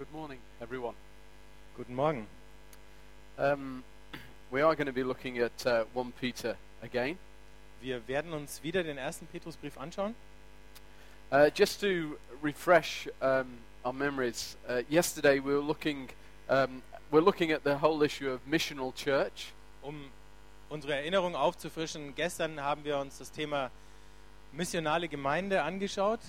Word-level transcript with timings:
Good 0.00 0.14
morning, 0.14 0.38
everyone. 0.62 0.94
Guten 1.76 1.94
Morgen. 1.94 2.26
Um, 3.36 3.84
we 4.50 4.62
are 4.62 4.74
going 4.74 4.86
to 4.86 4.94
be 4.94 5.04
looking 5.04 5.36
at 5.36 5.66
uh, 5.66 5.84
1 5.92 6.12
Peter 6.18 6.56
again. 6.82 7.18
Wir 7.82 8.00
werden 8.08 8.32
uns 8.32 8.62
wieder 8.62 8.82
den 8.82 8.96
ersten 8.96 9.26
Petrusbrief 9.26 9.76
anschauen. 9.76 10.14
Uh, 11.30 11.50
just 11.50 11.82
to 11.82 12.16
refresh 12.40 13.08
um, 13.20 13.58
our 13.84 13.92
memories, 13.92 14.56
uh, 14.70 14.80
yesterday 14.88 15.38
we 15.38 15.52
were 15.52 15.60
looking, 15.60 16.08
um, 16.48 16.80
we're 17.10 17.20
looking 17.20 17.52
at 17.52 17.62
the 17.62 17.76
whole 17.76 18.02
issue 18.02 18.30
of 18.30 18.40
missional 18.46 18.94
church. 18.94 19.52
Um 19.82 20.08
unsere 20.70 20.94
Erinnerung 20.94 21.36
aufzufrischen, 21.36 22.14
gestern 22.14 22.62
haben 22.62 22.84
wir 22.84 22.96
uns 22.96 23.18
das 23.18 23.30
Thema 23.30 23.70
missionale 24.50 25.08
Gemeinde 25.08 25.62
angeschaut 25.62 26.20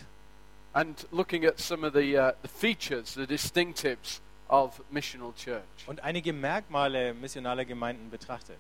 and 0.74 1.06
looking 1.12 1.46
at 1.46 1.60
some 1.60 1.84
of 1.84 1.94
the, 1.94 2.18
uh, 2.18 2.32
the 2.42 2.48
features, 2.48 3.16
the 3.16 3.28
distinctives 3.28 4.20
of 4.50 4.82
missional 4.92 5.34
church. 5.36 5.64
und 5.88 6.04
einige 6.04 6.34
Merkmale 6.34 7.14
missionaler 7.14 7.66
Gemeinden 7.66 8.10
betrachtet. 8.10 8.60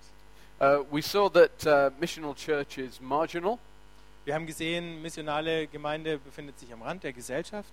Uh, 0.59 0.83
we 0.91 1.01
saw 1.01 1.29
that 1.29 1.65
uh, 1.65 1.89
missional 1.99 2.35
church 2.35 2.77
is 2.77 3.01
marginal. 3.01 3.59
Wir 4.25 4.35
haben 4.35 4.45
gesehen, 4.45 5.01
missionale 5.01 5.67
Gemeinde 5.67 6.19
befindet 6.19 6.59
sich 6.59 6.71
am 6.71 6.81
Rand 6.83 7.03
der 7.03 7.13
Gesellschaft. 7.13 7.71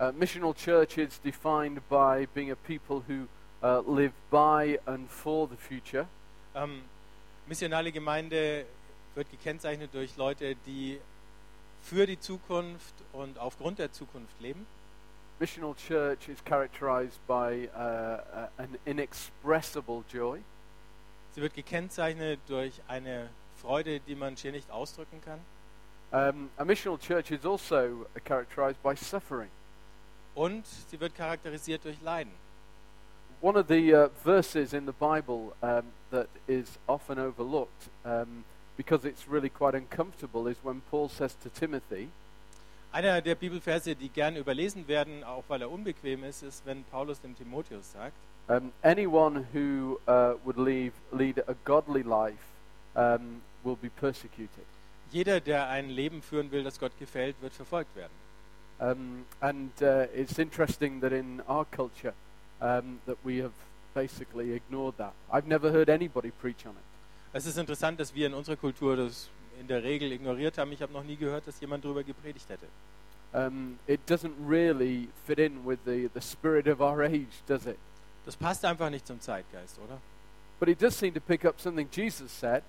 Uh, 0.00 0.12
missional 0.12 0.54
church 0.54 0.96
is 0.96 1.20
defined 1.20 1.80
by 1.90 2.26
being 2.34 2.50
a 2.50 2.56
people 2.56 3.02
who 3.06 3.28
uh, 3.62 3.82
live 3.86 4.12
by 4.30 4.78
and 4.86 5.08
for 5.10 5.46
the 5.46 5.56
future. 5.56 6.06
Ähm, 6.54 6.82
missionale 7.46 7.92
Gemeinde 7.92 8.64
wird 9.14 9.30
gekennzeichnet 9.30 9.92
durch 9.92 10.16
Leute, 10.16 10.56
die 10.66 10.98
für 11.82 12.06
die 12.06 12.18
Zukunft 12.18 12.94
und 13.12 13.38
aufgrund 13.38 13.78
der 13.78 13.92
Zukunft 13.92 14.40
leben. 14.40 14.66
Missional 15.38 15.74
church 15.74 16.28
is 16.28 16.38
characterized 16.44 17.18
by 17.26 17.68
uh, 17.74 17.78
uh, 17.78 18.48
an 18.58 18.76
inexpressible 18.84 20.04
joy. 20.12 20.40
Sie 21.34 21.40
wird 21.40 21.54
gekennzeichnet 21.54 22.40
durch 22.46 22.82
eine 22.88 23.30
Freude, 23.60 24.00
die 24.00 24.14
man 24.14 24.36
schier 24.36 24.52
nicht 24.52 24.70
ausdrücken 24.70 25.20
kann. 25.24 25.40
Um, 26.12 26.50
a 26.56 26.64
missional 26.64 26.98
church 26.98 27.30
is 27.30 27.46
also 27.46 28.06
characterized 28.24 28.82
by 28.82 28.96
suffering. 28.96 29.48
Und 30.34 30.66
sie 30.66 30.98
wird 30.98 31.14
charakterisiert 31.14 31.84
durch 31.84 32.00
Leiden. 32.02 32.32
One 33.40 33.56
of 33.56 33.68
the 33.68 33.94
uh, 33.94 34.08
verses 34.22 34.74
in 34.74 34.86
the 34.86 34.92
Bible 34.92 35.54
um, 35.62 35.84
that 36.10 36.28
is 36.46 36.78
often 36.86 37.18
overlooked 37.18 37.88
um, 38.04 38.44
because 38.80 39.04
it's 39.04 39.28
really 39.28 39.50
quite 39.50 39.74
uncomfortable 39.74 40.46
is 40.46 40.56
when 40.62 40.80
Paul 40.90 41.10
says 41.10 41.36
to 41.42 41.50
Timothy, 41.50 42.08
Einer 42.92 43.20
der 43.20 43.34
Bibelverse, 43.34 43.94
die 43.94 44.08
gern 44.08 44.36
überlesen 44.36 44.88
werden, 44.88 45.22
auch 45.22 45.44
weil 45.48 45.60
er 45.60 45.70
unbequem 45.70 46.24
ist, 46.24 46.42
ist, 46.42 46.64
wenn 46.64 46.82
Paulus 46.84 47.20
dem 47.20 47.36
Timotheus 47.36 47.92
sagt, 47.92 48.16
um, 48.48 48.72
anyone 48.82 49.46
who 49.52 50.00
uh, 50.08 50.34
would 50.44 50.56
leave, 50.56 50.92
lead 51.12 51.38
a 51.46 51.54
godly 51.64 52.02
life 52.02 52.42
um, 52.94 53.42
will 53.62 53.76
be 53.76 53.90
persecuted. 53.90 54.64
jeder, 55.12 55.40
der 55.40 55.68
ein 55.68 55.90
Leben 55.90 56.22
führen 56.22 56.50
will, 56.50 56.64
das 56.64 56.80
Gott 56.80 56.92
gefällt, 56.98 57.36
wird 57.42 57.52
verfolgt 57.52 57.94
werden. 57.94 58.12
Um, 58.80 59.26
and 59.40 59.70
uh, 59.82 60.06
it's 60.14 60.38
interesting 60.38 61.02
that 61.02 61.12
in 61.12 61.42
our 61.46 61.66
culture 61.66 62.14
um, 62.62 62.98
that 63.04 63.18
we 63.24 63.42
have 63.42 63.52
basically 63.94 64.54
ignored 64.54 64.96
that. 64.96 65.12
I've 65.30 65.46
never 65.46 65.70
heard 65.70 65.90
anybody 65.90 66.30
preach 66.30 66.64
on 66.64 66.72
it. 66.72 66.89
Es 67.32 67.46
ist 67.46 67.58
interessant, 67.58 68.00
dass 68.00 68.14
wir 68.14 68.26
in 68.26 68.34
unserer 68.34 68.56
Kultur 68.56 68.96
das 68.96 69.28
in 69.60 69.68
der 69.68 69.84
Regel 69.84 70.10
ignoriert 70.10 70.58
haben. 70.58 70.72
Ich 70.72 70.82
habe 70.82 70.92
noch 70.92 71.04
nie 71.04 71.16
gehört, 71.16 71.46
dass 71.46 71.60
jemand 71.60 71.84
darüber 71.84 72.02
gepredigt 72.02 72.48
hätte. 72.48 72.66
Um, 73.32 73.78
it 73.86 74.00
doesn't 74.08 74.34
really 74.44 75.08
fit 75.24 75.38
in 75.38 75.64
with 75.64 75.78
the, 75.84 76.10
the 76.14 76.20
spirit 76.20 76.66
of 76.66 76.80
our 76.80 77.02
age, 77.02 77.44
does 77.46 77.64
it? 77.66 77.78
Das 78.24 78.36
passt 78.36 78.64
einfach 78.64 78.90
nicht 78.90 79.06
zum 79.06 79.20
Zeitgeist, 79.20 79.78
oder? 79.78 80.00
But 80.58 80.68
it 80.68 80.82
does 80.82 80.98
seem 80.98 81.14
to 81.14 81.20
pick 81.20 81.44
up 81.44 81.60
something 81.60 81.88
Jesus 81.92 82.32
said 82.32 82.64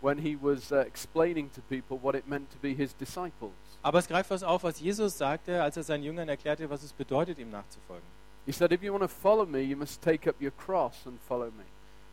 when 0.00 0.18
he 0.18 0.34
was 0.40 0.72
uh, 0.72 0.76
explaining 0.86 1.50
to 1.52 1.60
people 1.68 1.98
what 2.00 2.14
it 2.14 2.26
meant 2.26 2.50
to 2.50 2.56
be 2.62 2.72
his 2.72 2.94
disciples. 2.94 3.52
Aber 3.82 3.98
es 3.98 4.08
greift 4.08 4.30
was 4.30 4.42
auf, 4.42 4.64
was 4.64 4.80
Jesus 4.80 5.18
sagte, 5.18 5.62
als 5.62 5.76
er 5.76 5.82
seinen 5.82 6.02
Jüngern 6.02 6.28
erklärte, 6.30 6.68
was 6.70 6.82
es 6.82 6.94
bedeutet, 6.94 7.38
ihm 7.38 7.50
nachzufolgen. 7.50 8.06
He 8.46 8.52
said, 8.52 8.72
If 8.72 8.82
you 8.82 8.92
want 8.92 9.02
to 9.02 9.08
follow 9.08 9.44
me, 9.44 9.60
you 9.60 9.76
must 9.76 10.00
take 10.00 10.26
up 10.26 10.40
your 10.40 10.52
cross 10.52 11.04
and 11.04 11.20
follow 11.28 11.50
me. 11.50 11.64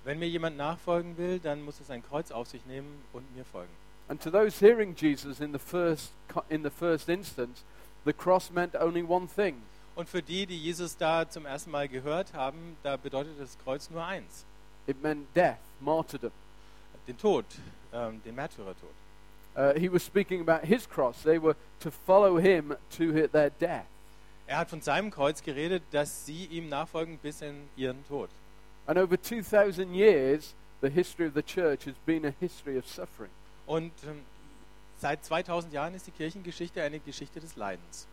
Wenn 0.04 0.20
mir 0.20 0.28
jemand 0.28 0.58
nachfolgen 0.58 1.18
will, 1.18 1.40
dann 1.40 1.64
muss 1.64 1.80
er 1.80 1.86
sein 1.86 2.04
Kreuz 2.04 2.32
auf 2.32 2.48
sich 2.48 2.66
nehmen 2.66 3.04
und 3.14 3.24
mir 3.36 3.46
folgen. 3.46 3.72
And 4.10 4.22
to 4.22 4.30
those 4.30 4.60
hearing 4.60 4.96
Jesus 4.96 5.40
in 5.40 5.54
the 5.54 5.60
first, 5.60 6.12
in 6.50 6.64
the 6.64 6.70
first 6.70 7.08
instance, 7.08 7.64
the 8.06 8.12
cross 8.14 8.52
meant 8.52 8.76
only 8.76 9.02
one 9.02 9.28
thing 9.28 9.62
Und 9.96 10.10
für 10.10 10.22
die, 10.22 10.46
die 10.46 10.58
Jesus 10.58 10.98
da 10.98 11.30
zum 11.30 11.46
ersten 11.46 11.72
Mal 11.72 11.88
gehört 11.88 12.34
haben, 12.34 12.78
da 12.84 12.98
bedeutet 12.98 13.40
das 13.40 13.58
Kreuz 13.64 13.90
nur 13.90 14.04
eins: 14.04 14.46
it 14.88 15.02
meant 15.02 15.28
death, 15.36 15.60
martyrdom. 15.80 16.32
den 17.08 17.18
Tod, 17.18 17.46
ähm, 17.94 18.22
den 18.24 18.36
Märtyrertod. 18.36 18.90
Uh, 19.56 19.72
he 19.80 19.88
was 19.88 20.04
speaking 20.04 20.42
about 20.42 20.66
his 20.66 20.88
cross. 20.88 21.22
They 21.22 21.38
were 21.38 21.56
to 21.82 21.92
follow 21.92 22.38
him 22.38 22.76
to 22.98 23.28
their 23.28 23.52
death. 23.52 23.86
Er 24.48 24.58
hat 24.58 24.70
von 24.70 24.82
seinem 24.82 25.12
Kreuz 25.12 25.44
geredet, 25.44 25.84
dass 25.92 26.26
sie 26.26 26.46
ihm 26.46 26.70
nachfolgen 26.70 27.18
bis 27.20 27.42
in 27.42 27.70
ihren 27.78 28.06
Tod. 28.08 28.30
And 28.86 28.98
over 28.98 29.16
2,000 29.16 29.94
years, 29.94 30.56
the 30.82 30.90
history 30.90 31.26
of 31.26 31.34
the 31.34 31.42
church 31.42 31.86
has 31.86 31.96
been 32.06 32.26
a 32.26 32.34
history 32.40 32.78
of 32.78 32.88
suffering. 32.88 33.32
Und 33.66 33.92
ähm, 34.06 34.22
seit 34.98 35.24
2000 35.24 35.74
Jahren 35.74 35.94
ist 35.94 36.08
die 36.08 36.12
Kirchengeschichte 36.12 36.82
eine 36.82 37.00
Geschichte 37.00 37.40
des 37.40 37.56
Leidens. 37.56 38.08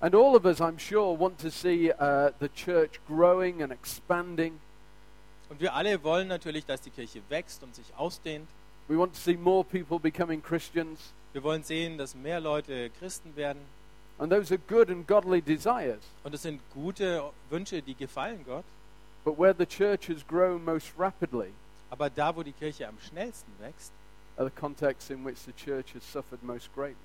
And 0.00 0.14
all 0.14 0.34
of 0.34 0.44
us, 0.46 0.60
I'm 0.60 0.78
sure, 0.78 1.18
want 1.18 1.38
to 1.40 1.50
see 1.50 1.90
uh, 1.90 2.30
the 2.40 2.48
church 2.48 3.00
growing 3.06 3.62
and 3.62 3.72
expanding. 3.72 4.58
Und 5.50 5.60
wir 5.60 5.74
alle 5.74 6.02
wollen 6.04 6.28
natürlich, 6.28 6.64
dass 6.64 6.80
die 6.80 6.90
Kirche 6.90 7.22
wächst 7.28 7.62
und 7.62 7.74
sich 7.74 7.92
ausdehnt. 7.96 8.48
We 8.88 8.98
want 8.98 9.14
to 9.14 9.20
see 9.20 9.36
more 9.36 9.64
people 9.64 9.98
becoming 9.98 10.42
Christians. 10.42 11.12
Wir 11.32 11.42
wollen 11.42 11.62
sehen, 11.62 11.98
dass 11.98 12.14
mehr 12.14 12.40
Leute 12.40 12.90
Christen 12.98 13.36
werden. 13.36 13.60
And 14.18 14.30
those 14.30 14.52
are 14.52 14.60
good 14.68 14.90
and 14.90 15.06
godly 15.06 15.40
desires. 15.40 16.02
Und 16.24 16.34
es 16.34 16.42
sind 16.42 16.60
gute 16.74 17.22
Wünsche, 17.48 17.82
die 17.82 17.94
gefallen 17.94 18.44
Gott. 18.44 18.64
But 19.24 19.38
where 19.38 19.52
the 19.52 19.66
church 19.66 20.06
has 20.06 20.22
grown 20.22 20.64
most 20.64 20.92
rapidly 20.96 21.52
Aber 21.90 22.08
da, 22.08 22.34
wo 22.34 22.42
die 22.42 22.52
Kirche 22.52 22.86
am 22.86 22.96
schnellsten 23.00 23.52
wächst, 23.58 23.92
are 24.36 24.44
the 24.44 24.50
contexts 24.50 25.10
in 25.10 25.24
which 25.24 25.38
the 25.44 25.52
church 25.52 25.92
has 25.92 26.04
suffered 26.04 26.42
most 26.42 26.72
greatly. 26.72 26.96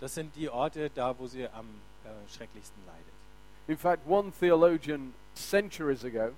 das 0.00 0.14
sind 0.14 0.34
die 0.34 0.48
Orte, 0.48 0.88
da, 0.88 1.14
wo 1.18 1.26
sie 1.26 1.46
am 1.48 1.66
äh, 2.04 2.08
schrecklichsten 2.28 2.82
leidet. 2.86 3.04
In 3.68 3.76
fact, 3.76 4.06
one 4.08 4.32
theologian 4.32 5.12
centuries 5.34 6.04
ago 6.04 6.32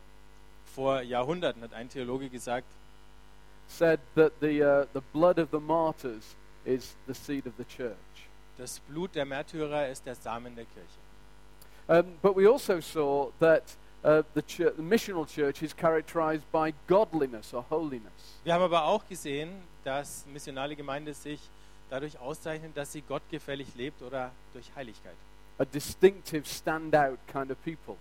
Vor 0.75 1.03
Jahrhunderten 1.03 1.63
hat 1.63 1.75
ein 1.75 1.89
Theologe 1.89 2.29
gesagt, 2.29 2.67
said 3.69 4.01
that 4.15 4.33
the, 4.41 4.63
uh, 4.63 4.87
the 4.93 5.03
blood 5.13 5.39
of 5.39 5.51
the 5.51 5.61
martyrs 5.61 6.35
is 6.65 6.97
the 7.07 7.15
seed 7.15 7.47
of 7.47 7.53
the 7.57 7.65
church. 7.65 7.97
das 8.59 8.81
Blut 8.81 9.15
der 9.15 9.25
Märtyrer 9.25 9.89
ist 9.89 10.05
der 10.07 10.15
Samen 10.15 10.55
der 10.55 10.65
Kirche. 10.65 10.99
Um, 11.89 12.15
but 12.23 12.37
we 12.37 12.47
also 12.47 12.81
saw 12.81 13.33
that 13.41 13.77
uh, 14.05 14.23
the, 14.35 14.43
chur 14.43 14.73
the 14.77 14.83
missional 14.83 15.27
church 15.27 15.63
is 15.63 15.75
characterized 15.75 16.45
by 16.53 16.73
godliness 16.87 17.53
or 17.55 17.65
holiness. 17.71 18.41
Wir 18.45 18.55
haben 18.55 18.63
aber 18.63 18.85
auch 18.85 19.07
gesehen, 19.09 19.51
dass 19.85 20.25
missionale 20.33 20.77
Gemeinde 20.77 21.15
sich 21.15 21.41
dadurch 21.91 22.19
auszeichnet, 22.19 22.77
dass 22.77 22.93
sie 22.93 23.03
gottgefällig 23.03 23.75
lebt 23.77 24.03
oder 24.03 24.31
durch 24.53 24.71
Heiligkeit. 24.75 25.15
A 25.59 25.65
distinctive, 25.65 26.45
standout 26.47 27.19
kind 27.27 27.51
of 27.51 27.59
people. 27.63 27.97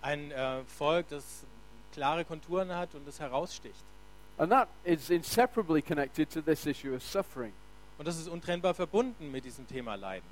Ein 0.00 0.30
äh, 0.30 0.62
Volk, 0.64 1.08
das 1.08 1.44
klare 1.92 2.24
Konturen 2.24 2.74
hat 2.74 2.94
und 2.94 3.06
das 3.06 3.20
heraussticht. 3.20 3.84
And 4.38 4.50
that 4.50 4.68
is 4.84 5.10
inseparably 5.10 5.82
connected 5.82 6.30
to 6.30 6.40
this 6.40 6.66
issue 6.66 6.94
of 6.94 7.02
suffering. 7.02 7.52
Und 7.98 8.08
das 8.08 8.18
ist 8.18 8.28
untrennbar 8.28 8.74
verbunden 8.74 9.30
mit 9.30 9.44
diesem 9.44 9.66
Thema 9.68 9.94
Leiden. 9.94 10.26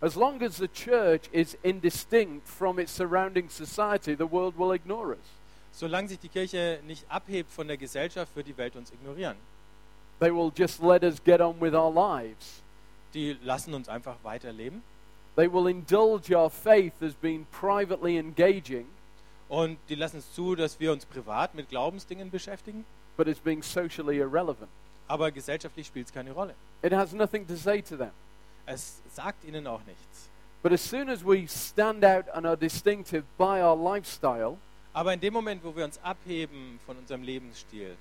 As 0.00 0.14
long 0.14 0.42
as 0.42 0.56
the 0.58 0.68
church 0.68 1.28
is 1.32 1.56
indistinct 1.62 2.46
from 2.46 2.78
its 2.78 2.92
surrounding 2.92 3.48
society, 3.48 4.14
the 4.14 4.26
world 4.26 4.58
will 4.58 4.72
ignore 4.72 5.12
us. 5.12 5.26
Solange 5.72 6.08
sich 6.08 6.18
die 6.18 6.28
Kirche 6.28 6.80
nicht 6.86 7.04
abhebt 7.10 7.50
von 7.50 7.66
der 7.66 7.76
Gesellschaft, 7.76 8.34
wird 8.36 8.46
die 8.46 8.56
Welt 8.56 8.76
uns 8.76 8.90
ignorieren. 8.90 9.36
They 10.20 10.30
will 10.30 10.52
just 10.54 10.82
let 10.82 11.02
us 11.02 11.22
get 11.22 11.40
on 11.40 11.60
with 11.60 11.74
our 11.74 11.90
lives. 11.92 12.62
Die 13.14 13.36
lassen 13.42 13.74
uns 13.74 13.88
einfach 13.88 14.16
weiterleben 14.22 14.82
They 15.36 15.52
will 15.52 15.66
indulge 15.66 16.34
our 16.34 16.48
faith 16.48 17.02
as 17.02 17.14
being 17.14 17.46
privately 17.50 18.16
engaging, 18.16 18.86
und 19.50 19.78
die 19.90 19.94
lassen 19.94 20.18
es 20.18 20.32
zu, 20.34 20.54
dass 20.56 20.80
wir 20.80 20.92
uns 20.92 21.04
privat 21.04 21.54
mit 21.54 21.68
Glaubensdingen 21.68 22.30
beschäftigen, 22.30 22.86
but 23.18 23.28
as 23.28 23.38
being 23.38 23.62
socially 23.62 24.18
irrelevant. 24.18 24.70
aber 25.08 25.30
gesellschaftlich 25.30 25.86
spielt 25.86 26.06
es 26.06 26.12
keine 26.12 26.32
Rolle. 26.32 26.54
It 26.82 26.92
has 26.92 27.12
nothing 27.12 27.46
to 27.46 27.54
say 27.54 27.82
to 27.82 27.96
them. 27.96 28.10
Es 28.66 29.00
sagt 29.14 29.44
ihnen 29.44 29.66
auch 29.66 29.80
nichts. 29.86 30.28
But 30.62 30.72
as 30.72 30.80
soon 30.80 31.08
as 31.08 31.24
we 31.24 31.46
stand 31.46 32.04
out 32.04 32.24
and 32.34 32.44
are 32.46 32.56
distinctive 32.56 33.24
by 33.38 33.60
our 33.62 33.76
lifestyle, 33.76 34.58
Aber 34.92 35.12
in 35.12 35.20
dem 35.20 35.32
Moment, 35.34 35.62
wo 35.62 35.74
wir 35.76 35.84
uns 35.84 35.98
abheben 36.02 36.80
von 36.86 36.96
unserem 36.96 37.22
Lebensstil, 37.22 37.96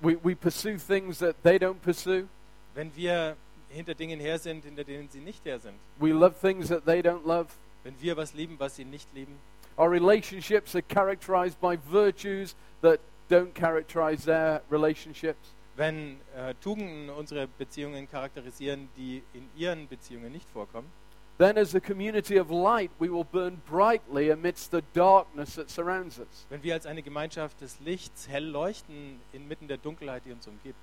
we, 0.00 0.16
we 0.22 0.34
pursue 0.34 0.78
things 0.78 1.18
that 1.18 1.36
they 1.42 1.58
don't 1.58 1.80
pursue. 1.82 2.28
wenn 2.74 2.94
wir 2.94 3.36
hinter 3.68 3.94
Dingen 3.94 4.20
her 4.20 4.38
sind, 4.38 4.64
hinter 4.64 4.84
denen 4.84 5.08
sie 5.08 5.20
nicht 5.20 5.44
her 5.44 5.58
sind, 5.58 5.74
We 5.98 6.12
love 6.12 6.34
things 6.40 6.68
that 6.68 6.84
they 6.84 7.00
don't 7.00 7.24
love. 7.26 7.48
wenn 7.84 7.94
wir 8.00 8.16
was 8.16 8.34
lieben, 8.34 8.56
was 8.58 8.76
sie 8.76 8.84
nicht 8.84 9.08
lieben, 9.14 9.38
Our 9.76 9.90
relationships 9.90 10.74
are 10.74 10.82
characterized 10.82 11.58
by 11.60 11.76
virtues 11.90 12.54
that 12.82 13.00
don't 13.30 13.54
characterize 13.54 14.24
their 14.26 14.62
relationships. 14.70 15.54
Wenn 15.80 16.20
äh, 16.36 16.52
Tugenden 16.60 17.08
unsere 17.08 17.48
Beziehungen 17.48 18.06
charakterisieren, 18.06 18.90
die 18.98 19.22
in 19.32 19.48
ihren 19.56 19.88
Beziehungen 19.88 20.30
nicht 20.30 20.46
vorkommen, 20.50 20.90
Then, 21.38 21.56
as 21.56 21.74
a 21.74 21.80
community 21.80 22.38
of 22.38 22.50
light, 22.50 22.90
we 22.98 23.08
will 23.10 23.24
burn 23.24 23.62
brightly 23.66 24.30
amidst 24.30 24.72
the 24.72 24.82
darkness 24.92 25.54
that 25.54 25.70
surrounds 25.70 26.18
us. 26.18 26.44
wenn 26.50 26.62
wir 26.62 26.74
als 26.74 26.84
eine 26.84 27.02
Gemeinschaft 27.02 27.62
des 27.62 27.80
Lichts 27.80 28.28
hell 28.28 28.44
leuchten 28.44 29.20
inmitten 29.32 29.68
der 29.68 29.78
Dunkelheit, 29.78 30.22
die 30.26 30.32
uns 30.32 30.46
umgibt, 30.46 30.76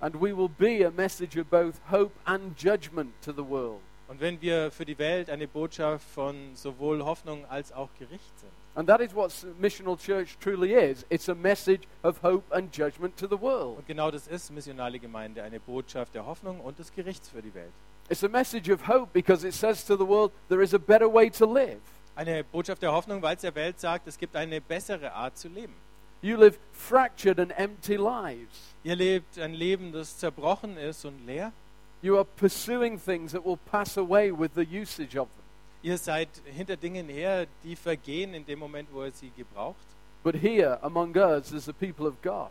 And 0.00 0.16
we 0.16 0.36
will 0.36 0.48
be 0.48 0.84
a 0.84 0.90
message 0.90 1.38
of 1.40 1.46
both 1.48 1.76
hope 1.88 2.10
and 2.24 2.58
judgment 2.60 3.12
to 3.22 3.30
the 3.32 3.48
world. 3.48 3.80
Und 4.10 4.20
wenn 4.20 4.40
wir 4.42 4.72
für 4.72 4.84
die 4.84 4.98
Welt 4.98 5.30
eine 5.30 5.46
Botschaft 5.46 6.04
von 6.10 6.56
sowohl 6.56 7.04
Hoffnung 7.04 7.46
als 7.46 7.70
auch 7.70 7.88
Gericht 7.96 8.38
sind. 8.40 8.50
And 8.74 8.88
that 8.88 9.00
is 9.00 9.14
what 9.14 9.32
missional 9.60 9.96
church 9.96 10.36
truly 10.38 10.72
is. 10.72 11.06
It's 11.10 11.28
a 11.28 11.34
message 11.34 11.82
of 12.02 12.20
hope 12.20 12.52
and 12.52 12.76
judgment 12.76 13.16
to 13.16 13.28
the 13.28 13.40
world. 13.40 13.78
Und 13.78 13.86
genau 13.86 14.10
das 14.10 14.26
ist 14.26 14.50
missionale 14.50 14.98
Gemeinde, 14.98 15.44
eine 15.44 15.60
Botschaft 15.60 16.12
der 16.14 16.26
Hoffnung 16.26 16.60
und 16.60 16.80
des 16.80 16.92
Gerichts 16.92 17.28
für 17.28 17.40
die 17.40 17.54
Welt. 17.54 17.70
It's 18.08 18.24
a 18.24 18.28
message 18.28 18.68
of 18.68 18.88
hope 18.88 19.12
because 19.12 19.46
it 19.46 19.54
says 19.54 19.84
to 19.86 19.96
the 19.96 20.06
world 20.06 20.32
there 20.48 20.60
is 20.60 20.74
a 20.74 20.78
better 20.78 21.12
way 21.12 21.30
to 21.30 21.46
live. 21.46 21.78
Eine 22.16 22.42
Botschaft 22.42 22.82
der 22.82 22.92
Hoffnung, 22.92 23.22
weil 23.22 23.36
es 23.36 23.42
der 23.42 23.54
Welt 23.54 23.78
sagt, 23.78 24.08
es 24.08 24.18
gibt 24.18 24.34
eine 24.34 24.60
bessere 24.60 25.12
Art 25.12 25.38
zu 25.38 25.46
leben. 25.46 25.74
You 26.20 26.36
live 26.36 26.58
fractured 26.72 27.38
and 27.38 27.56
empty 27.56 27.94
lives. 27.94 28.74
Ihr 28.82 28.96
lebt 28.96 29.38
ein 29.38 29.54
Leben, 29.54 29.92
das 29.92 30.18
zerbrochen 30.18 30.76
ist 30.76 31.04
und 31.04 31.24
leer. 31.26 31.52
You 32.02 32.16
are 32.16 32.24
pursuing 32.24 32.98
things 32.98 33.32
that 33.32 33.44
will 33.44 33.58
pass 33.58 33.96
away 33.96 34.32
with 34.32 34.54
the 34.54 34.64
usage 34.64 35.16
of 35.16 35.28
them. 35.28 35.44
Ihr 35.82 35.98
seid 35.98 36.28
hinter 36.44 36.76
Dingen 36.76 37.08
her, 37.08 37.46
die 37.64 37.74
vergehen 37.74 38.34
in 38.34 38.44
dem 38.44 38.58
Moment, 38.58 38.88
wo 38.92 39.04
ihr 39.04 39.12
sie 39.12 39.30
gebraucht. 39.36 39.76
But 40.22 40.36
here 40.36 40.78
among 40.82 41.16
us, 41.16 41.52
as 41.52 41.64
the 41.64 41.72
people 41.72 42.06
of 42.06 42.20
God, 42.22 42.50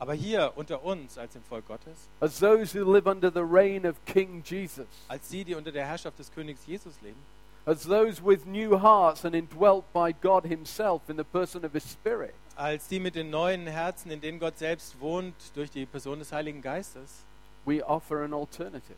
Aber 0.00 0.14
hier 0.14 0.52
unter 0.56 0.82
uns 0.82 1.18
als 1.18 1.34
dem 1.34 1.42
Volk 1.42 1.68
Gottes, 1.68 2.08
as 2.20 2.38
those 2.38 2.72
who 2.72 2.84
live 2.84 3.06
under 3.06 3.30
the 3.30 3.44
reign 3.44 3.84
of 3.84 4.02
King 4.06 4.42
Jesus, 4.42 4.86
als 5.08 5.28
die, 5.28 5.44
die 5.44 5.54
unter 5.54 5.70
der 5.70 5.86
Herrschaft 5.86 6.18
des 6.18 6.30
Königs 6.32 6.66
Jesus 6.66 6.94
leben, 7.02 7.20
as 7.66 7.82
those 7.82 8.24
with 8.24 8.46
new 8.46 8.78
hearts 8.78 9.26
and 9.26 9.34
indwelt 9.34 9.84
by 9.92 10.12
God 10.12 10.46
Himself 10.46 11.10
in 11.10 11.18
the 11.18 11.24
person 11.24 11.66
of 11.66 11.74
His 11.74 11.84
Spirit, 11.84 12.34
als 12.56 12.88
die 12.88 12.98
mit 12.98 13.14
den 13.14 13.28
neuen 13.28 13.66
Herzen, 13.66 14.10
in 14.10 14.22
denen 14.22 14.38
Gott 14.38 14.58
selbst 14.58 14.98
wohnt, 15.00 15.34
durch 15.54 15.70
die 15.70 15.84
Person 15.84 16.18
des 16.20 16.32
Heiligen 16.32 16.62
Geistes, 16.62 17.26
we 17.66 17.82
offer 17.82 18.24
an 18.24 18.32
alternative. 18.32 18.96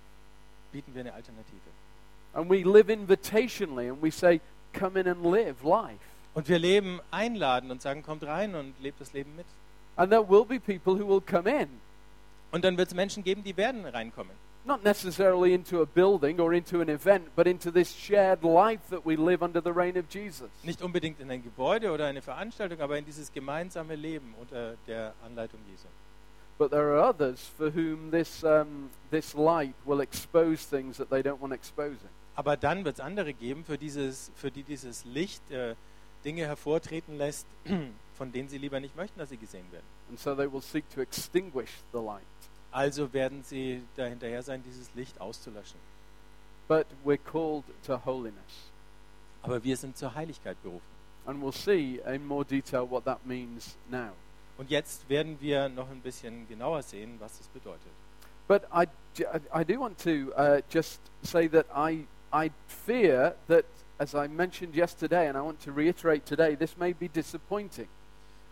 bieten 0.73 0.95
wir 0.95 1.03
eine 1.03 1.13
Alternative. 1.15 1.61
And 2.35 2.49
we 2.49 2.63
live 2.65 2.89
invitationally 2.89 3.91
and 3.91 4.03
we 4.03 4.11
say, 4.11 4.41
Come 4.73 4.99
in 4.99 5.07
and 5.07 5.23
live 5.23 5.63
life. 5.63 6.01
Und 6.35 6.49
wir 6.49 6.59
leben 6.59 7.01
einladen 7.11 7.71
und 7.71 7.83
sagen, 7.83 8.03
kommt 8.03 8.25
rein 8.25 8.55
und 8.55 8.75
lebt 8.81 9.01
das 9.03 9.13
Leben 9.13 9.37
mit. 9.37 9.45
And 9.97 10.11
there 10.11 10.27
will 10.27 10.47
be 10.47 10.59
people 10.59 10.95
who 10.99 11.07
will 11.07 11.21
come 11.21 11.47
in, 11.47 11.69
Und 12.51 12.65
dann 12.65 12.79
wird 12.79 12.89
es 12.89 12.95
Menschen 12.95 13.23
geben, 13.23 13.45
die 13.45 13.55
werden 13.57 13.85
reinkommen. 13.85 14.33
not 14.65 14.85
necessarily 14.85 15.53
into 15.53 15.83
a 15.83 15.85
building 15.85 16.39
or 16.41 16.55
into 16.55 16.81
an 16.81 16.89
event, 16.89 17.35
but 17.35 17.47
into 17.49 17.71
this 17.71 17.93
shared 17.93 18.45
life 18.45 18.81
that 18.91 19.05
we 19.05 19.17
live 19.17 19.43
under 19.43 19.61
the 19.61 19.73
reign 19.73 19.97
of 19.99 20.09
Jesus. 20.09 20.49
Nicht 20.63 20.81
unbedingt 20.83 21.21
in 21.21 21.31
ein 21.31 21.43
Gebäude 21.43 21.91
oder 21.91 22.07
eine 22.07 22.23
Veranstaltung, 22.23 22.81
aber 22.81 22.97
in 22.97 23.05
dieses 23.05 23.33
gemeinsame 23.33 23.97
Leben 23.97 24.35
unter 24.41 24.77
der 24.87 25.15
Anleitung 25.27 25.61
Jesu. 25.69 25.89
But 26.63 26.71
there 26.71 26.95
are 26.95 27.01
others 27.01 27.41
for 27.59 27.71
whom 27.71 28.13
this, 28.13 28.45
um, 28.45 28.91
this 29.11 29.35
light 29.35 29.75
will 29.85 30.01
expose 30.01 30.65
things 30.65 30.97
that 30.99 31.11
they 31.11 31.21
don't 31.21 31.41
want 31.41 31.53
exposing. 31.53 32.09
Aber 32.37 32.57
dann 32.57 32.85
wird 32.85 32.95
es 32.95 33.01
andere 33.01 33.33
geben, 33.33 33.65
für, 33.65 33.77
dieses, 33.77 34.31
für 34.37 34.53
die 34.53 34.63
dieses 34.63 35.05
Licht 35.05 35.43
äh, 35.51 35.75
Dinge 36.25 36.47
hervortreten 36.47 37.19
lässt, 37.19 37.49
von 38.15 38.31
denen 38.31 38.49
sie 38.49 38.59
lieber 38.59 38.79
nicht 38.79 38.95
möchten, 38.97 39.19
dass 39.19 39.31
sie 39.31 39.39
gesehen 39.39 39.67
werden. 39.73 39.85
And 40.09 40.21
so 40.21 40.37
they 40.37 40.47
will 40.47 40.63
seek 40.63 40.89
to 40.91 41.01
extinguish 41.01 41.71
the 41.93 41.99
light. 41.99 42.23
Also 42.71 43.13
werden 43.13 43.43
sie 43.43 43.83
dahinterher 43.97 44.45
sein, 44.45 44.63
dieses 44.65 44.95
Licht 44.95 45.21
auszulöschen. 45.21 45.81
But 46.69 46.87
we're 47.05 47.19
called 47.19 47.65
to 47.89 48.01
holiness. 48.07 48.71
Aber 49.43 49.65
wir 49.65 49.77
sind 49.77 49.97
zur 49.97 50.15
Heiligkeit 50.15 50.63
berufen. 50.63 50.87
And 51.27 51.43
we'll 51.43 51.51
see 51.51 52.01
in 52.07 52.25
more 52.25 52.45
detail 52.45 52.89
what 52.89 53.05
that 53.07 53.27
means 53.27 53.77
now. 53.91 54.13
Und 54.63 54.71
jetzt 54.71 55.09
werden 55.09 55.41
wir 55.41 55.69
noch 55.69 55.91
ein 55.91 56.01
bisschen 56.03 56.47
genauer 56.47 56.85
sehen, 56.85 57.17
was 57.19 57.37
das 57.37 57.49
bedeutet. 57.49 57.91
But 58.47 58.63
I, 58.73 58.87
I 59.53 59.65
do 59.65 59.81
want 59.81 59.99
to 60.05 60.33
uh, 60.37 60.63
just 60.71 61.01
say 61.25 61.49
that 61.49 61.67
I, 61.75 62.07
I 62.33 62.53
fear 62.69 63.35
that, 63.49 63.65
as 63.99 64.15
I 64.15 64.29
mentioned 64.29 64.77
yesterday, 64.77 65.27
and 65.29 65.37
I 65.37 65.41
want 65.41 65.61
to 65.65 65.73
reiterate 65.73 66.27
today, 66.27 66.55
this 66.55 66.77
may 66.77 66.93
be 66.93 67.09
disappointing. 67.09 67.89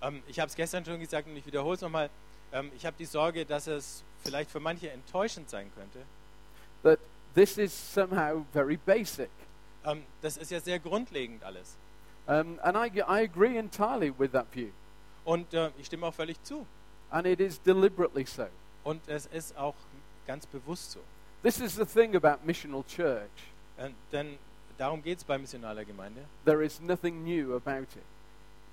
Ähm, 0.03 0.21
ich 0.27 0.41
habe 0.41 0.49
es 0.49 0.57
gestern 0.57 0.85
schon 0.85 0.99
gesagt 0.99 1.29
und 1.29 1.37
ich 1.37 1.47
wiederhole 1.47 1.77
es 1.77 1.81
nochmal. 1.81 2.11
Ähm, 2.53 2.73
ich 2.77 2.85
habe 2.85 2.97
die 2.99 3.05
Sorge, 3.07 3.47
dass 3.47 3.69
es 3.69 4.03
vielleicht 4.25 4.51
für 4.51 4.59
manche 4.59 4.91
enttäuschend 4.91 5.49
sein 5.49 5.71
könnte. 5.77 6.01
That 6.83 6.99
this 7.37 7.57
is 7.57 7.73
somehow 7.73 8.45
very 8.53 8.79
basic. 8.79 9.31
Ähm, 9.85 10.03
das 10.23 10.39
ist 10.39 10.51
ja 10.51 10.59
sehr 10.59 10.81
grundlegend 10.81 11.45
alles. 11.45 11.77
Um, 12.27 12.59
and 12.65 12.77
I, 12.77 13.01
I 13.01 13.23
agree 13.23 13.57
entirely 13.57 14.11
with 14.11 14.33
that 14.33 14.47
view. 14.53 14.73
Und 15.25 15.53
äh, 15.55 15.71
ich 15.79 15.87
stimme 15.87 16.07
auch 16.07 16.15
völlig 16.15 16.43
zu. 16.43 16.67
And 17.11 17.27
it 17.27 17.41
is 17.41 17.61
deliberately 17.61 18.25
so. 18.25 18.47
Und 18.85 19.07
es 19.09 19.27
ist 19.27 19.57
auch 19.57 19.75
ganz 20.27 20.47
bewusst 20.47 20.93
so. 20.93 21.01
This 21.43 21.61
is 21.61 21.75
the 21.75 21.85
thing 21.85 22.15
about 22.15 22.45
missional 22.45 22.85
church. 22.85 23.31
Äh, 23.77 23.91
denn 24.13 24.39
darum 24.79 25.03
geht 25.03 25.19
es 25.19 25.25
bei 25.25 25.39
missionaler 25.39 25.85
Gemeinde. 25.85 26.23
There 26.45 26.65
is 26.65 26.81
nothing 26.81 27.25
new 27.25 27.55
about 27.55 27.83
it. 27.83 28.03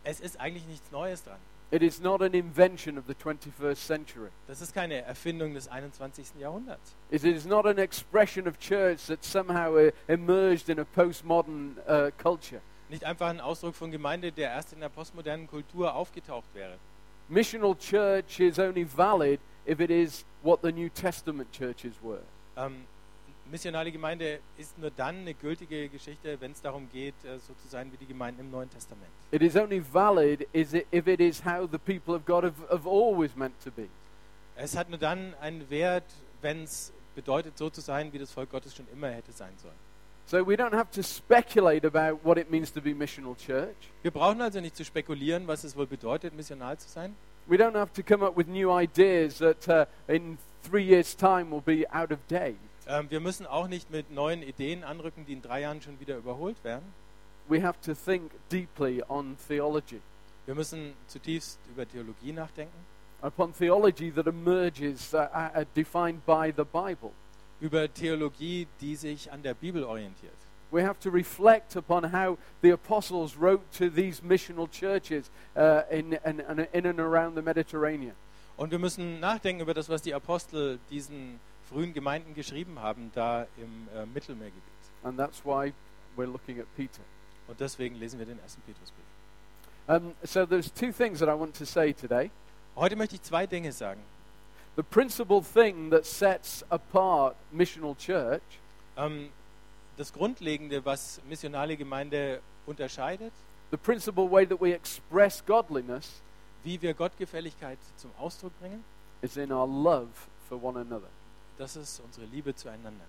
Es 0.04 0.20
ist 0.20 0.40
eigentlich 0.40 0.66
nichts 0.68 0.92
Neues 0.92 1.24
dran. 1.24 1.40
It 1.70 1.84
is 1.84 2.00
not 2.00 2.22
an 2.22 2.34
invention 2.34 2.98
of 2.98 3.08
the 3.08 3.14
21st 3.14 3.76
century. 3.76 4.30
Das 4.48 4.62
ist 4.62 4.74
keine 4.74 5.02
Erfindung 5.02 5.54
des 5.54 5.68
21. 5.68 6.40
Jahrhunderts. 6.40 6.96
It 7.12 7.26
is 7.26 7.46
not 7.46 7.66
an 7.66 7.78
expression 7.78 8.48
of 8.48 8.58
church 8.58 9.08
that 9.08 9.26
somehow 9.26 9.76
uh, 9.76 9.92
emerged 10.08 10.70
in 10.70 10.80
a 10.80 10.86
postmodern 10.86 11.76
uh, 11.86 12.12
culture. 12.18 12.62
Nicht 12.89 13.04
einfach 13.04 13.28
ein 13.28 13.42
Ausdruck 13.42 13.75
von 13.75 13.92
Gemeinde, 13.92 14.31
der 14.31 14.51
erst 14.51 14.74
in 14.74 14.80
der 14.80 14.89
postmodernen 14.89 15.48
Kultur 15.48 15.94
aufgetaucht 15.94 16.48
wäre. 16.54 16.78
Missional 17.28 17.75
church 17.75 18.39
is 18.39 18.57
only 18.57 18.86
valid 18.86 19.42
if 19.68 19.81
it 19.81 19.89
is 19.89 20.24
what 20.42 20.62
the 20.63 20.72
New 20.72 20.88
Testament 20.89 21.51
churches 21.51 21.94
were. 22.01 22.22
Ähm, 22.56 22.86
missionale 23.51 23.92
Gemeinde 23.92 24.40
ist 24.57 24.78
nur 24.78 24.92
dann 24.92 25.18
eine 25.18 25.33
gültige 25.33 25.90
Geschichte, 25.90 26.40
wenn 26.40 26.54
es 26.54 26.62
darum 26.62 26.90
geht, 26.92 27.16
äh, 27.26 27.38
so 27.40 27.54
zu 27.62 27.68
sein 27.68 27.92
wie 27.92 27.97
die 27.97 28.06
Gemeinden 28.06 28.42
im 28.42 28.52
Neuen 28.52 28.69
Testament. 28.69 29.09
It 29.31 29.42
is 29.42 29.57
only 29.57 29.83
valid 29.92 30.47
is 30.54 30.73
it, 30.73 30.88
if 30.94 31.07
it 31.07 31.19
is 31.19 31.44
how 31.44 31.68
the 31.69 31.78
people 31.78 32.16
of 32.16 32.26
God 32.26 32.45
have, 32.45 32.56
have 32.69 32.88
always 32.88 33.35
meant 33.35 33.54
to 33.64 33.71
be. 33.71 33.88
Es 34.56 34.78
hat 34.78 34.90
nur 34.90 34.97
dann 34.97 35.33
einen 35.42 35.69
Wert, 35.69 36.06
wenn 36.42 36.64
es 36.64 36.94
bedeutet, 37.14 37.57
so 37.57 37.69
zu 37.69 37.81
sein, 37.81 38.14
wie 38.14 38.19
das 38.19 38.31
Volk 38.31 38.50
Gottes 38.50 38.73
schon 38.73 38.88
immer 38.94 39.09
hätte 39.09 39.33
sein 39.33 39.54
sollen. 39.62 39.87
So 40.28 40.44
we 40.44 40.57
don't 40.57 40.74
have 40.74 40.92
to 40.92 41.04
speculate 41.04 41.86
about 41.86 42.19
what 42.26 42.38
it 42.38 42.52
means 42.52 42.69
to 42.72 42.81
be 42.81 42.94
missional 42.94 43.38
church. 43.38 43.78
Wir 44.02 44.12
brauchen 44.12 44.42
also 44.42 44.60
nicht 44.60 44.76
zu 44.76 44.84
spekulieren, 44.84 45.48
was 45.48 45.64
es 45.64 45.78
wohl 45.78 45.88
bedeutet, 45.88 46.36
missional 46.36 46.78
zu 46.78 46.90
sein. 46.90 47.16
We 47.48 47.56
don't 47.56 47.76
have 47.76 47.94
to 47.94 48.04
come 48.04 48.26
up 48.26 48.36
with 48.36 48.48
new 48.50 48.69
ideas 48.69 49.38
that 49.38 49.69
uh, 49.69 49.86
in 50.10 50.38
three 50.64 50.84
years' 50.84 51.16
time 51.16 51.50
will 51.50 51.62
be 51.62 51.86
out 51.94 52.12
of 52.12 52.19
date. 52.28 52.57
Ähm, 52.90 53.10
wir 53.10 53.22
müssen 53.22 53.46
auch 53.46 53.69
nicht 53.69 53.90
mit 53.90 54.12
neuen 54.12 54.44
Ideen 54.44 54.84
anrücken, 54.84 55.26
die 55.26 55.31
in 55.31 55.42
drei 55.42 55.62
Jahren 55.62 55.81
schon 55.81 55.98
wieder 56.02 56.18
überholt 56.18 56.62
werden. 56.62 56.94
We 57.48 57.64
have 57.64 57.80
to 57.86 57.94
think 57.94 58.34
deeply 58.52 59.02
on 59.07 59.38
theology, 59.48 60.02
Wir 60.46 60.56
müssen 60.56 60.94
zutiefst 61.07 61.57
über 61.74 61.88
Theologie 61.88 62.34
nachdenken, 62.34 62.76
upon 63.22 63.54
theology 63.54 64.12
that 64.12 64.28
emerges 64.28 65.14
uh, 65.14 65.30
uh, 65.34 65.64
defined 65.74 66.26
by 66.26 66.52
the 66.52 66.66
Bible. 66.66 67.14
Über 67.59 67.92
Theologie, 67.92 68.68
die 68.81 68.95
sich 68.95 69.31
an 69.31 69.42
der 69.44 69.54
Bibel 69.54 69.83
orientiert. 69.83 70.33
We 70.69 70.85
have 70.85 70.99
to 70.99 71.09
reflect 71.09 71.78
upon 71.78 72.11
how 72.11 72.37
the 72.61 72.71
apostles 72.71 73.37
wrote 73.40 73.64
to 73.78 73.90
these 73.90 74.21
missional 74.21 74.68
churches 74.69 75.31
uh, 75.56 75.83
in, 75.90 76.14
in, 76.26 76.42
in 76.73 76.85
and 76.85 76.99
around 76.99 77.35
the 77.35 77.42
Mediterranean. 77.42 78.16
Und 78.57 78.71
wir 78.71 78.80
müssen 78.80 79.19
nachdenken 79.19 79.61
über 79.61 79.73
das, 79.73 79.87
was 79.87 80.02
die 80.02 80.14
Apostel 80.14 80.80
diesen 80.90 81.40
frühen 81.69 81.94
Gemeinden 81.94 82.33
geschrieben 82.33 82.80
haben, 82.80 83.11
da 83.14 83.47
im 83.57 83.87
äh, 83.95 84.06
Mittelmeergebiet. 84.06 84.64
And 85.04 85.18
that's 85.18 85.45
why 85.45 85.73
we're 86.18 86.26
looking 86.26 86.59
at 86.59 86.66
Peter. 86.76 87.02
Und 87.47 87.59
deswegen 87.59 87.95
lesen 87.95 88.19
wir 88.19 88.26
den 88.26 88.40
ersten 88.40 88.61
Petrusbrief. 88.61 89.06
Um, 89.87 90.14
so 90.23 90.45
there's 90.45 90.69
two 90.69 90.92
things 90.92 91.19
that 91.19 91.30
I 91.30 91.40
want 91.40 91.56
to 91.56 91.66
say 91.66 91.94
today. 91.94 92.30
Heute 92.76 92.97
möchte 92.97 93.16
ich 93.16 93.21
zwei 93.21 93.47
Dinge 93.47 93.71
sagen. 93.71 94.02
The 94.78 94.84
principal 94.84 95.42
thing 95.42 95.90
that 95.90 96.06
sets 96.06 96.64
apart 96.69 97.36
missional 97.52 97.96
church 97.98 98.42
Ähm, 98.98 99.30
das 99.96 100.12
Grundlegende, 100.12 100.84
was 100.84 101.22
missionale 101.28 101.78
Gemeinde 101.78 102.42
unterscheidet, 102.66 103.31
the 103.72 103.78
principal 103.78 104.30
way 104.30 104.46
that 104.46 104.60
we 104.60 104.74
express 104.74 105.44
godliness 105.46 106.22
wie 106.64 106.81
wir 106.81 106.94
Gottgefälligkeit 106.94 107.78
zum 107.98 108.12
Ausdruck 108.18 108.57
bringen, 108.60 108.84
is 109.22 109.38
in 109.38 109.52
our 109.52 109.68
love 109.68 110.10
for 110.50 110.62
one 110.62 110.80
another. 110.80 111.10
das 111.57 111.76
ist 111.76 112.00
unsere 112.00 112.26
Liebe 112.28 112.56
zueinander. 112.56 113.06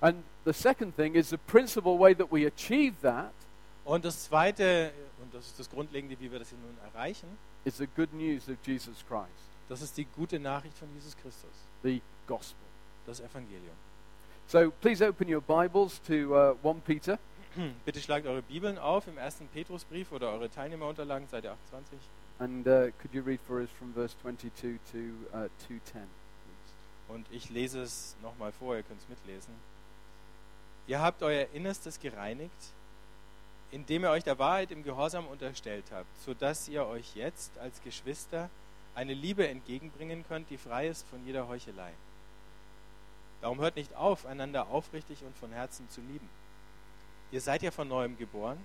And 0.00 0.22
the 0.44 0.52
second 0.52 0.94
thing 0.96 1.14
is 1.14 1.30
the 1.30 1.38
principal 1.38 1.98
way 1.98 2.14
that 2.14 2.30
we 2.30 2.46
achieve 2.46 2.94
that 3.02 3.32
Und 3.84 4.04
das 4.04 4.24
zweite 4.24 4.92
und 5.22 5.34
das 5.34 5.46
ist 5.46 5.58
das 5.58 5.70
Grundlegende, 5.70 6.18
wie 6.18 6.30
wir 6.30 6.38
das 6.38 6.48
hier 6.48 6.58
nun 6.58 6.76
erreichen, 6.92 7.28
is 7.64 7.76
the 7.78 7.86
good 7.86 8.12
news 8.12 8.48
of 8.48 8.56
Jesus 8.64 9.04
Christ, 9.08 9.48
das 9.68 9.82
ist 9.82 9.96
die 9.96 10.04
gute 10.04 10.38
Nachricht 10.38 10.76
von 10.76 10.88
Jesus 10.94 11.16
Christus, 11.16 11.50
the 11.82 12.00
gospel. 12.26 12.64
das 13.06 13.20
Evangelium. 13.20 13.76
So 14.46 14.70
please 14.70 15.02
open 15.06 15.28
your 15.28 15.40
Bibles 15.40 16.00
to 16.06 16.34
uh, 16.34 16.54
1 16.62 16.82
Peter. 16.84 17.18
Bitte 17.84 18.00
schlagt 18.00 18.26
eure 18.26 18.42
Bibeln 18.42 18.78
auf 18.78 19.06
im 19.06 19.16
ersten 19.16 19.46
Petrusbrief 19.48 20.12
oder 20.12 20.30
eure 20.30 20.50
Teilnehmerunterlagen, 20.50 21.28
Seite 21.28 21.52
28. 21.52 21.98
And 22.38 22.66
uh, 22.66 22.90
could 23.00 23.12
you 23.12 23.22
read 23.22 23.40
for 23.46 23.60
us 23.60 23.70
from 23.78 23.92
verse 23.94 24.14
22 24.22 24.78
to 24.92 24.98
uh, 25.32 25.48
210? 25.66 25.92
please? 25.92 26.08
Und 27.08 27.26
ich 27.30 27.48
lese 27.50 27.80
es 27.80 28.16
nochmal 28.22 28.52
vor, 28.52 28.76
ihr 28.76 28.82
könnt 28.82 29.00
es 29.00 29.08
mitlesen. 29.08 29.54
Ihr 30.86 31.00
habt 31.00 31.22
euer 31.22 31.46
Innerstes 31.54 31.98
gereinigt, 32.00 32.52
indem 33.70 34.04
ihr 34.04 34.10
euch 34.10 34.24
der 34.24 34.38
Wahrheit 34.38 34.70
im 34.70 34.82
Gehorsam 34.82 35.26
unterstellt 35.26 35.84
habt, 35.90 36.08
sodass 36.24 36.68
ihr 36.68 36.84
euch 36.86 37.14
jetzt 37.14 37.56
als 37.58 37.80
Geschwister 37.82 38.50
eine 38.94 39.14
Liebe 39.14 39.48
entgegenbringen 39.48 40.24
könnt, 40.26 40.50
die 40.50 40.58
frei 40.58 40.88
ist 40.88 41.06
von 41.08 41.24
jeder 41.24 41.48
Heuchelei. 41.48 41.92
Darum 43.40 43.60
hört 43.60 43.76
nicht 43.76 43.94
auf, 43.94 44.26
einander 44.26 44.68
aufrichtig 44.68 45.22
und 45.24 45.36
von 45.36 45.52
Herzen 45.52 45.88
zu 45.90 46.00
lieben. 46.00 46.28
Ihr 47.30 47.40
seid 47.40 47.62
ja 47.62 47.70
von 47.70 47.88
neuem 47.88 48.16
geboren, 48.16 48.58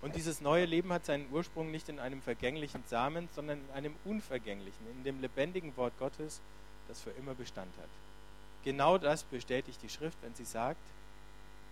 und 0.00 0.14
dieses 0.14 0.40
neue 0.40 0.64
Leben 0.64 0.92
hat 0.92 1.04
seinen 1.04 1.30
Ursprung 1.32 1.70
nicht 1.70 1.88
in 1.88 1.98
einem 1.98 2.22
vergänglichen 2.22 2.84
Samen, 2.86 3.28
sondern 3.34 3.58
in 3.58 3.70
einem 3.74 3.94
unvergänglichen, 4.04 4.86
in 4.92 5.02
dem 5.04 5.20
lebendigen 5.20 5.76
Wort 5.76 5.98
Gottes, 5.98 6.40
das 6.86 7.00
für 7.00 7.10
immer 7.10 7.34
Bestand 7.34 7.76
hat. 7.78 7.88
Genau 8.62 8.98
das 8.98 9.24
bestätigt 9.24 9.82
die 9.82 9.88
Schrift, 9.88 10.16
wenn 10.22 10.34
sie 10.34 10.44
sagt, 10.44 10.80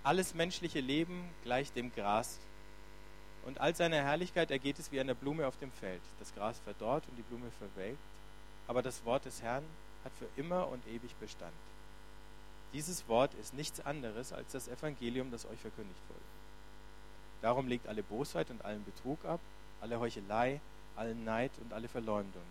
alles 0.02 0.34
menschliche 0.34 0.80
Leben 0.80 1.28
gleicht 1.44 1.76
dem 1.76 1.92
Gras, 1.92 2.40
und 3.46 3.60
all 3.60 3.74
seiner 3.74 4.02
Herrlichkeit 4.02 4.50
ergeht 4.50 4.78
es 4.78 4.90
wie 4.90 5.00
einer 5.00 5.14
Blume 5.14 5.46
auf 5.46 5.56
dem 5.58 5.70
Feld. 5.70 6.02
Das 6.18 6.34
Gras 6.34 6.58
verdorrt 6.64 7.04
und 7.08 7.16
die 7.16 7.22
Blume 7.22 7.50
verwelkt, 7.58 8.02
aber 8.66 8.82
das 8.82 9.04
Wort 9.04 9.24
des 9.24 9.40
Herrn 9.40 9.64
hat 10.04 10.12
für 10.18 10.28
immer 10.40 10.68
und 10.68 10.86
ewig 10.88 11.14
Bestand. 11.20 11.52
Dieses 12.72 13.08
Wort 13.08 13.32
ist 13.34 13.54
nichts 13.54 13.80
anderes 13.86 14.32
als 14.32 14.50
das 14.52 14.68
Evangelium, 14.68 15.30
das 15.30 15.46
euch 15.46 15.60
verkündigt 15.60 16.00
wurde. 16.08 16.20
Darum 17.40 17.68
legt 17.68 17.86
alle 17.86 18.02
Bosheit 18.02 18.50
und 18.50 18.64
allen 18.64 18.84
Betrug 18.84 19.24
ab, 19.24 19.40
alle 19.80 20.00
Heuchelei, 20.00 20.60
allen 20.96 21.24
Neid 21.24 21.52
und 21.62 21.72
alle 21.72 21.88
Verleumdung. 21.88 22.42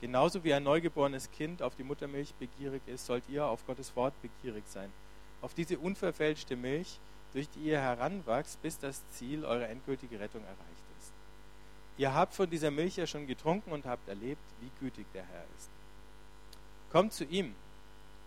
Genauso 0.00 0.44
wie 0.44 0.52
ein 0.52 0.64
neugeborenes 0.64 1.30
Kind 1.30 1.62
auf 1.62 1.76
die 1.76 1.84
Muttermilch 1.84 2.34
begierig 2.34 2.82
ist, 2.86 3.06
sollt 3.06 3.24
ihr 3.30 3.46
auf 3.46 3.66
Gottes 3.66 3.96
Wort 3.96 4.12
begierig 4.20 4.64
sein. 4.66 4.92
Auf 5.40 5.54
diese 5.54 5.78
unverfälschte 5.78 6.56
Milch, 6.56 6.98
durch 7.34 7.48
die 7.50 7.64
ihr 7.64 7.80
heranwachst, 7.80 8.62
bis 8.62 8.78
das 8.78 9.02
Ziel 9.10 9.44
eurer 9.44 9.68
endgültigen 9.68 10.16
Rettung 10.16 10.42
erreicht 10.42 10.84
ist. 11.00 11.12
Ihr 11.98 12.14
habt 12.14 12.32
von 12.32 12.48
dieser 12.48 12.70
Milch 12.70 12.96
ja 12.96 13.06
schon 13.06 13.26
getrunken 13.26 13.72
und 13.72 13.84
habt 13.84 14.08
erlebt, 14.08 14.40
wie 14.60 14.70
gütig 14.80 15.06
der 15.12 15.24
Herr 15.24 15.44
ist. 15.58 15.68
Kommt 16.90 17.12
zu 17.12 17.24
ihm. 17.24 17.54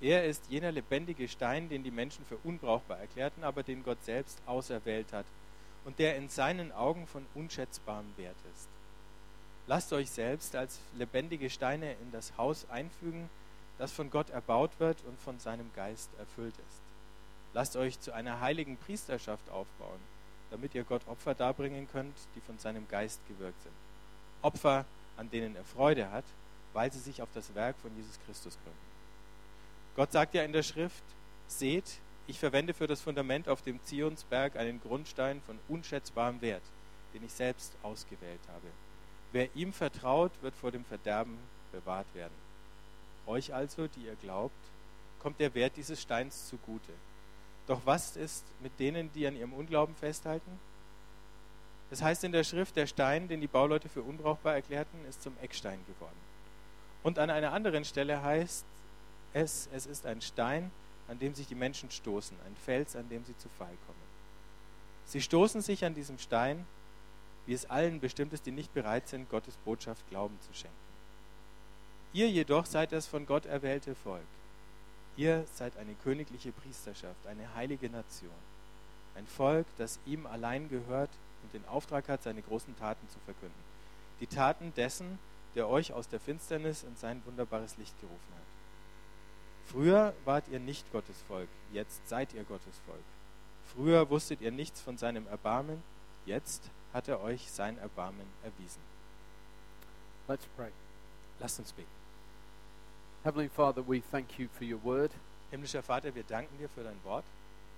Er 0.02 0.26
ist 0.26 0.44
jener 0.50 0.72
lebendige 0.72 1.28
Stein, 1.28 1.70
den 1.70 1.84
die 1.84 1.92
Menschen 1.92 2.26
für 2.26 2.38
unbrauchbar 2.44 3.00
erklärten, 3.00 3.44
aber 3.44 3.64
den 3.64 3.84
Gott 3.84 4.04
selbst 4.04 4.40
auserwählt 4.46 5.12
hat 5.12 5.26
und 5.86 5.98
der 6.00 6.18
in 6.18 6.30
seinen 6.30 6.74
Augen 6.74 7.08
von 7.08 7.26
unschätzbarem 7.34 8.12
Wert 8.18 8.36
ist. 8.54 8.68
Lasst 9.68 9.92
euch 9.94 10.12
selbst 10.12 10.56
als 10.56 10.80
lebendige 10.98 11.50
Steine 11.50 11.94
in 11.94 12.12
das 12.12 12.38
Haus 12.38 12.70
einfügen, 12.70 13.30
das 13.78 13.92
von 13.92 14.10
Gott 14.10 14.30
erbaut 14.30 14.72
wird 14.80 14.98
und 15.06 15.20
von 15.20 15.40
seinem 15.40 15.72
Geist 15.74 16.10
erfüllt 16.20 16.56
ist. 16.56 16.87
Lasst 17.58 17.76
euch 17.76 18.00
zu 18.00 18.14
einer 18.14 18.40
heiligen 18.40 18.78
Priesterschaft 18.78 19.50
aufbauen, 19.50 20.00
damit 20.52 20.76
ihr 20.76 20.84
Gott 20.84 21.02
Opfer 21.08 21.34
darbringen 21.34 21.88
könnt, 21.92 22.16
die 22.36 22.42
von 22.42 22.60
seinem 22.60 22.88
Geist 22.88 23.20
gewirkt 23.28 23.60
sind. 23.64 23.74
Opfer, 24.44 24.86
an 25.16 25.32
denen 25.32 25.56
er 25.56 25.64
Freude 25.64 26.12
hat, 26.12 26.24
weil 26.74 26.94
sie 26.94 27.00
sich 27.00 27.20
auf 27.20 27.30
das 27.34 27.56
Werk 27.56 27.76
von 27.82 27.90
Jesus 27.98 28.20
Christus 28.28 28.60
gründen. 28.64 28.78
Gott 29.96 30.12
sagt 30.12 30.36
ja 30.36 30.44
in 30.44 30.54
der 30.54 30.62
Schrift, 30.62 31.04
seht, 31.48 31.98
ich 32.28 32.38
verwende 32.38 32.76
für 32.76 32.86
das 32.86 33.02
Fundament 33.02 33.50
auf 33.50 33.64
dem 33.64 33.84
Zionsberg 33.86 34.56
einen 34.56 34.80
Grundstein 34.80 35.42
von 35.42 35.58
unschätzbarem 35.68 36.40
Wert, 36.42 36.62
den 37.16 37.26
ich 37.26 37.34
selbst 37.34 37.74
ausgewählt 37.82 38.42
habe. 38.50 38.68
Wer 39.32 39.56
ihm 39.56 39.74
vertraut, 39.74 40.32
wird 40.44 40.56
vor 40.56 40.70
dem 40.70 40.86
Verderben 40.86 41.40
bewahrt 41.72 42.14
werden. 42.14 42.36
Euch 43.26 43.52
also, 43.52 43.88
die 43.88 44.06
ihr 44.06 44.16
glaubt, 44.22 44.54
kommt 45.18 45.40
der 45.40 45.56
Wert 45.56 45.76
dieses 45.76 46.00
Steins 46.00 46.48
zugute. 46.50 46.94
Doch 47.68 47.82
was 47.86 48.16
ist 48.16 48.46
mit 48.62 48.80
denen, 48.80 49.12
die 49.14 49.28
an 49.28 49.36
ihrem 49.36 49.54
Unglauben 49.54 49.96
festhalten? 49.96 50.60
Es 51.92 52.02
heißt 52.02 52.24
in 52.24 52.32
der 52.32 52.44
Schrift, 52.44 52.76
der 52.76 52.88
Stein, 52.88 53.28
den 53.28 53.42
die 53.42 53.48
Bauleute 53.48 53.90
für 53.90 54.02
unbrauchbar 54.02 54.56
erklärten, 54.56 55.06
ist 55.08 55.22
zum 55.22 55.34
Eckstein 55.42 55.80
geworden. 55.88 56.18
Und 57.04 57.20
an 57.20 57.30
einer 57.30 57.54
anderen 57.54 57.86
Stelle 57.86 58.22
heißt 58.22 58.66
es, 59.34 59.70
es 59.74 59.86
ist 59.86 60.06
ein 60.06 60.22
Stein, 60.22 60.72
an 61.08 61.20
dem 61.20 61.34
sich 61.34 61.48
die 61.48 61.56
Menschen 61.56 61.90
stoßen, 61.92 62.36
ein 62.46 62.56
Fels, 62.66 62.96
an 62.96 63.08
dem 63.10 63.24
sie 63.24 63.38
zu 63.38 63.48
Fall 63.58 63.76
kommen. 63.86 64.08
Sie 65.06 65.22
stoßen 65.22 65.62
sich 65.62 65.86
an 65.86 65.94
diesem 65.94 66.20
Stein, 66.20 66.66
wie 67.46 67.54
es 67.54 67.70
allen 67.70 68.02
bestimmt 68.02 68.34
ist, 68.34 68.46
die 68.46 68.52
nicht 68.52 68.74
bereit 68.74 69.08
sind, 69.08 69.30
Gottes 69.30 69.56
Botschaft 69.58 70.08
Glauben 70.10 70.38
zu 70.42 70.54
schenken. 70.54 70.76
Ihr 72.12 72.30
jedoch 72.30 72.66
seid 72.66 72.92
das 72.92 73.08
von 73.08 73.26
Gott 73.26 73.46
erwählte 73.46 73.96
Volk. 73.96 74.26
Ihr 75.18 75.46
seid 75.56 75.76
eine 75.78 75.96
königliche 75.96 76.52
Priesterschaft, 76.52 77.26
eine 77.26 77.56
heilige 77.56 77.90
Nation, 77.90 78.30
ein 79.16 79.26
Volk, 79.26 79.66
das 79.78 80.00
ihm 80.06 80.28
allein 80.28 80.70
gehört 80.70 81.10
und 81.42 81.54
den 81.54 81.68
Auftrag 81.68 82.08
hat, 82.08 82.22
seine 82.22 82.44
großen 82.44 82.78
Taten 82.78 83.10
zu 83.10 83.18
verkünden. 83.26 83.60
Die 84.20 84.28
Taten 84.28 84.74
dessen, 84.76 85.18
der 85.56 85.68
euch 85.68 85.92
aus 85.92 86.08
der 86.08 86.20
Finsternis 86.20 86.84
in 86.84 86.96
sein 86.96 87.24
wunderbares 87.26 87.78
Licht 87.78 88.00
gerufen 88.00 88.34
hat. 88.36 88.44
Früher 89.66 90.14
wart 90.24 90.48
ihr 90.50 90.60
nicht 90.60 90.90
Gottes 90.92 91.20
Volk, 91.28 91.50
jetzt 91.74 92.08
seid 92.08 92.34
ihr 92.34 92.44
Gottes 92.44 92.78
Volk. 92.86 93.04
Früher 93.74 94.10
wusstet 94.12 94.40
ihr 94.42 94.52
nichts 94.52 94.82
von 94.82 94.98
seinem 94.98 95.26
Erbarmen, 95.28 95.82
jetzt 96.28 96.70
hat 96.94 97.08
er 97.08 97.22
euch 97.22 97.52
sein 97.52 97.80
Erbarmen 97.80 98.28
erwiesen. 98.44 98.82
Let's 100.28 100.46
pray. 100.56 100.72
Lasst 101.40 101.60
uns 101.60 101.74
beten. 101.74 102.07
Heavenly 103.28 103.50
Father, 103.50 103.82
we 103.82 104.00
thank 104.00 104.40
you 104.40 104.48
for 104.58 104.64
your 104.64 104.78
word. 104.78 105.12
Himmlischer 105.52 105.84
Vater, 105.84 106.16
wir 106.16 106.24
danken 106.24 106.58
dir 106.60 106.70
für 106.70 106.82
dein 106.86 106.96
Wort. 107.04 107.26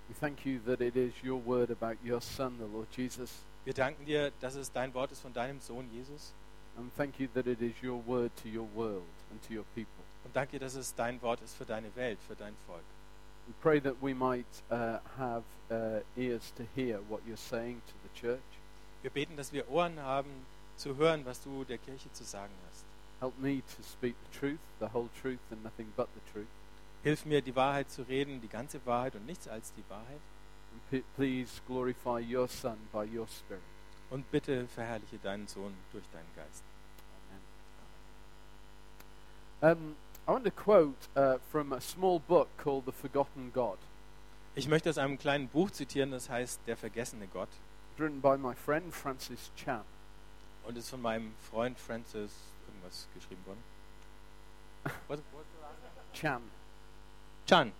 We 0.08 0.14
thank 0.14 0.46
you 0.46 0.60
that 0.68 0.80
it 0.80 0.96
is 0.96 1.12
your 1.24 1.42
word 1.44 1.72
about 1.72 1.98
your 2.06 2.22
Son, 2.22 2.60
the 2.60 2.68
Lord 2.68 2.86
Jesus. 2.96 3.32
Wir 3.66 3.74
danken 3.74 4.06
dir, 4.06 4.32
dass 4.42 4.54
es 4.54 4.72
dein 4.72 4.94
Wort 4.94 5.12
ist 5.12 5.22
von 5.22 5.34
deinem 5.34 5.60
Sohn 5.60 5.90
Jesus. 5.92 6.34
And 6.78 6.96
thank 6.96 7.20
you 7.20 7.28
that 7.34 7.48
it 7.48 7.64
is 7.64 7.74
your 7.82 8.00
word 8.06 8.30
to 8.44 8.48
your 8.48 8.68
world 8.76 9.10
and 9.32 9.42
to 9.48 9.56
your 9.56 9.66
people. 9.74 10.04
Und 10.24 10.36
danke 10.36 10.52
dir, 10.52 10.60
dass 10.60 10.76
es 10.76 10.94
dein 10.94 11.20
Wort 11.24 11.42
ist 11.42 11.56
für 11.56 11.66
deine 11.66 11.96
Welt, 11.96 12.20
für 12.28 12.36
dein 12.36 12.54
Volk. 12.68 12.84
We 13.48 13.54
pray 13.60 13.82
that 13.82 13.96
we 14.04 14.14
might 14.14 14.46
uh, 14.70 15.00
have 15.18 15.46
uh, 15.72 16.02
ears 16.16 16.54
to 16.58 16.64
hear 16.76 17.00
what 17.10 17.22
you're 17.28 17.36
saying 17.36 17.82
to 17.88 17.94
the 18.04 18.22
church. 18.22 18.60
Wir 19.02 19.10
beten, 19.10 19.36
dass 19.36 19.52
wir 19.52 19.68
Ohren 19.72 20.00
haben, 20.00 20.30
zu 20.78 20.96
hören, 20.96 21.26
was 21.26 21.42
du 21.42 21.64
der 21.64 21.80
Kirche 21.80 22.12
zu 22.12 22.24
sagen 22.24 22.54
hast. 22.70 22.89
Help 23.20 23.38
me 23.40 23.62
to 23.76 23.84
speak 23.84 24.16
the 24.32 24.40
truth, 24.40 24.60
the 24.80 24.88
whole 24.94 25.10
truth, 25.22 25.40
and 25.52 25.64
nothing 25.64 25.92
but 25.96 26.08
the 26.14 26.32
truth. 26.32 26.48
Hilf 27.04 27.26
mir, 27.26 27.42
die 27.42 27.56
Wahrheit 27.56 27.90
zu 27.90 28.04
reden, 28.04 28.42
die 28.42 28.48
ganze 28.48 28.80
Wahrheit 28.86 29.16
und 29.16 29.26
nichts 29.26 29.48
als 29.48 29.74
die 29.74 29.84
Wahrheit. 29.90 30.22
And 30.92 31.04
please 31.16 31.62
glorify 31.68 32.20
your 32.20 32.48
Son 32.48 32.78
by 32.92 33.06
your 33.06 33.28
Spirit. 33.28 33.64
Und 34.10 34.30
bitte 34.32 34.68
verherrliche 34.68 35.18
deinen 35.18 35.48
Sohn 35.48 35.74
durch 35.92 36.06
deinen 36.12 36.30
Geist. 36.36 36.64
Amen. 39.62 39.78
Um, 39.78 39.96
I 40.28 40.32
want 40.32 40.46
to 40.46 40.52
quote 40.52 40.96
uh, 41.16 41.40
from 41.52 41.74
a 41.74 41.82
small 41.82 42.20
book 42.20 42.48
called 42.58 42.86
The 42.86 42.92
Forgotten 42.92 43.52
God, 43.54 43.78
Ich 44.56 44.68
möchte 44.68 44.90
aus 44.90 44.98
einem 44.98 45.18
kleinen 45.18 45.48
Buch 45.48 45.72
zitieren, 45.72 46.12
das 46.12 46.30
heißt 46.30 46.60
Der 46.68 46.76
vergessene 46.76 47.28
Gott 47.28 47.50
written 47.98 48.22
by 48.22 48.38
my 48.38 48.54
friend 48.56 48.94
Francis 48.94 49.52
Chan. 49.56 49.84
und 50.66 50.78
ist 50.78 50.90
von 50.90 51.02
meinem 51.02 51.34
Freund 51.50 51.78
Francis 51.80 52.32
irgendwas 52.90 53.08
geschrieben 53.14 53.46
worden. 53.46 53.64
Was? 55.08 55.20
Chan. 56.14 56.42
Chan. 57.46 57.72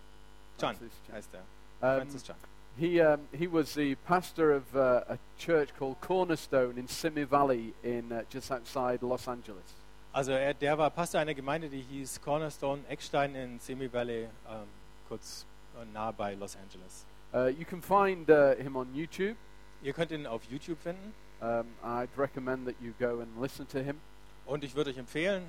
Chan 0.58 0.76
heißt 1.12 1.30
er. 1.34 1.42
Um, 1.82 2.02
Francis 2.02 2.24
Chan. 2.24 2.36
he, 2.78 3.02
um, 3.02 3.28
he 3.32 3.48
was 3.48 3.74
the 3.74 3.96
pastor 4.08 4.52
of 4.52 4.64
uh, 4.76 5.04
a 5.10 5.18
church 5.38 5.70
called 5.78 6.00
Cornerstone 6.02 6.78
in 6.78 6.88
Simi 6.88 7.24
Valley, 7.24 7.74
in 7.84 8.12
uh, 8.12 8.24
just 8.30 8.52
outside 8.52 9.02
Los 9.02 9.28
Angeles. 9.28 9.76
Also 10.12 10.32
er, 10.32 10.54
der 10.54 10.78
war 10.78 10.90
Pastor 10.90 11.20
einer 11.20 11.34
Gemeinde, 11.34 11.70
die 11.70 11.82
hieß 11.82 12.22
Cornerstone 12.22 12.84
Eckstein 12.90 13.36
in 13.36 13.60
Simi 13.60 13.92
Valley, 13.92 14.28
ähm, 14.50 14.68
kurz 15.08 15.46
äh, 15.80 15.86
nahe 15.94 16.14
bei 16.14 16.34
Los 16.36 16.56
Angeles. 16.56 17.06
Uh, 17.32 17.48
you 17.48 17.66
can 17.66 17.82
find 17.82 18.30
uh, 18.30 18.56
him 18.56 18.76
on 18.76 18.94
YouTube. 18.94 19.38
Ihr 19.82 19.94
könnt 19.94 20.12
ihn 20.12 20.26
auf 20.26 20.44
YouTube 20.46 20.80
finden 20.82 21.14
Um, 21.42 21.68
I'd 21.84 22.10
recommend 22.18 22.66
that 22.68 22.76
you 22.82 22.94
go 23.00 23.22
and 23.22 23.40
listen 23.40 23.66
to 23.68 23.82
him. 23.82 24.02
Und 24.50 24.64
ich 24.64 24.76
würde 24.76 24.90
euch 24.90 24.98
empfehlen, 24.98 25.44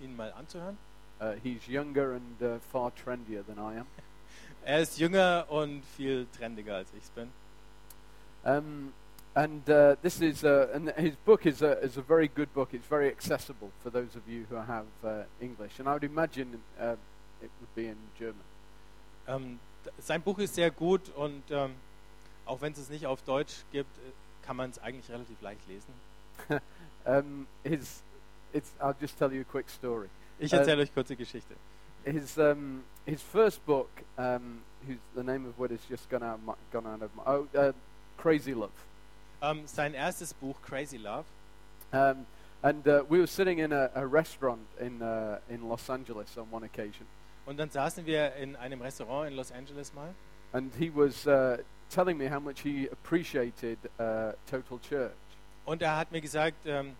ihn 0.00 0.14
mal 0.16 0.32
anzuhören. 0.32 0.78
Uh, 1.20 1.32
he's 1.42 1.66
younger 1.68 2.14
and 2.14 2.42
uh, 2.42 2.58
far 2.72 2.92
trendier 2.94 3.44
than 3.46 3.56
I 3.58 3.78
am. 3.78 3.86
Er 4.64 4.80
ist 4.80 4.98
jünger 4.98 5.46
und 5.50 5.82
viel 5.96 6.26
trendiger 6.36 6.76
als 6.76 6.88
ich 6.96 7.04
bin. 7.10 7.30
Um, 8.44 8.92
And 9.36 9.68
uh, 9.68 9.96
this 10.00 10.20
is, 10.20 10.44
uh, 10.44 10.68
and 10.72 10.90
his 10.96 11.16
book 11.24 11.44
is 11.44 11.60
a, 11.60 11.80
is 11.82 11.96
a 11.96 12.02
very 12.02 12.28
good 12.28 12.54
book. 12.54 12.72
It's 12.72 12.86
very 12.86 13.08
accessible 13.08 13.72
for 13.82 13.90
those 13.90 14.14
of 14.14 14.28
you 14.28 14.46
who 14.48 14.54
have 14.54 14.86
uh, 15.02 15.24
English. 15.40 15.80
And 15.80 15.88
I 15.88 15.94
would 15.94 16.04
imagine 16.04 16.60
uh, 16.80 16.94
it 17.42 17.50
would 17.60 17.74
be 17.74 17.88
in 17.88 17.96
German. 18.16 19.58
D- 19.84 19.90
sein 19.98 20.22
Buch 20.22 20.38
ist 20.38 20.54
sehr 20.54 20.70
gut 20.70 21.08
und 21.16 21.42
ähm, 21.50 21.74
auch 22.46 22.60
wenn 22.60 22.72
es 22.74 22.78
es 22.78 22.90
nicht 22.90 23.06
auf 23.06 23.22
Deutsch 23.22 23.64
gibt, 23.72 23.90
äh, 23.98 24.46
kann 24.46 24.56
man 24.56 24.70
es 24.70 24.78
eigentlich 24.78 25.10
relativ 25.10 25.40
leicht 25.42 25.66
lesen. 25.68 25.92
Um, 27.06 27.46
his, 27.64 28.02
it's, 28.54 28.70
I'll 28.80 28.96
just 28.98 29.18
tell 29.18 29.30
you 29.32 29.42
a 29.42 29.44
quick 29.44 29.68
story. 29.68 30.08
Ich 30.38 30.52
Äh, 30.52 30.56
erzähle 30.58 30.82
euch 30.82 30.94
kurze 30.94 31.16
Geschichte. 31.16 31.54
His, 32.04 32.38
um, 32.38 32.82
his 33.06 33.20
first 33.22 33.64
book, 33.66 33.88
um, 34.16 34.62
whose, 34.86 34.98
the 35.14 35.22
name 35.22 35.46
of 35.46 35.58
what 35.58 35.70
has 35.70 35.80
just 35.88 36.08
gone 36.10 36.22
out, 36.22 36.38
of 36.38 36.44
my, 36.44 36.54
gone 36.72 36.86
out 36.86 37.02
of 37.02 37.10
my, 37.14 37.22
oh, 37.26 37.46
uh, 37.56 37.72
Crazy 38.18 38.54
Love. 38.54 38.72
Ähm, 39.42 39.66
sein 39.66 39.94
erstes 39.94 40.32
Buch, 40.34 40.56
Crazy 40.62 40.96
Love, 40.98 41.24
Um, 41.92 42.26
and 42.62 42.86
uh, 42.88 43.04
we 43.08 43.18
were 43.20 43.26
sitting 43.26 43.58
in 43.60 43.72
a, 43.72 43.88
a 43.94 44.04
restaurant 44.06 44.60
in, 44.80 45.00
uh, 45.02 45.38
in 45.48 45.68
Los 45.68 45.88
Angeles 45.88 46.36
on 46.36 46.46
one 46.50 46.64
occasion. 46.64 47.06
und 47.46 47.58
dann 47.58 47.68
saßen 47.70 48.04
wir 48.06 48.34
in 48.36 48.56
einem 48.56 48.80
Restaurant 48.80 49.28
in 49.30 49.36
Los 49.36 49.52
Angeles 49.52 49.92
mal 49.94 50.14
And 50.52 50.72
he 50.78 50.88
was 50.90 51.26
uh, 51.26 51.58
telling 51.90 52.16
me 52.18 52.26
how 52.28 52.40
much 52.40 52.60
he 52.62 52.88
appreciated 52.90 53.78
uh, 54.00 54.32
Total 54.50 54.78
Church. 54.80 55.12
und 55.66 55.82
er 55.82 55.96
hat 55.96 56.10
mir 56.10 56.20
gesagt, 56.20 56.56
ähm, 56.66 56.96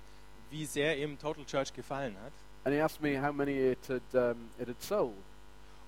wie 0.50 0.64
sehr 0.66 0.98
ihm 0.98 1.18
Total 1.18 1.44
Church 1.44 1.72
gefallen 1.72 2.16
hat 2.24 2.32
And 2.64 2.74
he 2.74 2.80
asked 2.80 3.02
me 3.02 3.16
how 3.20 3.30
many 3.30 3.52
it 3.52 3.78
had, 3.88 4.02
um, 4.14 4.48
it 4.58 4.68
had 4.68 4.82
sold. 4.82 5.12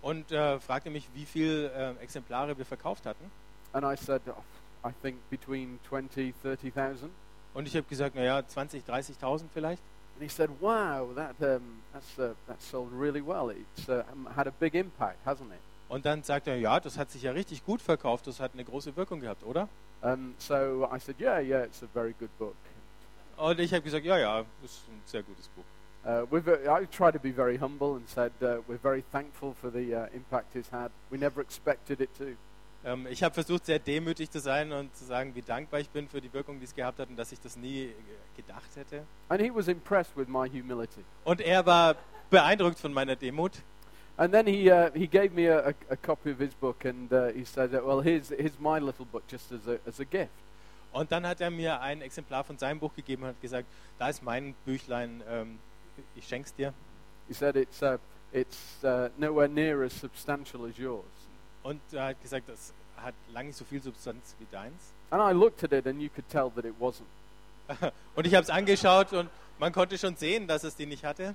und 0.03 0.31
äh, 0.31 0.61
fragte 0.61 0.91
mich, 0.91 1.09
wie 1.15 1.25
viele 1.25 1.73
äh, 1.73 2.03
Exemplare 2.03 2.57
wir 2.57 2.67
verkauft 2.67 3.07
hatten. 3.07 3.31
And 3.73 3.85
I 3.85 3.97
said, 3.97 4.21
oh, 4.29 4.43
I 4.87 4.93
think 5.03 5.17
between 5.31 5.81
20, 5.89 6.35
30,000. 6.43 7.11
Und 7.55 7.67
ich 7.67 7.75
habe 7.75 7.87
gesagt, 7.89 8.15
naja, 8.15 8.47
20, 8.47 8.85
30.000 8.85 9.45
vielleicht. 9.53 9.83
And 10.15 10.23
he 10.23 10.29
said, 10.29 10.51
wow, 10.61 11.15
that, 11.15 11.35
um, 11.41 11.83
that's, 11.93 12.19
uh, 12.19 12.35
that 12.47 12.61
sold 12.61 12.91
really 12.93 13.21
well. 13.21 13.51
It's 13.51 13.89
uh, 13.89 14.05
had 14.35 14.47
a 14.47 14.53
big 14.53 14.75
impact, 14.75 15.19
hasn't 15.25 15.51
it? 15.51 15.61
Und 15.89 16.05
dann 16.05 16.23
sagt 16.23 16.47
er, 16.47 16.57
ja, 16.57 16.79
das 16.79 16.99
hat 16.99 17.11
sich 17.11 17.23
ja 17.23 17.33
richtig 17.33 17.65
gut 17.65 17.81
verkauft, 17.81 18.27
das 18.27 18.41
hat 18.41 18.53
eine 18.55 18.65
große 18.65 18.97
Wirkung 18.97 19.21
gehabt, 19.21 19.45
oder? 19.45 19.69
Um, 20.03 20.35
so 20.39 20.87
I 20.93 20.99
said, 20.99 21.19
yeah, 21.21 21.41
yeah, 21.41 21.65
it's 21.65 21.83
a 21.83 21.87
very 21.95 22.13
good 22.19 22.31
book. 22.39 22.57
Und 23.37 23.61
ich 23.61 23.73
habe 23.73 23.83
gesagt, 23.83 24.05
ja, 24.05 24.19
ja, 24.19 24.45
ist 24.65 24.89
ein 24.89 25.03
sehr 25.05 25.23
gutes 25.23 25.49
Buch. 25.49 25.65
Uh, 26.05 26.25
we've, 26.31 26.47
uh, 26.47 26.71
I 26.71 26.87
tried 26.87 27.15
to 27.15 27.19
be 27.19 27.33
very 27.33 27.59
humble 27.59 27.97
and 27.97 28.09
said 28.09 28.31
uh, 28.41 28.59
we're 28.69 28.79
very 28.81 29.03
thankful 29.11 29.55
for 29.61 29.73
the 29.73 29.93
uh, 29.93 30.07
impact 30.15 30.55
it's 30.55 30.71
had. 30.71 30.93
We 31.11 31.19
never 31.19 31.41
expected 31.41 32.01
it 32.01 32.15
to. 32.19 32.37
Ähm, 32.85 33.09
ich 33.11 33.25
habe 33.25 33.35
versucht, 33.35 33.67
sehr 33.67 33.81
demütig 33.81 34.31
zu 34.31 34.39
sein 34.39 34.73
und 34.73 34.95
zu 34.95 35.05
sagen, 35.05 35.35
wie 35.35 35.43
dankbar 35.43 35.81
ich 35.81 35.91
bin 35.91 36.09
für 36.09 36.21
die 36.21 36.33
Wirkung, 36.33 36.61
die 36.61 36.65
es 36.67 36.75
gehabt 36.77 37.01
hat 37.01 37.09
und 37.09 37.17
dass 37.17 37.33
ich 37.33 37.41
das 37.41 37.57
nie 37.57 37.87
äh, 37.87 37.93
gedacht 38.37 38.77
hätte. 38.77 39.03
And 39.29 39.43
he 39.43 39.53
was 39.53 39.67
impressed 39.67 40.17
with 40.17 40.29
my 40.29 40.49
humility. 40.49 41.05
Und 41.25 41.41
er 41.41 41.67
war 41.67 41.97
beeindruckt 42.31 42.79
von 42.79 42.93
meiner 42.93 43.17
Demut. 43.17 43.55
And 44.17 44.33
then 44.33 44.47
he, 44.47 44.71
uh, 44.71 44.91
he 44.95 45.09
gave 45.09 45.35
me 45.35 45.49
a, 45.49 45.71
a, 45.71 45.75
a 45.91 45.97
copy 45.97 46.31
of 46.31 46.39
his 46.39 46.55
book 46.55 46.85
and 46.85 47.13
uh, 47.13 47.33
he 47.35 47.45
said, 47.45 47.73
well, 47.73 48.01
here's, 48.01 48.29
here's 48.29 48.59
my 48.61 48.79
little 48.79 49.05
book 49.05 49.25
just 49.29 49.51
as 49.51 49.67
a, 49.67 49.81
as 49.87 49.99
a 49.99 50.05
gift. 50.05 50.31
Und 50.97 51.13
dann 51.13 51.27
hat 51.27 51.43
er 51.43 51.51
mir 51.51 51.83
ein 51.83 52.01
Exemplar 52.01 52.43
von 52.43 52.57
seinem 52.57 52.81
Buch 52.81 52.95
gegeben 52.95 53.25
und 53.25 53.29
hat 53.29 53.41
gesagt, 53.43 53.67
da 53.99 54.09
ist 54.09 54.23
mein 54.23 54.55
Büchlein, 54.65 55.23
ähm, 55.29 55.59
ich 56.15 56.27
schenk's 56.27 56.55
dir. 56.55 56.73
He 57.29 57.35
said 57.35 57.55
it's, 57.55 57.83
uh, 57.83 57.99
it's 58.33 58.83
uh, 58.83 59.11
nowhere 59.19 59.47
near 59.47 59.83
as 59.83 59.93
substantial 59.93 60.65
as 60.65 60.79
yours. 60.79 61.05
Und 61.63 61.83
er 61.93 62.07
hat 62.07 62.23
gesagt, 62.23 62.49
das 62.49 62.73
hat 62.97 63.13
lange 63.31 63.49
nicht 63.49 63.59
so 63.59 63.67
viel 63.67 63.83
Substanz 63.83 64.35
wie 64.39 64.47
deins. 64.51 64.95
And 65.11 65.21
I 65.21 65.39
looked 65.39 65.63
at 65.65 65.73
it 65.73 65.87
and 65.87 66.01
you 66.01 66.09
could 66.09 66.31
tell 66.31 66.51
that 66.55 66.65
it 66.65 66.75
wasn't. 66.81 67.05
Und 68.15 68.27
ich 68.27 68.35
habe 68.35 68.45
es 68.45 68.51
angeschaut 68.51 69.13
und 69.13 69.29
man 69.59 69.73
konnte 69.73 69.99
schon 69.99 70.17
sehen, 70.17 70.47
dass 70.47 70.65
es 70.65 70.77
die 70.77 70.87
nicht 70.87 71.05
hatte. 71.05 71.35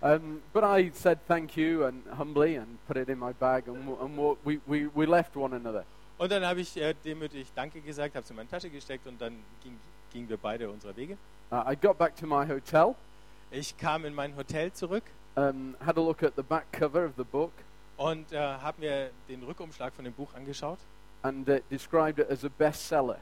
Um, 0.00 0.42
but 0.52 0.64
I 0.64 0.90
said 0.92 1.18
thank 1.28 1.56
you 1.56 1.84
and 1.84 2.02
humbly 2.18 2.56
and 2.56 2.84
put 2.88 2.96
it 2.96 3.08
in 3.08 3.18
my 3.18 3.32
bag 3.32 3.68
and, 3.68 3.76
and 4.00 4.36
we, 4.44 4.58
we, 4.66 4.88
we 4.92 5.06
left 5.06 5.36
one 5.36 5.54
another. 5.54 5.84
Und 6.18 6.32
dann 6.32 6.44
habe 6.44 6.60
ich 6.60 6.76
äh, 6.76 6.94
demütig 7.04 7.46
Danke 7.54 7.80
gesagt, 7.80 8.14
habe 8.14 8.24
es 8.24 8.30
in 8.30 8.36
meine 8.36 8.48
Tasche 8.48 8.70
gesteckt 8.70 9.06
und 9.06 9.20
dann 9.20 9.36
ging, 9.62 9.78
gingen 10.12 10.28
wir 10.28 10.36
beide 10.36 10.68
unserer 10.68 10.96
Wege. 10.96 11.16
Uh, 11.50 11.62
I 11.70 11.76
got 11.76 11.96
back 11.96 12.14
to 12.16 12.26
my 12.26 12.46
hotel, 12.46 12.94
Ich 13.50 13.76
kam 13.78 14.04
in 14.04 14.14
mein 14.14 14.36
Hotel 14.36 14.70
zurück 14.72 15.04
um, 15.36 15.76
had 15.84 15.96
a 15.96 16.00
look 16.00 16.22
at 16.22 16.34
the 16.36 16.42
back 16.42 16.70
cover 16.72 17.06
of 17.06 17.12
the 17.16 17.24
book, 17.24 17.52
und 17.96 18.30
äh, 18.32 18.38
habe 18.38 18.80
mir 18.80 19.10
den 19.28 19.42
Rückumschlag 19.44 19.94
von 19.94 20.04
dem 20.04 20.12
Buch 20.12 20.34
angeschaut. 20.34 20.78
and 21.22 21.48
uh, 21.48 21.58
described 21.70 22.18
it 22.18 22.30
as 22.30 22.44
a 22.44 22.48
bestseller. 22.48 23.18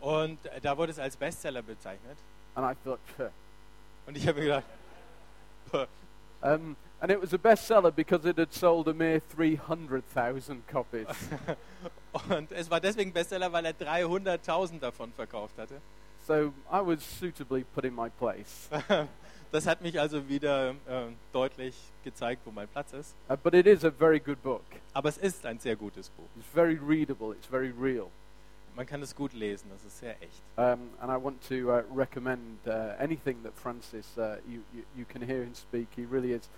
Und 0.00 0.44
äh, 0.46 0.60
da 0.60 0.76
wurde 0.76 0.92
es 0.92 0.98
als 0.98 1.16
Bestseller 1.16 1.62
bezeichnet. 1.62 2.16
And 2.54 2.70
I 2.70 2.74
thought. 2.84 3.00
Und 4.06 4.16
ich 4.16 4.26
habe 4.28 4.38
mir 4.38 4.44
gedacht, 4.44 4.64
"Puh." 5.70 5.86
um, 6.42 6.76
and 7.00 7.10
it 7.10 7.20
was 7.20 7.32
a 7.32 7.38
bestseller 7.38 7.94
because 7.94 8.24
it 8.24 8.38
had 8.38 8.52
sold 8.52 8.88
a 8.88 8.94
mere 8.94 9.20
300,000 9.20 10.66
copies. 10.66 11.06
und 12.30 12.52
es 12.52 12.70
war 12.70 12.80
deswegen 12.80 13.12
Bestseller, 13.12 13.52
weil 13.52 13.66
er 13.66 13.74
300.000 13.74 14.80
davon 14.80 15.12
verkauft 15.12 15.58
hatte. 15.58 15.80
so 16.26 16.52
I 16.70 16.80
was 16.80 17.02
suitably 17.02 17.64
put 17.64 17.84
in 17.84 17.94
my 17.94 18.08
place. 18.08 18.68
Das 19.52 19.68
hat 19.68 19.82
mich 19.82 20.00
also 20.00 20.28
wieder 20.28 20.70
äh, 20.70 21.06
deutlich 21.32 21.76
gezeigt, 22.02 22.40
wo 22.44 22.50
mein 22.50 22.66
Platz 22.66 22.92
ist. 22.92 23.14
Uh, 23.30 23.36
but 23.36 23.54
it 23.54 23.68
is 23.68 23.84
a 23.84 23.90
very 23.92 24.18
good 24.18 24.42
book. 24.42 24.64
Aber 24.92 25.08
es 25.08 25.16
ist 25.16 25.46
ein 25.46 25.60
sehr 25.60 25.76
gutes 25.76 26.10
Buch. 26.10 26.26
It's 26.36 26.48
very 26.52 26.76
readable, 26.76 27.32
it's 27.32 27.46
very 27.46 27.70
real. 27.70 28.10
Man 28.74 28.84
kann 28.84 29.00
es 29.00 29.14
gut 29.14 29.32
lesen, 29.32 29.70
das 29.70 29.84
ist 29.84 30.00
sehr 30.00 30.20
echt. 30.20 30.42
Um, 30.56 30.90
and 31.00 31.08
I 31.08 31.16
want 31.16 31.40
to 31.48 31.70
uh, 31.70 31.84
recommend 31.94 32.66
uh, 32.66 32.96
anything 32.98 33.44
that 33.44 33.52
Francis, 33.54 34.18
uh, 34.18 34.38
you, 34.44 34.64
you, 34.74 34.82
you 34.96 35.04
can 35.04 35.22
hear 35.22 35.44
him 35.44 35.54
speak. 35.54 35.86
He 35.94 36.04
really 36.04 36.32
is, 36.32 36.50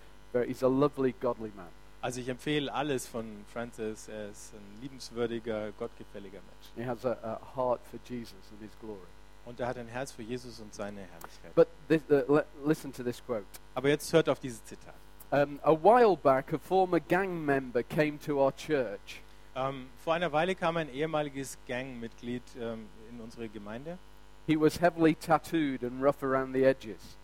he's 0.44 0.62
a 0.62 0.68
lovely, 0.68 1.14
godly 1.20 1.53
man. 1.55 1.68
Also 2.01 2.20
ich 2.20 2.29
empfehle 2.29 2.72
alles 2.72 3.07
von 3.07 3.25
Francis. 3.53 4.09
Er 4.09 4.31
ist 4.31 4.53
ein 4.55 4.83
liebenswürdiger, 4.83 5.72
gottgefälliger 5.72 6.38
Mensch. 6.38 6.72
He 6.77 6.87
has 6.87 7.05
a, 7.05 7.12
a 7.22 7.40
heart 7.57 7.81
for 7.90 7.99
Jesus 8.09 8.37
and 8.53 8.61
his 8.61 8.70
glory. 8.81 8.99
Und 9.44 9.61
er 9.61 9.68
hat 9.68 9.79
ein 9.79 9.88
Herz 9.88 10.12
für 10.12 10.22
Jesus 10.22 10.61
und 10.61 10.75
seine 10.75 11.01
Herrlichkeit. 11.01 11.55
But 11.55 11.68
this, 11.88 12.03
uh, 12.11 12.40
listen 12.64 12.92
to 12.92 13.03
this 13.03 13.25
quote. 13.25 13.46
Aber 13.75 13.88
jetzt 13.88 14.12
hört 14.12 14.29
auf 14.29 14.40
dieses 14.40 14.64
Zitat. 14.64 14.94
Um, 15.31 15.59
a 15.62 15.72
while 15.72 16.16
back, 16.16 16.53
a 16.53 16.59
former 16.59 17.01
gang 17.01 17.44
member 17.44 17.83
came 17.83 18.18
to 18.20 18.40
our 18.40 18.55
church. 18.55 19.22
Ähm, 19.57 19.87
vor 20.05 20.14
einer 20.14 20.31
Weile 20.33 20.55
kam 20.55 20.77
ein 20.77 20.92
ehemaliges 20.92 21.59
Gangmitglied 21.66 22.42
ähm, 22.61 22.87
in 23.11 23.20
unsere 23.20 23.49
Gemeinde. 23.49 23.99
He 24.46 24.57
was 24.57 24.81
heavily 24.81 25.14
tattooed 25.14 25.83
and 25.83 26.01
rough 26.03 26.22
around 26.22 26.55
the 26.55 26.64
edges, 26.64 27.16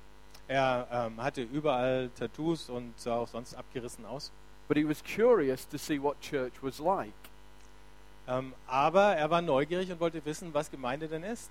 Er 0.52 0.86
ähm, 0.92 1.22
hatte 1.22 1.40
überall 1.40 2.10
Tattoos 2.18 2.68
und 2.68 2.92
sah 3.00 3.16
auch 3.16 3.28
sonst 3.28 3.54
abgerissen 3.54 4.04
aus. 4.04 4.30
but 4.68 4.76
he 4.76 4.84
was 4.84 5.02
curious 5.02 5.64
to 5.64 5.78
see 5.78 5.98
what 5.98 6.20
church 6.20 6.52
was 6.62 6.78
like. 6.78 7.12
Ähm, 8.28 8.52
aber 8.66 9.16
er 9.16 9.30
war 9.30 9.40
neugierig 9.40 9.90
und 9.90 9.98
wollte 9.98 10.22
wissen, 10.26 10.52
was 10.52 10.70
Gemeinde 10.70 11.08
denn 11.08 11.22
ist. 11.24 11.50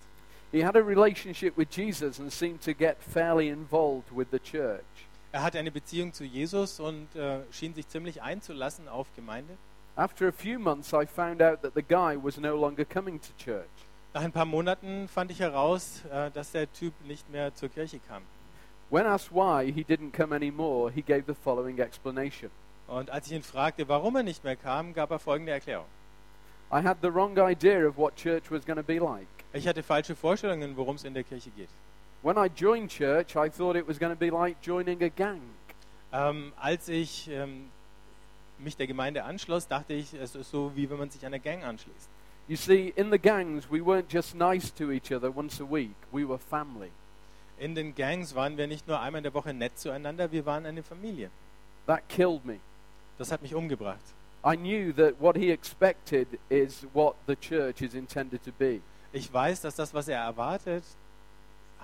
He 0.52 0.64
had 0.64 0.76
a 0.76 0.80
relationship 0.80 1.58
with 1.58 1.68
Jesus 1.72 2.20
and 2.20 2.32
seemed 2.32 2.62
to 2.62 2.74
get 2.74 2.98
fairly 3.02 3.50
involved 3.50 4.16
with 4.16 4.28
the 4.32 4.40
church. 4.40 4.84
Er 5.32 5.42
hatte 5.42 5.58
eine 5.58 5.72
Beziehung 5.72 6.14
zu 6.14 6.24
Jesus 6.24 6.80
und 6.80 7.16
äh, 7.16 7.40
schien 7.52 7.74
sich 7.74 7.88
ziemlich 7.88 8.22
einzulassen 8.22 8.88
auf 8.88 9.08
Gemeinde. 9.16 9.58
After 9.96 10.28
a 10.28 10.32
few 10.32 10.60
months, 10.60 10.94
I 10.94 11.08
found 11.08 11.42
out 11.42 11.64
that 11.64 11.74
the 11.74 11.84
guy 11.84 12.16
was 12.22 12.38
no 12.38 12.56
longer 12.56 12.86
coming 12.86 13.20
to 13.20 13.34
church. 13.44 13.66
Nach 14.14 14.22
ein 14.22 14.32
paar 14.32 14.46
Monaten 14.46 15.08
fand 15.08 15.32
ich 15.32 15.40
heraus, 15.40 16.04
äh, 16.12 16.30
dass 16.30 16.52
der 16.52 16.72
Typ 16.72 16.94
nicht 17.06 17.30
mehr 17.32 17.56
zur 17.56 17.70
Kirche 17.70 18.00
kam. 18.08 18.22
When 18.91 19.06
asked 19.06 19.32
why 19.32 19.71
he 19.71 19.86
didn't 19.86 20.12
come 20.12 20.34
anymore, 20.34 20.91
he 20.91 21.01
gave 21.01 21.25
the 21.25 21.34
following 21.34 21.80
explanation 21.80 22.51
Und 22.88 23.10
als 23.10 23.27
ich 23.27 23.34
ihn 23.34 23.41
fragte, 23.41 23.88
warum 23.88 24.17
er 24.17 24.23
nicht 24.23 24.43
mehr 24.43 24.58
kam, 24.58 24.93
gab 24.93 25.12
er 25.12 25.19
folgende 25.19 25.54
Erklärung. 25.54 25.86
I 26.69 26.82
had 26.82 26.97
the 27.01 27.10
wrong 27.10 27.38
idea 27.38 27.88
of 27.88 27.97
what 27.97 28.17
church 28.17 28.51
was 28.51 28.65
going 28.65 28.75
to 28.75 28.84
be 28.84 28.99
like. 28.99 29.27
Ich 29.54 29.65
hatte 29.65 29.82
falsche 29.82 30.13
Vorstellungen, 30.13 30.75
worum 30.75 30.97
es 30.97 31.06
in 31.06 31.13
der 31.13 31.23
Kirche 31.23 31.51
geht. 31.51 31.69
When 32.21 32.38
I 32.38 32.49
joined 32.54 32.89
church, 32.91 33.38
I 33.38 33.49
thought 33.49 33.77
it 33.77 33.88
was 33.88 33.97
going 33.97 34.12
to 34.12 34.19
be 34.19 34.30
like 34.30 34.58
joining 34.62 35.01
a 35.04 35.10
gang. 35.10 35.41
Ähm, 36.12 36.51
als 36.58 36.89
ich 36.89 37.30
ähm, 37.30 37.69
mich 38.60 38.75
der 38.75 38.88
Gemeinde 38.88 39.23
anschloss, 39.23 39.69
dachte 39.69 39.93
ich, 39.93 40.13
es 40.13 40.36
ist 40.36 40.51
so, 40.51 40.73
wie 40.75 40.89
wenn 40.89 40.97
man 40.97 41.10
sich 41.10 41.25
einer 41.25 41.39
Gang 41.39 41.63
anschließt. 41.63 42.10
You 42.49 42.58
see, 42.58 42.91
in 42.97 43.10
the 43.10 43.19
gangs, 43.19 43.71
we 43.71 43.80
weren't 43.80 44.12
just 44.12 44.36
nice 44.36 44.73
to 44.73 44.91
each 44.91 45.13
other 45.13 45.34
once 45.34 45.62
a 45.62 45.65
week, 45.65 45.95
we 46.12 46.27
were 46.27 46.38
family. 46.38 46.91
In 47.62 47.76
den 47.76 47.93
Gangs 47.93 48.34
waren 48.34 48.58
wir 48.58 48.65
nicht 48.65 48.88
nur 48.88 49.00
einmal 49.00 49.19
in 49.19 49.24
der 49.24 49.36
Woche 49.36 49.54
nett 49.54 49.78
zueinander, 49.78 50.32
wir 50.32 50.47
waren 50.47 50.65
eine 50.65 50.82
Familie. 50.82 51.30
That 51.86 52.10
killed 52.10 52.43
me. 52.43 52.58
Das 53.19 53.32
hat 53.32 53.43
mich 53.43 53.54
umgebracht. 53.54 54.02
I 54.43 54.58
knew 54.58 54.91
that 54.93 55.13
what 55.21 55.38
he 55.38 55.52
expected 55.52 56.28
is 56.50 56.88
what 56.91 57.13
the 57.28 57.36
church 57.36 57.84
is 57.84 57.93
intended 57.93 58.43
to 58.43 58.52
be. 58.52 58.82
Ich 59.13 59.32
weiß, 59.32 59.62
dass 59.62 59.76
das, 59.76 59.93
was 59.93 60.08
er 60.08 60.21
erwartet 60.21 60.84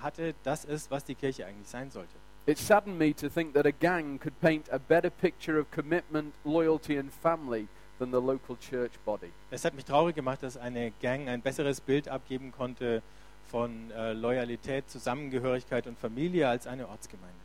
hatte, 0.01 0.33
das 0.43 0.65
ist, 0.65 0.89
was 0.89 1.05
die 1.05 1.13
Kirche 1.13 1.45
eigentlich 1.45 1.67
sein 1.67 1.91
sollte. 1.91 2.15
It 2.47 2.57
saddened 2.57 2.97
me 2.97 3.13
to 3.13 3.29
think 3.29 3.53
that 3.53 3.67
a 3.67 3.71
gang 3.71 4.19
could 4.19 4.39
paint 4.41 4.73
a 4.73 4.79
better 4.79 5.11
picture 5.11 5.59
of 5.59 5.69
commitment, 5.69 6.33
loyalty, 6.43 6.97
and 6.97 7.13
family 7.13 7.67
than 7.99 8.09
the 8.09 8.19
local 8.19 8.57
church 8.57 8.93
body. 9.05 9.31
Es 9.51 9.63
hat 9.63 9.75
mich 9.75 9.85
traurig 9.85 10.15
gemacht, 10.15 10.41
dass 10.41 10.57
eine 10.57 10.91
Gang 11.03 11.27
ein 11.27 11.43
besseres 11.43 11.81
Bild 11.81 12.07
abgeben 12.07 12.51
konnte 12.51 13.03
von 13.49 13.91
äh, 13.91 14.13
Loyalität, 14.13 14.89
Zusammengehörigkeit 14.89 15.87
und 15.87 15.97
Familie 15.97 16.47
als 16.47 16.67
eine 16.67 16.87
Ortsgemeinde. 16.87 17.35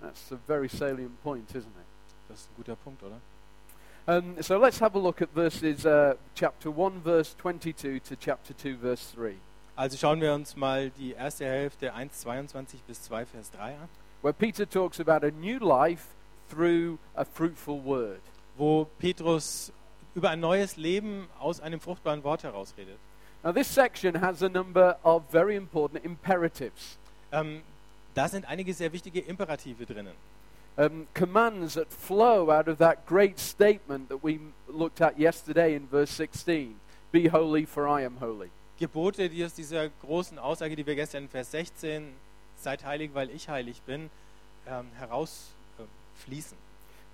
That's 0.00 0.32
a 0.32 0.36
very 0.46 0.68
salient 0.68 1.22
point, 1.22 1.48
isn't 1.50 1.66
it? 1.66 1.86
Das 2.28 2.40
ist 2.40 2.50
ein 2.50 2.56
guter 2.56 2.76
Punkt, 2.76 3.02
oder? 3.02 3.20
Um, 4.08 4.40
so 4.40 4.56
let's 4.58 4.80
have 4.80 4.96
a 4.96 5.00
look 5.00 5.20
at 5.20 5.30
verses, 5.34 5.84
uh, 5.84 6.14
chapter 6.34 6.70
1, 6.70 7.02
verse 7.02 7.36
22 7.38 8.00
to 8.00 8.14
chapter 8.16 8.54
2, 8.56 8.76
verse 8.76 9.16
3, 9.16 9.34
Also 9.74 9.96
schauen 9.96 10.20
wir 10.20 10.32
uns 10.32 10.54
mal 10.54 10.90
die 10.90 11.12
erste 11.12 11.44
Hälfte 11.44 11.92
1,22 11.94 12.76
bis 12.86 13.02
2, 13.02 13.26
Vers 13.26 13.50
3 13.50 13.74
an, 13.74 13.88
where 14.22 14.32
Peter 14.32 14.68
talks 14.68 15.00
about 15.00 15.26
a 15.26 15.30
new 15.30 15.58
life 15.58 16.14
through 16.48 16.98
a 17.14 17.24
fruitful 17.24 17.84
word. 17.84 18.20
wo 18.56 18.86
Petrus 18.98 19.72
über 20.14 20.30
ein 20.30 20.40
neues 20.40 20.76
Leben 20.76 21.28
aus 21.38 21.60
einem 21.60 21.80
fruchtbaren 21.80 22.24
Wort 22.24 22.42
herausredet. 22.42 22.98
Now, 23.46 23.52
this 23.52 23.68
section 23.68 24.16
has 24.16 24.42
a 24.42 24.48
number 24.48 24.96
of 25.04 25.30
very 25.30 25.54
important 25.54 26.04
imperatives, 26.04 26.98
Ähm, 27.30 27.62
da 28.12 28.26
sind 28.26 28.44
einige 28.44 28.74
sehr 28.74 28.92
wichtige 28.92 29.20
Imperative 29.20 29.86
drinnen. 29.86 30.14
um, 30.76 31.06
commands 31.14 31.74
that 31.74 31.92
flow 31.92 32.50
out 32.50 32.66
of 32.66 32.78
that 32.78 33.06
great 33.06 33.38
statement 33.38 34.08
that 34.08 34.24
we 34.24 34.40
looked 34.66 35.00
at 35.00 35.16
yesterday 35.16 35.76
in 35.76 35.86
verse 35.86 36.10
16 36.10 36.74
Be 37.12 37.28
holy, 37.28 37.64
for 37.66 37.86
I 37.86 38.04
am 38.04 38.16
holy. 38.16 38.50
Gebote, 38.80 39.28
die 39.28 39.44
aus 39.44 39.54
dieser 39.54 39.90
großen 39.90 40.40
Aussage, 40.40 40.74
die 40.74 40.84
wir 40.84 40.96
gestern 40.96 41.22
in 41.22 41.28
Vers 41.28 41.52
16, 41.52 42.14
seid 42.56 42.84
heilig, 42.84 43.12
weil 43.14 43.30
ich 43.30 43.48
heilig 43.48 43.80
bin, 43.82 44.10
ähm, 44.66 44.86
herausfließen. 44.98 46.58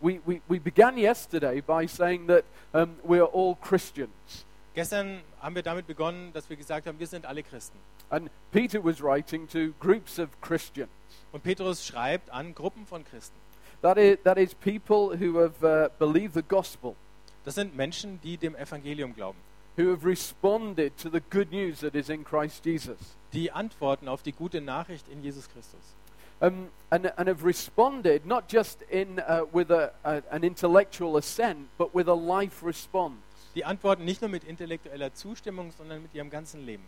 We, 0.01 0.19
we, 0.25 0.41
we 0.49 0.59
began 0.59 0.97
yesterday 0.97 1.61
by 1.61 1.87
saying 1.87 2.27
that 2.29 2.45
um, 2.73 2.97
we 3.05 3.21
are 3.21 3.29
all 3.35 3.55
Christians. 3.57 4.47
Gestern 4.75 5.21
haben 5.41 5.55
wir 5.55 5.63
damit 5.63 5.87
begonnen, 5.87 6.33
dass 6.33 6.49
wir 6.49 6.57
gesagt 6.57 6.87
haben, 6.87 6.99
wir 6.99 7.07
sind 7.07 7.27
alle 7.27 7.43
Christen. 7.43 7.79
And 8.09 8.31
Peter 8.51 8.83
was 8.83 9.03
writing 9.03 9.47
to 9.49 9.73
groups 9.81 10.19
of 10.19 10.29
Christians. 10.41 10.91
Und 11.33 11.43
Petrus 11.43 11.87
schreibt 11.87 12.31
an 12.31 12.55
Gruppen 12.55 12.87
von 12.87 13.05
Christen. 13.05 13.37
That 13.83 13.99
is, 13.99 14.19
that 14.25 14.39
is 14.39 14.55
people 14.55 15.19
who 15.19 15.39
have 15.39 15.63
uh, 15.63 15.89
believed 15.99 16.35
the 16.35 16.43
gospel, 16.43 16.97
Das 17.45 17.57
sind 17.57 17.77
Menschen, 17.77 18.21
die 18.23 18.37
dem 18.37 18.55
Evangelium 18.55 19.15
glauben, 19.15 19.39
who 19.77 19.91
have 19.91 20.07
responded 20.07 20.97
to 20.97 21.11
the 21.11 21.21
good 21.31 21.51
news 21.51 21.81
that 21.81 21.95
is 21.95 22.09
in 22.09 22.25
Christ 22.25 22.65
Jesus, 22.65 23.17
die 23.33 23.51
antworten 23.51 24.09
auf 24.09 24.23
die 24.23 24.33
gute 24.33 24.61
Nachricht 24.61 25.09
in 25.09 25.23
Jesus 25.23 25.49
Christus. 25.49 25.97
um, 26.43 26.69
and, 26.91 27.13
and 27.17 27.29
have 27.29 27.45
responded 27.45 28.27
not 28.27 28.49
just 28.49 28.83
in, 28.91 29.21
uh, 29.21 29.45
with 29.53 29.71
a, 29.71 29.93
a, 30.05 30.23
an 30.31 30.45
intellectual 30.45 31.17
assent, 31.17 31.69
but 31.79 31.95
with 31.95 32.09
a 32.09 32.15
life 32.15 32.63
response. 32.63 33.17
Die 33.55 33.65
antworten 33.65 34.05
nicht 34.05 34.21
nur 34.21 34.31
mit 34.31 34.45
intellektueller 34.45 35.13
Zustimmung, 35.15 35.73
sondern 35.77 36.03
mit 36.03 36.15
ihrem 36.15 36.31
ganzen 36.31 36.65
Leben. 36.65 36.85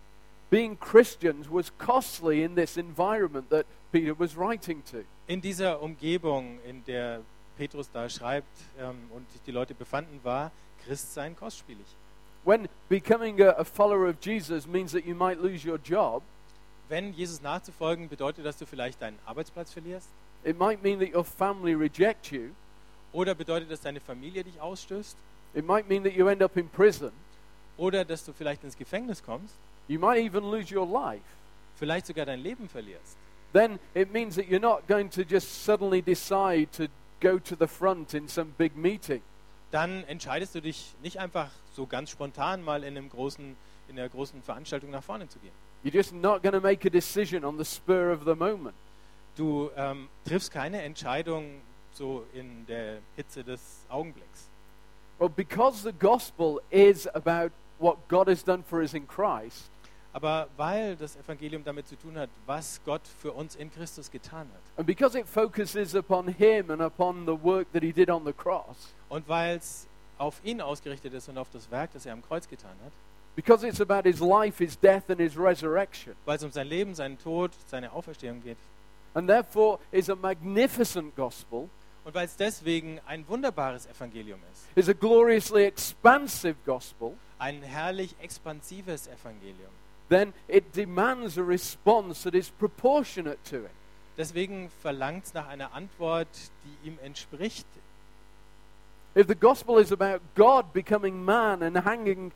Being 0.51 0.79
Christians 0.79 1.47
was 1.51 1.73
costly 1.79 2.43
in 2.43 2.55
this 2.55 2.77
environment 2.77 3.51
that 3.51 3.67
Peter 3.93 4.19
was 4.19 4.37
writing 4.37 4.83
to. 4.91 4.99
In 5.27 5.41
dieser 5.41 5.83
Umgebung, 5.83 6.59
in 6.67 6.85
der 6.85 7.21
Petrus 7.57 7.91
da 7.91 8.09
schreibt 8.09 8.47
ähm, 8.79 8.97
und 9.11 9.31
sich 9.31 9.43
die 9.43 9.53
Leute 9.53 9.75
befanden, 9.75 10.21
war 10.23 10.53
Christsein 10.85 11.37
kostspielig. 11.37 11.87
When 12.45 12.69
becoming 12.89 13.41
a, 13.41 13.51
a 13.53 13.65
follower 13.65 14.09
of 14.09 14.17
Jesus 14.21 14.67
means 14.67 14.93
that 14.93 15.07
you 15.07 15.15
might 15.15 15.41
lose 15.41 15.67
your 15.67 15.79
job, 15.79 16.23
Wenn 16.89 17.15
Jesus 17.15 17.41
nachzufolgen 17.41 18.09
bedeutet, 18.09 18.45
dass 18.45 18.59
du 18.59 18.67
vielleicht 18.67 19.01
deinen 19.01 19.19
Arbeitsplatz 19.25 19.73
verlierst, 19.73 20.09
it 20.45 20.59
might 20.59 20.83
mean 20.83 21.01
that 21.01 21.15
your 21.15 21.25
family 21.25 21.73
reject 21.73 22.31
you, 22.31 22.51
oder 23.13 23.35
bedeutet, 23.35 23.71
dass 23.71 23.81
deine 23.81 24.01
Familie 24.01 24.45
dich 24.45 24.61
ausstößt, 24.61 25.17
it 25.55 25.65
might 25.65 25.89
mean 25.89 26.03
that 26.05 26.15
you 26.15 26.29
end 26.29 26.43
up 26.43 26.57
in 26.57 26.69
prison, 26.69 27.13
oder 27.77 28.05
dass 28.05 28.25
du 28.25 28.33
vielleicht 28.33 28.65
ins 28.65 28.77
Gefängnis 28.77 29.23
kommst, 29.23 29.55
you 29.89 29.99
might 29.99 30.19
even 30.19 30.45
lose 30.45 30.75
your 30.75 30.87
life. 30.87 31.25
vielleicht 31.77 32.07
sogar 32.07 32.27
dein 32.27 32.41
Leben 32.41 32.69
verlierst. 32.69 33.17
then 33.53 33.79
it 33.95 34.13
means 34.13 34.35
that 34.37 34.49
you're 34.49 34.61
not 34.61 34.87
going 34.87 35.09
to 35.09 35.25
just 35.25 35.65
suddenly 35.65 36.03
decide 36.03 36.73
to 36.73 36.89
go 37.21 37.39
to 37.39 37.57
the 37.57 37.67
front 37.67 38.15
in 38.15 38.29
some 38.29 38.53
big 38.59 38.77
meeting. 38.77 39.23
Dann 39.71 40.05
entscheidest 40.05 40.55
du 40.55 40.61
dich 40.61 40.95
nicht 41.03 41.19
einfach 41.19 41.51
so 41.75 41.87
ganz 41.87 42.11
spontan 42.11 42.63
mal 42.63 42.85
in, 42.85 42.97
einem 42.97 43.09
großen, 43.09 43.57
in 43.89 43.99
einer 43.99 44.09
großen 44.09 44.43
Veranstaltung 44.43 44.91
nach 44.91 45.03
vorne 45.03 45.29
zu 45.29 45.39
gehen. 45.39 45.53
You're 45.85 45.95
just 45.95 46.13
not 46.13 46.43
going 46.43 46.53
to 46.55 46.61
make 46.61 46.87
a 46.87 46.91
decision 46.91 47.45
on 47.45 47.59
the 47.59 47.65
spur 47.65 48.13
of 48.13 48.25
the 48.25 48.35
moment. 48.35 48.75
Du 49.37 49.71
ähm, 49.77 50.09
triffst 50.25 50.53
keine 50.53 50.83
Entscheidung 50.83 51.61
so 51.93 52.25
in 52.33 52.67
der 52.67 52.99
Hitze 53.17 53.43
des 53.43 53.85
Augenblicks. 53.89 54.49
Well, 55.19 55.29
because 55.29 55.83
the 55.83 55.93
gospel 55.93 56.61
is 56.71 57.09
about 57.15 57.53
what 57.79 58.09
God 58.09 58.29
has 58.29 58.43
done 58.43 58.63
for 58.63 58.83
us 58.83 58.95
in 58.95 59.07
Christ, 59.07 59.71
Aber 60.15 60.47
weil 60.57 60.95
das 60.95 61.17
Evangelium 61.17 61.65
damit 61.65 61.89
zu 61.89 61.97
tun 61.97 62.17
hat, 62.17 62.31
was 62.47 62.81
Gott 62.85 63.03
für 63.21 63.33
uns 63.33 63.57
in 63.57 63.69
Christus 63.73 64.09
getan 64.09 64.47
hat, 64.47 64.63
and 64.77 64.87
because 64.87 65.19
it 65.19 65.27
focuses 65.27 65.97
upon 65.97 66.29
Him 66.29 66.71
and 66.71 66.81
upon 66.81 67.27
the 67.27 67.35
work 67.35 67.67
that 67.73 67.83
He 67.83 67.93
did 67.93 68.09
on 68.09 68.25
the 68.25 68.33
cross, 68.33 68.95
und 69.09 69.29
weil 69.29 69.57
es 69.57 69.89
auf 70.17 70.41
ihn 70.45 70.61
ausgerichtet 70.61 71.13
ist 71.15 71.29
und 71.29 71.37
auf 71.37 71.51
das 71.51 71.69
Werk, 71.69 71.93
das 71.95 72.07
er 72.07 72.13
am 72.13 72.23
Kreuz 72.23 72.49
getan 72.49 72.77
hat, 72.85 72.93
because 73.35 73.67
it's 73.67 73.81
about 73.81 74.09
His 74.09 74.21
life, 74.21 74.63
His 74.63 74.79
death, 74.79 75.11
and 75.11 75.21
His 75.21 75.37
resurrection, 75.37 76.15
weil 76.25 76.37
es 76.37 76.45
um 76.45 76.53
sein 76.53 76.69
Leben, 76.69 76.95
seinen 76.95 77.19
Tod, 77.19 77.51
seine 77.67 77.91
Auferstehung 77.93 78.41
geht, 78.41 78.59
and 79.15 79.29
therefore 79.29 79.81
is 79.91 80.09
a 80.09 80.15
magnificent 80.15 81.17
gospel, 81.17 81.69
und 82.05 82.15
weil 82.15 82.27
es 82.27 82.37
deswegen 82.37 83.01
ein 83.07 83.27
wunderbares 83.29 83.87
Evangelium 83.87 84.41
ist, 84.53 84.67
is 84.77 84.89
a 84.89 84.93
gloriously 84.93 85.65
expansive 85.65 86.57
gospel, 86.67 87.13
ein 87.39 87.63
herrlich 87.63 88.15
expansives 88.21 89.07
Evangelium, 89.09 89.71
then 90.09 90.33
it 90.49 90.75
demands 90.75 91.39
a 91.39 91.43
response 91.43 92.23
that 92.25 92.35
is 92.35 92.51
proportionate 92.51 93.39
to 93.49 93.57
it. 93.65 93.71
deswegen 94.17 94.71
verlangt 94.83 95.25
es 95.27 95.35
nach 95.35 95.49
einer 95.49 95.73
Antwort, 95.73 96.29
die 96.65 96.89
ihm 96.89 96.99
entspricht. 97.03 97.67
If 99.17 99.29
the 99.29 99.37
gospel 99.37 99.79
is 99.81 99.93
about 99.93 100.21
God 100.35 100.73
becoming 100.73 101.25
man 101.25 101.63
and 101.63 101.85
hanging 101.85 102.33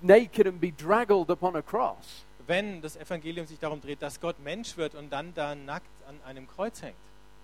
naked 0.00 0.46
and 0.46 0.60
bedraggled 0.60 1.30
upon 1.30 1.56
a 1.56 1.62
cross, 1.62 2.24
Wenn 2.46 2.80
das 2.80 2.94
Evangelium 2.96 3.44
sich 3.44 3.58
darum 3.58 3.80
dreht, 3.80 4.00
dass 4.00 4.20
Gott 4.20 4.38
Mensch 4.38 4.76
wird 4.76 4.94
und 4.94 5.10
dann 5.10 5.34
da 5.34 5.56
nackt 5.56 5.88
an 6.08 6.14
einem 6.24 6.46
Kreuz 6.46 6.80
hängt, 6.80 6.94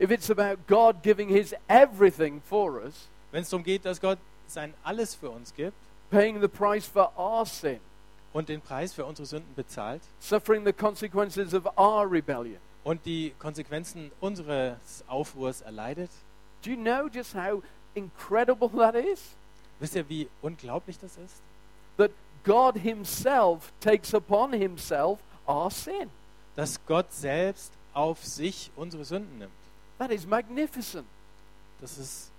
if 0.02 0.10
it's 0.10 0.30
about 0.30 0.66
God 0.66 1.02
giving 1.02 1.28
his 1.28 1.54
everything 1.68 2.42
for 2.48 2.82
us, 2.82 3.08
wenn 3.30 3.42
es 3.42 3.50
darum 3.50 3.62
geht, 3.62 3.84
dass 3.84 4.00
Gott 4.00 4.18
sein 4.48 4.74
Alles 4.82 5.14
für 5.14 5.30
uns 5.30 5.54
gibt 5.54 5.76
paying 6.10 6.40
the 6.40 6.48
price 6.48 6.86
for 6.86 7.10
our 7.16 7.46
sin, 7.46 7.80
und 8.34 8.48
den 8.48 8.60
Preis 8.60 8.92
für 8.92 9.04
unsere 9.04 9.26
Sünden 9.26 9.54
bezahlt 9.54 10.02
suffering 10.20 10.64
the 10.64 10.72
consequences 10.72 11.54
of 11.54 11.66
our 11.78 12.10
rebellion, 12.10 12.58
und 12.84 13.04
die 13.06 13.32
Konsequenzen 13.38 14.10
unseres 14.20 15.04
Aufruhrs 15.06 15.60
erleidet, 15.60 16.10
do 16.64 16.70
you 16.70 16.76
know 16.76 17.08
just 17.08 17.34
how 17.34 17.62
incredible 17.94 18.68
that 18.70 18.94
is? 18.96 19.36
wisst 19.82 19.96
ihr, 19.96 20.08
wie 20.08 20.28
unglaublich 20.40 20.98
das 20.98 21.16
ist? 21.16 21.42
That 21.96 22.10
God 22.44 22.76
himself 22.76 23.72
takes 23.80 24.14
upon 24.14 24.52
himself 24.52 25.18
our 25.46 25.70
sin. 25.70 26.10
Dass 26.56 26.78
Gott 26.86 27.12
selbst 27.12 27.72
auf 27.92 28.24
sich 28.24 28.70
unsere 28.76 29.04
Sünden 29.04 29.38
nimmt. 29.38 29.62
That 29.98 30.11
is 30.11 30.26
magnificent. 30.26 31.07
Das 31.81 31.98
ist 31.98 32.31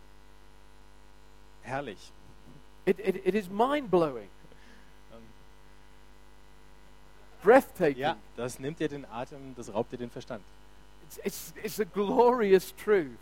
herrlich. 1.63 2.11
It, 2.85 2.99
it, 2.99 3.21
it 3.25 3.35
is 3.35 3.49
mind 3.49 3.89
blowing, 3.89 4.29
Ähm, 5.13 5.21
breathtaking. 7.41 8.01
Ja, 8.01 8.17
das 8.35 8.59
nimmt 8.59 8.79
dir 8.79 8.89
den 8.89 9.05
Atem, 9.05 9.55
das 9.55 9.73
raubt 9.73 9.91
dir 9.93 9.97
den 9.97 10.09
Verstand. 10.09 10.43
It's, 11.05 11.17
it's, 11.23 11.53
it's 11.63 11.79
a 11.79 11.85
glorious 11.85 12.73
truth. 12.75 13.17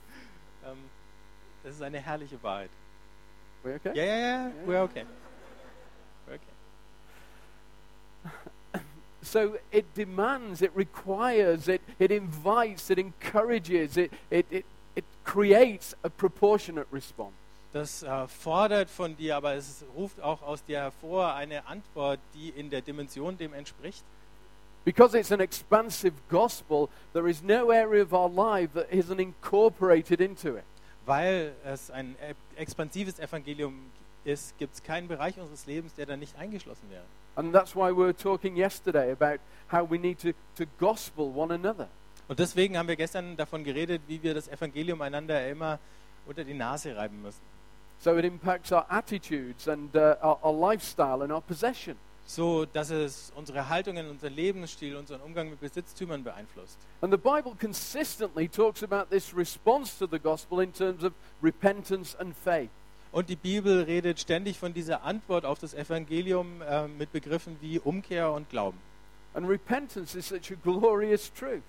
Ähm, 0.65 0.77
das 1.63 1.75
ist 1.75 1.81
eine 1.81 1.99
herrliche 1.99 2.41
Wahrheit. 2.41 2.71
We 3.63 3.75
okay? 3.75 3.91
Ja, 3.93 4.03
ja, 4.03 4.17
ja, 4.17 4.51
we're 4.65 4.83
okay. 4.83 5.05
We're 6.27 6.35
okay. 6.35 6.53
So 9.23 9.57
it 9.71 9.85
demands, 9.93 10.61
it 10.61 10.71
requires, 10.75 11.67
it, 11.67 11.81
it 11.99 12.11
invites, 12.11 12.89
it 12.89 12.97
encourages, 12.97 13.97
it, 13.97 14.11
it, 14.31 14.45
it, 14.49 14.65
it 14.95 15.05
creates 15.23 15.95
a 16.03 16.09
proportionate 16.09 16.87
response. 16.91 17.35
Das 17.73 18.03
äh, 18.03 18.27
fordert 18.27 18.89
von 18.89 19.15
dir, 19.15 19.37
aber 19.37 19.53
es 19.53 19.85
ruft 19.95 20.19
auch 20.21 20.41
aus 20.41 20.63
dir 20.65 20.79
hervor 20.79 21.35
eine 21.35 21.65
Antwort, 21.67 22.19
die 22.33 22.49
in 22.49 22.69
der 22.69 22.81
Dimension 22.81 23.37
dem 23.37 23.53
entspricht. 23.53 24.03
Because 24.83 25.15
it's 25.17 25.31
an 25.31 25.39
expansive 25.39 26.13
gospel, 26.27 26.89
there 27.13 27.29
is 27.29 27.41
no 27.43 27.71
area 27.71 28.01
of 28.01 28.13
our 28.13 28.29
life 28.29 28.73
that 28.73 28.91
isn't 28.91 29.19
incorporated 29.19 30.19
into 30.19 30.57
it. 30.57 30.63
Weil 31.05 31.53
es 31.63 31.91
ein 31.91 32.15
e- 32.21 32.33
expansives 32.59 33.19
Evangelium 33.19 33.91
ist, 34.25 34.57
gibt 34.57 34.73
es 34.73 34.83
keinen 34.83 35.07
Bereich 35.07 35.39
unseres 35.39 35.65
Lebens, 35.65 35.93
der 35.95 36.07
da 36.07 36.17
nicht 36.17 36.35
eingeschlossen 36.35 36.89
wäre. 36.89 37.03
And 37.35 37.53
that's 37.53 37.75
why 37.75 37.89
we 37.91 38.03
were 38.03 38.13
talking 38.13 38.55
yesterday 38.55 39.11
about 39.11 39.39
how 39.67 39.83
we 39.83 39.97
need 39.97 40.19
to, 40.19 40.33
to 40.55 40.65
gospel 40.79 41.31
one 41.33 41.51
another. 41.53 41.87
Und 42.27 42.39
deswegen 42.39 42.77
haben 42.77 42.87
wir 42.87 42.95
gestern 42.95 43.35
davon 43.35 43.63
geredet, 43.63 44.01
wie 44.07 44.21
wir 44.21 44.33
das 44.33 44.47
Evangelium 44.47 45.01
einander 45.01 45.47
immer 45.49 45.79
unter 46.25 46.43
die 46.43 46.53
Nase 46.53 46.95
reiben 46.95 47.21
müssen. 47.21 47.41
So 47.99 48.17
it 48.17 48.25
impacts 48.25 48.71
our 48.71 48.85
attitudes 48.89 49.67
and 49.67 49.95
uh, 49.95 50.15
our, 50.21 50.39
our 50.43 50.53
lifestyle 50.53 51.23
and 51.23 51.31
our 51.31 51.41
possession. 51.41 51.97
so 52.25 52.65
dass 52.65 52.89
es 52.89 53.31
unsere 53.35 53.67
Haltungen, 53.67 54.09
unseren 54.09 54.33
Lebensstil, 54.33 54.95
unseren 54.95 55.21
Umgang 55.21 55.49
mit 55.49 55.59
Besitztümern 55.59 56.23
beeinflusst. 56.23 56.77
And 57.01 57.11
the 57.11 57.17
Bible 57.17 57.55
consistently 57.59 58.47
talks 58.47 58.83
about 58.83 59.09
this 59.09 59.35
response 59.35 59.97
to 59.99 60.07
the 60.07 60.19
gospel 60.19 60.61
in 60.61 60.71
terms 60.71 61.03
of 61.03 61.13
repentance 61.41 62.15
and 62.19 62.33
faith. 62.35 62.69
Und 63.11 63.27
die 63.27 63.35
Bibel 63.35 63.81
redet 63.81 64.19
ständig 64.19 64.57
von 64.57 64.73
dieser 64.73 65.03
Antwort 65.03 65.45
auf 65.45 65.59
das 65.59 65.73
Evangelium 65.73 66.61
äh, 66.61 66.87
mit 66.87 67.11
Begriffen 67.11 67.57
wie 67.59 67.79
Umkehr 67.79 68.31
und 68.31 68.49
Glauben. 68.49 68.77
And 69.33 69.47
repentance 69.47 70.17
is 70.17 70.27
such 70.27 70.51
a 70.51 70.55
glorious 70.63 71.31
truth. 71.33 71.63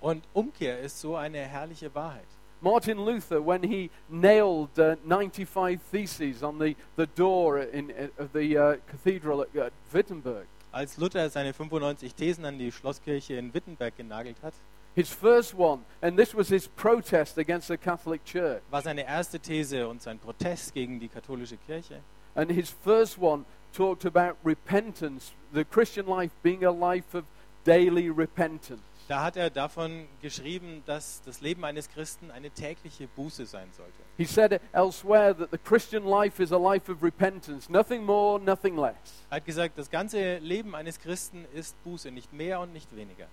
Und 0.00 0.24
Umkehr 0.32 0.80
ist 0.80 1.00
so 1.00 1.16
eine 1.16 1.38
herrliche 1.38 1.94
Wahrheit. 1.94 2.26
Martin 2.60 2.98
Luther, 2.98 3.44
when 3.44 3.62
he 3.62 3.90
nailed 4.08 4.78
uh, 4.78 4.96
95 5.04 5.78
theses 5.90 6.42
on 6.42 6.58
the, 6.58 6.76
the 6.96 7.06
door 7.14 7.58
in, 7.58 7.90
of 8.18 8.30
the 8.32 8.56
uh, 8.56 8.76
cathedral 8.90 9.42
at 9.42 9.48
uh, 9.56 9.70
Wittenberg, 9.92 10.46
Als 10.74 10.96
Luther 10.96 11.30
seine 11.30 11.52
95 11.52 12.16
Thesen 12.16 12.44
an 12.44 12.58
die 12.58 12.72
Schlosskirche 12.72 13.34
in 13.34 13.54
Wittenberg 13.54 13.96
genagelt 13.96 14.42
hat, 14.42 14.54
his 14.94 15.08
first 15.10 15.54
one, 15.54 15.80
and 16.02 16.16
this 16.18 16.34
was 16.34 16.48
his 16.48 16.68
protest 16.68 17.38
against 17.38 17.68
the 17.68 17.76
Catholic 17.76 18.24
Church, 18.24 18.62
war 18.70 18.82
seine 18.82 19.04
erste 19.06 19.38
These 19.40 19.86
und 19.88 20.02
sein 20.02 20.18
Protest 20.18 20.72
gegen 20.74 21.00
die 21.00 21.08
katholische 21.08 21.56
Kirche. 21.66 22.00
and 22.36 22.50
his 22.50 22.70
first 22.70 23.16
one 23.18 23.44
talked 23.72 24.04
about 24.04 24.36
repentance, 24.44 25.32
the 25.52 25.64
Christian 25.64 26.06
life 26.06 26.32
being 26.42 26.64
a 26.64 26.70
life 26.70 27.14
of 27.14 27.24
daily 27.64 28.08
repentance. 28.10 28.82
Da 29.06 29.22
hat 29.22 29.36
er 29.36 29.50
davon 29.50 30.06
geschrieben, 30.22 30.82
dass 30.86 31.20
das 31.26 31.42
Leben 31.42 31.62
eines 31.64 31.90
Christen 31.90 32.30
eine 32.30 32.50
tägliche 32.50 33.06
Buße 33.06 33.44
sein 33.44 33.68
sollte. 33.76 33.92
He 34.16 34.24
said 34.24 34.58
elsewhere 34.72 35.34
that 35.36 35.50
the 35.50 35.58
Christian 35.58 36.04
life 36.06 36.42
is 36.42 36.52
a 36.52 36.56
life 36.58 36.90
of 36.90 37.02
repentance, 37.02 37.68
nothing 37.70 38.02
more, 38.04 38.40
nothing 38.40 38.76
less. 38.76 38.94
Er 39.28 39.36
hat 39.36 39.44
gesagt, 39.44 39.76
das 39.76 39.90
ganze 39.90 40.38
Leben 40.38 40.74
eines 40.74 40.98
Christen 40.98 41.44
ist 41.52 41.76
Buße, 41.84 42.10
nicht 42.10 42.32
mehr 42.32 42.60
und 42.60 42.72
nicht 42.72 42.94
weniger. 42.96 43.26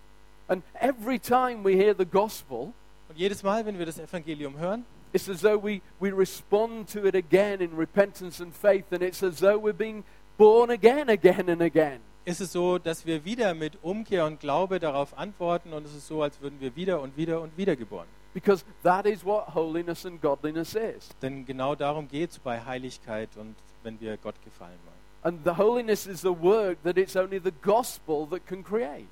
And 0.51 0.63
every 0.81 1.17
time 1.17 1.63
we 1.63 1.77
hear 1.77 1.93
the 1.97 2.03
gospel, 2.05 2.73
Und 3.07 3.17
jedes 3.17 3.41
Mal, 3.41 3.65
wenn 3.65 3.79
wir 3.79 3.85
das 3.85 3.97
Evangelium 3.97 4.57
hören, 4.57 4.83
it's 5.13 5.29
as 5.29 5.39
though 5.41 5.57
we, 5.57 5.81
we 6.01 6.11
respond 6.11 6.89
to 6.91 7.05
it 7.05 7.15
again 7.15 7.61
in 7.61 7.73
repentance 7.77 8.43
and 8.43 8.53
faith, 8.53 8.83
and 8.91 9.01
it's 9.01 9.23
as 9.23 9.39
though 9.39 9.57
we're 9.57 9.71
being 9.71 10.03
born 10.37 10.69
again, 10.69 11.09
again 11.09 11.49
and 11.49 11.61
again. 11.61 12.01
ist 12.25 12.41
es 12.41 12.51
so, 12.51 12.77
dass 12.77 13.05
wir 13.05 13.23
wieder 13.23 13.53
mit 13.53 13.77
Umkehr 13.81 14.25
und 14.25 14.41
Glaube 14.41 14.79
darauf 14.79 15.17
antworten 15.17 15.71
und 15.71 15.85
es 15.85 15.95
ist 15.95 16.07
so, 16.07 16.21
als 16.21 16.39
würden 16.41 16.59
wir 16.59 16.75
wieder 16.75 17.01
und 17.01 17.15
wieder 17.15 17.41
und 17.41 17.55
wieder 17.57 17.77
geboren. 17.77 18.07
Because 18.33 18.65
that 18.83 19.05
is 19.05 19.25
what 19.25 19.55
holiness 19.55 20.05
and 20.05 20.21
godliness 20.21 20.75
is. 20.75 21.09
Denn 21.21 21.45
genau 21.45 21.75
darum 21.75 22.09
geht 22.09 22.31
es 22.31 22.39
bei 22.39 22.59
Heiligkeit 22.63 23.29
und 23.37 23.55
wenn 23.83 23.99
wir 24.01 24.17
Gott 24.17 24.35
gefallen 24.43 24.77
wollen. 24.85 25.01
And 25.23 25.45
the 25.45 25.57
holiness 25.57 26.07
is 26.07 26.21
the 26.21 26.29
work 26.29 26.77
that 26.83 26.97
it's 26.97 27.15
only 27.15 27.39
the 27.39 27.53
gospel 27.61 28.27
that 28.29 28.45
can 28.45 28.63
create. 28.63 29.07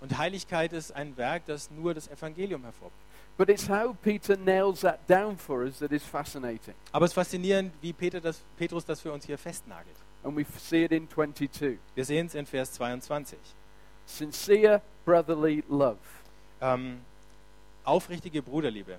Und 0.00 0.16
Heiligkeit 0.18 0.72
ist 0.72 0.92
ein 0.92 1.16
Werk, 1.16 1.46
das 1.46 1.70
nur 1.70 1.94
das 1.94 2.08
Evangelium 2.08 2.62
hervorbringt. 2.62 3.06
But 3.36 3.50
it's 3.50 3.68
how 3.68 3.94
Peter 4.02 4.36
nails 4.36 4.80
that 4.80 5.06
down 5.06 5.36
for 5.36 5.62
us 5.62 5.78
that 5.80 5.92
is 5.92 6.02
fascinating. 6.02 6.74
Aber 6.92 7.04
es 7.04 7.10
ist 7.10 7.14
faszinierend, 7.14 7.72
wie 7.82 7.92
Peter 7.92 8.20
das, 8.20 8.42
Petrus 8.56 8.84
das 8.84 9.00
für 9.00 9.12
uns 9.12 9.26
hier 9.26 9.36
festnagelt. 9.36 9.96
And 10.22 10.36
we 10.36 10.44
see 10.58 10.84
it 10.84 10.92
in 10.92 11.08
22. 11.08 11.78
Wir 11.94 12.04
sehen 12.04 12.26
es 12.26 12.34
in 12.34 12.46
Vers 12.46 12.72
22. 12.72 13.38
Sincere 14.06 14.80
brotherly 15.04 15.62
love. 15.68 15.98
Ähm, 16.60 17.00
aufrichtige 17.84 18.42
Bruderliebe. 18.42 18.98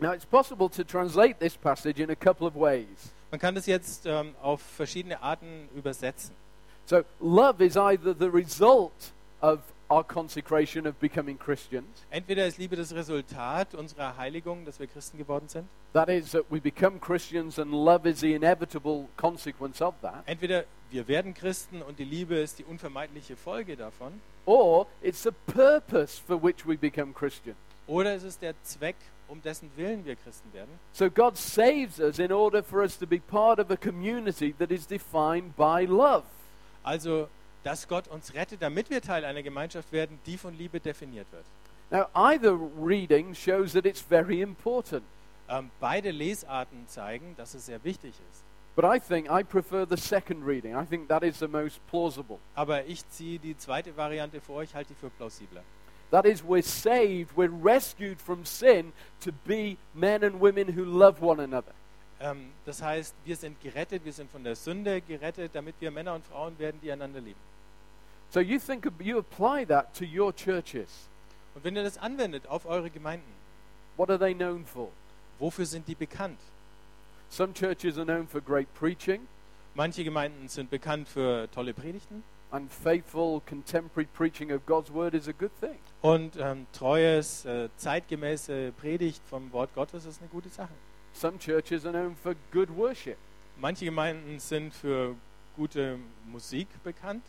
Now, 0.00 0.12
it's 0.12 0.26
possible 0.26 0.68
to 0.68 0.84
translate 0.84 1.38
this 1.38 1.56
passage 1.56 2.00
in 2.00 2.10
a 2.10 2.16
couple 2.16 2.46
of 2.46 2.54
ways. 2.54 3.12
Man 3.30 3.40
kann 3.40 3.54
das 3.54 3.66
jetzt 3.66 4.06
ähm, 4.06 4.34
auf 4.42 4.60
verschiedene 4.60 5.22
Arten 5.22 5.68
übersetzen. 5.74 6.34
So, 6.84 7.02
love 7.20 7.64
is 7.64 7.76
either 7.76 8.14
the 8.14 8.28
result 8.28 9.12
of 9.40 9.60
our 9.90 10.02
consecration 10.04 10.86
of 10.86 10.98
becoming 10.98 11.38
Christians, 11.38 11.86
Entweder 12.10 12.46
ist 12.46 12.58
Liebe 12.58 12.76
das 12.76 12.94
Resultat 12.94 13.74
unserer 13.74 14.16
Heiligung, 14.16 14.64
dass 14.64 14.78
wir 14.80 14.86
Christen 14.86 15.18
geworden 15.18 15.48
sind. 15.48 15.68
that 15.92 16.08
is, 16.08 16.32
that 16.32 16.44
we 16.50 16.60
become 16.60 16.98
Christians 17.00 17.58
and 17.58 17.70
love 17.72 18.08
is 18.08 18.20
the 18.20 18.34
inevitable 18.34 19.08
consequence 19.16 19.80
of 19.80 19.94
that, 20.02 20.22
Entweder 20.26 20.64
wir 20.90 21.06
werden 21.08 21.34
Christen 21.34 21.82
und 21.82 21.98
die 21.98 22.04
Liebe 22.04 22.36
ist 22.36 22.58
die 22.58 22.64
unvermeidliche 22.64 23.36
Folge 23.36 23.76
davon. 23.76 24.20
or 24.44 24.86
it's 25.02 25.22
the 25.22 25.32
purpose 25.52 26.18
for 26.20 26.40
which 26.42 26.66
we 26.66 26.76
become 26.76 27.12
Christians. 27.12 27.56
Oder 27.88 28.14
es 28.14 28.24
ist 28.24 28.42
der 28.42 28.54
Zweck, 28.62 28.96
um 29.28 29.40
dessen 29.42 29.70
Willen 29.76 30.04
wir 30.04 30.16
Christen 30.16 30.52
werden. 30.52 30.70
So, 30.92 31.08
God 31.10 31.36
saves 31.36 32.00
us 32.00 32.18
in 32.18 32.32
order 32.32 32.62
for 32.62 32.80
us 32.82 32.98
to 32.98 33.06
be 33.06 33.18
part 33.20 33.60
of 33.60 33.70
a 33.70 33.76
community 33.76 34.52
that 34.58 34.70
is 34.72 34.86
defined 34.86 35.54
by 35.56 35.84
love. 35.86 36.24
Also, 36.82 37.28
dass 37.66 37.88
Gott 37.88 38.06
uns 38.06 38.32
rettet, 38.32 38.62
damit 38.62 38.90
wir 38.90 39.02
Teil 39.02 39.24
einer 39.24 39.42
Gemeinschaft 39.42 39.90
werden, 39.90 40.20
die 40.24 40.38
von 40.38 40.56
Liebe 40.56 40.78
definiert 40.78 41.26
wird. 41.32 41.44
Now, 41.90 42.06
either 42.14 42.56
reading 42.78 43.34
shows 43.34 43.72
that 43.72 43.84
it's 43.84 44.00
very 44.00 44.40
important, 44.40 45.02
Ähm, 45.48 45.70
beide 45.78 46.10
Lesarten 46.10 46.88
zeigen, 46.88 47.34
dass 47.36 47.54
es 47.54 47.66
sehr 47.66 47.82
wichtig 47.84 48.10
ist. 48.30 48.44
but 48.76 48.84
I 48.84 48.98
think 49.00 49.28
I 49.30 49.42
prefer 49.42 49.86
the 49.88 49.96
second 49.96 50.44
reading. 50.44 50.76
I 50.76 50.84
think 50.84 51.08
that 51.08 51.22
is 51.22 51.38
the 51.38 51.48
most 51.48 51.80
plausible. 51.88 52.38
Aber 52.54 52.84
ich 52.86 53.08
ziehe 53.10 53.38
die 53.38 53.56
zweite 53.56 53.96
Variante 53.96 54.40
vor, 54.40 54.62
ich 54.62 54.74
halte 54.74 54.92
die 54.94 55.00
für 55.00 55.10
plausibler. 55.10 55.62
That 56.10 56.24
is, 56.24 56.42
we're 56.44 56.62
saved, 56.62 57.36
we're 57.36 57.50
rescued 57.50 58.20
from 58.20 58.44
sin 58.44 58.92
to 59.24 59.32
be 59.44 59.76
men 59.92 60.22
and 60.22 60.40
women 60.40 60.68
who 60.76 60.84
love 60.84 61.20
one 61.20 61.42
another. 61.42 61.72
Ähm, 62.20 62.52
das 62.64 62.80
heißt, 62.80 63.14
wir 63.24 63.36
sind 63.36 63.60
gerettet, 63.60 64.04
wir 64.04 64.12
sind 64.12 64.30
von 64.30 64.44
der 64.44 64.54
Sünde 64.54 65.00
gerettet, 65.00 65.52
damit 65.54 65.74
wir 65.80 65.90
Männer 65.90 66.14
und 66.14 66.24
Frauen 66.24 66.56
werden, 66.58 66.80
die 66.80 66.92
einander 66.92 67.20
lieben. 67.20 67.40
So 68.30 68.40
you 68.40 68.58
think 68.58 68.86
you 69.00 69.18
apply 69.18 69.64
that 69.66 69.94
to 69.94 70.04
your 70.04 70.34
churches. 70.34 71.08
Und 71.54 71.64
wenn 71.64 71.76
ihr 71.76 71.84
das 71.84 71.96
anwendet 71.98 72.46
auf 72.48 72.66
eure 72.66 72.90
Gemeinden, 72.90 73.34
What 73.96 74.10
are 74.10 74.18
they 74.18 74.34
known 74.34 74.64
for? 74.66 74.90
wofür 75.38 75.64
sind 75.66 75.86
die 75.88 75.94
bekannt? 75.94 76.38
Some 77.30 77.52
churches 77.54 77.96
are 77.96 78.04
known 78.04 78.28
for 78.28 78.40
great 78.40 78.72
preaching 78.74 79.26
Manche 79.74 80.04
Gemeinden 80.04 80.48
sind 80.48 80.70
bekannt 80.70 81.08
für 81.08 81.48
tolle 81.52 81.74
Predigten 81.74 82.22
and 82.50 82.70
faithful 82.72 83.42
contemporary 83.48 84.06
preaching 84.14 84.52
of 84.52 84.64
God's 84.66 84.90
word 84.92 85.14
is 85.14 85.28
a 85.28 85.32
good 85.32 85.50
thing. 85.60 85.78
und 86.02 86.36
ähm, 86.38 86.66
treues, 86.72 87.44
äh, 87.44 87.68
zeitgemäße 87.76 88.72
Predigt 88.72 89.20
vom 89.28 89.52
Wort 89.52 89.74
Gottes 89.74 90.04
ist 90.04 90.20
eine 90.20 90.28
gute 90.30 90.48
Sache. 90.48 90.72
Some 91.12 91.38
churches 91.38 91.84
are 91.84 91.92
known 91.92 92.14
for 92.16 92.34
good 92.52 92.68
worship, 92.76 93.16
Manche 93.58 93.86
Gemeinden 93.86 94.38
sind 94.38 94.72
für 94.74 95.16
gute 95.56 95.98
Musik 96.26 96.68
bekannt 96.84 97.24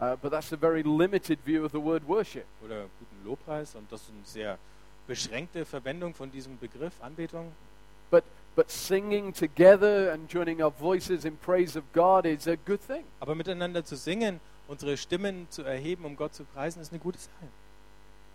uh, 0.00 0.16
but 0.16 0.30
that's 0.30 0.52
a 0.52 0.56
very 0.56 0.82
limited 0.82 1.38
view 1.44 1.64
of 1.64 1.72
the 1.72 1.78
word 1.78 2.06
worship. 2.06 2.46
oder 2.64 2.86
guten 2.98 3.24
Lobpreis 3.24 3.74
und 3.74 3.90
das 3.92 4.02
ist 4.02 4.10
eine 4.10 4.24
sehr 4.24 4.58
beschränkte 5.06 5.64
Verwendung 5.64 6.14
von 6.14 6.30
diesem 6.30 6.58
Begriff 6.58 6.94
Anbetung. 7.00 7.52
But 8.10 8.24
but 8.56 8.70
singing 8.70 9.32
together 9.32 10.12
and 10.12 10.28
joining 10.28 10.60
our 10.60 10.70
voices 10.70 11.24
in 11.24 11.36
praise 11.36 11.76
of 11.76 11.84
God 11.92 12.26
is 12.26 12.46
a 12.46 12.56
good 12.56 12.80
thing. 12.80 13.04
Aber 13.20 13.34
miteinander 13.34 13.84
zu 13.84 13.96
singen, 13.96 14.40
unsere 14.68 14.96
Stimmen 14.96 15.46
zu 15.50 15.62
erheben, 15.62 16.04
um 16.04 16.16
Gott 16.16 16.34
zu 16.34 16.44
preisen, 16.44 16.82
ist 16.82 16.92
eine 16.92 17.00
gute 17.00 17.18
Sache. 17.18 17.48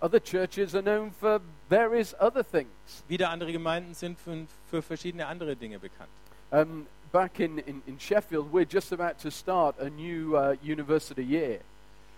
Other 0.01 0.21
churches 0.21 0.75
are 0.75 0.83
known 0.83 1.11
for 1.11 1.39
various 1.69 2.13
other 2.19 2.43
things. 2.43 2.69
Wieder 3.07 3.29
andere 3.29 3.51
Gemeinden 3.51 3.93
sind 3.93 4.19
für, 4.19 4.45
für 4.69 4.81
verschiedene 4.81 5.25
andere 5.25 5.55
Dinge 5.55 5.79
bekannt. 5.79 6.09
Um, 6.51 6.85
back 7.11 7.39
in, 7.39 7.59
in, 7.59 7.81
in 7.87 7.99
Sheffield, 7.99 8.51
we're 8.51 8.65
just 8.65 8.91
about 8.91 9.19
to 9.19 9.31
start 9.31 9.75
a 9.79 9.89
new 9.89 10.35
uh, 10.35 10.55
university 10.61 11.23
year. 11.23 11.59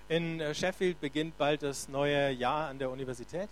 In 0.09 0.39
äh, 0.39 0.53
Sheffield 0.53 1.01
beginnt 1.01 1.37
bald 1.37 1.63
das 1.63 1.89
neue 1.89 2.31
Jahr 2.31 2.69
an 2.69 2.79
der 2.79 2.89
Universität. 2.89 3.49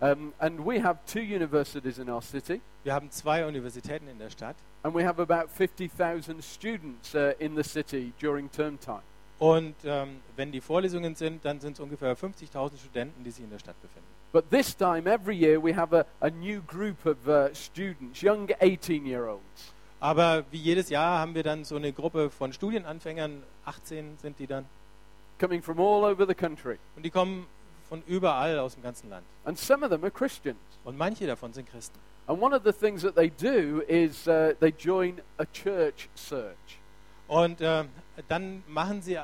Um, 0.00 0.32
and 0.38 0.64
we 0.64 0.80
have 0.80 0.98
two 1.06 1.20
universities 1.20 1.98
in 1.98 2.08
our 2.08 2.22
city, 2.22 2.60
Wir 2.84 2.94
haben 2.94 3.10
zwei 3.10 3.44
Universitäten 3.44 4.06
in 4.06 4.18
der 4.18 4.30
Stadt 4.30 4.54
and 4.84 4.94
we 4.94 5.04
have 5.04 5.20
about 5.20 5.50
50,000 5.50 6.42
students 6.42 7.14
uh, 7.14 7.32
in 7.40 7.56
the 7.56 7.64
city 7.64 8.12
during 8.20 8.48
term 8.50 8.78
time. 8.78 9.02
und 9.40 9.74
ähm, 9.84 10.20
wenn 10.36 10.52
die 10.52 10.60
Vorlesungen 10.60 11.14
sind, 11.14 11.44
dann 11.44 11.60
sind 11.60 11.74
es 11.74 11.80
ungefähr 11.80 12.16
50.000 12.16 12.78
Studenten, 12.78 13.24
die 13.24 13.30
sich 13.30 13.44
in 13.44 13.50
der 13.50 13.58
Stadt 13.58 13.80
befinden. 13.80 14.08
But 14.32 14.50
this 14.50 14.76
time, 14.76 15.10
every 15.10 15.36
year, 15.36 15.62
we 15.62 15.74
have 15.74 15.92
a, 15.96 16.04
a 16.20 16.28
new 16.28 16.60
group 16.62 17.04
of 17.06 17.26
uh, 17.26 17.52
students, 17.54 18.20
young 18.20 18.48
18 18.60 19.06
year 19.06 19.26
olds. 19.26 19.72
Aber 20.00 20.44
wie 20.50 20.58
jedes 20.58 20.90
Jahr 20.90 21.18
haben 21.18 21.34
wir 21.34 21.42
dann 21.42 21.64
so 21.64 21.76
eine 21.76 21.92
Gruppe 21.92 22.30
von 22.30 22.52
Studienanfängern, 22.52 23.42
18 23.64 24.18
sind 24.18 24.38
die 24.38 24.46
dann, 24.46 24.64
coming 25.40 25.62
from 25.62 25.80
all 25.80 26.04
over 26.04 26.26
the 26.26 26.34
country. 26.34 26.78
und 26.96 27.04
die 27.04 27.10
kommen 27.10 27.46
von 27.88 28.02
überall 28.06 28.58
aus 28.58 28.74
dem 28.74 28.82
ganzen 28.82 29.10
Land. 29.10 29.24
And 29.44 29.58
some 29.58 29.84
of 29.84 29.90
them 29.90 30.02
are 30.04 30.10
Christians. 30.10 30.58
Und 30.84 30.96
manche 30.96 31.26
davon 31.26 31.52
sind 31.52 31.68
Christen. 31.68 31.98
And 32.26 32.40
one 32.40 32.54
of 32.54 32.62
the 32.64 32.72
things 32.72 33.02
that 33.02 33.14
they 33.14 33.30
do 33.30 33.82
is 33.88 34.28
uh, 34.28 34.52
they 34.60 34.70
join 34.70 35.20
a 35.38 35.46
church 35.46 36.08
search. 36.14 36.78
Und 37.26 37.58
ähm, 37.60 37.88
dann 38.28 38.62
machen 38.68 39.02
sie, 39.02 39.18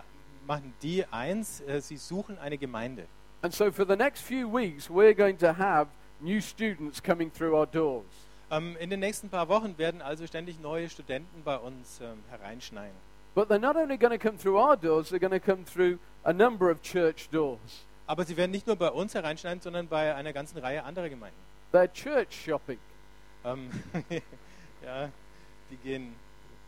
machen 0.47 0.75
die 0.83 1.05
eins, 1.11 1.61
äh, 1.61 1.81
sie 1.81 1.97
suchen 1.97 2.39
eine 2.39 2.59
Gemeinde. 2.59 3.07
And 3.43 3.53
so 3.53 3.71
for 3.71 3.87
the 3.87 3.97
next 3.97 4.23
few 4.23 4.49
weeks, 4.49 4.89
we're 4.89 5.15
going 5.15 5.37
to 5.39 5.53
have 5.53 5.89
new 6.21 6.41
students 6.41 7.03
coming 7.03 7.31
through 7.31 7.55
our 7.55 7.67
doors. 7.67 8.05
Ähm, 8.51 8.77
in 8.79 8.91
den 8.91 9.01
nächsten 9.01 9.29
paar 9.29 9.49
Wochen 9.49 9.79
werden 9.79 10.03
also 10.03 10.27
ständig 10.27 10.61
neue 10.61 10.89
Studenten 10.89 11.43
bei 11.45 11.57
uns 11.57 12.01
ähm, 12.01 12.23
hereinschneien. 12.31 12.95
But 13.35 13.49
they're 13.49 13.59
not 13.59 13.77
only 13.77 13.97
going 13.97 14.13
to 14.13 14.19
come 14.19 14.39
through 14.39 14.57
our 14.57 14.77
doors, 14.77 15.11
they're 15.11 15.19
going 15.19 15.33
to 15.33 15.41
come 15.41 15.65
through 15.65 15.99
a 16.23 16.33
number 16.33 16.71
of 16.71 16.81
church 16.83 17.29
doors. 17.31 17.85
Aber 18.07 18.25
sie 18.25 18.37
werden 18.37 18.51
nicht 18.51 18.67
nur 18.67 18.77
bei 18.77 18.91
uns 18.91 19.15
hereinschneiden, 19.15 19.61
sondern 19.61 19.89
bei 19.89 20.15
einer 20.15 20.33
ganzen 20.33 20.59
Reihe 20.59 20.85
anderer 20.85 21.09
Gemeinden. 21.09 21.39
They're 21.73 21.91
church 21.93 22.45
shopping. 22.45 22.79
Ähm, 23.45 23.71
ja, 24.85 25.11
die 25.71 25.77
gehen, 25.77 26.15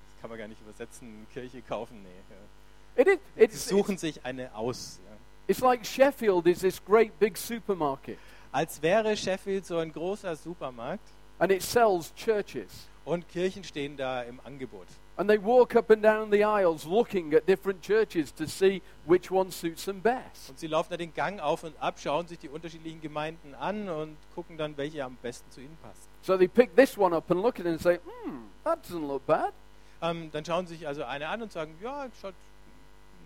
das 0.09 0.21
kann 0.21 0.31
man 0.31 0.39
gar 0.39 0.49
nicht 0.49 0.61
übersetzen, 0.61 1.27
Kirche 1.33 1.62
kaufen, 1.62 2.03
nee. 2.03 2.09
Ja. 2.35 3.03
It 3.03 3.09
is, 3.09 3.19
Sie 3.35 3.43
it's, 3.43 3.69
suchen 3.69 3.93
it's, 3.93 4.01
sich 4.01 4.25
eine 4.25 4.53
aus. 4.55 4.99
Ja. 5.05 5.17
it's 5.47 5.61
like 5.61 5.85
Sheffield 5.85 6.47
is 6.47 6.61
this 6.61 6.83
great 6.85 7.19
big 7.19 7.37
supermarket, 7.37 8.19
Als 8.51 8.81
wäre 8.81 9.17
Sheffield 9.17 9.67
so 9.67 9.79
ein 9.79 9.93
großer 9.93 10.35
Supermarkt 10.35 11.07
and 11.38 11.51
it 11.51 11.62
sells 11.62 12.14
churches. 12.14 12.88
und 13.07 13.29
Kirchen 13.29 13.64
stehen 13.64 13.96
da 13.96 14.22
im 14.22 14.40
Angebot. 14.44 14.87
And 15.16 15.31
they 15.31 15.38
walk 15.42 15.75
up 15.77 15.90
and 15.90 16.03
down 16.03 16.31
the 16.31 16.44
aisles 16.44 16.85
looking 16.85 17.33
at 17.33 17.46
different 17.46 17.81
churches 17.81 18.35
to 18.35 18.46
see 18.46 18.83
which 19.07 19.31
one 19.31 19.51
suits 19.51 19.87
them 19.87 20.03
best. 20.03 20.51
Und 20.51 20.59
sie 20.59 20.66
laufen 20.66 20.90
da 20.90 20.96
den 20.99 21.14
Gang 21.14 21.40
auf 21.40 21.62
und 21.62 21.75
ab, 21.81 21.99
schauen 21.99 22.27
sich 22.27 22.38
die 22.38 22.51
unterschiedlichen 22.51 23.01
Gemeinden 23.01 23.55
an 23.55 23.88
und 23.88 24.16
gucken 24.35 24.59
dann, 24.59 24.77
welche 24.77 25.03
am 25.03 25.16
besten 25.22 25.51
zu 25.51 25.61
ihnen 25.61 25.79
passt. 25.83 26.09
So 26.20 26.37
they 26.37 26.49
pick 26.49 26.77
this 26.77 26.99
one 26.99 27.16
up 27.16 27.31
and 27.31 27.40
look 27.40 27.59
at 27.59 27.64
it 27.64 27.72
and 27.72 27.81
say, 27.81 27.99
hmm, 28.05 28.49
that 28.64 28.85
doesn't 28.85 29.07
look 29.07 29.25
bad. 29.25 29.55
Ähm, 30.03 30.29
dann 30.33 30.44
schauen 30.44 30.66
sie 30.66 30.75
sich 30.75 30.87
also 30.87 31.05
eine 31.05 31.29
an 31.29 31.40
und 31.40 31.53
sagen, 31.53 31.75
ja, 31.81 32.09
schaut 32.20 32.35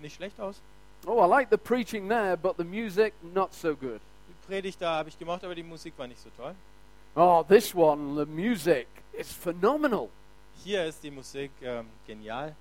nicht 0.00 0.14
schlecht 0.14 0.38
aus. 0.38 0.60
Oh, 1.06 1.24
I 1.24 1.26
like 1.26 1.48
the 1.50 1.56
preaching 1.56 2.08
there, 2.08 2.36
but 2.36 2.56
the 2.58 2.64
music, 2.64 3.14
not 3.34 3.52
so 3.54 3.74
good. 3.74 4.00
Die 4.28 4.46
Predigt 4.46 4.80
da 4.80 4.96
habe 4.96 5.08
ich 5.08 5.18
gemacht, 5.18 5.42
aber 5.42 5.54
die 5.54 5.62
Musik 5.62 5.94
war 5.96 6.06
nicht 6.06 6.20
so 6.20 6.28
toll. 6.36 6.54
Oh, 7.16 7.42
this 7.42 7.74
one, 7.74 8.14
the 8.14 8.26
music, 8.26 8.86
is 9.18 9.32
phenomenal. 9.32 10.10
Hier 10.64 10.84
ist 10.84 11.02
die 11.02 11.10
Musik 11.10 11.50
ähm, 11.62 11.86
genial. 12.06 12.54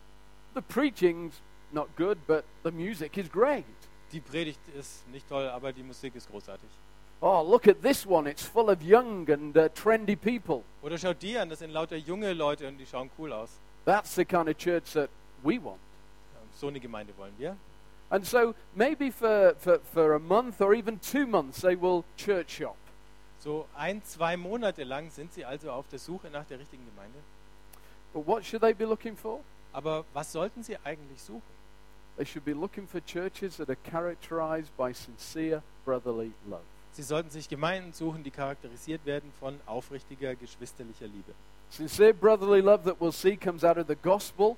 The 0.56 0.62
preaching's 0.62 1.42
not 1.72 1.88
good, 1.96 2.18
but 2.26 2.46
the 2.64 2.72
music 2.72 3.18
is 3.18 3.30
great. 3.30 3.66
Die 4.12 4.20
Predigt 4.20 4.60
ist 4.76 5.08
nicht 5.10 5.30
toll, 5.30 5.48
aber 5.48 5.72
die 5.72 5.84
Musik 5.84 6.16
ist 6.16 6.30
großartig. 6.32 6.70
Oh, 7.22 7.44
look 7.44 7.68
at 7.68 7.82
this 7.84 8.08
one. 8.08 8.28
It's 8.28 8.44
full 8.44 8.70
of 8.70 8.82
young 8.82 9.30
and 9.30 9.56
uh, 9.56 9.70
trendy 9.70 10.16
people. 10.16 10.64
Oder 10.82 10.98
schaut 10.98 11.22
die 11.22 11.38
an, 11.38 11.50
das 11.50 11.60
sind 11.60 11.72
lauter 11.72 11.98
junge 11.98 12.34
Leute 12.34 12.68
und 12.68 12.78
die 12.78 12.86
schauen 12.86 13.12
cool 13.20 13.32
aus. 13.34 13.60
That's 13.86 14.16
the 14.16 14.26
kind 14.26 14.50
of 14.50 14.58
church 14.58 14.94
that 14.94 15.10
we 15.44 15.64
want. 15.64 15.80
Ähm, 16.36 16.48
so 16.54 16.68
eine 16.68 16.80
Gemeinde 16.80 17.14
wollen 17.18 17.34
wir. 17.38 17.56
And 18.10 18.26
so 18.26 18.56
maybe 18.74 19.12
for, 19.12 19.54
for, 19.60 19.80
for 19.94 20.16
a 20.16 20.20
month 20.20 20.60
or 20.60 20.74
even 20.74 21.00
two 21.00 21.28
months, 21.28 21.62
they 21.62 21.76
will 21.76 22.04
church 22.18 22.58
shop. 22.58 22.78
So 23.40 23.68
ein, 23.76 24.04
zwei 24.04 24.36
Monate 24.38 24.84
lang 24.84 25.10
sind 25.12 25.34
sie 25.34 25.46
also 25.46 25.72
auf 25.72 25.88
der 25.88 26.00
Suche 26.00 26.30
nach 26.30 26.46
der 26.46 26.60
richtigen 26.60 26.86
Gemeinde. 26.86 27.18
But 28.14 28.28
what 28.28 28.46
should 28.46 28.62
they 28.62 28.74
be 28.74 28.86
looking 28.86 29.16
for? 29.16 29.40
Aber 29.72 30.04
was 30.14 30.32
sollten 30.32 30.64
sie 30.64 30.78
eigentlich 30.84 31.22
suchen? 31.22 31.60
They 32.18 32.26
should 32.26 32.44
be 32.44 32.54
looking 32.54 32.88
for 32.88 33.00
churches 33.06 33.58
that 33.58 33.70
are 33.70 33.78
characterized 33.90 34.76
by 34.76 34.94
sincere 34.94 35.64
brotherly 35.86 36.34
love. 36.50 36.64
Sie 36.92 37.04
sollten 37.04 37.30
sich 37.30 37.48
Gemeinden 37.48 37.94
suchen, 37.94 38.24
die 38.24 38.32
charakterisiert 38.32 39.06
werden 39.06 39.32
von 39.40 39.60
aufrichtiger 39.66 40.36
geschwisterlicher 40.36 41.06
Liebe. 41.06 41.34
Sincere 41.70 42.14
brotherly 42.14 42.62
love 42.62 42.84
that 42.84 43.00
we'll 43.00 43.14
see 43.14 43.38
comes 43.38 43.64
out 43.64 43.78
of 43.78 43.88
the 43.88 43.96
gospel, 43.96 44.58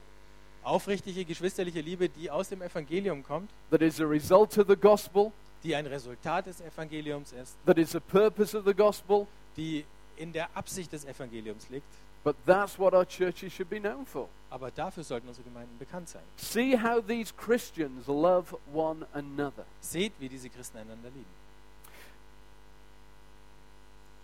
Aufrichtige 0.64 1.26
geschwisterliche 1.26 1.82
Liebe, 1.82 2.08
die 2.08 2.30
aus 2.30 2.50
dem 2.50 2.62
Evangelium 2.62 3.24
kommt, 3.24 3.50
that 3.72 3.82
is 3.82 4.00
a 4.00 4.06
result 4.06 4.58
of 4.60 4.68
the 4.68 4.76
gospel, 4.76 5.32
die 5.64 5.76
ein 5.76 5.86
Resultat 5.86 6.48
des 6.48 6.62
Evangeliums 6.62 7.34
ist, 7.34 7.58
that 7.66 7.78
is 7.78 7.92
the 7.92 8.00
purpose 8.00 8.58
of 8.58 8.66
the 8.66 8.74
gospel. 8.74 9.28
die 9.58 9.86
in 10.18 10.32
der 10.32 10.50
Absicht 10.56 10.92
des 10.92 11.06
Evangeliums 11.06 11.70
liegt. 11.70 11.86
But 12.24 12.36
that's 12.46 12.78
what 12.78 12.94
our 12.94 13.06
churches 13.06 13.52
should 13.52 13.70
be 13.70 13.80
known 13.80 14.06
for. 14.06 14.30
Aber 14.52 14.70
dafür 14.70 15.04
sollten 15.04 15.28
unsere 15.28 15.44
Gemeinden 15.44 15.78
bekannt 15.80 16.08
sein. 16.08 16.22
See 16.38 16.78
how 16.78 17.02
these 17.02 17.34
Christians 17.36 18.06
love 18.08 18.56
one 18.72 19.08
another. 19.14 19.66
Seht, 19.80 20.14
wie 20.20 20.30
diese 20.30 20.50
Christen 20.50 20.78
einander 20.78 21.10
lieben. 21.10 21.42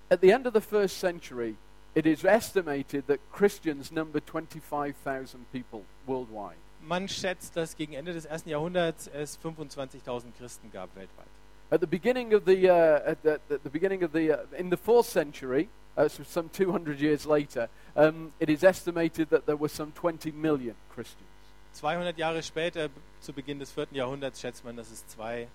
At 0.10 0.22
the 0.22 0.32
end 0.32 0.46
of 0.46 0.54
the 0.54 0.62
first 0.62 1.00
century, 1.00 1.56
it 1.96 2.06
is 2.06 2.24
estimated 2.24 3.08
that 3.08 3.20
Christians 3.32 3.92
number 3.92 4.22
25,000 4.22 5.52
people 5.52 5.84
worldwide. 6.06 6.58
Man 6.88 7.10
schätzt, 7.10 7.58
dass 7.58 7.76
gegen 7.76 7.94
Ende 7.94 8.14
des 8.14 8.26
ersten 8.26 8.50
Jahrhunderts 8.50 9.08
es 9.08 9.38
25.000 9.44 10.32
Christen 10.38 10.72
gab 10.72 10.96
weltweit. 10.96 11.28
At 11.70 11.82
the 11.82 11.88
beginning 11.88 12.34
of 12.34 12.44
the, 12.46 12.70
uh, 12.70 13.12
at 13.12 13.22
the, 13.24 13.32
at 13.32 13.64
the 13.64 13.70
beginning 13.70 14.04
of 14.04 14.14
the, 14.14 14.32
uh, 14.32 14.38
in 14.58 14.70
the 14.70 14.78
fourth 14.78 15.08
century, 15.08 15.68
uh, 15.98 16.08
so 16.08 16.24
some 16.24 16.50
200 16.50 16.98
years 17.02 17.26
later, 17.26 17.68
um, 17.96 18.32
it 18.40 18.50
is 18.50 18.64
estimated 18.64 19.30
that 19.30 19.46
there 19.46 19.58
were 19.58 19.68
some 19.68 19.92
20 19.92 20.32
million 20.32 20.76
Christians. 20.90 21.28
200 21.74 22.18
Jahre 22.18 22.42
später, 22.42 22.90
zu 23.20 23.34
Beginn 23.34 23.60
des 23.60 23.72
vierten 23.72 23.96
Jahrhunderts, 23.96 24.40
schätzt 24.40 24.64
man, 24.64 24.78
dass 24.78 24.90
es 24.90 25.06
zwei 25.08 25.50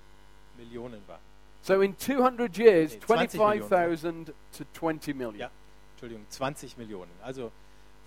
Millionen 0.59 1.01
waren. 1.07 1.21
So 1.63 1.81
in 1.81 1.97
200 1.97 2.59
years, 2.59 2.93
Nee, 2.93 3.01
20 3.01 3.39
Millionen. 3.39 3.69
25,000 3.69 4.35
to 4.59 4.65
20 4.75 5.15
million. 5.15 5.39
Ja. 5.39 5.51
Entschuldigung, 5.95 6.27
20 6.29 6.77
Millionen. 6.77 7.11
Also 7.23 7.51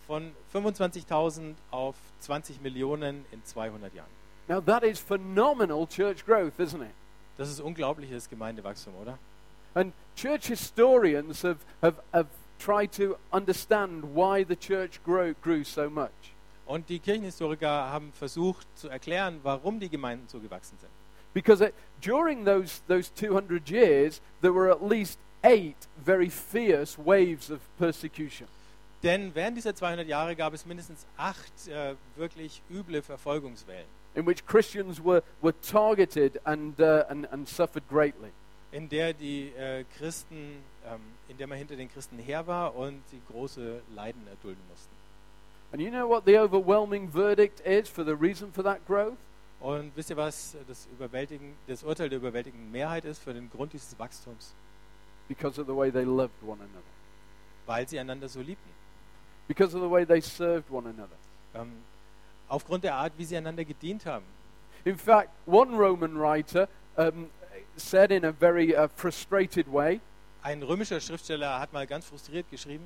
von 0.07 0.31
25.000 0.53 1.55
auf 1.71 1.95
20 2.19 2.61
Millionen 2.61 3.25
in 3.31 3.43
200 3.43 3.93
Jahren. 3.93 4.09
Now 4.47 4.61
that 4.61 4.83
is 4.83 4.99
phenomenal 4.99 5.87
church 5.87 6.25
growth, 6.25 6.59
isn't 6.59 6.81
it? 6.81 6.93
Das 7.37 7.49
ist 7.49 7.59
unglaubliches 7.59 8.29
Gemeindewachstum, 8.29 8.93
oder? 8.95 9.17
And 9.73 9.93
church 10.15 10.47
historians 10.47 11.43
have, 11.43 11.57
have, 11.81 11.97
have 12.13 12.29
tried 12.59 12.91
to 12.93 13.17
understand 13.31 14.15
why 14.15 14.43
the 14.43 14.55
church 14.55 15.03
grow, 15.03 15.33
grew 15.41 15.63
so 15.63 15.89
much. 15.89 16.33
Und 16.65 16.89
die 16.89 16.99
Kirchenhistoriker 16.99 17.67
haben 17.67 18.11
versucht 18.13 18.67
zu 18.75 18.89
erklären, 18.89 19.39
warum 19.43 19.79
die 19.79 19.89
Gemeinden 19.89 20.27
so 20.27 20.39
gewachsen 20.39 20.77
sind. 20.79 20.91
Because 21.33 21.61
it, 21.61 21.73
during 22.01 22.45
those, 22.45 22.81
those 22.87 23.11
200 23.13 23.69
years, 23.69 24.21
there 24.41 24.53
were 24.53 24.71
at 24.71 24.81
least 24.81 25.19
eight 25.43 25.75
very 25.97 26.29
fierce 26.29 26.97
waves 26.97 27.51
of 27.51 27.59
persecution. 27.77 28.47
Denn 29.05 29.35
während 29.35 29.55
dieser 29.55 29.75
200 29.75 30.07
Jahre 30.07 30.35
gab 30.35 30.53
es 30.53 30.65
mindestens 30.65 31.05
acht 31.15 31.67
äh, 31.67 31.93
wirklich 32.15 32.61
üble 32.71 33.03
Verfolgungswellen, 33.03 33.85
in 34.15 34.25
which 34.25 34.45
Christians 34.45 34.99
were, 34.99 35.21
were 35.41 35.53
targeted 35.61 36.41
and, 36.45 36.79
uh, 36.79 37.03
and, 37.07 37.31
and 37.31 37.47
suffered 37.47 37.87
greatly. 37.87 38.31
in 38.71 38.89
der 38.89 39.13
die 39.13 39.53
äh, 39.55 39.85
Christen, 39.97 40.57
ähm, 40.85 40.99
in 41.29 41.37
der 41.37 41.47
man 41.47 41.57
hinter 41.57 41.75
den 41.75 41.89
Christen 41.89 42.17
her 42.17 42.45
war 42.45 42.75
und 42.75 43.07
sie 43.09 43.21
große 43.31 43.81
Leiden 43.93 44.27
erdulden 44.27 44.61
mussten. 44.69 44.93
And 45.71 45.81
you 45.81 45.89
know 45.89 46.09
what 46.09 46.25
the 46.25 46.37
overwhelming 46.37 47.09
verdict 47.09 47.59
is 47.61 47.87
for 47.87 48.03
the 48.03 48.13
reason 48.13 48.51
for 48.51 48.63
that 48.63 48.85
growth? 48.85 49.17
Und 49.59 49.95
wisst 49.95 50.09
ihr, 50.09 50.17
was 50.17 50.57
das, 50.67 50.87
Überwältigen, 50.87 51.53
das 51.67 51.83
Urteil 51.83 52.09
der 52.09 52.19
überwältigenden 52.19 52.69
Mehrheit 52.71 53.05
ist 53.05 53.23
für 53.23 53.33
den 53.33 53.49
Grund 53.49 53.71
dieses 53.71 53.97
Wachstums? 53.97 54.53
Because 55.27 55.59
of 55.61 55.67
the 55.67 55.75
way 55.75 55.91
they 55.91 56.03
loved 56.03 56.35
one 56.43 56.61
another, 56.61 56.83
Weil 57.65 57.87
sie 57.87 57.97
einander 57.97 58.27
so 58.27 58.41
liebten. 58.41 58.74
Because 59.47 59.75
of 59.75 59.81
the 59.81 59.89
way 59.89 60.05
they 60.05 60.21
served 60.21 60.69
one 60.69 60.85
another. 60.85 61.15
Ähm, 61.53 61.71
aufgrund 62.47 62.83
der 62.83 62.95
Art, 62.95 63.13
wie 63.17 63.25
sie 63.25 63.37
einander 63.37 63.65
gedient 63.65 64.05
haben. 64.05 64.25
In 64.83 64.97
fact, 64.97 65.29
one 65.45 65.75
Roman 65.75 66.17
writer 66.17 66.67
um, 66.95 67.29
said 67.75 68.11
in 68.11 68.25
a 68.25 68.31
very 68.31 68.75
uh, 68.75 68.87
frustrated 68.95 69.67
way 69.71 69.99
Ein 70.45 70.61
römischer 70.61 70.99
Schriftsteller 70.99 71.59
hat 71.59 71.73
mal 71.73 71.87
ganz 71.87 72.05
frustriert 72.05 72.45
geschrieben, 72.51 72.85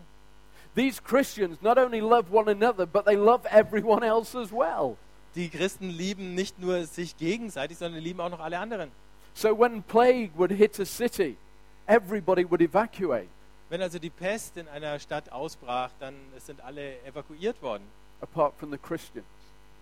these 0.76 1.04
Christians 1.04 1.62
not 1.62 1.78
only 1.78 2.00
love 2.00 2.32
one 2.32 2.50
another, 2.50 2.86
but 2.86 3.06
they 3.06 3.18
love 3.18 3.46
everyone 3.52 4.02
else 4.02 4.34
as 4.34 4.50
well. 4.50 4.96
die 5.36 5.50
Christen 5.50 5.90
lieben 5.90 6.36
nicht 6.36 6.58
nur 6.60 6.86
sich 6.86 7.18
gegenseitig, 7.18 7.78
sondern 7.78 8.02
lieben 8.02 8.22
auch 8.22 8.30
noch 8.30 8.40
alle 8.40 8.60
anderen. 8.60 8.92
So 9.34 9.58
when 9.58 9.84
plague 9.84 10.32
would 10.38 10.52
hit 10.52 10.80
a 10.80 10.86
city, 10.86 11.38
everybody 11.86 12.50
would 12.50 12.62
evacuate, 12.62 13.28
Wenn 13.70 13.82
also 13.82 14.00
die 14.00 14.10
Pest 14.10 14.58
in 14.58 14.68
einer 14.68 14.98
Stadt 15.00 15.32
ausbrach, 15.32 15.92
dann 16.00 16.16
sind 16.40 16.62
alle 16.62 17.02
evakuiert 17.04 17.62
worden 17.62 17.84
apart 18.22 18.54
from 18.58 18.72
the 18.72 18.78
Christians, 18.78 19.26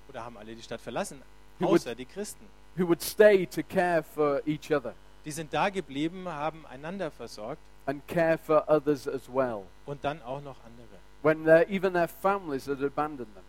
oder 0.09 0.23
haben 0.23 0.37
alle 0.37 0.53
die 0.55 0.61
Stadt 0.61 0.81
verlassen, 0.81 1.21
Who 1.59 1.67
would- 1.69 1.81
außer 1.81 1.95
die 1.95 2.05
Christen. 2.05 2.45
who 2.77 2.87
would 2.87 3.01
stay 3.01 3.45
to 3.47 3.63
care 3.63 4.03
for 4.03 4.41
each 4.45 4.71
other 4.71 4.93
Die 5.25 5.31
sind 5.31 5.53
da 5.53 5.69
geblieben, 5.69 6.27
haben 6.27 6.65
einander 6.67 7.09
versorgt 7.11 7.61
and 7.85 8.05
care 8.07 8.37
for 8.37 8.63
others 8.69 9.07
as 9.07 9.27
well. 9.33 9.63
und 9.85 10.03
dann 10.03 10.21
auch 10.21 10.41
noch 10.41 10.57
andere. 10.65 10.87
When 11.23 11.45
their, 11.45 11.67
even 11.69 11.93
their 11.93 12.07
families 12.07 12.67
had 12.67 12.81
abandoned 12.83 13.33
them. 13.33 13.43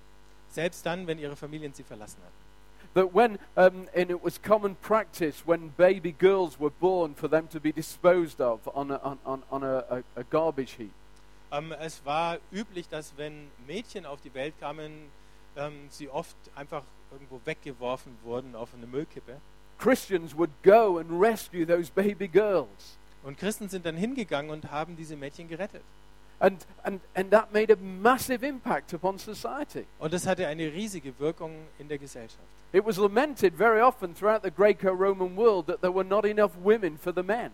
Selbst 0.51 0.87
dann, 0.87 1.07
wenn 1.07 1.19
ihre 1.19 1.37
Familien 1.37 1.75
sie 1.75 1.83
verlassen 1.83 2.19
hatten. 2.23 2.48
That 2.99 3.15
when, 3.15 3.39
um, 3.57 3.87
and 3.95 4.11
it 4.11 4.25
was 4.25 4.39
common 4.39 4.75
practice 4.75 5.47
when 5.47 5.69
baby 5.77 6.11
girls 6.11 6.59
were 6.59 6.73
born 6.81 7.15
for 7.15 7.29
them 7.29 7.47
to 7.53 7.61
be 7.61 7.71
disposed 7.71 8.41
of 8.41 8.69
on 8.75 8.91
a, 8.91 8.97
on, 9.25 9.45
on, 9.53 9.63
a, 9.63 10.03
a, 10.17 10.25
garbage 10.25 10.73
heap. 10.73 10.91
Ähm, 11.53 11.71
es 11.79 12.05
war 12.05 12.39
üblich, 12.51 12.89
dass 12.89 13.13
wenn 13.17 13.53
Mädchen 13.69 14.05
auf 14.05 14.21
die 14.21 14.35
Welt 14.35 14.59
kamen, 14.59 14.91
ähm, 15.57 15.87
sie 15.91 16.09
oft 16.09 16.35
einfach 16.57 16.83
irgendwo 17.13 17.41
weggeworfen 17.45 18.19
wurden 18.25 18.57
auf 18.57 18.75
eine 18.75 18.89
Müllkippe. 18.89 19.37
Christians 19.79 20.37
would 20.37 20.51
go 20.65 20.99
and 20.99 21.09
rescue 21.13 21.65
those 21.65 21.93
baby 21.93 22.27
girls. 22.27 22.99
Und 23.23 23.39
Christen 23.39 23.69
sind 23.69 23.87
dann 23.87 23.97
hingegangen 23.97 24.51
und 24.51 24.73
haben 24.73 24.97
diese 24.97 25.15
Mädchen 25.15 25.47
gerettet. 25.47 25.85
And, 26.41 26.65
and, 26.85 27.01
and 27.15 27.31
that 27.33 27.53
made 27.53 27.73
a 27.73 27.77
massive 27.77 28.47
impact 28.47 28.95
upon 28.95 29.19
society. 29.19 29.87
Und 29.99 30.13
das 30.13 30.27
hatte 30.27 30.47
eine 30.47 30.73
riesige 30.73 31.19
Wirkung 31.19 31.67
in 31.79 31.89
der 31.89 31.99
Gesellschaft. 31.99 32.45
It 32.73 32.85
was 32.85 32.97
lamented 32.97 33.55
very 33.55 33.81
often 33.81 34.15
throughout 34.15 34.43
the 34.45 34.51
Greco 34.51 34.91
Roman 34.91 35.37
world 35.37 35.67
that 35.67 35.81
there 35.81 35.93
were 35.93 36.05
not 36.05 36.25
enough 36.25 36.53
women 36.63 36.97
for 36.99 37.13
the 37.13 37.23
men. 37.23 37.51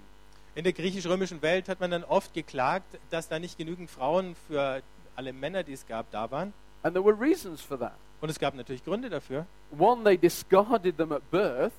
In 0.55 0.65
der 0.65 0.73
griechisch-römischen 0.73 1.41
Welt 1.41 1.69
hat 1.69 1.81
man 1.81 1.91
dann 1.91 2.05
oft 2.05 2.35
geklagt, 2.35 2.99
dass 3.11 3.29
da 3.29 3.39
nicht 3.39 3.57
genügend 3.57 3.91
Frauen 3.91 4.37
für 4.49 4.83
alle 5.17 5.33
Männer, 5.33 5.63
die 5.63 5.73
es 5.73 5.87
gab, 5.87 6.11
da 6.11 6.31
waren. 6.31 6.53
And 6.83 6.95
there 6.95 7.05
were 7.05 7.19
reasons 7.19 7.63
for 7.63 7.79
that. 7.79 7.95
Und 8.21 8.29
es 8.29 8.39
gab 8.39 8.55
natürlich 8.55 8.85
Gründe 8.85 9.09
dafür. 9.09 9.47
One, 9.79 10.05
they 10.05 10.19
discarded 10.19 10.97
them 10.97 11.13
at 11.13 11.23
birth, 11.31 11.73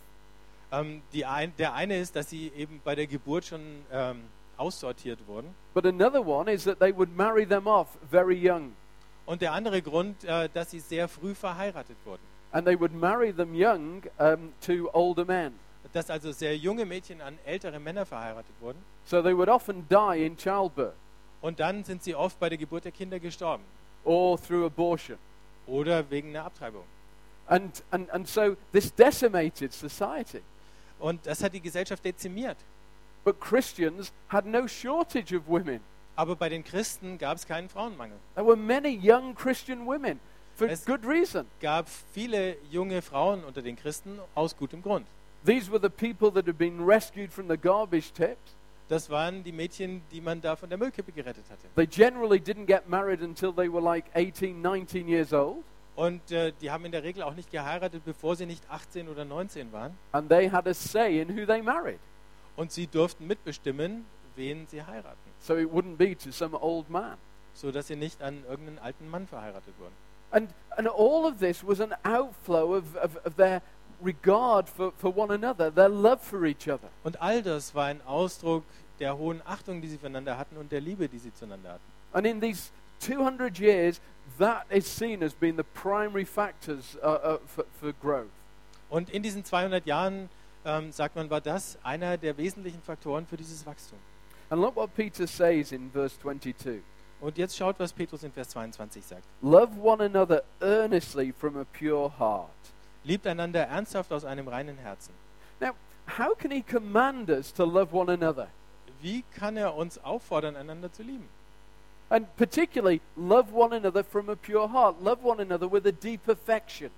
Ähm, 0.72 1.02
die 1.14 1.26
ein, 1.26 1.54
der 1.58 1.74
eine 1.74 2.00
ist, 2.00 2.16
dass 2.16 2.30
sie 2.30 2.52
eben 2.56 2.82
bei 2.84 2.96
der 2.96 3.08
Geburt 3.08 3.46
schon 3.46 3.62
ähm, 3.92 4.24
aussortiert 4.58 5.20
wurden. 5.28 5.54
but 5.74 5.86
another 5.86 6.26
one 6.26 6.52
is 6.52 6.64
that 6.64 6.80
they 6.80 6.96
would 6.96 7.16
marry 7.16 7.46
them 7.46 7.68
off 7.68 7.88
very 8.10 8.36
young. 8.36 8.74
Und 9.26 9.42
der 9.42 9.54
andere 9.54 9.82
Grund, 9.82 10.24
äh, 10.24 10.50
dass 10.54 10.72
sie 10.72 10.80
sehr 10.80 11.08
früh 11.08 11.34
verheiratet 11.34 11.98
wurden. 12.06 12.22
And 12.52 12.66
they 12.66 12.80
would 12.80 12.94
marry 12.94 13.34
them 13.34 13.54
young 13.54 14.04
um, 14.20 14.54
to 14.66 14.90
older 14.94 15.26
men. 15.26 15.54
Dass 15.94 16.10
also 16.10 16.32
sehr 16.32 16.56
junge 16.58 16.86
Mädchen 16.86 17.22
an 17.22 17.38
ältere 17.46 17.80
Männer 17.80 18.06
verheiratet 18.06 18.54
wurden. 18.60 18.78
So 19.06 19.22
they 19.22 19.36
would 19.36 19.50
often 19.50 19.88
die 19.90 20.26
in 20.26 20.38
childbirth 20.38 20.94
Und 21.42 21.60
dann 21.60 21.84
sind 21.84 22.04
sie 22.04 22.16
oft 22.16 22.40
bei 22.40 22.50
der 22.50 22.58
Geburt 22.58 22.86
der 22.86 22.92
Kinder 22.92 23.20
gestorben. 23.20 23.64
or 24.04 24.38
through 24.40 24.66
abortion. 24.66 25.18
Oder 25.68 26.10
wegen 26.12 26.30
einer 26.30 26.46
Abtreibung. 26.46 26.84
And, 27.48 27.84
and, 27.92 28.10
and 28.12 28.28
so 28.28 28.56
this 28.72 28.92
decimated 28.94 29.74
society. 29.74 30.42
Und 31.00 31.26
das 31.26 31.44
hat 31.44 31.54
die 31.54 31.62
Gesellschaft 31.62 32.06
dezimiert. 32.06 32.58
But 33.26 33.40
Christians 33.42 34.14
had 34.30 34.46
no 34.46 34.68
shortage 34.68 35.36
of 35.36 35.48
women. 35.48 35.82
Aber 36.16 36.38
bei 36.38 36.48
den 36.48 36.64
Christen 36.64 37.18
gab 37.18 37.36
es 37.38 37.46
keinen 37.46 37.68
Frauenmangel. 37.68 38.16
There 38.36 38.48
were 38.48 38.56
many 38.56 38.98
young 39.02 39.36
Christian 39.36 39.86
women 39.86 40.20
for 40.56 40.68
Es- 40.70 40.86
good 40.86 41.06
reason. 41.06 41.46
gab 41.60 41.90
viele 42.14 42.56
junge 42.72 43.02
Frauen 43.02 43.44
unter 43.44 43.62
den 43.62 43.76
Christen 43.76 44.20
aus 44.36 44.56
gutem 44.56 44.82
Grund. 44.82 45.06
These 45.46 45.70
were 45.72 45.82
the 45.82 45.90
people 45.90 46.32
that 46.32 46.48
had 46.48 46.58
been 46.58 46.86
rescued 46.86 47.34
from 47.34 47.50
the 47.50 47.58
garbage 47.58 48.14
tips. 48.14 48.56
Das 48.88 49.10
waren 49.10 49.44
die 49.44 49.52
Mädchen, 49.52 50.02
die 50.12 50.22
man 50.22 50.40
da 50.42 50.56
von 50.56 50.70
der 50.70 50.78
Müllkippe 50.78 51.12
gerettet 51.12 51.44
hatte. 51.50 51.68
They 51.76 51.88
generally 51.88 52.38
didn't 52.40 52.68
get 52.68 52.88
married 52.88 53.22
until 53.22 53.52
they 53.52 53.68
were 53.68 53.82
like 53.82 54.06
18, 54.16 54.62
19 54.62 55.08
years 55.08 55.34
old. 55.34 55.64
Und 55.96 56.32
äh, 56.32 56.52
die 56.62 56.70
haben 56.70 56.86
in 56.86 56.92
der 56.92 57.04
Regel 57.04 57.24
auch 57.24 57.34
nicht 57.34 57.52
geheiratet, 57.52 58.04
bevor 58.06 58.36
sie 58.36 58.46
nicht 58.46 58.64
18 58.70 59.10
oder 59.10 59.26
19 59.26 59.72
waren. 59.72 59.98
And 60.12 60.30
they 60.30 60.50
had 60.50 60.68
a 60.68 60.74
say 60.74 61.20
in 61.20 61.30
who 61.36 61.46
they 61.46 61.62
married. 61.64 62.00
Und 62.56 62.72
sie 62.72 62.88
durften 62.88 63.28
mitbestimmen, 63.28 64.06
wen 64.36 64.68
sie 64.68 64.84
heiraten. 64.84 65.18
So 65.40 65.56
it 65.56 65.70
wouldn't 65.72 65.98
be 65.98 66.16
to 66.18 66.32
some 66.32 66.58
old 66.58 66.90
man. 66.90 67.18
So 67.54 67.72
dass 67.72 67.88
sie 67.88 67.96
nicht 67.96 68.22
an 68.22 68.44
irgendeinen 68.50 68.80
alten 68.80 69.10
Mann 69.10 69.28
verheiratet 69.28 69.74
wurden. 69.80 69.94
And, 70.32 70.50
and 70.78 70.88
all 70.88 71.26
of 71.26 71.40
this 71.40 71.66
was 71.66 71.80
an 71.80 71.94
outflow 72.04 72.76
of, 72.76 72.96
of, 72.98 73.16
of 73.26 73.36
their 73.38 73.62
regard 74.02 74.68
for, 74.68 74.92
for 74.98 75.16
one 75.16 75.32
another, 75.32 75.70
their 75.72 75.90
love 75.90 76.22
for 76.22 76.46
each 76.46 76.68
other. 76.68 76.90
Und 77.04 77.22
all 77.22 77.42
das 77.42 77.74
war 77.74 77.86
ein 77.86 78.02
Ausdruck 78.06 78.64
der 79.00 79.18
hohen 79.18 79.42
Achtung, 79.46 79.82
die 79.82 79.88
sie 79.88 79.98
füreinander 79.98 80.38
hatten 80.38 80.58
und 80.58 80.72
der 80.72 80.82
Liebe, 80.82 81.08
die 81.08 81.20
sie 81.20 81.34
zueinander 81.34 81.74
hatten. 81.74 81.84
And 82.14 82.26
in 82.26 82.40
these 82.42 82.72
200 83.00 83.60
years, 83.60 84.00
that 84.38 84.66
is 84.70 84.86
seen 84.86 85.24
as 85.24 85.34
being 85.34 85.58
the 85.58 85.64
primary 85.64 86.26
factors 86.26 86.98
uh, 87.04 87.08
uh, 87.08 87.38
for, 87.46 87.66
for 87.80 87.94
growth. 87.94 88.32
Und 88.90 89.10
in 89.10 89.24
diesen 89.24 89.44
200 89.44 89.86
Jahren, 89.86 90.30
ähm, 90.66 90.92
sagt 90.92 91.16
man, 91.16 91.30
war 91.30 91.42
das 91.42 91.78
einer 91.84 92.18
der 92.18 92.38
wesentlichen 92.38 92.82
Faktoren 92.82 93.26
für 93.26 93.38
dieses 93.38 93.66
Wachstum. 93.66 94.00
And 94.50 94.62
look 94.62 94.76
what 94.76 94.94
Peter 94.94 95.26
says 95.26 95.72
in 95.72 95.90
verse 95.92 96.20
22. 96.20 96.82
Und 97.22 97.38
jetzt 97.38 97.58
schaut, 97.58 97.80
was 97.80 97.94
Petrus 97.94 98.24
in 98.24 98.32
Vers 98.32 98.50
22 98.50 99.04
sagt. 99.04 99.24
Love 99.42 99.72
one 99.82 100.04
another 100.04 100.44
earnestly 100.62 101.32
from 101.32 101.58
a 101.58 101.64
pure 101.64 102.12
heart. 102.20 102.50
Liebt 103.04 103.26
einander 103.26 103.62
ernsthaft 103.62 104.12
aus 104.12 104.26
einem 104.26 104.48
reinen 104.48 104.78
Herzen. 104.78 105.14
Now, 105.60 105.72
how 106.18 106.36
can 106.36 106.52
he 106.52 106.62
command 106.62 107.30
us 107.30 107.54
to 107.54 107.66
love 107.66 107.96
one 107.96 108.12
another? 108.12 108.50
Wie 109.02 109.24
kann 109.38 109.58
er 109.58 109.76
uns 109.76 109.98
auffordern, 110.04 110.56
einander 110.56 110.92
zu 110.92 111.04
lieben? 111.04 111.28
And 112.10 112.28
particularly, 112.38 113.02
love 113.16 113.52
one 113.52 113.76
another 113.76 114.04
from 114.04 114.30
a 114.30 114.36
pure 114.36 114.68
heart. 114.68 115.02
Love 115.02 115.24
one 115.24 115.40
another 115.40 115.68
with 115.68 115.88
a 115.88 115.92
deep 115.92 116.28
affection. 116.28 116.92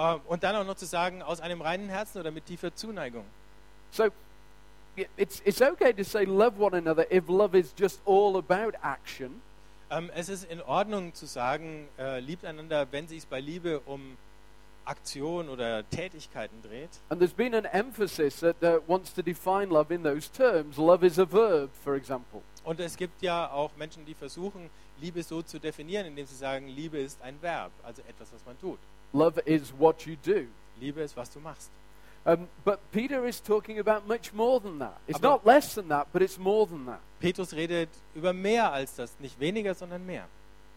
Ähm, 0.00 0.20
und 0.26 0.42
dann 0.42 0.56
auch 0.56 0.64
noch 0.64 0.76
zu 0.76 0.86
sagen, 0.86 1.22
aus 1.22 1.40
einem 1.40 1.60
reinen 1.60 1.90
Herzen 1.90 2.20
oder 2.20 2.30
mit 2.30 2.46
tiefer 2.46 2.74
Zuneigung. 2.74 3.24
So, 3.90 4.08
it's, 5.16 5.42
it's 5.44 5.60
okay 5.60 5.92
to 5.92 6.04
say 6.04 6.24
love 6.24 6.58
one 6.58 6.74
another 6.74 7.06
if 7.12 7.28
love 7.28 7.58
is 7.58 7.74
just 7.78 8.00
all 8.06 8.36
about 8.36 8.72
action. 8.82 9.42
Ähm, 9.90 10.10
es 10.14 10.28
ist 10.28 10.44
in 10.44 10.62
Ordnung 10.62 11.12
zu 11.14 11.26
sagen, 11.26 11.88
äh, 11.98 12.20
liebt 12.20 12.44
einander, 12.44 12.86
wenn 12.92 13.08
sich 13.08 13.26
bei 13.26 13.40
Liebe 13.40 13.80
um 13.80 14.16
Aktion 14.86 15.50
oder 15.50 15.88
Tätigkeiten 15.90 16.62
dreht. 16.62 16.88
And 17.10 17.20
there's 17.20 17.34
been 17.34 17.54
an 17.54 17.66
emphasis 17.66 18.40
that 18.40 18.56
uh, 18.62 18.80
wants 18.86 19.12
to 19.12 19.22
define 19.22 19.68
love 19.68 19.92
in 19.92 20.02
those 20.02 20.30
terms. 20.32 20.78
Love 20.78 21.04
is 21.04 21.18
a 21.18 21.30
verb, 21.30 21.68
for 21.84 21.94
example. 21.94 22.40
Und 22.64 22.80
es 22.80 22.96
gibt 22.96 23.20
ja 23.20 23.50
auch 23.50 23.70
Menschen, 23.76 24.06
die 24.06 24.14
versuchen, 24.14 24.70
Liebe 25.00 25.22
so 25.22 25.42
zu 25.42 25.58
definieren, 25.58 26.06
indem 26.06 26.26
sie 26.26 26.36
sagen, 26.36 26.68
Liebe 26.68 26.98
ist 26.98 27.20
ein 27.20 27.40
Verb, 27.42 27.72
also 27.82 28.00
etwas, 28.08 28.32
was 28.32 28.44
man 28.46 28.58
tut. 28.58 28.78
Love 29.12 29.40
is 29.44 29.72
what 29.76 30.06
you 30.06 30.16
do. 30.16 30.46
Liebe 30.80 31.00
ist, 31.00 31.16
was 31.16 31.30
du 31.30 31.40
machst. 31.40 31.70
Um, 32.24 32.48
but 32.64 32.78
Peter 32.92 33.24
is 33.26 33.40
talking 33.42 33.78
about 33.78 34.06
much 34.06 34.32
more 34.34 34.60
than 34.60 34.78
that. 34.78 34.98
It's 35.06 35.18
Aber- 35.18 35.28
not 35.28 35.46
less 35.46 35.74
than 35.74 35.88
that, 35.88 36.06
but 36.12 36.20
it's 36.20 36.38
more 36.38 36.66
than 36.66 36.84
that. 36.86 37.00
Petrus 37.18 37.52
redet 37.54 37.88
über 38.14 38.32
mehr 38.32 38.70
als 38.70 38.94
das, 38.96 39.18
nicht 39.18 39.38
weniger, 39.40 39.74
sondern 39.74 40.04
mehr. 40.04 40.26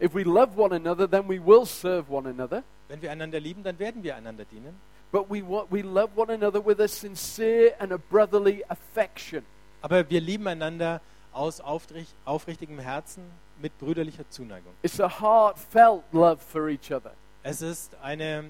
If 0.00 0.14
we 0.14 0.24
love 0.24 0.56
one 0.56 0.74
another, 0.74 1.06
then 1.08 1.28
we 1.28 1.38
will 1.38 1.66
serve 1.66 2.10
one 2.10 2.28
another. 2.28 2.64
Wenn 2.88 3.00
wir 3.02 3.10
einander 3.10 3.40
lieben, 3.40 3.62
dann 3.62 3.78
werden 3.78 4.02
wir 4.02 4.16
einander 4.16 4.44
dienen. 4.44 4.74
But 5.12 5.30
we, 5.30 5.42
we 5.70 5.82
love 5.82 6.10
one 6.16 6.32
another 6.32 6.64
with 6.64 6.80
a 6.80 6.88
sincere 6.88 7.74
and 7.78 7.92
a 7.92 7.98
brotherly 7.98 8.64
affection. 8.68 9.44
Aber 9.82 10.08
wir 10.08 10.20
lieben 10.20 10.46
einander 10.48 11.00
aus 11.32 11.60
aufricht, 11.60 12.14
aufrichtigem 12.24 12.78
Herzen 12.78 13.22
mit 13.60 13.78
brüderlicher 13.78 14.28
Zuneigung. 14.30 14.72
It's 14.82 14.98
a 14.98 15.08
heartfelt 15.08 16.02
love 16.12 16.38
for 16.38 16.68
each 16.68 16.90
other. 16.90 17.12
Es 17.44 17.62
ist 17.62 17.94
eine 18.02 18.46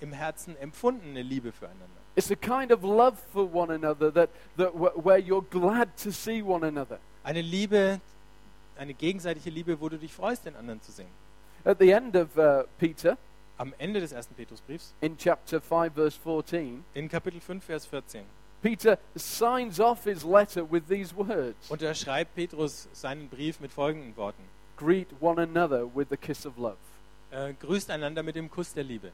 im 0.00 0.12
Herzen 0.12 0.56
empfundene 0.58 1.22
Liebe 1.22 1.50
füreinander. 1.50 1.86
It's 2.14 2.30
a 2.30 2.36
kind 2.36 2.70
of 2.70 2.82
love 2.82 3.16
for 3.32 3.52
one 3.52 3.72
another 3.72 4.12
that, 4.12 4.30
that 4.56 4.72
wh- 4.74 5.04
where 5.04 5.18
you're 5.18 5.44
glad 5.50 5.88
to 6.02 6.10
see 6.12 6.42
one 6.42 6.64
another. 6.64 6.98
Eine 7.24 7.40
Liebe, 7.42 8.00
eine 8.76 8.94
gegenseitige 8.94 9.50
Liebe, 9.50 9.80
wo 9.80 9.88
du 9.88 9.98
dich 9.98 10.12
freust, 10.12 10.44
den 10.46 10.54
anderen 10.54 10.80
zu 10.82 10.92
sehen. 10.92 11.08
At 11.64 11.78
the 11.80 11.90
end 11.90 12.14
of 12.14 12.36
uh, 12.36 12.62
Peter, 12.78 13.18
Am 13.60 13.74
Ende 13.78 13.98
des 13.98 14.12
ersten 14.12 14.34
Petrusbriefs, 14.36 14.94
in 15.00 15.16
chapter 15.18 15.60
5, 15.60 15.92
verse 15.92 16.16
14, 16.16 16.84
in 16.94 17.08
Kapitel 17.08 17.40
5, 17.40 17.64
Vers 17.64 17.86
14, 17.86 18.22
Peter 18.62 18.98
signs 19.16 19.80
off 19.80 20.04
his 20.04 20.22
letter 20.22 20.62
with 20.64 20.84
these 20.88 21.12
words 21.16 21.68
unterschreibt 21.68 22.36
Petrus 22.36 22.88
seinen 22.92 23.28
Brief 23.28 23.58
mit 23.58 23.72
folgenden 23.72 24.16
Worten. 24.16 24.44
Greet 24.76 25.08
one 25.20 25.40
another 25.42 25.84
with 25.92 26.08
the 26.08 26.16
kiss 26.16 26.46
of 26.46 26.56
love. 26.56 26.76
Äh, 27.30 27.52
grüßt 27.54 27.90
einander 27.90 28.22
mit 28.22 28.36
dem 28.36 28.50
Kuss 28.50 28.72
der 28.72 28.84
Liebe. 28.84 29.12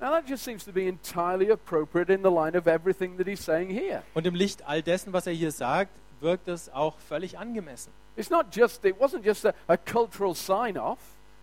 Now, 0.00 0.10
that 0.10 0.28
just 0.28 0.44
seems 0.44 0.64
to 0.64 0.72
be 0.72 0.86
entirely 0.86 1.50
appropriate 1.50 2.12
in 2.12 2.22
the 2.22 2.30
line 2.30 2.58
of 2.58 2.66
everything 2.66 3.16
that 3.16 3.26
he's 3.26 3.42
saying 3.42 3.70
here. 3.70 4.02
Und 4.12 4.26
im 4.26 4.34
Licht 4.34 4.66
all 4.66 4.82
dessen, 4.82 5.12
was 5.12 5.26
er 5.26 5.32
hier 5.32 5.52
sagt, 5.52 5.92
wirkt 6.20 6.48
es 6.48 6.68
auch 6.68 6.98
völlig 6.98 7.38
angemessen. 7.38 7.92
It's 8.16 8.28
not 8.28 8.54
just, 8.54 8.84
it 8.84 8.98
wasn't 9.00 9.24
just 9.24 9.46
a, 9.46 9.54
a 9.66 9.76
cultural 9.76 10.34
sign 10.34 10.76
off. 10.76 10.98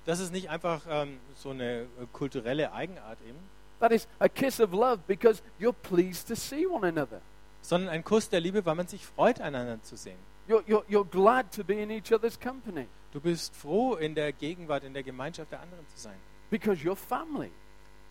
Das 0.05 0.19
ist 0.19 0.31
nicht 0.31 0.49
einfach 0.49 0.81
ähm, 0.89 1.19
so 1.35 1.49
eine 1.51 1.81
äh, 1.81 1.85
kulturelle 2.11 2.71
Eigenart 2.73 3.17
eben, 3.27 3.39
That 3.79 3.91
is 3.91 4.07
a 4.19 4.29
kiss 4.29 4.59
of 4.59 4.73
love 4.73 4.99
because 5.07 5.41
you're 5.59 5.73
pleased 5.73 6.27
to 6.27 6.35
see 6.35 6.67
one 6.67 6.87
another. 6.87 7.21
sondern 7.61 7.89
ein 7.89 8.03
Kuss 8.03 8.29
der 8.29 8.41
Liebe, 8.41 8.63
weil 8.65 8.75
man 8.75 8.87
sich 8.87 9.05
freut, 9.05 9.41
einander 9.41 9.81
zu 9.81 9.95
sehen. 9.95 10.17
You're, 10.47 10.63
you're, 10.67 10.83
you're 10.87 11.09
glad 11.09 11.51
to 11.55 11.63
be 11.63 11.81
in 11.81 11.89
each 11.89 12.11
other's 12.13 12.39
company 12.39 12.87
Du 13.13 13.19
bist 13.19 13.55
froh, 13.55 13.95
in 13.95 14.15
der 14.15 14.31
Gegenwart, 14.31 14.83
in 14.83 14.93
der 14.93 15.03
Gemeinschaft 15.03 15.51
der 15.51 15.61
anderen 15.61 15.85
zu 15.89 15.99
sein. 16.01 16.15
because 16.49 16.83
you're 16.83 16.95
family. 16.95 17.51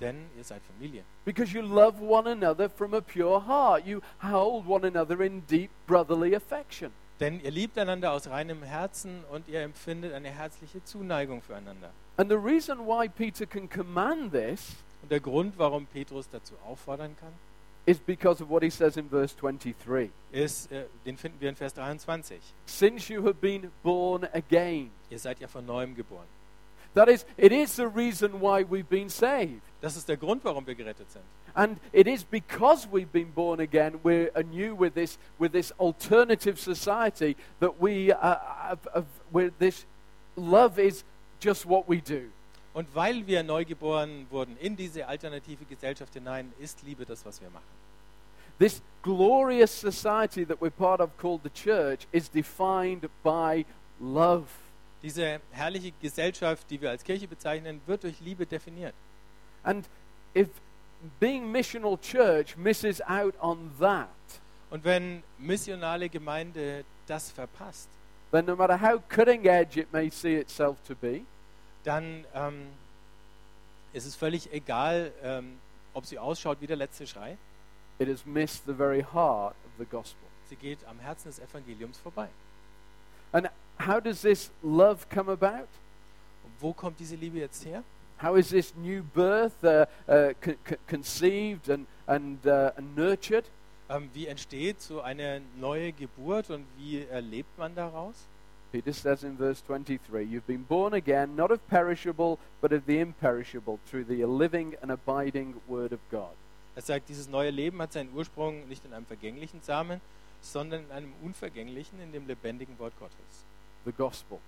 Denn 0.00 0.16
ihr 0.36 0.44
seid 0.44 0.62
Familie. 0.62 1.02
Because 1.26 1.52
you 1.52 1.60
love 1.60 2.00
one 2.00 2.26
another 2.26 2.70
from 2.70 2.94
a 2.94 3.02
pure 3.02 3.38
heart. 3.46 3.86
You 3.86 4.00
hold 4.22 4.66
one 4.66 4.86
another 4.86 5.20
in 5.22 5.42
deep 5.46 5.70
brotherly 5.86 6.34
affection. 6.34 6.90
Denn 7.20 7.38
ihr 7.44 7.50
liebt 7.50 7.76
einander 7.76 8.12
aus 8.12 8.28
reinem 8.28 8.62
Herzen 8.62 9.24
und 9.30 9.46
ihr 9.46 9.60
empfindet 9.60 10.14
eine 10.14 10.30
herzliche 10.30 10.82
Zuneigung 10.84 11.42
füreinander. 11.42 11.90
And 12.16 12.30
the 12.30 12.36
reason 12.36 12.86
why 12.86 13.08
Peter 13.08 13.44
can 13.44 13.68
command 13.68 14.32
this 14.32 14.76
Und 15.02 15.10
der 15.10 15.20
Grund, 15.20 15.58
warum 15.58 15.86
Petrus 15.86 16.28
dazu 16.30 16.54
auffordern 16.66 17.14
kann, 17.20 17.32
is 17.86 17.98
because 17.98 18.42
of 18.42 18.50
what 18.50 18.62
he 18.62 18.70
says 18.70 18.96
in 18.96 19.08
verse 19.08 19.34
23. 19.34 20.10
ist, 20.32 20.70
äh, 20.70 20.84
den 21.04 21.16
finden 21.16 21.40
wir 21.40 21.48
in 21.48 21.56
Vers 21.56 21.74
23. 21.74 22.38
Since 22.66 23.12
you 23.12 23.24
have 23.24 23.40
been 23.40 23.70
born 23.82 24.24
again. 24.32 24.90
Ihr 25.10 25.18
seid 25.18 25.40
ja 25.40 25.48
von 25.48 25.64
neuem 25.66 25.94
geboren. 25.94 26.26
That 26.94 27.08
is, 27.08 27.24
it 27.36 27.52
is 27.52 27.76
the 27.76 27.86
reason 27.86 28.40
why 28.40 28.64
we've 28.64 28.88
been 28.88 29.08
saved. 29.08 29.62
Das 29.80 29.96
ist 29.96 30.08
der 30.08 30.16
Grund, 30.16 30.44
warum 30.44 30.66
wir 30.66 30.74
gerettet 30.74 31.10
sind. 31.10 31.24
And 31.54 31.78
it 31.92 32.06
is 32.06 32.24
because 32.24 32.86
we've 32.90 33.10
been 33.12 33.32
born 33.32 33.60
again, 33.60 34.00
we're 34.02 34.30
anew 34.34 34.74
with 34.74 34.94
this, 34.94 35.18
with 35.38 35.52
this 35.52 35.72
alternative 35.78 36.58
society 36.60 37.36
that 37.60 37.80
we 37.80 38.12
uh, 38.12 38.36
have, 38.68 38.86
have, 38.94 39.06
we're 39.32 39.50
this 39.58 39.84
love 40.36 40.78
is 40.78 41.04
just 41.40 41.66
what 41.66 41.88
we 41.88 42.00
do. 42.00 42.30
Und 42.72 42.94
weil 42.94 43.26
wir 43.26 43.42
neu 43.42 43.64
geboren 43.64 44.26
wurden 44.30 44.56
in 44.58 44.76
diese 44.76 45.06
alternative 45.08 45.64
Gesellschaft 45.64 46.14
hinein, 46.14 46.52
ist 46.60 46.82
Liebe 46.82 47.04
das, 47.04 47.24
was 47.24 47.40
wir 47.40 47.50
machen. 47.50 47.64
This 48.58 48.82
glorious 49.02 49.80
society 49.80 50.44
that 50.46 50.60
we're 50.60 50.70
part 50.70 51.00
of, 51.00 51.16
called 51.16 51.40
the 51.42 51.50
church, 51.50 52.06
is 52.12 52.30
defined 52.30 53.08
by 53.24 53.64
love. 53.98 54.46
Diese 55.02 55.40
herrliche 55.50 55.92
Gesellschaft, 56.00 56.70
die 56.70 56.80
wir 56.80 56.90
als 56.90 57.02
Kirche 57.02 57.26
bezeichnen, 57.26 57.80
wird 57.86 58.04
durch 58.04 58.20
Liebe 58.20 58.44
definiert. 58.46 58.94
And 59.62 59.88
if 60.36 60.48
being 61.18 61.50
missional 61.50 61.98
church 61.98 62.56
misses 62.56 63.00
out 63.00 63.34
on 63.40 63.70
that, 63.80 64.08
Und 64.70 64.84
wenn 64.84 65.22
missionale 65.38 66.08
Gemeinde 66.08 66.84
das 67.06 67.30
verpasst, 67.30 67.88
then 68.30 68.46
no 68.46 68.54
matter 68.54 68.80
how 68.80 69.02
cutting 69.08 69.44
edge 69.44 69.80
it 69.80 69.92
may 69.92 70.08
see 70.08 70.36
itself 70.36 70.80
to 70.86 70.94
be, 70.94 71.24
dann 71.84 72.24
ähm, 72.34 72.66
ist 73.92 74.06
es 74.06 74.14
völlig 74.16 74.52
egal, 74.52 75.12
ähm, 75.22 75.58
ob 75.94 76.06
sie 76.06 76.18
ausschaut 76.18 76.60
wie 76.60 76.66
der 76.66 76.76
letzte 76.76 77.06
Schrei. 77.06 77.36
it 77.98 78.08
has 78.08 78.24
missed 78.24 78.64
the 78.64 78.72
very 78.72 79.02
heart 79.02 79.54
of 79.66 79.70
the 79.78 79.84
gospel. 79.84 80.26
Sie 80.48 80.56
geht 80.56 80.78
am 80.86 80.98
Herzen 81.00 81.28
des 81.28 81.38
Evangeliums 81.38 81.98
vorbei. 81.98 82.28
And 83.32 83.48
how 83.78 84.00
does 84.00 84.22
this 84.22 84.50
love 84.62 85.06
come 85.12 85.30
about? 85.30 85.68
Und 86.44 86.52
wo 86.60 86.72
kommt 86.72 86.98
diese 86.98 87.14
Liebe 87.16 87.38
jetzt 87.38 87.64
her? 87.64 87.84
How 88.22 88.36
is 88.36 88.48
this 88.48 88.74
new 88.74 89.02
birth 89.02 89.52
uh, 89.62 89.86
uh, 90.08 90.32
con- 90.40 90.56
con- 90.64 90.78
conceived 90.88 91.68
and, 91.70 91.86
and, 92.06 92.44
uh, 92.46 92.70
and 92.76 92.96
nurtured? 92.96 93.44
Ähm, 93.88 94.08
wie 94.12 94.26
entsteht 94.26 94.80
so 94.80 95.00
eine 95.00 95.42
neue 95.58 95.92
Geburt 95.92 96.50
und 96.50 96.66
wie 96.78 97.02
erlebt 97.04 97.58
man 97.58 97.74
daraus? 97.74 98.14
Peter 98.72 98.92
says 98.92 99.24
in 99.24 99.36
verse 99.36 99.62
23 99.62 100.24
You've 100.24 100.46
been 100.46 100.62
born 100.62 100.94
again, 100.94 101.34
not 101.36 101.50
of 101.50 101.66
perishable, 101.68 102.38
but 102.60 102.72
of 102.72 102.86
the 102.86 102.98
imperishable, 102.98 103.80
through 103.86 104.04
the 104.04 104.24
living 104.24 104.76
and 104.82 104.90
abiding 104.90 105.54
Word 105.68 105.92
of 105.92 106.00
God. 106.10 106.34
Er 106.76 106.82
sagt, 106.82 107.08
dieses 107.08 107.28
neue 107.28 107.50
Leben 107.50 107.80
hat 107.82 107.92
seinen 107.92 108.14
Ursprung 108.14 108.68
nicht 108.68 108.84
in 108.84 108.92
einem 108.92 109.06
vergänglichen 109.06 109.60
Samen, 109.60 110.00
sondern 110.40 110.84
in 110.84 110.92
einem 110.92 111.12
unvergänglichen, 111.22 112.00
in 112.00 112.12
dem 112.12 112.26
lebendigen 112.26 112.78
Wort 112.78 112.94
Gottes. 112.98 113.44
The 113.84 113.92
gospel, 113.92 114.38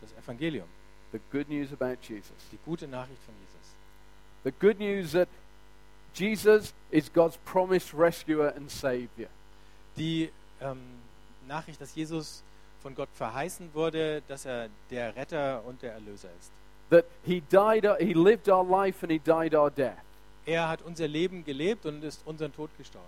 Das 0.00 0.12
Evangelium, 0.12 0.66
the 1.12 1.20
good 1.30 1.48
news 1.48 1.72
about 1.72 1.98
Jesus. 2.02 2.34
die 2.50 2.58
gute 2.64 2.88
Nachricht 2.88 3.22
von 3.24 3.34
Jesus. 3.40 3.74
The 4.42 4.52
good 4.52 4.80
news 4.80 5.12
that 5.12 5.28
Jesus 6.14 6.72
is 6.90 7.12
God's 7.12 7.36
promised 7.44 7.94
rescuer 7.94 8.52
and 8.56 8.70
Savior. 8.70 9.28
Die 9.96 10.30
ähm, 10.60 10.80
Nachricht, 11.46 11.80
dass 11.80 11.94
Jesus 11.94 12.42
von 12.82 12.94
Gott 12.94 13.08
verheißen 13.14 13.70
wurde, 13.74 14.22
dass 14.28 14.44
er 14.46 14.68
der 14.90 15.14
Retter 15.16 15.62
und 15.64 15.82
der 15.82 15.92
Erlöser 15.94 16.28
ist. 16.38 16.50
That 16.90 17.04
He 17.24 17.40
died, 17.40 17.84
He 18.00 18.12
lived 18.14 18.48
our 18.48 18.64
life 18.64 19.02
and 19.04 19.12
He 19.12 19.18
died 19.18 19.54
our 19.54 19.70
death. 19.70 19.96
Er 20.46 20.68
hat 20.68 20.82
unser 20.82 21.06
Leben 21.06 21.44
gelebt 21.44 21.86
und 21.86 22.02
ist 22.02 22.22
unseren 22.26 22.52
Tod 22.52 22.70
gestorben. 22.78 23.06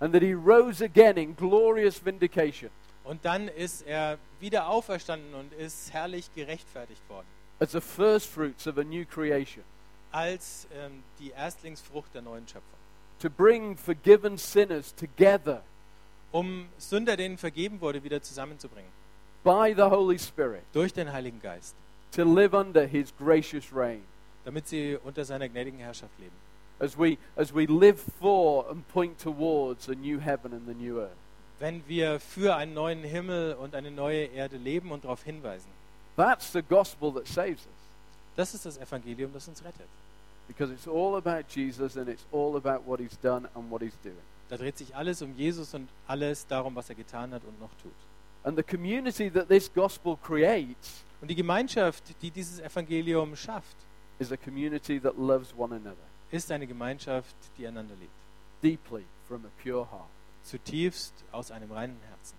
And 0.00 0.12
that 0.12 0.22
He 0.22 0.32
rose 0.34 0.84
again 0.84 1.16
in 1.16 1.34
glorious 1.36 2.04
vindication 2.04 2.70
Und 3.04 3.24
dann 3.24 3.48
ist 3.48 3.86
er 3.86 4.18
wieder 4.40 4.68
auferstanden 4.68 5.34
und 5.34 5.52
ist 5.54 5.92
herrlich 5.92 6.28
gerechtfertigt 6.34 7.02
worden. 7.08 7.26
as 7.60 7.72
the 7.72 7.80
first 7.80 8.26
fruits 8.28 8.66
of 8.66 8.76
a 8.78 8.82
new 8.84 9.04
creation. 9.06 9.62
Als 10.10 10.66
ähm, 10.74 11.02
die 11.20 11.30
Erstlingsfrucht 11.30 12.12
der 12.14 12.22
neuen 12.22 12.46
Schöpfung. 12.46 12.78
To 13.20 13.30
bring 13.30 13.76
forgiven 13.76 14.36
sinners 14.36 14.94
together 14.94 15.62
Um 16.32 16.68
Sünder, 16.78 17.16
denen 17.16 17.38
vergeben 17.38 17.80
wurde, 17.80 18.02
wieder 18.02 18.20
zusammenzubringen. 18.20 18.90
By 19.44 19.72
the 19.74 19.82
Holy 19.88 20.18
Spirit 20.18 20.62
Durch 20.72 20.92
den 20.92 21.12
Heiligen 21.12 21.40
Geist. 21.40 21.74
to 22.12 22.24
live 22.24 22.54
under 22.54 22.86
His 22.86 23.12
gracious 23.16 23.72
reign. 23.72 24.02
Damit 24.44 24.66
sie 24.68 24.98
unter 25.04 25.24
seiner 25.24 25.48
gnädigen 25.48 25.78
Herrschaft 25.78 26.12
leben. 26.18 26.34
as 26.80 26.98
we 26.98 27.16
as 27.36 27.54
we 27.54 27.64
live 27.66 28.00
for 28.20 28.68
and 28.70 28.86
point 28.88 29.18
towards 29.18 29.88
a 29.88 29.94
new 29.94 30.18
heaven 30.18 30.52
and 30.52 30.66
the 30.66 30.74
new 30.74 30.98
earth. 31.00 31.16
Wenn 31.60 31.82
wir 31.86 32.18
für 32.18 32.56
einen 32.56 32.74
neuen 32.74 33.04
Himmel 33.04 33.54
und 33.54 33.74
eine 33.76 33.90
neue 33.92 34.24
Erde 34.24 34.56
leben 34.56 34.90
und 34.90 35.04
darauf 35.04 35.22
hinweisen. 35.22 35.68
That's 36.16 36.52
the 36.52 36.62
gospel 36.62 37.12
that 37.14 37.26
saves 37.28 37.60
us 37.66 37.82
Das 38.36 38.52
ist 38.54 38.66
das 38.66 38.78
Evangelium, 38.78 39.32
das 39.32 39.46
uns 39.48 39.62
rettet. 39.64 39.86
because 40.48 40.72
it's 40.72 40.88
all 40.88 41.14
about 41.16 41.44
Jesus 41.48 41.96
and 41.96 42.08
it's 42.08 42.24
all 42.32 42.56
about 42.56 42.84
what 42.84 42.98
he's 43.00 43.16
done 43.20 43.48
and 43.54 43.70
what 43.70 43.80
he's 43.80 43.96
doing. 44.02 44.16
Da 44.50 44.56
dreht 44.56 44.76
sich 44.76 44.94
alles 44.94 45.22
um 45.22 45.34
Jesus 45.36 45.72
und 45.74 45.88
alles 46.06 46.46
darum, 46.46 46.74
was 46.74 46.88
er 46.90 46.94
getan 46.96 47.32
hat 47.32 47.42
und 47.44 47.58
noch 47.60 47.70
tut. 47.82 47.92
And 48.44 48.56
the 48.56 48.62
community 48.62 49.30
that 49.30 49.48
this 49.48 49.72
gospel 49.72 50.16
creates 50.16 51.04
Und 51.20 51.28
die 51.28 51.36
Gemeinschaft, 51.36 52.02
die 52.20 52.30
dieses 52.30 52.58
Evangelium 52.58 53.36
schafft, 53.36 53.76
is 54.18 54.32
a 54.32 54.36
community 54.36 55.00
that 55.00 55.16
loves 55.16 55.54
one 55.56 55.74
another 55.74 56.12
ist 56.32 56.50
eine 56.50 56.66
Gemeinschaft, 56.66 57.36
die 57.56 57.66
einander 57.66 57.94
liebt. 57.94 58.10
deeply 58.62 59.04
from 59.28 59.44
a 59.44 59.62
pure 59.62 59.84
heart. 59.84 60.08
Zutiefst 60.44 61.12
aus 61.30 61.50
einem 61.50 61.70
reinen 61.70 61.98
Herzen. 62.08 62.36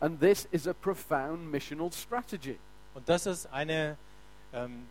And 0.00 0.20
this 0.20 0.46
is 0.52 0.66
a 0.66 0.74
profound 0.74 1.50
missional 1.50 1.90
strategy. 1.90 2.58
Und 2.94 3.08
das 3.08 3.26
ist 3.26 3.46
eine 3.46 3.96
ähm, 4.52 4.86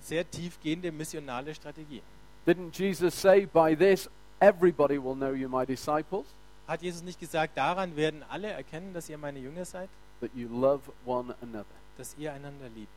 sehr 0.00 0.30
tiefgehende 0.30 0.92
missionale 0.92 1.54
Strategie. 1.54 2.02
Didn't 2.46 2.78
Jesus 2.78 3.14
say, 3.14 3.46
By 3.46 3.74
this 3.76 4.08
everybody 4.40 4.98
will 4.98 5.14
know 5.14 5.32
you 5.32 5.48
my 5.48 5.66
disciples? 5.66 6.26
Hat 6.72 6.80
Jesus 6.80 7.02
nicht 7.02 7.20
gesagt, 7.20 7.54
daran 7.58 7.96
werden 7.96 8.24
alle 8.30 8.48
erkennen, 8.48 8.94
dass 8.94 9.06
ihr 9.10 9.18
meine 9.18 9.38
Jünger 9.38 9.66
seid, 9.66 9.90
That 10.22 10.30
you 10.34 10.48
love 10.48 10.80
one 11.04 11.34
another. 11.42 11.66
dass 11.98 12.16
ihr 12.16 12.32
einander 12.32 12.66
liebt. 12.74 12.88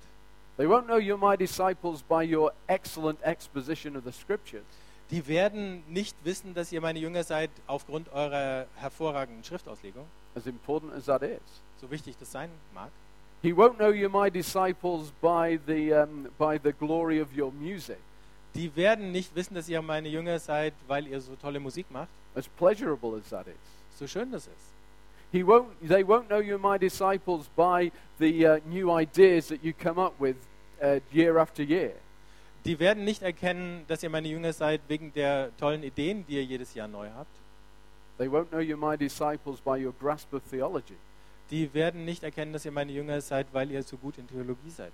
They 0.55 0.65
won't 0.65 0.85
know 0.85 0.95
you're 0.95 1.17
my 1.17 1.35
disciples 1.35 2.01
by 2.01 2.23
your 2.23 2.53
excellent 2.67 3.21
exposition 3.21 3.97
of 3.97 4.05
the 4.05 4.13
scriptures. 4.13 4.63
Die 5.11 5.27
werden 5.27 5.83
nicht 5.89 6.15
wissen, 6.23 6.53
dass 6.53 6.71
ihr 6.71 6.79
meine 6.79 6.99
Jünger 6.99 7.25
seid 7.25 7.49
aufgrund 7.67 8.07
eurer 8.13 8.65
hervorragenden 8.77 9.43
Schriftauslegung, 9.43 10.05
as 10.35 10.47
important 10.47 10.93
as 10.93 11.03
that 11.07 11.21
is. 11.21 11.41
so 11.81 11.91
wichtig 11.91 12.15
das 12.17 12.31
sein 12.31 12.49
mag. 12.73 12.89
He 13.41 13.51
won't 13.51 13.75
know 13.75 13.89
you're 13.89 14.07
my 14.07 14.31
disciples 14.31 15.11
by 15.21 15.59
the, 15.67 15.91
um, 15.93 16.29
by 16.39 16.57
the 16.63 16.71
glory 16.71 17.21
of 17.21 17.27
your 17.37 17.51
music, 17.51 17.97
Die 18.55 18.73
werden 18.77 19.11
nicht 19.11 19.35
wissen, 19.35 19.53
dass 19.53 19.67
ihr 19.67 19.81
meine 19.81 20.07
Jünger 20.07 20.39
seid, 20.39 20.73
weil 20.87 21.07
ihr 21.07 21.19
so 21.19 21.35
tolle 21.35 21.59
Musik 21.59 21.91
macht, 21.91 22.07
as 22.35 22.47
pleasurable 22.47 23.15
as 23.15 23.29
that 23.29 23.47
is. 23.47 23.55
so 23.97 24.05
schön 24.07 24.31
das 24.31 24.47
ist. 24.47 24.73
He 25.31 25.43
won't, 25.43 25.67
they 25.81 26.03
won't 26.03 26.27
know 26.27 26.39
you're 26.39 26.59
my 26.59 26.77
disciples 26.77 27.49
by 27.55 27.91
the 28.19 28.45
uh, 28.45 28.59
new 28.67 28.89
ideas 28.91 29.47
that 29.49 29.63
you 29.63 29.73
come 29.73 29.99
up 29.99 30.13
with 30.19 30.35
uh, 30.81 30.99
year 31.11 31.37
after 31.37 31.63
year. 31.63 31.93
Die 32.65 32.79
werden 32.79 33.03
nicht 33.03 33.21
erkennen, 33.21 33.85
dass 33.87 34.01
ihr 34.01 34.09
meine 34.09 34.27
Jünger 34.27 34.53
seid 34.53 34.81
wegen 34.87 35.13
der 35.13 35.51
tollen 35.57 35.83
Ideen, 35.83 36.25
die 36.27 36.35
ihr 36.35 36.43
jedes 36.43 36.73
Jahr 36.73 36.87
neu 36.87 37.09
habt. 37.15 37.29
They 38.17 38.27
won't 38.27 38.49
know 38.49 38.59
you're 38.59 38.77
my 38.77 38.97
disciples 38.97 39.59
by 39.59 39.77
your 39.83 39.93
grasp 39.99 40.33
of 40.33 40.41
theology. 40.49 40.95
Die 41.51 41.71
werden 41.73 42.05
nicht 42.05 42.23
erkennen, 42.23 42.53
dass 42.53 42.65
ihr 42.65 42.71
meine 42.71 42.91
Jünger 42.91 43.21
seid, 43.21 43.47
weil 43.51 43.69
ihr 43.69 43.83
so 43.83 43.97
gut 43.97 44.17
in 44.17 44.27
Theologie 44.27 44.69
seid, 44.69 44.93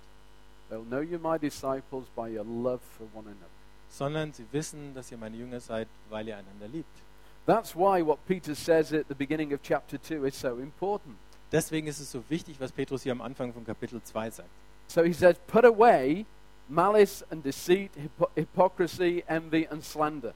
They'll 0.68 0.84
know 0.84 1.00
you're 1.00 1.18
my 1.18 1.38
disciples 1.38 2.06
by 2.16 2.28
your 2.36 2.44
love 2.44 2.80
for 2.98 3.06
one 3.14 3.26
another. 3.26 3.48
sondern 3.88 4.32
sie 4.32 4.44
wissen, 4.52 4.94
dass 4.94 5.10
ihr 5.12 5.18
meine 5.18 5.36
Jünger 5.36 5.60
seid, 5.60 5.86
weil 6.08 6.26
ihr 6.28 6.36
einander 6.36 6.66
liebt. 6.66 6.98
That's 7.46 7.74
why 7.74 8.02
what 8.02 8.18
Peter 8.26 8.54
says 8.54 8.92
at 8.92 9.08
the 9.08 9.14
beginning 9.14 9.52
of 9.52 9.60
chapter 9.62 9.98
2 9.98 10.24
is 10.26 10.34
so 10.38 10.58
important. 10.58 11.16
Deswegen 11.50 11.86
ist 11.88 12.00
es 12.00 12.10
so 12.10 12.22
wichtig, 12.28 12.60
was 12.60 12.72
Petrus 12.72 13.02
hier 13.02 13.12
am 13.12 13.20
Anfang 13.20 13.52
von 13.52 13.64
Kapitel 13.64 14.00
2 14.02 14.30
sagt. 14.30 14.48
So 14.86 15.02
he 15.02 15.12
says, 15.12 15.36
Put 15.48 15.64
away 15.64 16.24
malice 16.68 17.24
and 17.30 17.42
deceit, 17.44 17.90
hypo- 17.96 18.30
hypocrisy, 18.36 19.24
envy, 19.26 19.66
and 19.68 19.82
slander. 19.84 20.34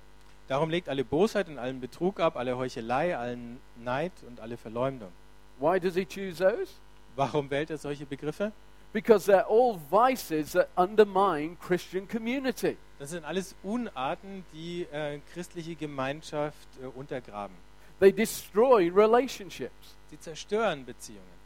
Darum 0.49 0.69
legt 0.71 0.89
alle 0.89 1.05
Bosheit 1.05 1.49
und 1.49 1.59
allen 1.59 1.81
Betrug 1.81 2.21
ab, 2.21 2.37
alle 2.37 2.57
Heuchelei, 2.57 3.17
allen 3.17 3.59
Neid 3.83 4.13
und 4.27 4.41
alle 4.41 4.57
Verleumdung. 4.57 5.11
Why 5.59 5.81
does 5.81 5.95
he 5.95 6.05
choose 6.05 6.39
those? 6.39 6.73
Warum 7.17 7.49
wählt 7.51 7.71
er 7.71 7.79
solche 7.79 8.05
Begriffe? 8.05 8.53
Because 8.97 9.26
they're 9.26 9.44
all 9.44 9.78
vices 9.90 10.53
that 10.53 10.70
undermine 10.74 11.59
Christian 11.61 12.07
community. 12.07 12.78
Das 12.99 13.11
sind 13.11 13.26
alles 13.26 13.55
Unarten, 13.62 14.47
die 14.55 14.86
äh, 14.90 15.20
christliche 15.34 15.74
Gemeinschaft 15.74 16.66
äh, 16.80 16.86
untergraben. 16.86 17.55
They 18.01 18.11
destroy 18.11 18.90
relationships. 18.90 19.97
Sie 20.09 20.18
zerstören 20.18 20.86
Beziehungen. 20.86 21.36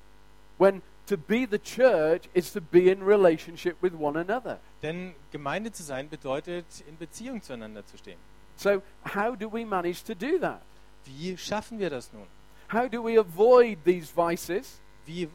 When 0.58 0.80
to 1.08 1.16
be 1.16 1.44
the 1.50 1.58
church 1.58 2.28
is 2.34 2.52
to 2.52 2.60
be 2.60 2.88
in 2.88 3.02
relationship 3.02 3.82
with 3.82 3.94
one 3.98 4.16
another. 4.16 4.60
Denn 4.80 5.16
Gemeinde 5.32 5.72
zu 5.72 5.82
sein 5.82 6.08
bedeutet, 6.08 6.66
in 6.86 6.96
Beziehung 6.98 7.42
zueinander 7.42 7.84
zu 7.84 7.98
stehen. 7.98 8.18
So, 8.54 8.80
how 9.12 9.34
do 9.34 9.52
we 9.52 9.66
manage 9.66 10.04
to 10.04 10.14
do 10.14 10.38
that? 10.38 10.62
Wie 11.04 11.36
schaffen 11.36 11.80
wir 11.80 11.90
das 11.90 12.12
nun? 12.12 12.28
How 12.72 12.88
do 12.88 13.02
we 13.02 13.18
avoid 13.18 13.78
these 13.84 14.12
vices? 14.14 14.78
Wie 15.04 15.28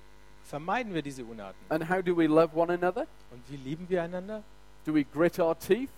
vermeiden 0.46 0.94
wir 0.94 1.02
diese 1.02 1.24
Unarten? 1.26 1.60
And 1.70 1.90
how 1.90 2.02
do 2.02 2.16
we 2.16 2.28
love 2.28 2.56
one 2.56 2.74
another? 2.74 3.08
Und 3.32 3.44
wie 3.50 3.58
lieben 3.58 3.90
wir 3.90 4.04
einander? 4.04 4.44
Do 4.86 4.94
we 4.94 5.04
grit 5.04 5.40
our 5.40 5.58
teeth? 5.58 5.90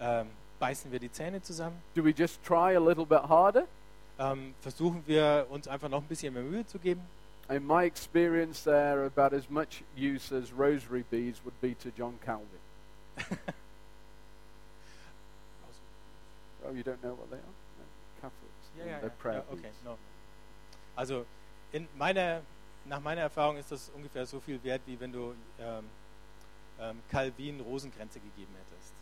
Ähm, 0.00 0.28
beißen 0.58 0.90
wir 0.90 0.98
die 0.98 1.10
Zähne 1.10 1.42
zusammen? 1.42 1.76
Do 1.94 2.04
we 2.04 2.10
just 2.10 2.42
try 2.44 2.76
a 2.76 2.80
little 2.80 3.06
bit 3.06 3.22
harder? 3.28 3.66
Ähm, 4.18 4.54
versuchen 4.60 5.02
wir 5.06 5.46
uns 5.50 5.68
einfach 5.68 5.88
noch 5.88 6.02
ein 6.02 6.08
bisschen 6.08 6.34
mehr 6.34 6.42
Mühe 6.42 6.66
zu 6.66 6.78
geben? 6.78 7.02
in 7.50 7.66
my 7.66 7.84
experience, 7.84 8.64
they're 8.64 9.06
about 9.06 9.32
as 9.32 9.48
much 9.48 9.82
use 9.96 10.32
as 10.32 10.52
rosary 10.52 11.04
beads 11.10 11.40
would 11.44 11.58
be 11.60 11.74
to 11.74 11.90
John 11.96 12.18
Calvin. 12.24 12.46
Oh, 16.66 16.72
you 16.72 16.82
don't 16.82 17.02
know 17.02 17.14
what 17.14 17.30
they 17.30 17.36
are? 17.36 17.54
No, 17.78 17.84
Catholics. 18.20 18.68
Their 18.76 19.00
ja. 19.00 19.08
prayer 19.18 19.42
ja 19.48 19.52
okay, 19.52 19.70
no. 19.84 19.96
Also 20.96 21.24
in 21.72 21.88
meiner, 21.96 22.42
nach 22.84 23.00
meiner 23.00 23.22
Erfahrung 23.22 23.56
ist 23.56 23.70
das 23.70 23.90
ungefähr 23.94 24.26
so 24.26 24.40
viel 24.40 24.62
wert, 24.62 24.82
wie 24.86 24.98
wenn 24.98 25.12
du 25.12 25.34
ähm, 25.60 25.84
ähm, 26.80 26.98
Calvin 27.10 27.60
Rosenkränze 27.60 28.20
gegeben 28.20 28.54
hättest. 28.54 28.92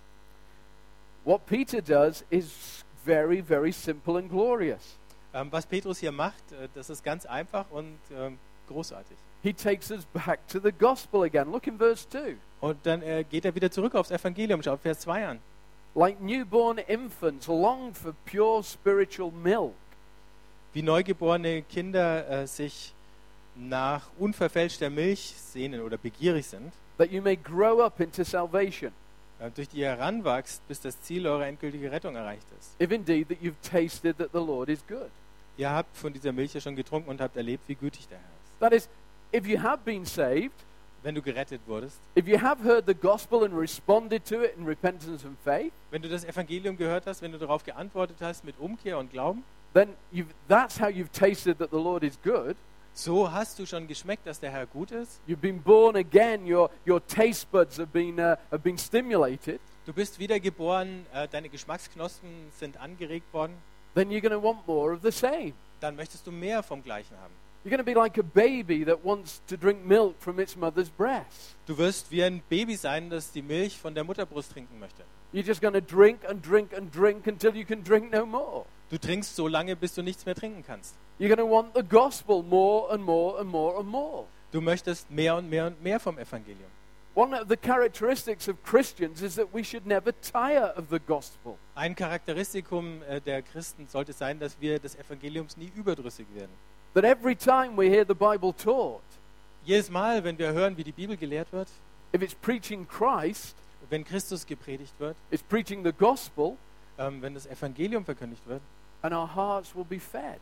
What 1.24 1.46
Peter 1.46 1.80
does 1.82 2.24
is 2.30 2.84
very, 3.04 3.42
very 3.42 3.72
simple 3.72 4.18
and 4.18 4.30
glorious. 4.30 4.98
Ähm, 5.34 5.48
was 5.50 5.66
Petrus 5.66 5.98
hier 5.98 6.12
macht, 6.12 6.52
äh, 6.52 6.68
das 6.74 6.90
ist 6.90 7.02
ganz 7.04 7.26
einfach 7.26 7.70
und 7.70 7.98
ähm, 8.12 8.38
großartig. 8.68 9.16
He 9.42 9.52
takes 9.52 9.90
us 9.90 10.04
back 10.06 10.40
to 10.48 10.58
the 10.58 10.72
gospel 10.72 11.22
again. 11.22 11.50
Look 11.52 11.66
in 11.66 11.78
verse 11.78 12.08
2. 12.08 12.36
Und 12.60 12.84
dann 12.84 13.02
äh, 13.02 13.24
geht 13.24 13.44
er 13.44 13.54
wieder 13.54 13.70
zurück 13.70 13.94
aufs 13.94 14.10
Evangelium. 14.10 14.62
Schaut 14.62 14.80
Vers 14.80 15.00
2 15.00 15.28
an. 15.28 15.40
Like 15.94 16.20
newborn 16.20 16.78
infants, 16.78 17.46
long 17.46 17.94
for 17.94 18.14
pure 18.30 18.62
spiritual 18.62 19.30
milk, 19.30 19.72
Wie 20.72 20.82
neugeborene 20.82 21.62
Kinder 21.62 22.28
äh, 22.28 22.46
sich 22.46 22.92
nach 23.56 24.02
unverfälschter 24.18 24.90
Milch 24.90 25.34
sehnen 25.36 25.80
oder 25.80 25.96
begierig 25.96 26.46
sind, 26.46 26.72
that 26.98 27.10
you 27.10 27.22
may 27.22 27.36
grow 27.36 27.82
up 27.82 28.00
into 28.00 28.22
salvation, 28.24 28.92
äh, 29.38 29.50
durch 29.50 29.68
die 29.68 29.78
ihr 29.78 29.88
heranwachst, 29.88 30.66
bis 30.68 30.80
das 30.80 31.00
Ziel 31.02 31.26
eurer 31.26 31.46
endgültigen 31.46 31.88
Rettung 31.88 32.16
erreicht 32.16 32.46
ist. 32.58 32.80
if 32.80 32.90
indeed 32.90 33.28
that 33.28 33.38
you've 33.42 33.60
tasted 33.62 34.16
that 34.18 34.30
the 34.32 34.38
Lord 34.38 34.68
is 34.68 34.86
good. 34.86 35.10
Ihr 35.56 35.70
habt 35.70 35.96
von 35.96 36.12
dieser 36.12 36.32
Milch 36.32 36.52
ja 36.52 36.60
schon 36.60 36.76
getrunken 36.76 37.08
und 37.08 37.20
habt 37.20 37.36
erlebt, 37.36 37.64
wie 37.66 37.74
gütig 37.74 38.06
der 38.08 38.18
Herr 38.18 38.24
ist. 38.44 38.60
That 38.60 38.72
is, 38.72 38.88
if 39.34 39.46
you 39.46 39.58
have 39.62 39.78
been 39.84 40.04
saved, 40.04 40.64
Wenn 41.02 41.14
du 41.14 41.22
gerettet 41.22 41.60
wurdest, 41.66 42.00
if 42.18 42.26
you 42.26 42.40
have 42.40 42.64
heard 42.64 42.84
the 42.86 42.94
gospel 42.94 43.44
and 43.44 43.54
responded 43.56 44.24
to 44.26 44.42
it 44.42 44.56
in 44.56 44.66
repentance 44.66 45.24
and 45.24 45.38
faith, 45.44 45.72
wenn 45.92 46.02
du 46.02 46.08
das 46.08 46.24
Evangelium 46.24 46.76
gehört 46.76 47.06
hast, 47.06 47.22
wenn 47.22 47.30
du 47.30 47.38
darauf 47.38 47.62
geantwortet 47.62 48.16
hast 48.20 48.44
mit 48.44 48.58
Umkehr 48.58 48.98
und 48.98 49.12
Glauben, 49.12 49.44
then 49.72 49.94
that's 50.48 50.80
how 50.80 50.88
you've 50.88 51.12
tasted 51.12 51.58
that 51.58 51.70
the 51.70 51.76
Lord 51.76 52.02
is 52.02 52.18
good. 52.24 52.56
So 52.96 53.30
hast 53.30 53.58
du 53.58 53.66
schon 53.66 53.86
geschmeckt, 53.86 54.26
dass 54.26 54.40
der 54.40 54.50
Herr 54.50 54.66
gut 54.66 54.90
ist. 54.90 55.20
You've 55.28 55.36
been 55.36 55.62
born 55.62 55.96
again. 55.96 56.50
Your, 56.50 56.70
your 56.86 57.06
taste 57.06 57.46
buds 57.50 57.78
have 57.78 57.88
been, 57.88 58.18
uh, 58.18 58.36
have 58.50 58.60
been 58.62 58.78
stimulated. 58.78 59.60
Du 59.84 59.92
bist 59.92 60.18
wiedergeboren, 60.18 61.06
äh, 61.12 61.28
deine 61.28 61.48
Geschmacksknospen 61.48 62.28
sind 62.58 62.80
angeregt 62.80 63.32
worden. 63.32 63.54
Then 63.94 64.10
you're 64.10 64.20
going 64.20 64.32
to 64.32 64.42
want 64.42 64.66
more 64.66 64.94
of 64.94 65.02
the 65.02 65.12
same. 65.12 65.52
Dann 65.80 65.94
möchtest 65.94 66.26
du 66.26 66.32
mehr 66.32 66.62
vom 66.62 66.82
Gleichen 66.82 67.16
haben. 67.18 67.34
You're 67.64 67.70
going 67.70 67.84
to 67.84 67.84
be 67.84 67.94
like 67.94 68.16
a 68.16 68.22
baby 68.22 68.84
that 68.84 69.04
wants 69.04 69.42
to 69.48 69.56
drink 69.56 69.84
milk 69.84 70.14
from 70.20 70.38
its 70.38 70.56
mother's 70.56 70.88
breast. 70.88 71.56
Du 71.66 71.76
wirst 71.76 72.10
wie 72.10 72.22
ein 72.22 72.40
Baby 72.48 72.76
sein, 72.76 73.10
das 73.10 73.32
die 73.32 73.42
Milch 73.42 73.76
von 73.76 73.94
der 73.94 74.04
Mutterbrust 74.04 74.52
trinken 74.52 74.78
möchte. 74.78 75.02
You're 75.32 75.44
just 75.44 75.60
going 75.60 75.74
to 75.74 75.80
drink 75.80 76.20
and 76.28 76.44
drink 76.46 76.72
and 76.72 76.94
drink 76.94 77.26
until 77.26 77.54
you 77.54 77.64
can 77.64 77.82
drink 77.82 78.12
no 78.12 78.24
more. 78.24 78.64
Du 78.90 78.98
trinkst 78.98 79.34
so 79.34 79.48
lange, 79.48 79.74
bis 79.74 79.94
du 79.94 80.02
nichts 80.02 80.24
mehr 80.26 80.34
trinken 80.34 80.64
kannst. 80.64 80.94
You're 81.18 81.34
going 81.34 81.38
to 81.38 81.46
want 81.46 81.74
the 81.74 81.82
gospel 81.82 82.42
more 82.42 82.92
and 82.92 83.02
more 83.02 83.38
and 83.40 83.50
more 83.50 83.78
and 83.78 83.88
more. 83.88 84.26
Du 84.52 84.60
möchtest 84.60 85.10
mehr 85.10 85.36
und 85.36 85.50
mehr 85.50 85.66
und 85.66 85.82
mehr 85.82 85.98
vom 85.98 86.18
Evangelium. 86.18 86.70
One 87.14 87.34
of 87.34 87.48
the 87.48 87.56
characteristics 87.56 88.46
of 88.46 88.62
Christians 88.62 89.22
is 89.22 89.36
that 89.36 89.48
we 89.52 89.64
should 89.64 89.86
never 89.86 90.12
tire 90.20 90.74
of 90.76 90.90
the 90.90 90.98
gospel. 90.98 91.56
Ein 91.74 91.96
Charakteristikum 91.96 93.02
äh, 93.08 93.20
der 93.20 93.42
Christen 93.42 93.86
sollte 93.88 94.12
sein, 94.12 94.38
dass 94.38 94.60
wir 94.60 94.78
des 94.78 94.96
Evangeliums 94.96 95.56
nie 95.56 95.72
überdrüssig 95.74 96.26
werden. 96.34 96.52
That 96.94 97.04
every 97.04 97.34
time 97.34 97.76
we 97.76 97.88
hear 97.88 98.04
the 98.06 98.14
Bible 98.14 98.54
taught, 98.54 99.02
Jedes 99.66 99.90
Mal, 99.90 100.22
wenn 100.22 100.38
wir 100.38 100.52
hören, 100.52 100.76
wie 100.76 100.84
die 100.84 100.92
Bibel 100.92 101.16
gelehrt 101.16 101.52
wird, 101.52 101.68
if 102.14 102.22
it's 102.22 102.36
preaching 102.36 102.86
Christ, 102.86 103.56
wenn 103.90 104.04
Christus 104.04 104.46
gepredigt 104.46 104.94
wird, 104.98 105.16
it's 105.30 105.42
preaching 105.42 105.82
the 105.82 105.92
gospel, 105.92 106.56
ähm, 106.98 107.20
wenn 107.20 107.34
das 107.34 107.46
Evangelium 107.46 108.04
verkündigt 108.04 108.46
wird, 108.46 108.62
and 109.02 109.12
our 109.12 109.34
hearts 109.34 109.74
will 109.74 109.84
be 109.84 110.00
fed. 110.00 110.40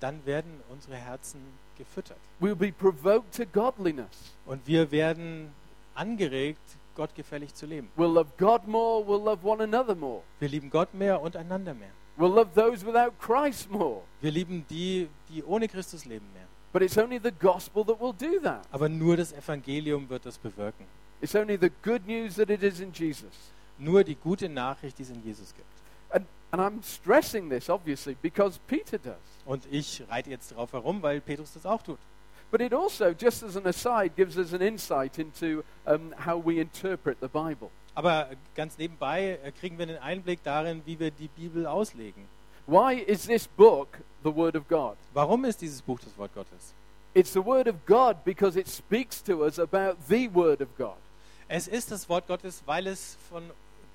dann 0.00 0.24
werden 0.26 0.60
unsere 0.68 0.96
Herzen 0.96 1.40
gefüttert. 1.76 2.18
We'll 2.40 2.56
be 2.56 2.72
provoked 2.72 3.34
to 3.36 3.44
godliness. 3.46 4.34
Und 4.44 4.66
wir 4.66 4.90
werden 4.90 5.52
angeregt, 5.94 6.60
gottgefällig 6.94 7.54
zu 7.54 7.66
leben. 7.66 7.88
We'll 7.96 8.12
love 8.12 8.30
God 8.38 8.66
more, 8.66 9.04
we'll 9.06 9.22
love 9.22 9.46
one 9.46 9.62
another 9.62 9.94
more. 9.94 10.22
Wir 10.40 10.48
lieben 10.48 10.70
Gott 10.70 10.92
mehr 10.94 11.20
und 11.20 11.36
einander 11.36 11.74
mehr. 11.74 11.90
We'll 12.16 12.32
love 12.34 12.50
those 12.54 12.84
without 12.84 13.12
Christ 13.20 13.70
more. 13.70 14.02
Wir 14.20 14.30
lieben 14.30 14.64
die, 14.68 15.08
die 15.28 15.44
ohne 15.44 15.68
Christus 15.68 16.04
leben 16.04 16.26
mehr. 16.32 16.46
But 16.72 16.82
it's 16.82 16.98
only 16.98 17.18
the 17.22 17.30
gospel 17.30 17.84
that 17.84 18.00
will 18.00 18.12
do 18.12 18.40
that. 18.42 18.66
Aber 18.70 18.88
nur 18.88 19.16
das 19.16 19.32
Evangelium 19.32 20.08
wird 20.08 20.26
das 20.26 20.38
bewirken. 20.38 20.86
It's 21.20 21.34
only 21.34 21.56
the 21.60 21.70
good 21.82 22.06
news 22.06 22.36
that 22.36 22.50
it 22.50 22.62
is 22.62 22.80
in 22.80 22.92
Jesus. 22.92 23.52
Nur 23.78 24.04
die 24.04 24.14
gute 24.14 24.48
Nachricht, 24.48 24.98
die 24.98 25.02
es 25.02 25.10
in 25.10 25.22
Jesus 25.22 25.54
gibt. 25.54 25.75
And, 26.56 26.64
I'm 26.64 26.82
stressing 26.82 27.50
this, 27.50 27.68
obviously, 27.68 28.16
because 28.22 28.58
Peter 28.66 28.98
does. 28.98 29.14
Und 29.44 29.64
ich 29.70 30.02
reite 30.08 30.30
jetzt 30.30 30.52
darauf 30.52 30.72
herum, 30.72 31.02
weil 31.02 31.20
Petrus 31.20 31.52
das 31.52 31.66
auch 31.66 31.82
tut. 31.82 31.98
But 32.50 32.60
it 32.60 32.72
also, 32.72 33.12
just 33.12 33.42
as 33.42 33.56
an 33.56 33.66
aside, 33.66 34.16
gives 34.16 34.38
us 34.38 34.54
an 34.54 34.62
insight 34.62 35.18
into 35.18 35.62
um, 35.84 36.14
how 36.24 36.38
we 36.38 36.58
interpret 36.58 37.18
the 37.20 37.28
Bible. 37.28 37.70
Aber 37.94 38.30
ganz 38.54 38.78
nebenbei 38.78 39.38
äh, 39.42 39.52
kriegen 39.52 39.78
wir 39.78 39.86
einen 39.86 39.98
Einblick 39.98 40.42
darin, 40.44 40.82
wie 40.86 40.98
wir 40.98 41.10
die 41.10 41.28
Bibel 41.28 41.66
auslegen. 41.66 42.24
Why 42.66 42.94
is 42.94 43.26
this 43.26 43.46
book 43.46 43.98
the 44.24 44.34
Word 44.34 44.56
of 44.56 44.66
God? 44.68 44.96
Warum 45.12 45.44
ist 45.44 45.60
dieses 45.60 45.82
Buch 45.82 46.00
das 46.00 46.16
Wort 46.16 46.34
Gottes? 46.34 46.72
It's 47.14 47.32
the 47.32 47.44
Word 47.44 47.68
of 47.68 47.76
God 47.86 48.24
because 48.24 48.58
it 48.58 48.68
speaks 48.68 49.22
to 49.24 49.44
us 49.44 49.58
about 49.58 49.96
the 50.08 50.28
Word 50.32 50.60
of 50.62 50.68
God. 50.78 50.96
Es 51.48 51.68
ist 51.68 51.90
das 51.90 52.08
Wort 52.08 52.26
Gottes, 52.26 52.62
weil 52.66 52.86
es, 52.86 53.16
von, 53.28 53.44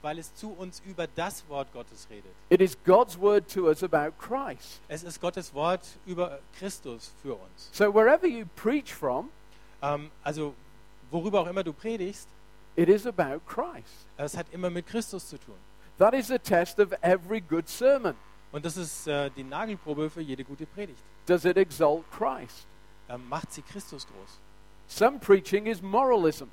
weil 0.02 0.20
es 0.20 0.34
zu 0.36 0.52
uns 0.52 0.82
über 0.86 1.08
das 1.08 1.48
Wort 1.50 1.72
Gottes 1.74 2.08
redet. 2.10 2.32
It 2.50 2.62
is 2.62 2.78
God's 2.86 3.20
Word 3.20 3.52
to 3.54 3.68
us 3.68 3.84
about 3.84 4.14
Christ. 4.20 4.82
Es 4.88 5.04
ist 5.04 5.22
Gottes 5.22 5.54
Wort 5.54 5.86
über 6.06 6.40
Christus 6.58 7.14
für 7.22 7.36
uns. 7.36 7.70
So 7.72 7.94
wherever 7.94 8.28
you 8.28 8.46
preach 8.56 8.94
from, 8.94 9.30
Ähm, 9.82 10.12
also 10.24 10.54
worüber 11.10 11.42
auch 11.42 11.48
immer 11.48 11.64
du 11.64 11.74
predigst, 11.74 12.28
it 12.76 12.88
is 12.88 13.06
about 13.08 13.42
Christ. 13.48 14.08
es 14.18 14.38
hat 14.38 14.46
immer 14.52 14.70
mit 14.70 14.86
Christus 14.88 15.28
zu 15.28 15.38
tun. 15.38 15.56
That 15.98 16.14
is 16.14 16.28
the 16.28 16.40
test 16.40 16.80
of 16.80 16.92
every 17.02 17.42
good 17.42 17.68
sermon. 17.68 18.16
Und 18.52 18.66
das 18.66 18.78
ist 18.78 19.08
äh, 19.08 19.30
die 19.32 19.44
Nagelprobe 19.44 20.10
für 20.10 20.22
jede 20.22 20.44
gute 20.44 20.66
Predigt. 20.66 21.02
Does 21.26 21.46
it 21.46 21.58
exalt 21.58 22.04
Christ? 22.12 22.66
Ähm, 23.10 23.28
macht 23.30 23.52
sie 23.54 23.62
Christus 23.62 24.06
groß. 24.08 24.40
Some 24.88 25.20
preaching 25.20 25.68
is 25.68 25.82
moralism. 25.82 26.46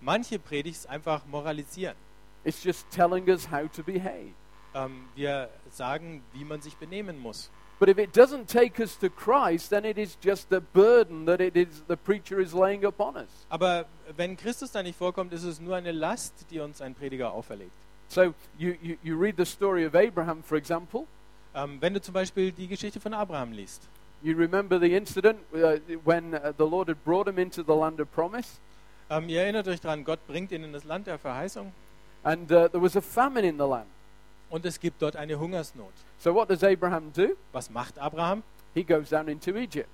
Manche 0.00 0.38
Predigt 0.38 0.76
ist 0.78 0.88
einfach 0.88 1.24
moralisieren. 1.26 1.96
It's 2.48 2.64
just 2.64 2.90
telling 2.90 3.28
us 3.28 3.44
how 3.44 3.68
to 3.72 3.82
behave. 3.82 4.32
Ähm, 4.74 5.04
wir 5.14 5.50
sagen, 5.70 6.22
wie 6.32 6.46
man 6.46 6.62
sich 6.62 6.78
benehmen 6.78 7.18
muss. 7.18 7.50
But 7.78 7.90
if 7.90 7.98
it 7.98 8.16
doesn't 8.16 8.46
take 8.46 8.80
us 8.80 8.98
to 9.00 9.10
Christ, 9.10 9.68
then 9.68 9.84
it 9.84 9.98
is 9.98 10.16
just 10.24 10.50
a 10.50 10.60
burden 10.60 11.26
that 11.26 11.42
it 11.42 11.56
is 11.56 11.84
the 11.88 11.96
preacher 11.96 12.40
is 12.40 12.54
laying 12.54 12.86
upon 12.86 13.16
us. 13.16 13.28
Aber 13.50 13.84
wenn 14.16 14.38
Christus 14.38 14.72
da 14.72 14.82
nicht 14.82 14.96
vorkommt, 14.96 15.34
ist 15.34 15.44
es 15.44 15.60
nur 15.60 15.76
eine 15.76 15.92
Last, 15.92 16.46
die 16.50 16.60
uns 16.60 16.80
ein 16.80 16.94
Prediger 16.94 17.32
auferlegt. 17.32 17.70
So 18.08 18.32
you, 18.56 18.76
you, 18.80 18.96
you 19.02 19.14
read 19.14 19.34
the 19.36 19.44
story 19.44 19.86
of 19.86 19.94
Abraham, 19.94 20.42
for 20.42 20.56
example. 20.56 21.06
Ähm, 21.54 21.76
wenn 21.82 21.92
du 21.92 22.00
zum 22.00 22.14
Beispiel 22.14 22.50
die 22.50 22.66
Geschichte 22.66 22.98
von 22.98 23.12
Abraham 23.12 23.52
liest, 23.52 23.90
You 24.22 24.34
remember 24.34 24.80
the 24.80 24.96
incident 24.96 25.38
uh, 25.52 25.78
when 26.02 26.32
uh, 26.32 26.54
the 26.56 26.64
Lord 26.64 26.88
had 26.88 27.04
brought 27.04 27.28
him 27.28 27.38
into 27.38 27.62
the 27.62 27.74
land 27.74 28.00
of 28.00 28.10
promise, 28.10 28.58
ähm, 29.10 29.28
ihr 29.28 29.42
erinnert 29.42 29.68
euch 29.68 29.82
daran, 29.82 30.02
Gott 30.02 30.26
bringt 30.26 30.50
ihn 30.50 30.64
in 30.64 30.72
das 30.72 30.84
Land 30.84 31.08
der 31.08 31.18
Verheißung 31.18 31.72
and 32.24 32.50
uh, 32.50 32.68
there 32.68 32.80
was 32.80 32.96
a 32.96 33.00
famine 33.00 33.44
in 33.44 33.56
the 33.56 33.66
land. 33.66 33.88
und 34.50 34.64
es 34.64 34.80
gibt 34.80 35.02
dort 35.02 35.16
eine 35.16 35.38
Hungersnot. 35.38 35.92
So 36.18 36.34
what 36.34 36.48
does 36.48 36.64
Abraham 36.64 37.12
do? 37.12 37.36
Was 37.52 37.70
macht 37.70 37.98
Abraham? 37.98 38.42
He 38.74 38.82
goes 38.82 39.10
down 39.10 39.28
into 39.28 39.56
Egypt. 39.56 39.88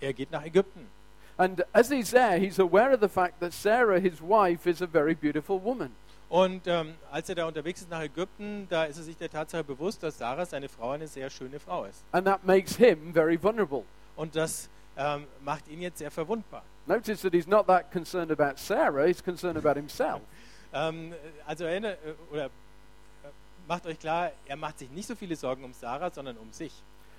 Er 0.00 0.12
geht 0.12 0.30
nach 0.30 0.44
Ägypten. 0.44 0.88
And 1.36 1.64
as 1.72 1.90
he's 1.90 2.10
there, 2.10 2.38
he's 2.38 2.58
aware 2.58 2.92
of 2.92 3.00
the 3.00 3.08
fact 3.08 3.40
that 3.40 3.52
Sarah, 3.52 3.98
his 3.98 4.20
wife, 4.20 4.66
is 4.66 4.82
a 4.82 4.86
very 4.86 5.14
beautiful 5.14 5.58
woman. 5.58 5.92
Und 6.28 6.66
ähm, 6.66 6.94
als 7.10 7.28
er 7.28 7.34
da 7.34 7.46
unterwegs 7.46 7.80
ist 7.80 7.90
nach 7.90 8.02
Ägypten, 8.02 8.66
da 8.68 8.84
ist 8.84 8.98
er 8.98 9.02
sich 9.02 9.16
der 9.16 9.30
Tatsache 9.30 9.64
bewusst, 9.64 10.02
dass 10.02 10.18
Sarah, 10.18 10.46
seine 10.46 10.68
Frau, 10.68 10.90
eine 10.90 11.08
sehr 11.08 11.28
schöne 11.28 11.58
Frau 11.58 11.84
ist. 11.86 12.04
And 12.12 12.24
that 12.26 12.44
makes 12.44 12.76
him 12.76 13.12
very 13.12 13.42
vulnerable. 13.42 13.84
Und 14.16 14.36
das 14.36 14.68
ähm, 14.96 15.26
macht 15.42 15.66
ihn 15.68 15.80
jetzt 15.80 15.98
sehr 15.98 16.10
verwundbar. 16.10 16.62
Notice 16.86 17.22
that 17.22 17.32
he's 17.32 17.46
not 17.46 17.66
that 17.66 17.90
concerned 17.90 18.30
about 18.30 18.58
Sarah, 18.58 19.06
he's 19.06 19.22
concerned 19.22 19.56
about 19.56 19.76
himself. 19.76 20.20
Ähm, 20.72 21.14
also 21.46 21.64
erinnert, 21.64 21.98
äh, 22.04 22.32
oder 22.32 22.46
äh, 22.46 22.48
macht 23.66 23.86
euch 23.86 23.98
klar, 23.98 24.32
er 24.46 24.56
macht 24.56 24.78
sich 24.78 24.90
nicht 24.90 25.08
so 25.08 25.14
viele 25.14 25.36
Sorgen 25.36 25.64
um 25.64 25.72
Sarah, 25.72 26.10
sondern 26.10 26.36
um 26.36 26.52
sich. 26.52 26.72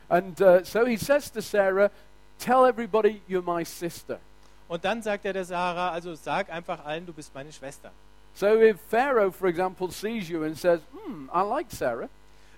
And 0.10 0.40
uh, 0.42 0.64
so 0.64 0.86
he 0.86 0.98
says 0.98 1.32
to 1.32 1.42
Sarah, 1.42 1.90
Tell 2.38 2.66
everybody 2.66 3.22
you're 3.30 3.44
my 3.44 3.64
sister. 3.64 4.20
Und 4.68 4.84
dann 4.84 5.02
sagt 5.02 5.26
er 5.26 5.34
der 5.34 5.46
Sarah, 5.46 5.92
also 5.92 6.16
sag 6.16 6.50
einfach 6.50 6.84
allen, 6.84 7.06
du 7.06 7.14
bist 7.14 7.34
meine 7.34 7.52
Schwester. 7.52 7.92
So 8.34 8.48
if 8.60 8.80
Pharaoh, 8.90 9.32
for 9.32 9.48
example, 9.48 9.92
sees 9.92 10.30
you 10.30 10.44
and 10.44 10.58
says, 10.58 10.80
Hmm, 10.92 11.30
I 11.34 11.42
like 11.42 11.70
Sarah, 11.70 12.10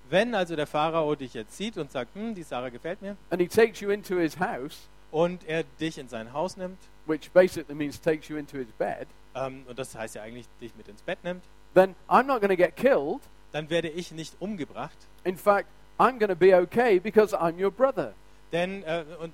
Wenn 0.09 0.35
also 0.35 0.55
der 0.55 0.67
Pharao 0.67 1.15
dich 1.15 1.33
jetzt 1.33 1.57
sieht 1.57 1.77
und 1.77 1.91
sagt, 1.91 2.13
hm, 2.13 2.35
die 2.35 2.43
Sarah 2.43 2.69
gefällt 2.69 3.01
mir, 3.01 3.17
and 3.29 3.41
he 3.41 3.47
takes 3.47 3.79
you 3.79 3.89
into 3.89 4.17
his 4.17 4.39
house, 4.39 4.87
und 5.11 5.43
er 5.47 5.63
dich 5.79 5.97
in 5.97 6.07
sein 6.07 6.33
Haus 6.33 6.57
nimmt, 6.57 6.77
which 7.05 7.31
basically 7.31 7.73
means 7.73 7.99
takes 7.99 8.27
you 8.27 8.37
into 8.37 8.57
his 8.57 8.67
bed, 8.77 9.07
ähm, 9.35 9.65
und 9.67 9.77
das 9.79 9.95
heißt 9.95 10.15
ja 10.15 10.21
eigentlich, 10.23 10.47
dich 10.61 10.75
mit 10.75 10.87
ins 10.87 11.01
Bett 11.01 11.23
nimmt, 11.23 11.43
then 11.73 11.95
I'm 12.07 12.23
not 12.23 12.41
going 12.41 12.49
to 12.49 12.55
get 12.57 12.75
killed. 12.75 13.21
dann 13.51 13.69
werde 13.69 13.89
ich 13.89 14.11
nicht 14.11 14.35
umgebracht, 14.39 14.97
In 15.23 15.37
fact, 15.37 15.67
I'm 15.99 16.17
going 16.19 16.29
to 16.29 16.35
be 16.35 16.53
okay 16.55 16.99
because 16.99 17.35
I'm 17.35 17.61
your 17.63 17.71
brother. 17.71 18.13
denn 18.51 18.83
äh, 18.83 19.05
und 19.19 19.33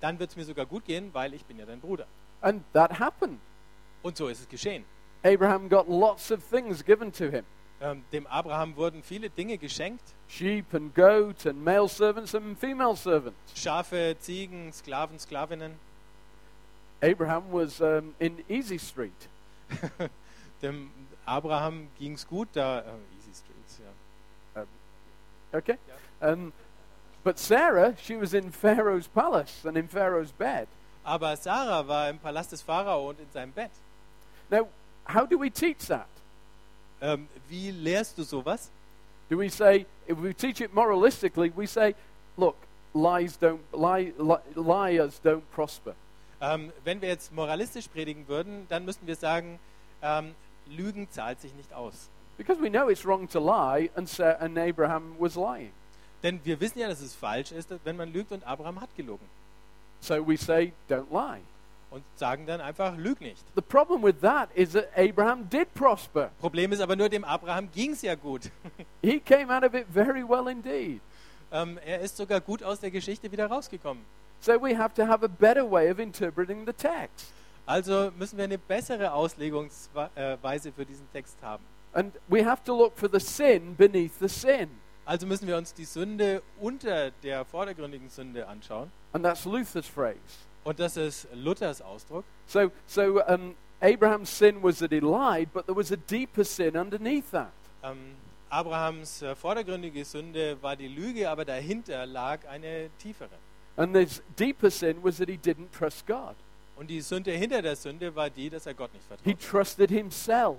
dann 0.00 0.18
wird 0.18 0.30
es 0.30 0.36
mir 0.36 0.44
sogar 0.44 0.66
gut 0.66 0.84
gehen, 0.84 1.10
weil 1.12 1.34
ich 1.34 1.44
bin 1.44 1.58
ja 1.58 1.66
dein 1.66 1.80
Bruder. 1.80 2.06
And 2.40 2.62
that 2.72 2.98
happened. 2.98 3.38
Und 4.02 4.16
so 4.16 4.28
ist 4.28 4.40
es 4.40 4.48
geschehen. 4.48 4.84
Abraham 5.22 5.68
got 5.68 5.86
lots 5.88 6.32
of 6.32 6.42
things 6.48 6.82
given 6.84 7.12
to 7.12 7.24
him 7.28 7.44
Ähm, 7.82 8.04
dem 8.12 8.26
Abraham 8.26 8.76
wurden 8.76 9.02
viele 9.02 9.30
Dinge 9.30 9.56
geschenkt, 9.56 10.02
sheep 10.28 10.74
and 10.74 10.94
goat 10.94 11.46
and 11.46 11.62
male 11.64 11.88
servants 11.88 12.34
and 12.34 12.58
female 12.58 12.94
servants. 12.94 13.38
Schafe, 13.54 14.16
Ziegen, 14.20 14.70
Sklaven, 14.72 15.18
Sklavinnen. 15.18 15.72
Abraham 17.02 17.44
was 17.50 17.80
um, 17.80 18.14
in 18.18 18.44
Easy 18.48 18.78
Street. 18.78 19.29
Dem 20.62 20.90
Abraham 21.24 21.88
ging 21.98 22.14
es 22.14 22.26
gut, 22.26 22.48
da 22.52 22.80
äh, 22.80 22.82
Easy 23.18 23.34
Streets, 23.34 23.80
ja. 23.84 24.64
Okay? 25.52 25.76
Um, 26.20 26.52
but 27.24 27.38
Sarah, 27.38 27.94
she 27.96 28.16
was 28.16 28.34
in 28.34 28.50
Pharaoh's 28.50 29.08
palace 29.08 29.64
and 29.64 29.76
in 29.76 29.88
Pharaoh's 29.88 30.32
bed. 30.32 30.68
Aber 31.04 31.36
Sarah 31.36 31.86
war 31.86 32.08
im 32.08 32.18
Palast 32.18 32.52
des 32.52 32.62
Pharao 32.62 33.08
und 33.08 33.18
in 33.18 33.30
seinem 33.32 33.52
Bett. 33.52 33.70
Now, 34.50 34.68
how 35.04 35.26
do 35.26 35.38
we 35.38 35.50
teach 35.50 35.86
that? 35.88 36.08
Ähm, 37.00 37.28
wie 37.48 37.70
lehrst 37.70 38.18
du 38.18 38.22
sowas? 38.22 38.70
Do 39.28 39.38
we 39.38 39.48
say, 39.48 39.86
if 40.06 40.18
we 40.18 40.34
teach 40.34 40.60
it 40.60 40.74
moralistically, 40.74 41.52
we 41.56 41.66
say, 41.66 41.94
look, 42.36 42.56
lies 42.92 43.36
don't, 43.36 43.60
lie, 43.72 44.12
li- 44.18 44.54
liars 44.54 45.20
don't 45.22 45.48
prosper. 45.52 45.94
Ähm, 46.40 46.72
wenn 46.84 47.00
wir 47.02 47.08
jetzt 47.08 47.32
moralistisch 47.32 47.88
predigen 47.88 48.26
würden, 48.28 48.66
dann 48.68 48.84
müssten 48.84 49.06
wir 49.06 49.16
sagen, 49.16 49.58
ähm, 50.02 50.34
Lügen 50.66 51.10
zahlt 51.10 51.40
sich 51.40 51.54
nicht 51.54 51.72
aus. 51.72 52.08
Because 52.38 52.62
we 52.62 52.70
know 52.70 52.88
it's 52.88 53.04
wrong 53.04 53.28
to 53.28 53.38
lie, 53.38 53.90
and, 53.94 54.08
Sa- 54.08 54.36
and 54.40 54.56
Abraham 54.58 55.14
was 55.18 55.34
lying. 55.36 55.72
Denn 56.22 56.40
wir 56.44 56.58
wissen 56.60 56.78
ja, 56.78 56.88
dass 56.88 57.00
es 57.00 57.14
falsch 57.14 57.52
ist, 57.52 57.70
wenn 57.84 57.96
man 57.96 58.12
lügt 58.12 58.32
und 58.32 58.44
Abraham 58.46 58.80
hat 58.80 58.94
gelogen. 58.96 59.26
So 60.00 60.26
we 60.26 60.36
say, 60.38 60.72
don't 60.88 61.10
lie. 61.10 61.40
Und 61.90 62.04
sagen 62.16 62.46
dann 62.46 62.60
einfach, 62.60 62.96
lüg 62.96 63.20
nicht. 63.20 63.44
The 63.56 63.60
problem 63.60 64.02
with 64.02 64.20
that 64.22 64.48
is 64.54 64.72
that 64.72 64.88
Abraham 64.96 65.48
did 65.50 65.74
prosper. 65.74 66.30
Problem 66.40 66.72
ist 66.72 66.80
aber 66.80 66.94
nur, 66.96 67.08
dem 67.08 67.24
Abraham 67.24 67.70
ging 67.72 67.92
es 67.92 68.02
ja 68.02 68.14
gut. 68.14 68.42
He 69.02 69.18
came 69.18 69.54
out 69.54 69.64
of 69.64 69.74
it 69.74 69.86
very 69.92 70.22
well 70.26 70.46
indeed. 70.48 71.00
ähm, 71.52 71.78
er 71.84 72.00
ist 72.00 72.16
sogar 72.16 72.40
gut 72.40 72.62
aus 72.62 72.78
der 72.80 72.90
Geschichte 72.92 73.30
wieder 73.32 73.46
rausgekommen. 73.48 74.04
So 74.40 74.58
we 74.58 74.74
have 74.74 74.94
to 74.94 75.06
have 75.06 75.22
a 75.22 75.28
better 75.28 75.64
way 75.64 75.90
of 75.90 76.00
interpreting 76.00 76.64
the 76.64 76.72
text. 76.72 77.32
Also 77.66 78.10
müssen 78.18 78.38
wir 78.38 78.44
eine 78.44 78.58
bessere 78.58 79.12
Auslegungsweise 79.12 80.72
für 80.72 80.86
diesen 80.86 81.10
Text 81.12 81.36
haben. 81.42 81.62
And 81.92 82.14
we 82.28 82.44
have 82.44 82.62
to 82.64 82.76
look 82.76 82.96
for 82.96 83.08
the 83.08 83.20
sin 83.20 83.76
beneath 83.76 84.18
the 84.18 84.28
sin. 84.28 84.70
Also 85.04 85.26
müssen 85.26 85.46
wir 85.46 85.56
uns 85.56 85.74
die 85.74 85.84
Sünde 85.84 86.42
unter 86.58 87.10
der 87.22 87.44
vordergründigen 87.44 88.08
Sünde 88.08 88.46
anschauen. 88.46 88.90
And 89.12 89.24
that's 89.24 89.44
Luther's 89.44 89.86
phrase. 89.86 90.18
Und 90.64 90.78
das 90.78 90.96
ist 90.96 91.28
Luthers 91.34 91.82
Ausdruck. 91.82 92.24
So, 92.46 92.70
so 92.86 93.22
um, 93.26 93.54
Abraham's 93.80 94.30
sin 94.30 94.62
was 94.62 94.78
that 94.78 94.90
he 94.90 95.00
lied, 95.00 95.52
but 95.52 95.66
there 95.66 95.76
was 95.76 95.92
a 95.92 95.96
deeper 95.96 96.44
sin 96.44 96.76
underneath 96.76 97.30
that. 97.32 97.52
Ähm, 97.82 98.14
Abrahams 98.48 99.22
äh, 99.22 99.34
vordergründige 99.34 100.04
Sünde 100.04 100.62
war 100.62 100.76
die 100.76 100.88
Lüge, 100.88 101.28
aber 101.28 101.44
dahinter 101.44 102.06
lag 102.06 102.46
eine 102.48 102.90
tiefere. 102.98 103.36
And 103.80 103.94
this 103.94 104.20
deeper 104.38 104.70
sin 104.70 105.02
was 105.02 105.16
that 105.16 105.28
he 105.30 105.38
didn't 105.38 105.72
trust 105.72 106.06
God. 106.06 106.34
Und 106.76 106.88
die 106.88 107.00
Sünde 107.00 107.30
hinter 107.32 107.62
der 107.62 107.76
Sünde 107.76 108.14
war 108.14 108.28
die, 108.28 108.50
dass 108.50 108.66
er 108.66 108.74
Gott 108.74 108.92
nicht 108.92 109.04
He 109.24 109.32
vertraut. 109.34 109.40
trusted 109.50 109.90
himself. 109.90 110.58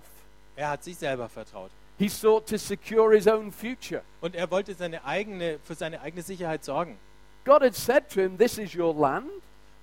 Er 0.56 0.70
hat 0.72 0.84
sich 0.84 0.98
selber 0.98 1.30
vertraut. 1.30 1.70
He 2.00 2.10
sought 2.10 2.48
to 2.48 2.58
secure 2.58 3.14
his 3.16 3.28
own 3.28 3.52
future. 3.52 4.02
Und 4.22 4.36
er 4.36 4.50
wollte 4.50 4.74
seine 4.74 5.04
eigene, 5.06 5.60
für 5.64 5.76
seine 5.76 6.02
eigene 6.02 6.24
Sicherheit 6.24 6.64
sorgen. 6.66 6.98
God 7.46 7.62
had 7.62 7.76
said 7.76 8.10
to 8.10 8.22
him, 8.22 8.38
This 8.40 8.58
is 8.58 8.76
your 8.76 8.94
land. 8.94 9.30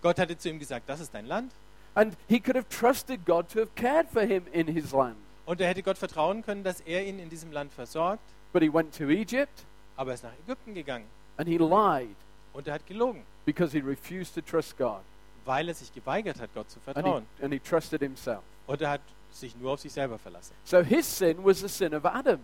Gott 0.03 0.19
hatte 0.19 0.37
zu 0.37 0.49
ihm 0.49 0.59
gesagt, 0.59 0.89
das 0.89 0.99
ist 0.99 1.15
dein 1.15 1.27
Land. 1.27 1.53
And 1.95 2.17
he 2.29 2.41
could 2.41 2.57
have 2.57 2.69
trusted 2.69 3.25
God 3.25 3.49
to 3.53 3.61
have 3.61 3.71
cared 3.77 4.09
for 4.09 4.23
him 4.23 4.45
in 4.53 4.67
his 4.67 4.93
land. 4.93 5.17
Und 5.47 5.61
er 5.61 5.69
hätte 5.69 5.83
Gott 5.85 5.97
vertrauen 5.99 6.43
können, 6.43 6.65
dass 6.65 6.81
er 6.81 7.05
ihn 7.07 7.19
in 7.21 7.29
diesem 7.31 7.53
Land 7.53 7.73
versorgt. 7.73 8.23
But 8.53 8.63
he 8.63 8.73
went 8.73 8.97
to 8.99 9.09
Egypt 9.09 9.65
Aber 9.97 10.11
er 10.11 10.15
ist 10.15 10.25
nach 10.25 10.33
Ägypten 10.45 10.75
gegangen. 10.75 11.07
and 11.37 11.49
he 11.49 11.57
lied 11.59 12.17
Und 12.53 12.67
er 12.67 12.75
hat 12.75 12.87
gelogen, 12.87 13.23
because 13.45 13.73
he 13.77 13.83
refused 13.83 14.35
to 14.35 14.41
trust 14.41 14.77
God. 14.77 15.01
weil 15.45 15.69
er 15.69 15.75
sich 15.75 15.93
geweigert 15.95 16.41
hat, 16.41 16.51
Gott 16.55 16.71
zu 16.71 16.79
And 16.79 16.85
vertrauen. 16.95 17.27
he, 17.39 17.45
and 17.45 17.53
he 17.55 17.61
trusted 17.61 18.01
himself. 18.01 18.43
Und 18.67 18.81
er 18.83 18.91
hat 18.91 19.01
sich 19.31 19.57
nur 19.57 19.73
auf 19.73 19.81
sich 19.81 19.93
selber 19.93 20.19
verlassen. 20.19 20.55
So 20.65 20.83
his 20.83 21.07
sin 21.19 21.43
was 21.45 21.61
the 21.61 21.69
sin 21.69 21.95
of 21.95 22.05
Adam. 22.05 22.41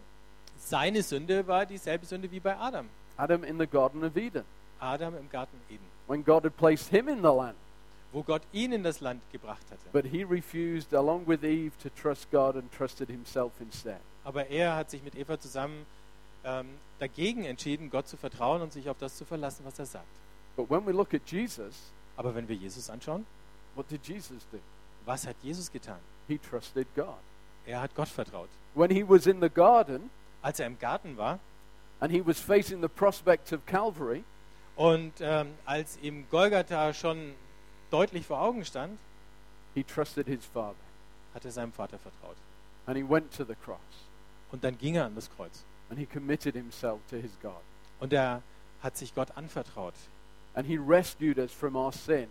Seine 0.58 1.02
Sünde 1.02 1.46
war 1.46 1.66
dieselbe 1.66 2.06
Sünde 2.06 2.30
wie 2.30 2.40
bei 2.40 2.56
Adam. 2.56 2.88
Adam 3.16 3.44
in 3.44 3.58
the 3.58 3.66
Garden 3.66 4.04
of 4.04 4.16
Eden. 4.16 4.44
Adam 4.80 5.16
im 5.16 5.28
Garten 5.30 5.58
Eden, 5.70 5.84
When 6.06 6.24
God 6.24 6.44
had 6.44 6.56
placed 6.56 6.88
him 6.90 7.08
in 7.08 7.18
the 7.18 7.28
land. 7.28 7.56
wo 8.12 8.22
Gott 8.22 8.42
ihn 8.52 8.72
in 8.72 8.82
das 8.84 9.00
Land 9.00 9.20
gebracht 9.32 9.64
hatte. 9.70 9.82
But 9.92 10.04
he 10.06 10.22
refused, 10.22 10.94
along 10.94 11.26
with 11.26 11.42
Eve, 11.42 11.72
to 11.82 11.88
trust 11.90 12.30
God 12.30 12.54
and 12.56 12.70
trusted 12.72 13.08
himself 13.08 13.52
instead. 13.60 13.98
Aber 14.24 14.46
er 14.46 14.76
hat 14.76 14.90
sich 14.90 15.02
mit 15.02 15.14
Eva 15.16 15.38
zusammen 15.38 15.84
ähm, 16.44 16.68
dagegen 16.98 17.44
entschieden, 17.44 17.90
Gott 17.90 18.08
zu 18.08 18.16
vertrauen 18.16 18.62
und 18.62 18.72
sich 18.72 18.88
auf 18.88 18.98
das 18.98 19.16
zu 19.16 19.24
verlassen, 19.24 19.64
was 19.64 19.78
er 19.78 19.86
sagt. 19.86 20.06
But 20.56 20.70
when 20.70 20.86
we 20.86 20.92
look 20.92 21.14
at 21.14 21.22
Jesus, 21.26 21.74
Aber 22.16 22.34
wenn 22.34 22.48
wir 22.48 22.56
Jesus 22.56 22.88
anschauen, 22.90 23.26
what 23.74 23.90
did 23.90 24.06
Jesus 24.06 24.46
do? 24.52 24.58
was 25.04 25.26
hat 25.26 25.36
Jesus 25.42 25.70
getan? 25.70 25.98
He 26.28 26.38
trusted 26.38 26.86
God. 26.94 27.18
Er 27.66 27.80
hat 27.80 27.94
Gott 27.94 28.08
vertraut. 28.08 28.48
When 28.74 28.90
he 28.90 29.02
was 29.06 29.26
in 29.26 29.40
the 29.40 29.50
garden 29.50 30.10
Als 30.42 30.60
er 30.60 30.66
im 30.66 30.78
Garten 30.78 31.16
war 31.16 31.38
and 32.00 32.12
he 32.12 32.20
was 32.24 32.38
facing 32.38 32.82
the 32.82 32.88
prospect 32.88 33.52
of 33.52 33.64
Calvary, 33.66 34.24
und 34.76 35.12
ähm, 35.20 35.54
als 35.64 35.96
ihm 36.02 36.26
Golgatha 36.30 36.92
schon 36.92 37.32
deutlich 37.90 38.26
vor 38.26 38.40
Augen 38.40 38.64
stand, 38.64 38.98
he 39.74 39.82
trusted 39.84 40.26
his 40.26 40.44
Father. 40.44 40.74
hat 41.32 41.44
er 41.44 41.50
seinem 41.52 41.72
Vater 41.72 41.98
vertraut. 41.98 42.36
And 42.86 42.96
he 42.96 43.02
went 43.08 43.32
to 43.36 43.44
the 43.44 43.54
cross 43.54 43.78
Und 44.52 44.62
dann 44.64 44.76
ging 44.76 44.96
er 44.96 45.06
an 45.06 45.14
das 45.14 45.30
Kreuz. 45.30 45.64
And 45.94 46.00
he 46.00 46.06
committed 46.06 46.56
himself 46.56 46.98
to 47.08 47.16
his 47.16 47.30
God. 47.40 47.62
Und 48.00 48.12
er 48.12 48.42
hat 48.82 48.96
sich 48.96 49.14
Gott 49.14 49.28
anvertraut. 49.36 49.94
And 50.54 50.66
he 50.66 50.76
rescued 50.76 51.38
us 51.38 51.52
from 51.52 51.76
our 51.76 51.92
sin. 51.92 52.26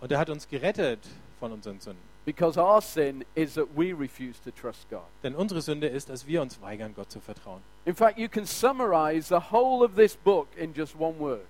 Und 0.00 0.10
er 0.10 0.18
hat 0.18 0.30
uns 0.30 0.48
gerettet 0.48 0.98
von 1.38 1.52
unseren 1.52 1.78
Sünden. 1.80 2.02
Because 2.24 2.60
our 2.60 2.82
sin 2.82 3.24
is 3.36 3.54
that 3.54 3.68
we 3.76 3.92
refuse 3.92 4.40
to 4.42 4.50
trust 4.50 4.90
God. 4.90 5.06
Denn 5.22 5.36
unsere 5.36 5.62
Sünde 5.62 5.86
ist, 5.86 6.08
dass 6.08 6.26
wir 6.26 6.42
uns 6.42 6.60
weigern, 6.60 6.92
Gott 6.94 7.10
zu 7.10 7.20
vertrauen. 7.20 7.62
In 7.84 7.94
fact, 7.94 8.18
you 8.18 8.28
can 8.28 8.44
summarize 8.44 9.28
the 9.28 9.52
whole 9.52 9.84
of 9.84 9.94
this 9.94 10.16
book 10.16 10.48
in 10.56 10.74
just 10.74 10.94
one 10.98 11.18
word 11.20 11.46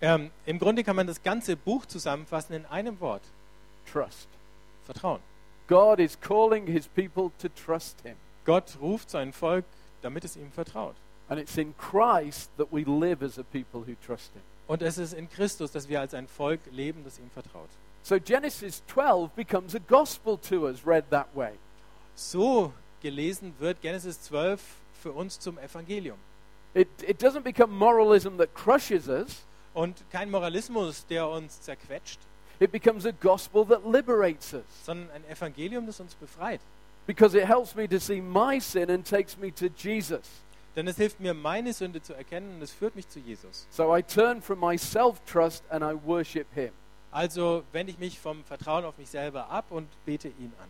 Ähm, 0.00 0.30
Im 0.46 0.58
Grunde 0.58 0.82
kann 0.82 0.96
man 0.96 1.06
das 1.06 1.22
ganze 1.22 1.56
Buch 1.56 1.84
zusammenfassen 1.86 2.54
in 2.54 2.64
einem 2.66 2.98
Wort. 3.00 3.22
trust. 3.90 4.28
Vertrauen. 4.86 5.20
God 5.68 6.00
is 6.00 6.18
calling 6.18 6.66
his 6.66 6.88
people 6.88 7.30
to 7.38 7.48
trust 7.50 8.00
him. 8.00 8.16
Gott 8.46 8.78
ruft 8.80 9.10
sein 9.10 9.32
Volk, 9.32 9.64
damit 10.02 10.24
es 10.24 10.36
ihm 10.36 10.50
vertraut. 10.52 10.94
And 11.28 11.40
it's 11.40 11.56
in 11.56 11.74
Christ 11.76 12.50
that 12.56 12.68
we 12.72 12.84
live 12.84 13.22
as 13.22 13.38
a 13.38 13.42
people 13.42 13.80
who 13.80 13.94
trust 14.06 14.32
him. 14.32 14.42
Und 14.68 14.82
es 14.82 14.98
ist 14.98 15.12
in 15.12 15.28
Christus, 15.28 15.72
dass 15.72 15.88
wir 15.88 16.00
als 16.00 16.14
ein 16.14 16.26
Volk 16.28 16.60
leben, 16.72 17.02
das 17.04 17.18
ihm 17.18 17.30
vertraut. 17.30 17.68
So 18.02 18.18
Genesis 18.20 18.82
12 18.86 19.30
becomes 19.32 19.74
a 19.74 19.80
gospel 19.88 20.38
to 20.38 20.66
us, 20.66 20.86
read 20.86 21.10
that 21.10 21.28
way. 21.34 21.52
So 22.14 22.72
gelesen 23.02 23.54
wird 23.58 23.80
Genesis 23.82 24.20
12 24.22 24.60
für 25.02 25.12
uns 25.12 25.38
zum 25.38 25.58
Evangelium. 25.58 26.18
It, 26.74 26.88
it 27.06 27.22
doesn't 27.22 27.42
become 27.42 27.72
moralism 27.72 28.36
that 28.38 28.54
crushes 28.54 29.08
us, 29.08 29.42
Und 29.74 30.02
kein 30.10 30.30
Moralismus, 30.30 31.04
der 31.06 31.28
uns 31.28 31.60
zerquetscht, 31.60 32.18
it 32.60 32.72
becomes 32.72 33.04
a 33.04 33.10
gospel 33.10 33.66
that 33.66 33.84
liberates 33.84 34.54
us. 34.54 34.64
sondern 34.84 35.10
ein 35.10 35.24
Evangelium, 35.28 35.86
das 35.86 36.00
uns 36.00 36.14
befreit. 36.14 36.60
Because 37.06 37.34
it 37.34 37.44
helps 37.44 37.74
me 37.74 37.86
to 37.88 38.00
see 38.00 38.20
my 38.20 38.58
sin 38.58 38.90
and 38.90 39.04
takes 39.04 39.36
me 39.38 39.50
to 39.52 39.68
Jesus. 39.68 40.28
Denn 40.74 40.88
es 40.88 40.96
hilft 40.96 41.20
mir, 41.20 41.32
meine 41.32 41.72
Sünde 41.72 42.02
zu 42.02 42.12
erkennen 42.12 42.56
und 42.56 42.62
es 42.62 42.72
führt 42.72 42.96
mich 42.96 43.08
zu 43.08 43.20
Jesus. 43.20 43.66
So 43.70 43.96
I 43.96 44.02
turn 44.02 44.42
from 44.42 44.60
my 44.60 44.76
self 44.76 45.24
trust 45.24 45.64
and 45.70 45.82
I 45.82 45.94
worship 45.94 46.46
him. 46.54 46.72
Also 47.12 47.62
wende 47.72 47.92
ich 47.92 47.98
mich 47.98 48.18
vom 48.18 48.44
Vertrauen 48.44 48.84
auf 48.84 48.98
mich 48.98 49.08
selber 49.08 49.48
ab 49.48 49.66
und 49.70 49.88
bete 50.04 50.28
ihn 50.28 50.52
an. 50.60 50.68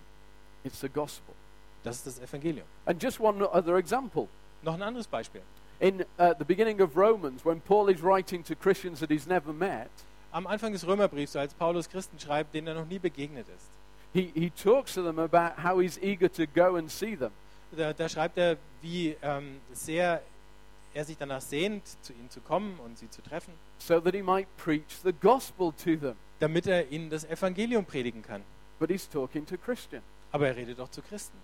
It's 0.62 0.80
the 0.80 0.89
gospel. 0.89 1.34
Das 1.82 1.97
ist 1.97 2.07
das 2.07 2.20
Evangelium. 2.20 2.66
And 2.84 3.03
just 3.03 3.18
one 3.18 3.43
other 3.51 3.76
example. 3.76 4.28
Noch 4.62 4.74
ein 4.74 4.82
anderes 4.82 5.09
Beispiel. 5.09 5.43
In 5.80 6.03
uh, 6.18 6.34
the 6.39 6.45
beginning 6.45 6.80
of 6.80 6.97
Romans, 6.97 7.45
when 7.45 7.61
Paul 7.61 7.91
is 7.91 8.03
writing 8.03 8.45
to 8.45 8.55
Christians 8.55 9.01
that 9.01 9.11
he's 9.11 9.26
never 9.26 9.53
met, 9.53 9.91
Am 10.37 10.47
Anfang 10.47 10.72
des 10.72 10.87
Römerbriefs, 10.87 11.34
als 11.34 11.55
Paulus 11.55 11.89
Christen 11.89 12.18
schreibt, 12.20 12.53
denen 12.53 12.66
er 12.66 12.74
noch 12.74 12.87
nie 12.87 12.99
begegnet 12.99 13.47
ist, 13.49 13.70
he, 14.16 14.32
he 14.34 14.50
talks 14.50 14.94
to 14.94 15.02
them 15.02 15.18
about 15.18 15.58
how 15.58 15.78
he's 15.78 15.98
eager 16.02 16.28
to 16.28 16.46
go 16.46 16.76
and 16.76 16.90
see 16.90 17.14
them. 17.14 17.32
da, 17.76 17.92
da 17.92 18.08
schreibt 18.08 18.38
er, 18.38 18.56
wie 18.80 19.16
ähm, 19.22 19.60
sehr 19.72 20.22
er 20.94 21.04
sich 21.04 21.18
danach 21.18 21.42
sehnt, 21.42 21.82
zu 22.02 22.14
ihnen 22.14 22.30
zu 22.30 22.40
kommen 22.40 22.78
und 22.82 22.96
sie 22.96 23.10
zu 23.10 23.20
treffen, 23.20 23.52
so 23.78 24.00
that 24.00 24.14
he 24.14 24.22
might 24.22 24.48
preach 24.56 25.02
the 25.04 25.12
gospel 25.12 25.72
to 25.72 25.96
them. 25.96 26.16
damit 26.40 26.66
er 26.66 26.90
ihnen 26.90 27.10
das 27.10 27.24
Evangelium 27.24 27.84
predigen 27.84 28.22
kann. 28.22 28.42
But 28.78 28.90
he's 28.90 29.08
talking 29.08 29.44
to 29.46 29.56
Christians. 29.58 30.04
Aber 30.32 30.48
er 30.48 30.56
redet 30.56 30.80
auch 30.80 30.90
zu 30.90 31.02
Christen. 31.02 31.36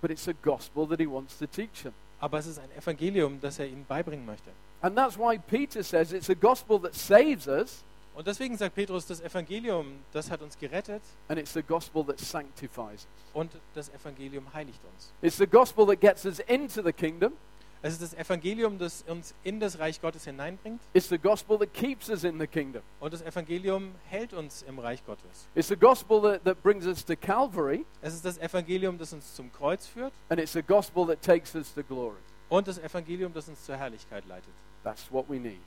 But 0.00 0.10
it's 0.10 0.28
a 0.28 0.34
gospel 0.42 0.86
that 0.88 1.00
he 1.00 1.06
wants 1.06 1.38
to 1.38 1.46
teach 1.46 1.82
them. 1.82 1.92
Aber 2.20 2.38
es 2.38 2.46
ist 2.46 2.58
ein 2.58 2.70
Evangelium, 2.76 3.40
das 3.40 3.58
er 3.58 3.66
ihnen 3.66 3.84
beibringen 3.86 4.24
möchte. 4.24 4.50
And 4.80 4.96
that's 4.96 5.18
why 5.18 5.38
Peter 5.38 5.82
says 5.82 6.12
it's 6.12 6.30
a 6.30 6.34
gospel 6.34 6.80
that 6.80 6.94
saves 6.94 7.46
us 7.46 7.84
Und 8.18 8.26
deswegen 8.26 8.56
sagt 8.56 8.74
Petrus, 8.74 9.06
das 9.06 9.20
Evangelium, 9.20 10.00
das 10.10 10.28
hat 10.28 10.42
uns 10.42 10.58
gerettet 10.58 11.02
and 11.28 11.38
it's 11.38 11.52
the 11.52 11.62
gospel 11.62 12.04
that 12.04 12.18
sanctifies 12.18 13.06
us. 13.06 13.06
und 13.32 13.52
das 13.74 13.90
Evangelium 13.90 14.52
heiligt 14.52 14.80
uns. 14.92 15.12
It's 15.22 15.36
the 15.36 15.46
gospel 15.46 15.86
that 15.86 16.00
gets 16.00 16.24
us 16.26 16.40
into 16.40 16.82
the 16.82 16.92
kingdom. 16.92 17.34
Es 17.80 17.92
ist 17.92 18.02
das 18.02 18.14
Evangelium, 18.14 18.76
das 18.76 19.04
uns 19.06 19.36
in 19.44 19.60
das 19.60 19.78
Reich 19.78 20.00
Gottes 20.00 20.24
hineinbringt 20.24 20.80
It's 20.94 21.08
the 21.08 21.16
gospel 21.16 21.56
that 21.60 21.72
keeps 21.72 22.08
us 22.10 22.24
in 22.24 22.40
the 22.40 22.48
kingdom. 22.48 22.82
und 22.98 23.14
das 23.14 23.22
Evangelium 23.22 23.94
hält 24.08 24.32
uns 24.32 24.62
im 24.62 24.80
Reich 24.80 25.06
Gottes. 25.06 25.46
It's 25.54 25.68
the 25.68 25.76
gospel 25.76 26.20
that, 26.22 26.42
that 26.42 26.60
brings 26.64 26.86
us 26.86 27.04
to 27.04 27.14
Calvary, 27.14 27.86
Es 28.02 28.14
ist 28.14 28.24
das 28.24 28.36
Evangelium, 28.38 28.98
das 28.98 29.12
uns 29.12 29.32
zum 29.36 29.52
Kreuz 29.52 29.86
führt 29.86 30.12
and 30.28 30.40
it's 30.40 30.54
the 30.54 30.62
gospel 30.62 31.06
that 31.06 31.22
takes 31.22 31.54
us 31.54 31.72
to 31.72 31.84
glory. 31.84 32.18
und 32.48 32.66
das 32.66 32.78
Evangelium, 32.78 33.32
das 33.32 33.48
uns 33.48 33.64
zur 33.64 33.76
Herrlichkeit 33.76 34.26
leitet. 34.26 34.54
That's 34.82 35.06
what 35.12 35.26
we 35.28 35.38
need. 35.38 35.60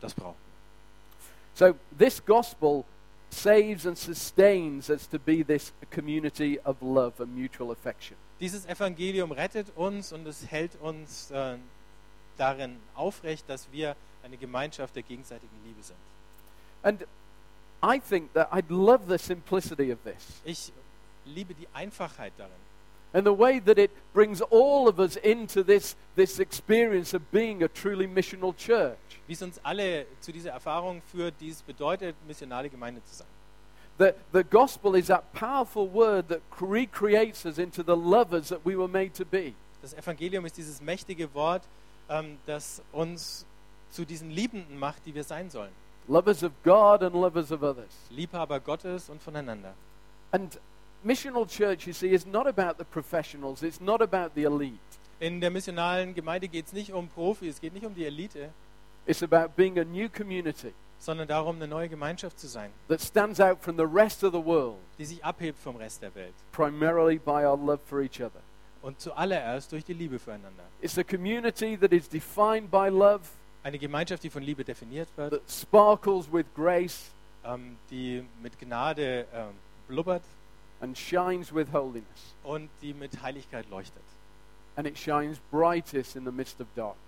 Das 0.00 0.14
brauchen 0.14 0.46
So, 1.56 1.74
this 1.90 2.20
gospel 2.20 2.84
saves 3.30 3.86
and 3.86 3.96
sustains 3.96 4.90
us 4.90 5.06
to 5.06 5.18
be 5.18 5.42
this 5.42 5.72
community 5.90 6.58
of 6.60 6.82
love 6.82 7.18
and 7.18 7.34
mutual 7.34 7.70
affection. 7.70 8.16
Dieses 8.38 8.66
Evangelium 8.66 9.32
rettet 9.32 9.74
uns 9.74 10.12
und 10.12 10.26
es 10.26 10.44
hält 10.50 10.78
uns 10.82 11.30
äh, 11.30 11.56
darin 12.36 12.76
aufrecht, 12.94 13.48
dass 13.48 13.72
wir 13.72 13.96
eine 14.22 14.36
Gemeinschaft 14.36 14.94
der 14.96 15.02
gegenseitigen 15.02 15.56
Liebe 15.64 15.82
sind. 15.82 15.96
And 16.82 17.06
I 17.82 18.00
think 18.00 18.34
that 18.34 18.52
I'd 18.52 18.68
love 18.68 19.06
the 19.08 19.16
simplicity 19.16 19.90
of 19.90 19.98
this 20.04 20.42
Ich 20.44 20.70
liebe 21.24 21.54
die 21.54 21.68
Einfachheit 21.72 22.34
darin. 22.36 22.52
And 23.12 23.26
the 23.26 23.32
way 23.32 23.60
that 23.60 23.78
it 23.78 23.90
brings 24.12 24.40
all 24.42 24.88
of 24.88 24.98
us 24.98 25.16
into 25.16 25.62
this, 25.62 25.96
this 26.16 26.38
experience 26.38 27.14
of 27.14 27.22
being 27.30 27.62
a 27.62 27.68
truly 27.68 28.06
missional 28.06 28.54
church. 28.56 28.98
wie 29.26 29.32
es 29.32 29.42
uns 29.42 29.58
alle 29.64 30.06
zu 30.20 30.32
dieser 30.32 30.50
Erfahrung 30.50 31.02
führt, 31.10 31.34
die 31.40 31.50
es 31.50 31.62
bedeutet, 31.62 32.14
missionale 32.26 32.70
Gemeinde 32.70 33.02
zu 33.04 33.14
sein. 33.14 33.26
The, 33.98 34.12
the 34.32 34.44
gospel 34.44 34.94
is 34.94 35.06
that 35.06 35.32
powerful 35.32 35.88
word 35.88 36.28
that 36.28 36.40
recreates 36.60 37.46
us 37.46 37.58
into 37.58 37.82
the 37.82 37.96
lovers 37.96 38.48
that 38.48 38.60
we 38.64 38.76
were 38.76 38.88
made 38.88 39.14
to 39.14 39.24
be. 39.24 39.54
Das 39.80 39.94
Evangelium 39.94 40.44
ist 40.44 40.56
dieses 40.56 40.82
mächtige 40.82 41.32
Wort, 41.34 41.62
ähm, 42.08 42.38
das 42.44 42.82
uns 42.92 43.46
zu 43.90 44.04
diesen 44.04 44.30
Liebenden 44.30 44.78
macht, 44.78 45.06
die 45.06 45.14
wir 45.14 45.24
sein 45.24 45.48
sollen. 45.48 45.72
Lovers 46.08 46.44
of 46.44 46.52
God 46.62 47.02
and 47.02 47.14
lovers 47.14 47.50
of 47.50 47.62
others. 47.62 47.90
Liebhaber 48.10 48.60
Gottes 48.60 49.08
und 49.08 49.22
voneinander. 49.22 49.74
And 50.30 50.60
missional 51.04 51.46
church, 51.46 51.86
you 51.86 51.92
see, 51.92 52.12
is 52.12 52.26
not 52.26 52.46
about 52.46 52.78
the 52.78 52.84
professionals, 52.84 53.62
it's 53.62 53.80
not 53.80 54.00
about 54.00 54.34
the 54.34 54.44
elite. 54.44 54.78
In 55.18 55.40
der 55.40 55.50
missionalen 55.50 56.14
Gemeinde 56.14 56.48
geht 56.48 56.66
es 56.66 56.72
nicht 56.72 56.92
um 56.92 57.08
Profis, 57.08 57.54
es 57.54 57.60
geht 57.60 57.72
nicht 57.72 57.86
um 57.86 57.94
die 57.94 58.04
Elite, 58.04 58.50
It's 59.06 59.22
about 59.22 59.54
being 59.56 59.78
a 59.78 59.84
new 59.84 60.08
community 60.08 60.72
sondern 60.98 61.28
darum, 61.28 61.56
eine 61.56 61.68
neue 61.68 61.88
Gemeinschaft 61.88 62.38
zu 62.40 62.48
sein, 62.48 62.70
that 62.88 63.00
stands 63.00 63.38
out 63.40 63.58
from 63.62 63.76
the 63.76 63.84
rest 63.84 64.24
of 64.24 64.32
the 64.32 64.44
world, 64.44 64.78
die 64.98 65.04
sich 65.04 65.24
abhebt 65.24 65.58
vom 65.58 65.76
Rest 65.76 66.02
der 66.02 66.14
Welt. 66.14 66.34
primarily 66.52 67.18
by 67.18 67.44
our 67.44 67.56
love 67.56 67.80
for 67.86 68.00
each 68.00 68.20
other. 68.20 68.40
Und 68.82 69.00
zuallererst 69.00 69.72
durch 69.72 69.84
die 69.84 69.94
Liebe 69.94 70.18
füreinander. 70.18 70.64
It's 70.80 70.98
a 70.98 71.04
community 71.04 71.76
that 71.76 71.92
is 71.92 72.08
defined 72.08 72.70
by 72.70 72.88
love, 72.88 73.20
Eine 73.62 73.78
Gemeinschaft, 73.78 74.22
die 74.22 74.30
von 74.30 74.42
Liebe 74.42 74.64
definiert 74.64 75.08
wird, 75.16 75.32
that 75.32 75.50
sparkles 75.50 76.32
with 76.32 76.46
grace, 76.54 77.10
ähm, 77.44 77.76
die 77.90 78.24
mit 78.40 78.58
Gnade 78.58 79.26
ähm, 79.34 79.54
blubbert 79.88 80.22
and 80.80 80.96
shines 80.96 81.54
with 81.54 81.72
holiness. 81.72 82.34
und 82.44 82.70
die 82.82 82.94
mit 82.94 83.22
Heiligkeit 83.22 83.68
leuchtet. 83.70 84.02
And 84.76 84.86
it 84.86 84.98
shines 84.98 85.38
brightest 85.50 86.16
in 86.16 86.24
the 86.24 86.32
midst 86.32 86.60
of 86.60 86.66
darkness. 86.74 87.02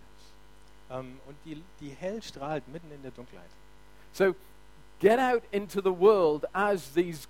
Ähm, 0.91 1.21
und 1.27 1.37
die, 1.45 1.63
die 1.81 1.91
hell 1.91 2.23
strahlt 2.23 2.67
mitten 2.69 2.91
in 2.91 3.03
der 3.03 3.11
Dunkelheit. 3.11 3.51
So 4.13 4.35
get 5.01 5.19
out 5.19 5.43
into 5.53 5.81
the 5.81 5.93
world 5.93 6.47
as 6.53 6.93
these 6.95 7.29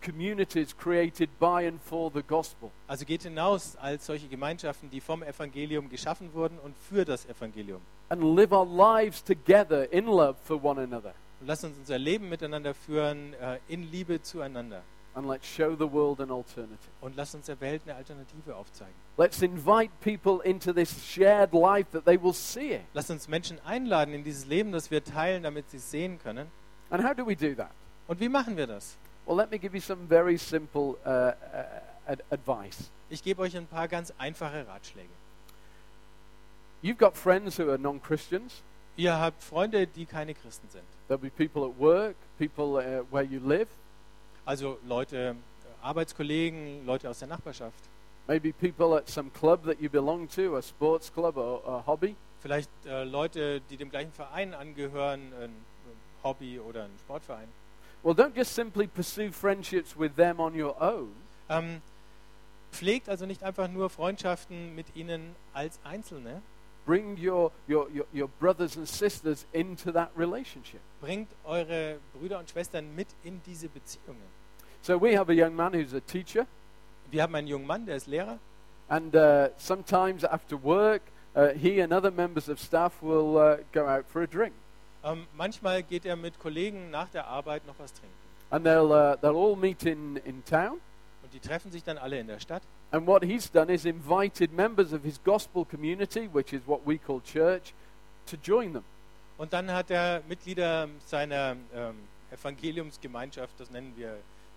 communities 0.00 0.72
created 0.72 1.28
by 1.38 1.66
and 1.66 1.80
for 1.82 2.10
the 2.12 2.22
gospel. 2.22 2.70
Also 2.86 3.04
geht 3.04 3.22
hinaus 3.22 3.76
als 3.76 4.06
solche 4.06 4.28
Gemeinschaften, 4.28 4.90
die 4.90 5.00
vom 5.00 5.22
Evangelium 5.22 5.88
geschaffen 5.88 6.32
wurden 6.32 6.58
und 6.60 6.74
für 6.78 7.04
das 7.04 7.26
Evangelium. 7.26 7.80
And 8.08 8.22
live 8.22 8.52
our 8.52 8.66
lives 8.66 9.22
together 9.22 9.92
in 9.92 10.06
love 10.06 10.36
for 10.44 10.62
one 10.62 10.80
another. 10.80 11.14
Und 11.40 11.46
lasst 11.46 11.64
uns 11.64 11.76
unser 11.78 11.98
Leben 11.98 12.28
miteinander 12.28 12.74
führen, 12.74 13.34
äh, 13.34 13.58
in 13.68 13.90
Liebe 13.90 14.20
zueinander. 14.22 14.82
And 15.12 15.26
let's 15.28 15.46
show 15.46 15.74
the 15.74 15.90
world 15.90 16.20
an 16.20 16.30
alternative. 16.30 16.78
Und 17.00 17.16
lasst 17.16 17.34
uns 17.34 17.46
der 17.46 17.60
Welt 17.60 17.82
eine 17.84 17.96
Alternative 17.96 18.54
aufzeigen. 18.54 18.94
Let's 19.16 19.42
invite 19.42 19.90
people 20.00 20.40
into 20.44 20.72
this 20.72 21.04
shared 21.04 21.52
life 21.52 21.90
that 21.90 22.04
they 22.04 22.16
will 22.16 22.32
see 22.32 22.74
it. 22.74 22.82
Lasst 22.94 23.10
uns 23.10 23.26
Menschen 23.26 23.58
einladen 23.64 24.14
in 24.14 24.22
dieses 24.22 24.46
Leben, 24.46 24.70
das 24.70 24.90
wir 24.90 25.02
teilen, 25.02 25.42
damit 25.42 25.68
sie 25.70 25.78
es 25.78 25.90
sehen 25.90 26.20
können. 26.20 26.46
And 26.90 27.02
how 27.02 27.12
do 27.12 27.26
we 27.26 27.34
do 27.34 27.54
that? 27.56 27.72
Und 28.06 28.20
wie 28.20 28.28
machen 28.28 28.56
wir 28.56 28.68
das? 28.68 28.96
Well, 29.26 29.36
let 29.36 29.50
me 29.50 29.58
give 29.58 29.74
you 29.74 29.80
some 29.80 30.06
very 30.06 30.38
simple 30.38 30.96
uh, 31.04 31.08
uh, 31.08 31.32
ad- 32.06 32.24
advice. 32.30 32.90
Ich 33.08 33.22
gebe 33.22 33.42
euch 33.42 33.56
ein 33.56 33.66
paar 33.66 33.88
ganz 33.88 34.12
einfache 34.16 34.66
Ratschläge. 34.66 35.10
You've 36.82 36.98
got 36.98 37.16
friends 37.16 37.58
who 37.58 37.68
are 37.68 37.78
non 37.78 38.00
Christians. 38.00 38.62
Ihr 38.96 39.18
habt 39.18 39.42
Freunde, 39.42 39.86
die 39.86 40.06
keine 40.06 40.34
Christen 40.34 40.68
sind. 40.68 40.84
There'll 41.08 41.18
be 41.18 41.30
people 41.30 41.64
at 41.64 41.78
work, 41.78 42.16
people 42.38 42.76
uh, 42.76 43.04
where 43.10 43.24
you 43.24 43.40
live, 43.40 43.68
Also 44.44 44.78
Leute, 44.86 45.36
äh, 45.36 45.84
Arbeitskollegen, 45.84 46.84
Leute 46.86 47.08
aus 47.08 47.18
der 47.18 47.28
Nachbarschaft. 47.28 47.90
maybe 48.28 48.52
people 48.52 48.94
at 48.94 49.08
some 49.08 49.28
club 49.30 49.64
that 49.64 49.80
you 49.80 49.88
belong 49.88 50.28
to, 50.28 50.56
a 50.56 50.62
sports 50.62 51.10
club 51.10 51.36
or 51.36 51.62
a 51.66 51.82
hobby. 51.84 52.14
Vielleicht 52.40 52.70
äh, 52.86 53.02
Leute, 53.04 53.60
die 53.68 53.76
dem 53.76 53.90
gleichen 53.90 54.12
Verein 54.12 54.54
angehören, 54.54 55.32
ein 55.40 55.54
Hobby 56.22 56.58
oder 56.60 56.84
ein 56.84 56.96
Sportverein. 57.00 57.48
Well, 58.02 58.14
don't 58.14 58.36
just 58.36 58.54
simply 58.54 58.86
pursue 58.86 59.32
friendships 59.32 59.98
with 59.98 60.14
them 60.14 60.40
on 60.40 60.54
your 60.54 60.80
own. 60.80 61.12
Ähm, 61.48 61.82
pflegt 62.72 63.08
also 63.08 63.26
nicht 63.26 63.42
einfach 63.42 63.68
nur 63.68 63.90
Freundschaften 63.90 64.74
mit 64.74 64.86
ihnen 64.94 65.34
als 65.52 65.80
Einzelne, 65.84 66.40
Bring 66.86 67.16
your, 67.18 67.52
your, 67.68 67.88
your, 67.90 68.06
your 68.12 68.28
brothers 68.40 68.76
and 68.76 68.86
sisters 68.88 69.46
into 69.52 69.92
that 69.92 70.10
relationship. 70.16 70.80
bringt 71.00 71.28
eure 71.44 71.98
Brüder 72.14 72.38
und 72.38 72.50
Schwestern 72.50 72.94
mit 72.94 73.08
in 73.24 73.40
diese 73.46 73.68
Beziehungen. 73.68 74.22
So 74.82 74.98
we 75.00 75.16
have 75.16 75.30
a 75.30 75.34
young 75.34 75.54
man 75.54 75.72
who's 75.74 75.94
a 75.94 76.00
teacher, 76.00 76.46
Wir 77.10 77.22
haben 77.22 77.34
einen 77.34 77.48
jungen 77.48 77.66
Mann, 77.66 77.86
der 77.86 77.96
ist 77.96 78.06
Lehrer. 78.06 78.38
and 78.88 79.14
uh, 79.14 79.48
sometimes 79.56 80.24
after 80.24 80.56
work, 80.56 81.02
uh, 81.36 81.48
he 81.48 81.80
and 81.80 81.92
other 81.92 82.10
members 82.10 82.48
of 82.48 82.58
staff 82.58 83.00
will 83.02 83.36
uh, 83.36 83.56
go 83.72 83.86
out 83.86 84.04
for 84.08 84.22
a 84.22 84.26
drink. 84.26 84.52
Ähm, 85.04 85.26
manchmal 85.36 85.82
geht 85.82 86.04
er 86.04 86.16
mit 86.16 86.38
Kollegen 86.40 86.90
nach 86.90 87.08
der 87.08 87.26
Arbeit 87.26 87.66
noch 87.66 87.78
was 87.78 87.92
trinken. 87.92 88.14
And 88.50 88.66
they'll, 88.66 88.90
uh, 88.90 89.16
they'll 89.22 89.36
all 89.36 89.54
meet 89.56 89.84
in, 89.84 90.16
in 90.24 90.44
town. 90.44 90.80
Und 91.22 91.32
die 91.32 91.40
treffen 91.40 91.70
sich 91.70 91.84
dann 91.84 91.98
alle 91.98 92.18
in 92.18 92.26
der 92.26 92.40
Stadt. 92.40 92.62
And 92.92 93.06
what 93.06 93.22
he's 93.22 93.48
done 93.48 93.70
is 93.70 93.84
invited 93.84 94.52
members 94.52 94.92
of 94.92 95.04
his 95.04 95.18
gospel 95.24 95.64
community, 95.64 96.28
which 96.32 96.52
is 96.52 96.60
what 96.66 96.84
we 96.84 96.98
call 96.98 97.20
church, 97.20 97.72
to 98.26 98.36
join 98.36 98.72
them. 98.72 98.84
Und 99.38 99.52
dann 99.52 99.70
hat 99.70 99.90
er 99.90 100.22
Mitglieder 100.28 100.88
seiner 101.06 101.56
ähm, 101.74 101.94
Evangeliumsgemeinschaft, 102.30 103.58
das 103.58 103.70
nennen 103.70 103.92
wir 103.96 104.16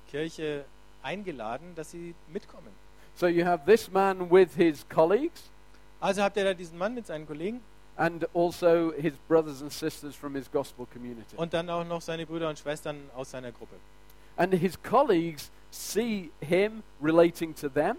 Kirche, 0.09 0.65
eingeladen, 1.03 1.73
dass 1.75 1.91
sie 1.91 2.15
mitkommen. 2.31 2.69
So 3.15 3.27
you 3.27 3.45
have 3.45 3.65
this 3.65 3.91
man 3.91 4.31
with 4.31 4.55
his 4.55 4.85
colleagues 4.89 5.49
Also 5.99 6.21
habt 6.21 6.35
ihr 6.35 6.43
da 6.43 6.53
diesen 6.53 6.77
Mann 6.77 6.95
mit 6.95 7.05
seinen 7.07 7.25
Kollegen 7.27 7.61
and 7.95 8.27
also 8.33 8.91
his 8.97 9.13
brothers 9.27 9.61
and 9.61 9.71
sisters 9.71 10.15
from 10.15 10.35
his 10.35 10.51
gospel 10.51 10.85
community. 10.91 11.35
und 11.37 11.53
dann 11.53 11.69
auch 11.69 11.85
noch 11.85 12.01
seine 12.01 12.25
Brüder 12.25 12.49
und 12.49 12.57
Schwestern 12.57 13.09
aus 13.15 13.31
seiner 13.31 13.51
Gruppe. 13.51 13.75
And 14.35 14.53
his 14.53 14.81
colleagues 14.81 15.51
see 15.71 16.31
him 16.41 16.83
relating 17.01 17.53
to 17.55 17.69
them 17.69 17.97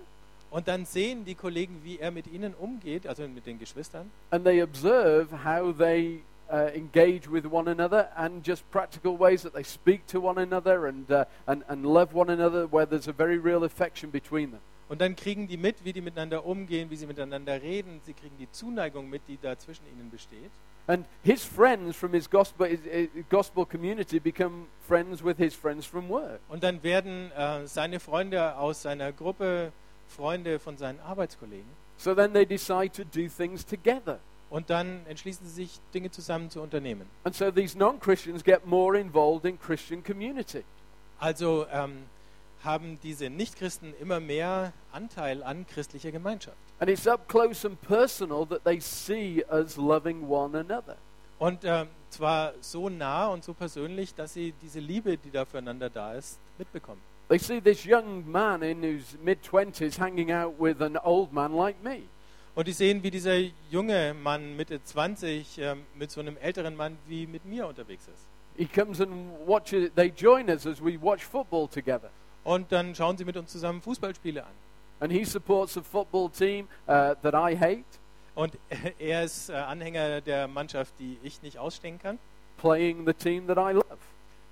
Und 0.55 0.69
dann 0.69 0.85
sehen 0.85 1.25
die 1.25 1.35
Kollegen, 1.35 1.81
wie 1.83 1.99
er 1.99 2.13
mit 2.13 2.29
ihnen 2.29 2.55
umgeht, 2.55 3.09
also 3.09 3.27
mit 3.27 3.45
den 3.45 3.59
Geschwistern. 3.59 4.09
and 4.31 4.45
they 4.45 4.63
observe 4.63 5.27
how 5.45 5.77
they 5.77 6.23
uh, 6.49 6.71
engage 6.73 7.29
with 7.29 7.45
one 7.45 7.69
another 7.69 8.09
and 8.17 8.47
just 8.47 8.63
practical 8.71 9.19
ways 9.19 9.43
that 9.43 9.53
they 9.53 9.65
speak 9.65 10.07
to 10.07 10.21
one 10.21 10.41
another 10.41 10.87
and, 10.87 11.11
uh, 11.11 11.25
and, 11.47 11.65
and 11.67 11.85
love 11.85 12.15
one 12.15 12.31
another 12.31 12.69
where 12.71 12.87
there's 12.87 13.09
a 13.09 13.13
very 13.13 13.37
real 13.37 13.65
affection 13.65 14.11
between 14.11 14.53
them. 14.53 14.61
Und 14.89 15.01
dann 15.01 15.17
kriegen 15.17 15.49
die 15.49 15.57
mit, 15.57 15.85
wie 15.85 15.93
die 15.93 16.01
miteinander 16.01 16.47
umgehen, 16.47 16.89
wie 16.89 16.97
sie 16.97 17.07
miteinander 17.07 17.61
reden. 17.61 18.01
Sie 18.05 18.13
kriegen 18.13 18.37
die 18.39 18.49
Zuneigung 18.53 19.11
mit, 19.11 19.23
die 19.27 19.39
da 19.43 19.59
zwischen 19.59 19.85
ihnen 19.89 20.09
besteht. 20.09 20.53
And 20.87 21.05
his 21.25 21.43
friends 21.43 21.97
from 21.97 22.13
his 22.13 22.31
gospel, 22.31 22.69
his, 22.69 22.79
his 22.85 23.09
gospel 23.29 23.67
community 23.67 24.21
become 24.21 24.67
friends 24.87 25.25
with 25.25 25.37
his 25.37 25.53
friends 25.53 25.85
from 25.85 26.09
work. 26.09 26.39
Und 26.49 26.63
dann 26.63 26.81
werden 26.85 27.33
äh, 27.33 27.67
seine 27.67 27.99
Freunde 27.99 28.57
aus 28.57 28.83
seiner 28.83 29.11
Gruppe 29.11 29.73
Freunde 30.09 30.59
von 30.59 30.77
seinen 30.77 31.01
Arbeitskollegen. 31.01 31.69
So 31.97 32.15
then 32.15 32.33
they 32.33 32.47
decide 32.47 32.91
to 32.93 33.05
do 33.05 33.29
things 33.29 33.65
together. 33.65 34.19
Und 34.51 34.71
dann 34.71 35.05
entschließen 35.07 35.47
sie 35.47 35.53
sich, 35.53 35.81
Dinge 35.93 36.11
zusammen 36.11 36.51
zu 36.51 36.61
unternehmen. 36.61 37.09
And 37.25 37.35
so 37.35 37.51
these 37.51 37.77
non 37.77 37.99
Christians 37.99 38.45
get 38.45 38.67
more 38.67 38.99
involved 38.99 39.45
in 39.45 39.59
Christian 39.59 40.03
community. 40.05 40.65
Also 41.19 41.67
ähm, 41.73 42.05
haben 42.63 42.99
diese 43.03 43.31
Nichtchristen 43.31 43.95
immer 44.01 44.21
mehr 44.21 44.73
Anteil 44.93 45.43
an 45.43 45.67
christlicher 45.67 46.13
Gemeinschaft. 46.13 46.57
And 46.79 46.91
it's 46.91 47.07
up 47.07 47.29
close 47.29 47.67
and 47.67 47.81
personal 47.83 48.47
that 48.47 48.65
they 48.65 48.81
see 48.81 49.45
us 49.51 49.77
loving 49.77 50.29
one 50.29 50.59
another. 50.59 50.97
Und 51.39 51.65
ähm, 51.65 51.89
zwar 52.11 52.55
so 52.61 52.89
nah 52.89 53.27
und 53.29 53.45
so 53.45 53.55
persönlich, 53.55 54.15
dass 54.15 54.35
sie 54.35 54.55
diese 54.63 54.81
Liebe, 54.81 55.17
die 55.17 55.31
da 55.31 55.45
füreinander 55.45 55.91
da 55.91 56.15
ist, 56.15 56.39
mitbekommen. 56.59 57.01
They 57.29 57.39
see 57.39 57.61
this 57.61 57.85
young 57.85 58.31
man 58.31 58.63
in 58.63 58.83
his 58.83 59.17
mid 59.23 59.39
20s 59.43 59.99
hanging 59.99 60.31
out 60.31 60.55
with 60.59 60.83
an 60.83 60.99
old 61.03 61.33
man 61.33 61.55
like 61.55 61.83
me. 61.83 62.03
Und 62.55 62.69
die 62.69 62.73
sehen, 62.73 63.03
wie 63.03 63.11
dieser 63.11 63.37
junge 63.71 64.15
Mann 64.15 64.57
Mitte 64.57 64.83
20 64.83 65.59
ähm, 65.59 65.87
mit 65.97 66.11
so 66.11 66.21
einem 66.21 66.37
älteren 66.37 66.77
Mann 66.77 66.99
wie 67.09 67.27
mit 67.27 67.45
mir 67.45 67.67
unterwegs 67.67 68.07
ist. 68.07 68.27
He 68.57 68.67
comes 68.67 69.01
and 69.01 69.11
watches, 69.47 69.91
they 69.97 70.13
join 70.17 70.49
us 70.49 70.67
as 70.67 70.81
we 70.81 71.01
watch 71.01 71.25
football 71.25 71.67
together. 71.67 72.11
Und 72.45 72.71
dann 72.71 72.95
schauen 72.95 73.17
sie 73.17 73.25
mit 73.25 73.37
uns 73.37 73.51
zusammen 73.51 73.81
Fußballspiele 73.81 74.45
an. 74.45 74.53
And 75.01 75.11
he 75.11 75.25
supports 75.25 75.77
a 75.77 75.83
football 75.83 76.31
team 76.31 76.69
uh, 76.87 77.15
that 77.23 77.35
I 77.35 77.57
hate, 77.59 77.85
Und 78.35 78.59
er 78.99 79.25
ist 79.25 79.49
äh, 79.49 79.55
Anhänger 79.55 80.21
der 80.21 80.47
Mannschaft, 80.47 80.95
die 80.99 81.19
ich 81.23 81.43
nicht 81.43 81.59
ausstehen 81.59 81.99
kann. 81.99 82.19
playing 82.57 83.05
the 83.05 83.13
team 83.13 83.47
that 83.47 83.59
I 83.59 83.73
love. 83.73 83.84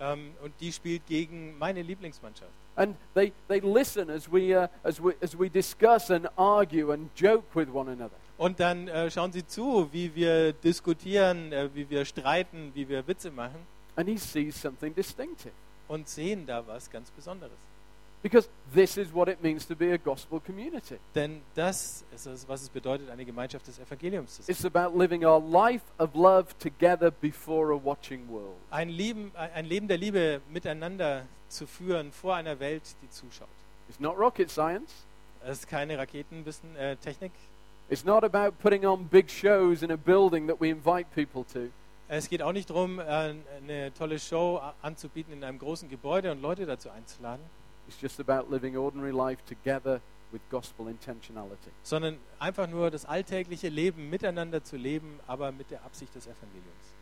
Ähm, 0.02 0.32
und 0.42 0.52
die 0.60 0.72
spielt 0.72 1.06
gegen 1.06 1.56
meine 1.58 1.80
Lieblingsmannschaft. 1.80 2.50
And 2.74 2.96
they, 3.14 3.32
they 3.48 3.60
listen 3.60 4.10
as 4.10 4.30
we, 4.30 4.56
uh, 4.56 4.66
as, 4.82 5.00
we, 5.02 5.14
as 5.22 5.38
we 5.38 5.48
discuss 5.48 6.10
and 6.10 6.26
argue 6.36 6.92
and 6.92 7.08
joke 7.14 7.44
with 7.54 7.68
one 7.72 7.88
another. 7.90 8.16
Und 8.38 8.58
dann 8.58 8.88
äh, 8.88 9.10
schauen 9.10 9.30
sie 9.30 9.46
zu, 9.46 9.88
wie 9.92 10.12
wir 10.14 10.52
diskutieren, 10.54 11.52
äh, 11.52 11.68
wie 11.74 11.88
wir 11.88 12.04
streiten, 12.04 12.72
wie 12.74 12.88
wir 12.88 13.06
Witze 13.06 13.30
machen 13.30 13.66
And 13.94 14.08
he 14.08 14.16
sees 14.16 14.60
something 14.60 14.94
distinctive. 14.94 15.52
und 15.86 16.08
sehen 16.08 16.46
da 16.46 16.66
was 16.66 16.90
ganz 16.90 17.10
Besonderes. 17.10 17.52
Because 18.22 18.48
this 18.72 18.96
is 18.96 19.12
what 19.12 19.28
it 19.28 19.42
means 19.42 19.66
to 19.66 19.74
be 19.74 19.92
a 19.92 19.98
gospel 19.98 20.38
community. 20.38 20.98
Denn 21.14 21.42
das 21.54 22.04
ist 22.14 22.26
es, 22.26 22.48
was 22.48 22.62
es 22.62 22.68
bedeutet, 22.68 23.10
eine 23.10 23.24
Gemeinschaft 23.24 23.66
des 23.66 23.80
Evangeliums 23.80 24.36
zu 24.36 24.42
sein. 24.42 24.52
It's 24.54 24.64
about 24.64 24.96
living 24.96 25.24
our 25.24 25.40
life 25.40 25.82
of 25.98 26.14
love 26.14 26.56
together 26.58 27.10
before 27.10 27.74
a 27.74 27.84
watching 27.84 28.28
world. 28.28 28.56
Ein 28.70 28.90
Leben, 28.90 29.32
ein 29.34 29.66
Leben 29.66 29.88
der 29.88 29.98
Liebe 29.98 30.40
miteinander 30.52 31.26
zu 31.48 31.66
führen 31.66 32.12
vor 32.12 32.36
einer 32.36 32.60
Welt, 32.60 32.82
die 33.02 33.10
zuschaut. 33.10 33.48
It's 33.88 33.98
not 33.98 34.16
rocket 34.16 34.50
science. 34.50 35.04
Es 35.44 35.58
ist 35.58 35.68
keine 35.68 35.98
Raketenwissen, 35.98 36.76
äh, 36.76 36.96
Technik. 36.96 37.32
It's 37.90 38.04
not 38.04 38.22
about 38.22 38.56
putting 38.62 38.86
on 38.86 39.08
big 39.08 39.28
shows 39.28 39.82
in 39.82 39.90
a 39.90 39.96
building 39.96 40.46
that 40.46 40.60
we 40.60 40.70
invite 40.70 41.06
people 41.12 41.44
to. 41.52 41.70
Es 42.08 42.28
geht 42.28 42.42
auch 42.42 42.52
nicht 42.52 42.70
darum, 42.70 43.00
äh, 43.00 43.02
eine 43.02 43.92
tolle 43.94 44.18
Show 44.18 44.60
anzubieten 44.80 45.32
in 45.32 45.42
einem 45.42 45.58
großen 45.58 45.88
Gebäude 45.88 46.30
und 46.30 46.40
Leute 46.40 46.66
dazu 46.66 46.90
einzuladen, 46.90 47.42
It's 47.88 48.00
just 48.00 48.20
about 48.20 48.50
living 48.50 48.76
ordinary 48.76 49.12
life 49.12 49.42
together 49.46 50.00
with 50.32 50.40
gospel 50.50 50.88
intentionality. 50.88 51.70
sondern 51.82 52.18
einfach 52.38 52.68
nur 52.68 52.90
das 52.90 53.04
alltägliche 53.04 53.68
Leben 53.68 54.08
miteinander 54.08 54.64
zu 54.64 54.76
leben, 54.76 55.20
aber 55.26 55.52
mit 55.52 55.70
der 55.70 55.84
Absicht 55.84 56.14
des 56.14 56.26
Evangeliums. 56.26 56.94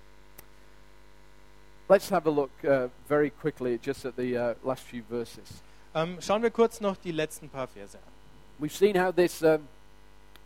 Let's 1.89 2.11
have 2.11 2.29
a 2.29 2.33
look 2.33 2.51
uh, 2.65 2.89
very 3.09 3.31
quickly 3.31 3.79
just 3.83 4.05
at 4.05 4.15
the 4.17 4.37
uh, 4.37 4.55
last 4.65 4.85
few 4.85 5.03
verses. 5.09 5.63
Ähm, 5.93 6.19
schauen 6.21 6.43
wir 6.43 6.51
kurz 6.51 6.81
noch 6.81 6.97
die 6.97 7.11
letzten 7.11 7.49
paar 7.49 7.67
Verse 7.67 7.99
an. 7.99 8.05
We've 8.61 8.77
seen 8.77 8.97
how 8.97 9.13
this 9.13 9.43
um, 9.43 9.67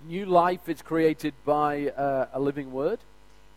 new 0.07 0.25
life 0.25 0.71
is 0.71 0.83
created 0.83 1.35
by 1.45 1.93
uh, 1.97 2.27
a 2.33 2.39
living 2.39 2.73
word. 2.73 3.01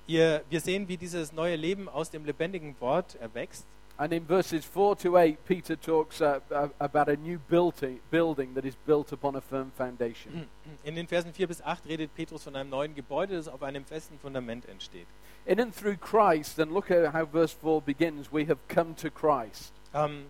Ihr, 0.06 0.44
wir 0.50 0.62
sehen, 0.62 0.88
wie 0.88 0.98
dieses 0.98 1.32
neue 1.32 1.56
Leben 1.56 1.88
aus 1.88 2.10
dem 2.10 2.26
lebendigen 2.26 2.76
Wort 2.80 3.16
erwächst. 3.16 3.66
And 4.00 4.14
in 4.14 4.26
verses 4.26 4.64
4 4.64 4.96
to 4.98 5.18
8, 5.18 5.44
Peter 5.46 5.76
talks 5.76 6.22
uh, 6.22 6.40
uh, 6.52 6.68
about 6.80 7.10
a 7.10 7.16
new 7.16 7.40
building, 7.50 8.00
building 8.12 8.54
that 8.54 8.64
is 8.64 8.76
built 8.86 9.12
upon 9.12 9.36
a 9.36 9.42
firm 9.42 9.72
foundation. 9.72 10.48
In 10.84 10.96
den 10.96 11.08
Versen 11.08 11.34
4 11.34 11.48
bis 11.48 11.62
8 11.64 11.88
redet 11.88 12.14
Petrus 12.14 12.44
von 12.44 12.56
einem 12.56 12.70
neuen 12.70 12.94
Gebäude, 12.94 13.36
das 13.36 13.48
auf 13.48 13.64
einem 13.64 13.86
festen 13.86 14.20
Fundament 14.20 14.68
entsteht. 14.68 15.08
In 15.48 15.60
and 15.60 15.74
through 15.76 15.98
Christ, 15.98 16.60
and 16.60 16.72
look 16.72 16.92
at 16.92 17.12
how 17.12 17.26
verse 17.26 17.56
4 17.60 17.82
begins, 17.82 18.32
we 18.32 18.46
have 18.46 18.60
come 18.68 18.96
to 18.96 19.10
Christ. 19.10 19.74
Ähm, 19.96 20.28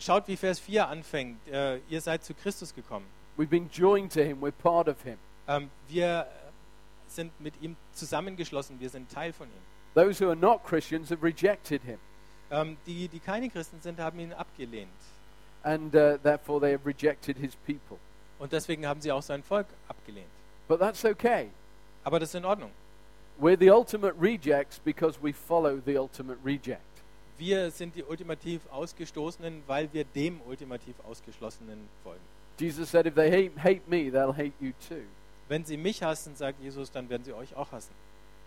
schaut, 0.00 0.26
wie 0.26 0.36
Vers 0.36 0.58
4 0.58 0.88
anfängt. 0.88 1.46
Äh, 1.46 1.78
ihr 1.88 2.00
seid 2.00 2.24
zu 2.24 2.34
Christus 2.34 2.74
gekommen. 2.74 3.06
We've 3.36 3.50
been 3.50 3.68
joined 3.72 4.12
to 4.14 4.20
him, 4.20 4.40
we're 4.40 4.50
part 4.50 4.88
of 4.88 5.02
him. 5.02 5.18
Ähm, 5.46 5.70
wir 5.88 6.26
sind 7.06 7.38
mit 7.40 7.54
ihm 7.62 7.76
zusammengeschlossen, 7.92 8.80
wir 8.80 8.90
sind 8.90 9.12
Teil 9.12 9.32
von 9.32 9.46
ihm. 9.46 9.62
Those 9.94 10.18
who 10.18 10.28
are 10.28 10.36
not 10.36 10.64
Christians 10.64 11.10
have 11.10 11.22
rejected 11.22 11.82
him, 11.82 11.98
Ähm, 12.50 12.76
die, 12.86 13.08
die 13.08 13.18
keine 13.18 13.48
Christen 13.50 13.80
sind, 13.80 13.98
haben 13.98 14.18
ihn 14.20 14.32
abgelehnt. 14.32 14.88
and 15.66 15.94
uh, 15.96 16.16
therefore 16.22 16.60
they 16.60 16.70
have 16.70 16.86
rejected 16.86 17.36
his 17.36 17.56
people. 17.66 17.98
Und 18.38 18.52
deswegen 18.52 18.86
haben 18.86 19.00
sie 19.00 19.10
auch 19.10 19.22
sein 19.22 19.42
Volk 19.42 19.66
abgelehnt. 19.88 20.28
But 20.68 20.78
that's 20.78 21.04
okay. 21.04 21.48
Aber 22.04 22.20
das 22.20 22.28
ist 22.30 22.34
in 22.36 22.44
Ordnung. 22.44 22.70
We're 23.40 23.58
the 23.58 23.70
ultimate 23.70 24.14
rejects 24.20 24.78
because 24.78 25.18
we 25.20 25.32
follow 25.32 25.80
the 25.84 25.98
ultimate 25.98 26.38
reject. 26.44 26.80
Wir 27.36 27.70
sind 27.70 27.94
die 27.96 28.04
ultimativ 28.04 28.60
Ausgestoßenen, 28.70 29.62
weil 29.66 29.92
wir 29.92 30.04
dem 30.04 30.40
ultimativ 30.46 30.94
Ausgeschlossenen 31.04 31.88
folgen. 32.02 32.22
Jesus 32.58 32.90
said, 32.90 33.06
if 33.06 33.14
they 33.14 33.30
hate, 33.30 33.60
hate 33.60 33.82
me, 33.86 34.10
they'll 34.10 34.32
hate 34.32 34.54
you 34.60 34.72
too. 34.88 35.02
Wenn 35.48 35.64
sie 35.64 35.76
mich 35.76 36.02
hassen, 36.02 36.34
sagt 36.34 36.60
Jesus, 36.62 36.90
dann 36.90 37.08
werden 37.10 37.24
sie 37.24 37.34
euch 37.34 37.54
auch 37.54 37.70
hassen. 37.72 37.92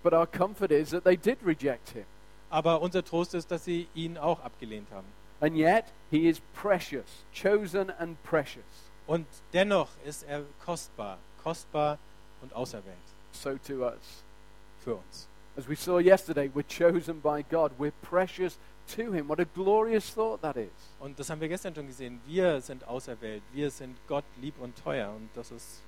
But 0.02 0.14
our 0.14 0.26
comfort 0.26 0.72
is 0.72 0.90
that 0.92 1.04
they 1.04 1.18
did 1.18 1.38
reject 1.46 1.90
him. 1.90 2.06
Aber 2.50 2.82
unser 2.82 3.04
Trost 3.04 3.34
ist, 3.34 3.52
dass 3.52 3.66
sie 3.66 3.88
ihn 3.94 4.18
auch 4.18 4.40
abgelehnt 4.42 4.90
haben. 4.92 5.08
And 5.42 5.56
yet, 5.56 5.86
he 6.12 6.28
is 6.28 6.42
precious, 6.54 7.06
chosen 7.34 7.90
and 8.00 8.22
precious. 8.24 8.64
Und 9.08 9.26
dennoch 9.54 9.90
ist 10.06 10.24
er 10.24 10.44
kostbar, 10.66 11.18
kostbar 11.44 11.98
und 12.42 12.54
auserwählt 12.54 12.98
So 13.32 13.58
to 13.58 13.86
us. 13.86 14.24
für 14.84 14.96
uns. 14.96 15.28
As 15.58 15.68
we 15.68 15.76
saw 15.76 16.00
yesterday, 16.00 16.50
we're 16.54 16.64
chosen 16.68 17.20
by 17.22 17.44
God. 17.50 17.72
We're 17.80 17.92
precious 18.02 18.58
to 18.96 19.12
him. 19.12 19.28
What 19.28 19.40
a 19.40 19.46
glorious 19.46 20.14
thought 20.14 20.42
that 20.42 20.56
is. 20.58 20.70
Und 21.00 21.20
das 21.20 21.30
haben 21.30 21.42
wir 21.42 21.50
gestern 21.50 21.76
schon 21.76 21.88
gesehen. 21.88 22.22
Wir 22.28 22.62
sind 22.62 22.88
auserwählt, 22.88 23.44
wir 23.54 23.70
sind 23.72 23.98
Gott 24.08 24.24
lieb 24.42 24.56
und 24.60 24.78
teuer. 24.84 25.10
Und 25.12 25.30
das 25.36 25.52
ist 25.52 25.82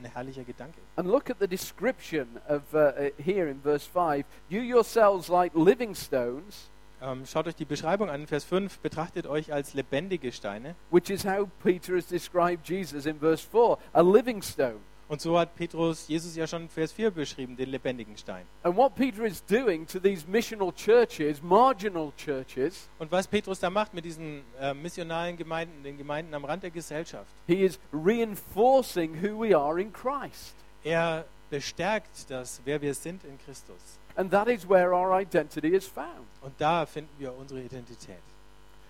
ein 0.00 0.04
herrlicher 0.12 0.44
Gedanke. 0.44 0.80
And 0.96 1.08
look 1.08 1.30
at 1.30 1.38
the 1.38 1.48
description 1.48 2.38
of 2.48 2.62
uh, 2.74 2.78
uh, 2.78 3.10
here 3.18 3.48
in 3.48 3.60
verse 3.62 3.86
5. 3.86 4.24
You 4.48 4.60
yourselves, 4.60 5.28
like 5.28 5.52
living 5.54 5.94
stones, 5.94 6.68
Ähm, 7.04 7.26
schaut 7.26 7.48
euch 7.48 7.56
die 7.56 7.64
Beschreibung 7.64 8.10
an, 8.10 8.28
Vers 8.28 8.44
5. 8.44 8.78
Betrachtet 8.78 9.26
euch 9.26 9.52
als 9.52 9.74
lebendige 9.74 10.30
Steine. 10.30 10.76
which 10.90 11.10
is 11.10 11.24
how 11.24 11.48
Peter 11.64 11.96
has 11.96 12.06
described 12.06 12.64
Jesus 12.68 13.06
in 13.06 13.18
verse 13.18 13.44
4 13.44 13.76
a 13.92 14.02
living 14.02 14.40
stone. 14.40 14.78
Und 15.08 15.20
so 15.20 15.38
hat 15.38 15.54
Petrus 15.56 16.08
Jesus 16.08 16.34
ja 16.36 16.46
schon 16.46 16.62
in 16.62 16.68
Vers 16.68 16.92
4 16.92 17.10
beschrieben, 17.10 17.56
den 17.56 17.70
lebendigen 17.70 18.16
Stein. 18.16 18.46
And 18.62 18.76
what 18.76 18.94
Peter 18.94 19.24
is 19.24 19.44
doing 19.44 19.86
to 19.86 19.98
these 19.98 20.26
missional 20.26 20.72
churches, 20.72 21.42
marginal 21.42 22.12
churches, 22.16 22.88
Und 22.98 23.12
was 23.12 23.26
Petrus 23.26 23.60
da 23.60 23.68
macht 23.68 23.92
mit 23.92 24.04
diesen 24.04 24.42
äh, 24.58 24.72
missionalen 24.72 25.36
Gemeinden, 25.36 25.82
den 25.82 25.98
Gemeinden 25.98 26.32
am 26.34 26.44
Rand 26.44 26.62
der 26.62 26.70
Gesellschaft, 26.70 27.30
he 27.46 27.64
is 27.64 27.78
reinforcing 27.92 29.22
who 29.22 29.38
we 29.38 29.56
are 29.56 29.80
in 29.80 29.92
Christ. 29.92 30.54
er 30.84 31.24
bestärkt 31.50 32.30
das, 32.30 32.60
wer 32.64 32.80
wir 32.80 32.94
sind 32.94 33.22
in 33.24 33.38
Christus. 33.44 33.98
And 34.16 34.30
that 34.30 34.48
is 34.48 34.68
where 34.68 34.94
our 34.94 35.18
identity 35.20 35.68
is 35.68 35.86
found. 35.86 36.26
Und 36.40 36.54
da 36.58 36.86
finden 36.86 37.10
wir 37.18 37.34
unsere 37.34 37.60
Identität. 37.60 38.22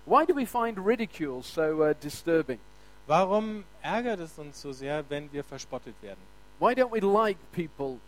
Why 0.05 0.25
do 0.27 0.35
we 0.35 0.47
find 0.47 0.79
ridicule 0.79 1.43
so 1.43 1.83
uh, 1.83 1.95
disturbing? 1.95 2.59
Warum 3.07 3.65
ärgert 3.83 4.21
es 4.21 4.39
uns 4.39 4.61
so 4.61 4.73
sehr, 4.73 5.05
wenn 5.09 5.33
wir 5.33 5.43
verspottet 5.43 5.95
werden? 6.03 6.21
Why 6.61 6.73
don't 6.75 6.93
we 6.93 7.01
like 7.01 7.39
people 7.53 7.99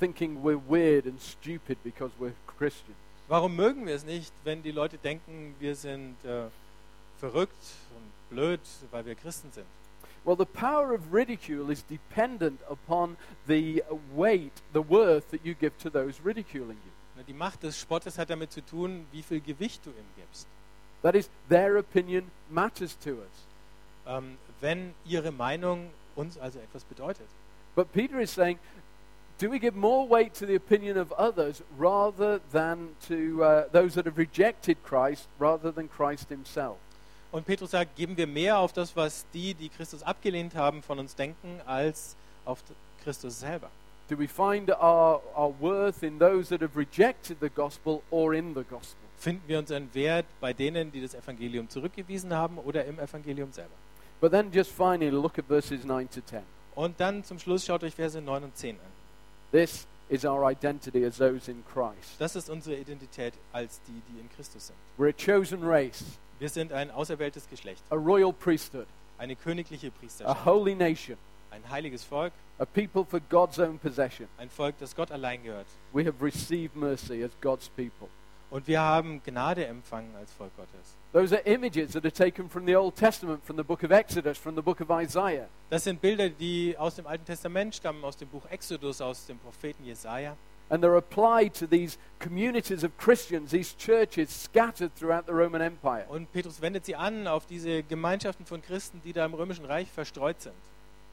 thinking 0.00 0.42
we're 0.42 0.60
weird 0.68 1.06
and 1.06 1.20
stupid 1.20 1.78
because 1.84 2.12
we're 2.18 2.34
Christians? 2.46 2.96
Warum 3.28 3.54
mögen 3.54 3.86
wir 3.86 3.94
es 3.94 4.04
nicht, 4.04 4.32
wenn 4.44 4.62
die 4.62 4.72
Leute 4.72 4.98
denken, 4.98 5.54
wir 5.60 5.76
sind 5.76 6.16
äh, 6.24 6.48
verrückt 7.18 7.62
und 7.96 8.36
blöd, 8.36 8.60
weil 8.90 9.06
wir 9.06 9.14
Christen 9.14 9.52
sind? 9.52 9.66
Well, 10.24 10.36
the 10.36 10.44
power 10.44 10.92
of 10.92 11.12
ridicule 11.12 11.72
is 11.72 11.84
dependent 11.84 12.60
upon 12.68 13.16
the 13.46 13.82
weight, 14.14 14.52
the 14.72 14.80
worth 14.80 15.30
that 15.30 15.44
you 15.44 15.54
give 15.54 15.76
to 15.78 15.90
those 15.90 16.20
ridiculing 16.24 16.78
you. 16.84 17.24
Die 17.24 17.32
Macht 17.32 17.62
des 17.62 17.78
Spottes 17.80 18.18
hat 18.18 18.30
damit 18.30 18.50
zu 18.50 18.64
tun, 18.64 19.06
wie 19.12 19.22
viel 19.22 19.40
Gewicht 19.40 19.86
du 19.86 19.90
ihm 19.90 20.06
gibst. 20.16 20.48
That 21.02 21.14
is, 21.14 21.30
their 21.48 21.78
opinion 21.78 22.30
matters 22.50 22.98
to 22.98 23.10
us. 23.10 23.41
Ähm, 24.06 24.36
wenn 24.60 24.94
ihre 25.04 25.32
Meinung 25.32 25.90
uns 26.16 26.38
also 26.38 26.58
etwas 26.58 26.84
bedeutet. 26.84 27.26
But 27.74 27.92
Peter 27.92 28.20
is 28.20 28.30
saying, 28.30 28.58
do 29.38 29.50
we 29.50 29.58
give 29.58 29.74
more 29.74 30.06
weight 30.06 30.34
to 30.34 30.46
the 30.46 30.54
opinion 30.54 30.96
of 30.96 31.12
others 31.12 31.62
rather 31.78 32.40
than 32.52 32.90
to 33.08 33.42
uh, 33.42 33.64
those 33.72 33.94
that 33.94 34.06
have 34.06 34.18
rejected 34.18 34.76
Christ 34.84 35.26
rather 35.38 35.72
than 35.72 35.88
Christ 35.88 36.28
himself? 36.28 36.76
Und 37.32 37.46
Petrus 37.46 37.70
sagt, 37.70 37.96
geben 37.96 38.16
wir 38.16 38.26
mehr 38.26 38.58
auf 38.58 38.72
das, 38.74 38.94
was 38.94 39.24
die, 39.32 39.54
die 39.54 39.70
Christus 39.70 40.02
abgelehnt 40.02 40.54
haben, 40.54 40.82
von 40.82 40.98
uns 40.98 41.14
denken, 41.14 41.60
als 41.64 42.14
auf 42.44 42.62
Christus 43.02 43.40
selber. 43.40 43.70
Do 44.08 44.18
we 44.18 44.28
find 44.28 44.70
our, 44.70 45.22
our 45.34 45.54
worth 45.58 46.02
in 46.02 46.18
those 46.18 46.50
that 46.50 46.60
have 46.60 46.76
rejected 46.76 47.38
the 47.40 47.48
gospel 47.48 48.02
or 48.10 48.34
in 48.34 48.54
the 48.54 48.64
gospel? 48.64 49.00
Finden 49.16 49.42
wir 49.46 49.58
unseren 49.58 49.88
Wert 49.94 50.26
bei 50.40 50.52
denen, 50.52 50.92
die 50.92 51.00
das 51.00 51.14
Evangelium 51.14 51.68
zurückgewiesen 51.70 52.34
haben 52.34 52.58
oder 52.58 52.84
im 52.84 52.98
Evangelium 52.98 53.50
selber? 53.50 53.70
But 54.22 54.30
then 54.30 54.52
just 54.52 54.70
finally 54.70 55.10
look 55.10 55.36
at 55.40 55.46
verses 55.48 55.84
9 55.84 56.06
to 56.10 56.20
10. 56.20 56.42
Und 56.76 57.00
dann 57.00 57.24
zum 57.24 57.40
Schluss 57.40 57.66
schaut 57.66 57.82
euch 57.82 57.96
Verse 57.96 58.20
9 58.20 58.44
und 58.44 58.56
10 58.56 58.76
an. 58.76 58.86
This 59.50 59.84
is 60.08 60.24
our 60.24 60.48
identity 60.48 61.04
as 61.04 61.16
those 61.18 61.50
in 61.50 61.64
Christ. 61.64 62.20
Das 62.20 62.36
ist 62.36 62.48
unsere 62.48 62.76
Identität 62.76 63.34
als 63.52 63.80
die, 63.82 64.00
die 64.08 64.20
in 64.20 64.28
Christus 64.30 64.68
sind. 64.68 64.76
We're 64.96 65.08
a 65.08 65.12
chosen 65.12 65.64
race, 65.64 66.04
Wir 66.38 66.48
sind 66.48 66.72
ein 66.72 66.92
auserwähltes 66.92 67.48
Geschlecht, 67.48 67.82
a 67.90 67.96
royal 67.96 68.32
priesthood, 68.32 68.86
eine 69.18 69.34
königliche 69.34 69.88
a 69.88 69.90
Priesterschaft, 69.90 70.44
holy 70.44 70.76
nation, 70.76 71.18
ein 71.50 71.68
heiliges 71.68 72.04
Volk, 72.04 72.32
a 72.60 72.64
people 72.64 73.04
for 73.04 73.18
God's 73.28 73.58
own 73.58 73.76
possession. 73.80 74.28
ein 74.38 74.50
Volk, 74.50 74.76
das 74.78 74.94
Gott 74.94 75.10
allein 75.10 75.42
gehört. 75.42 75.66
We 75.92 76.06
have 76.06 76.24
received 76.24 76.76
mercy 76.76 77.24
as 77.24 77.32
God's 77.40 77.68
people. 77.68 78.08
Und 78.52 78.68
wir 78.68 78.82
haben 78.82 79.22
Gnade 79.24 79.64
empfangen 79.64 80.14
als 80.14 80.30
Volk 80.34 80.54
Gottes. 80.58 80.94
Those 81.14 81.34
are 81.34 81.42
images 81.46 81.92
that 81.92 82.04
are 82.04 82.12
taken 82.12 82.50
from 82.50 82.66
the 82.66 82.76
Old 82.76 82.94
Testament, 82.94 83.42
from 83.42 83.56
the 83.56 83.62
book 83.62 83.82
of 83.82 83.90
Exodus, 83.90 84.36
from 84.36 84.54
the 84.54 84.60
book 84.60 84.82
of 84.82 84.90
Isaiah. 84.90 85.48
Das 85.70 85.84
sind 85.84 86.02
Bilder, 86.02 86.28
die 86.28 86.76
aus 86.76 86.96
dem 86.96 87.06
Alten 87.06 87.24
Testament 87.24 87.74
stammen, 87.74 88.04
aus 88.04 88.18
dem 88.18 88.28
Buch 88.28 88.42
Exodus, 88.50 89.00
aus 89.00 89.24
dem 89.24 89.38
Propheten 89.38 89.86
Jesaja. 89.86 90.36
And 90.68 90.84
they're 90.84 90.98
applied 90.98 91.54
to 91.54 91.66
these 91.66 91.96
communities 92.18 92.84
of 92.84 92.90
Christians, 92.98 93.52
these 93.52 93.74
churches 93.74 94.28
scattered 94.28 94.94
throughout 94.94 95.24
the 95.26 95.32
Roman 95.32 95.62
Empire. 95.62 96.04
Und 96.10 96.30
Petrus 96.30 96.60
wendet 96.60 96.84
sie 96.84 96.94
an 96.94 97.26
auf 97.26 97.46
diese 97.46 97.82
Gemeinschaften 97.82 98.44
von 98.44 98.60
Christen, 98.60 99.00
die 99.02 99.14
da 99.14 99.24
im 99.24 99.32
Römischen 99.32 99.64
Reich 99.64 99.90
verstreut 99.90 100.42
sind. 100.42 100.54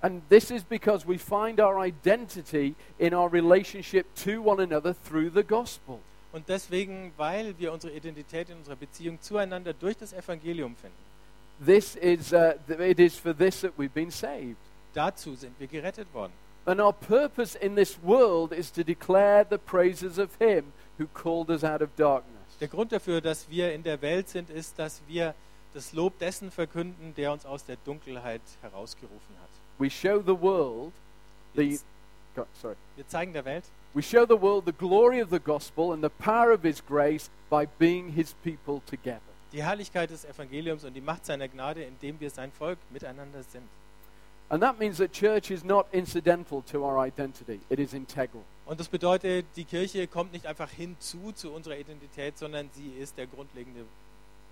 And 0.02 0.28
this 0.30 0.52
is 0.52 0.66
because 0.66 1.08
we 1.08 1.18
find 1.18 1.62
our 1.62 1.80
identity 1.80 2.76
in 2.98 3.14
our 3.14 3.32
relationship 3.32 4.14
to 4.26 4.42
one 4.42 4.62
another 4.62 4.94
through 4.94 5.30
the 5.34 5.44
gospel. 5.44 6.02
Und 6.32 6.48
deswegen, 6.48 7.12
weil 7.18 7.58
wir 7.58 7.74
unsere 7.74 7.94
Identität 7.94 8.50
in 8.50 8.58
unserer 8.58 8.76
Beziehung 8.76 9.20
zueinander 9.22 9.74
durch 9.74 9.98
das 9.98 10.14
Evangelium 10.14 10.76
finden, 10.76 11.10
This 11.66 11.96
is, 11.96 12.32
uh, 12.32 12.54
it 12.80 13.00
is 13.00 13.16
for 13.18 13.36
this 13.36 13.62
that 13.62 13.74
we've 13.78 13.90
been 13.94 14.12
saved. 14.12 14.56
dazu 14.94 15.36
sind 15.36 15.60
wir 15.60 15.68
gerettet 15.68 16.08
worden. 16.14 16.32
And 16.66 16.80
our 16.80 16.94
purpose 16.94 17.58
in 17.58 17.76
this 17.76 17.98
world 18.04 18.52
is 18.54 18.72
to 18.74 18.84
declare 18.84 19.46
the 19.50 19.58
praises 19.58 20.18
of 20.20 20.30
Him 20.40 20.72
who 20.98 21.08
called 21.08 21.50
us 21.50 21.64
out 21.64 21.82
of 21.82 21.90
darkness. 21.98 22.58
Der 22.60 22.68
Grund 22.68 22.92
dafür, 22.92 23.22
dass 23.22 23.50
wir 23.50 23.74
in 23.74 23.84
der 23.84 24.02
Welt 24.02 24.30
sind, 24.30 24.50
ist, 24.50 24.78
dass 24.78 25.02
wir 25.08 25.34
das 25.74 25.94
Lob 25.94 26.18
dessen 26.20 26.52
verkünden, 26.52 27.14
der 27.16 27.32
uns 27.32 27.46
aus 27.46 27.66
der 27.66 27.78
Dunkelheit 27.86 28.42
herausgerufen 28.62 29.36
hat. 29.42 29.50
We 29.80 29.90
show 29.90 30.22
the 30.22 30.40
world 30.40 30.94
the. 31.56 31.80
God, 32.36 32.48
sorry. 32.62 32.76
wir 32.96 33.08
zeigen 33.08 33.34
der 33.34 33.46
Welt, 33.46 33.66
We 33.94 34.04
show 34.04 34.26
the 34.26 34.40
world 34.40 34.66
the 34.66 34.72
glory 34.72 35.20
of 35.20 35.30
the 35.30 35.40
gospel 35.40 35.94
and 35.94 36.04
the 36.04 36.10
power 36.10 36.52
of 36.52 36.64
His 36.64 36.80
grace 36.80 37.30
by 37.50 37.68
being 37.80 38.12
His 38.14 38.36
people 38.44 38.82
together. 38.86 39.22
die 39.52 39.64
Herrlichkeit 39.64 40.12
des 40.12 40.26
Evangeliums 40.26 40.84
und 40.84 40.94
die 40.94 41.02
Macht 41.02 41.26
seiner 41.26 41.48
Gnade, 41.48 41.84
indem 41.84 42.20
wir 42.20 42.30
sein 42.30 42.52
Volk 42.52 42.78
miteinander 42.92 43.42
sind. 43.42 43.68
And 44.50 44.62
that 44.62 44.80
means 44.80 44.98
that 44.98 45.12
church 45.12 45.52
is 45.52 45.64
not 45.64 45.88
incidental 45.92 46.64
to 46.64 46.84
our 46.84 47.04
identity, 47.06 47.60
it 47.70 47.80
is 47.80 47.94
integral. 47.94 48.44
Und 48.66 48.80
das 48.80 48.88
bedeutet, 48.88 49.46
die 49.56 49.66
Kirche 49.66 50.08
kommt 50.08 50.34
nicht 50.34 50.46
einfach 50.46 50.70
hinzu 50.70 51.32
zu 51.32 51.52
unserer 51.52 51.78
Identität, 51.78 52.38
sondern 52.38 52.70
sie 52.74 52.90
ist 53.00 53.18
der 53.18 53.26
grundlegende 53.26 53.86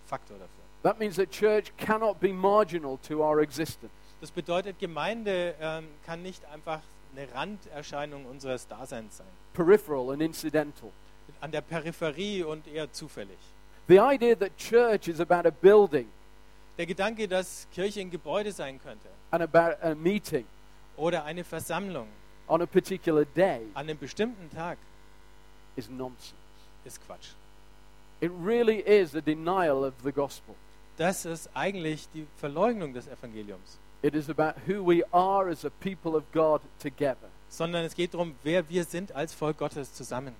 Faktor 0.07 0.37
dafür. 0.37 0.63
That 0.83 0.99
means 0.99 1.15
that 1.17 1.29
church 1.31 1.71
cannot 1.77 2.19
be 2.19 2.33
marginal 2.33 2.97
to 3.07 3.23
our 3.23 3.39
existence. 3.39 3.91
Das 4.19 4.31
bedeutet, 4.31 4.79
Gemeinde 4.79 5.53
ähm, 5.59 5.87
kann 6.05 6.23
nicht 6.23 6.43
einfach 6.45 6.81
eine 7.17 7.33
Randerscheinung 7.33 8.25
unseres 8.25 8.67
Daseins 8.67 9.17
sein. 9.17 9.27
peripheral 9.53 10.11
and 10.11 10.21
incidental. 10.21 10.91
An 11.41 11.51
der 11.51 11.61
Peripherie 11.61 12.43
und 12.43 12.67
eher 12.67 12.91
zufällig. 12.91 13.37
The 13.87 13.99
idea 13.99 14.35
that 14.35 14.55
church 14.57 15.07
is 15.07 15.19
about 15.19 15.47
a 15.47 15.51
building 15.51 16.07
Der 16.77 16.85
Gedanke, 16.85 17.27
dass 17.27 17.67
Kirche 17.73 18.01
ein 18.01 18.11
Gebäude 18.11 18.51
sein 18.51 18.79
könnte 18.81 19.07
and 19.31 19.41
about 19.41 19.77
a 19.81 19.95
meeting 19.95 20.45
oder 20.95 21.23
eine 21.23 21.43
Versammlung 21.43 22.07
on 22.47 22.61
a 22.61 22.65
particular 22.65 23.25
day 23.25 23.61
an 23.73 23.89
einem 23.89 23.97
bestimmten 23.97 24.49
Tag 24.55 24.77
is 25.75 25.89
nonsense. 25.89 26.33
ist 26.85 26.99
Quatsch. 27.05 27.29
It 28.19 28.31
really 28.43 28.79
is 28.79 29.15
a 29.15 29.21
denial 29.21 29.83
of 29.83 29.93
the 30.03 30.11
gospel. 30.11 30.55
Das 30.97 31.25
ist 31.25 31.49
eigentlich 31.53 32.07
die 32.13 32.25
Verleugnung 32.37 32.93
des 32.93 33.07
Evangeliums. 33.07 33.77
It 34.01 34.13
is 34.13 34.29
about 34.29 34.55
who 34.67 34.83
we 34.83 35.03
are 35.11 35.49
as 35.49 35.65
a 35.65 35.69
people 35.69 36.15
of 36.15 36.23
God 36.31 36.61
together. 36.79 37.29
Sondern 37.49 37.83
es 37.85 37.95
geht 37.95 38.13
darum, 38.13 38.35
wer 38.43 38.67
wir 38.69 38.83
sind 38.83 39.11
als 39.13 39.33
Volk 39.33 39.57
Gottes 39.57 39.93
zusammen. 39.93 40.35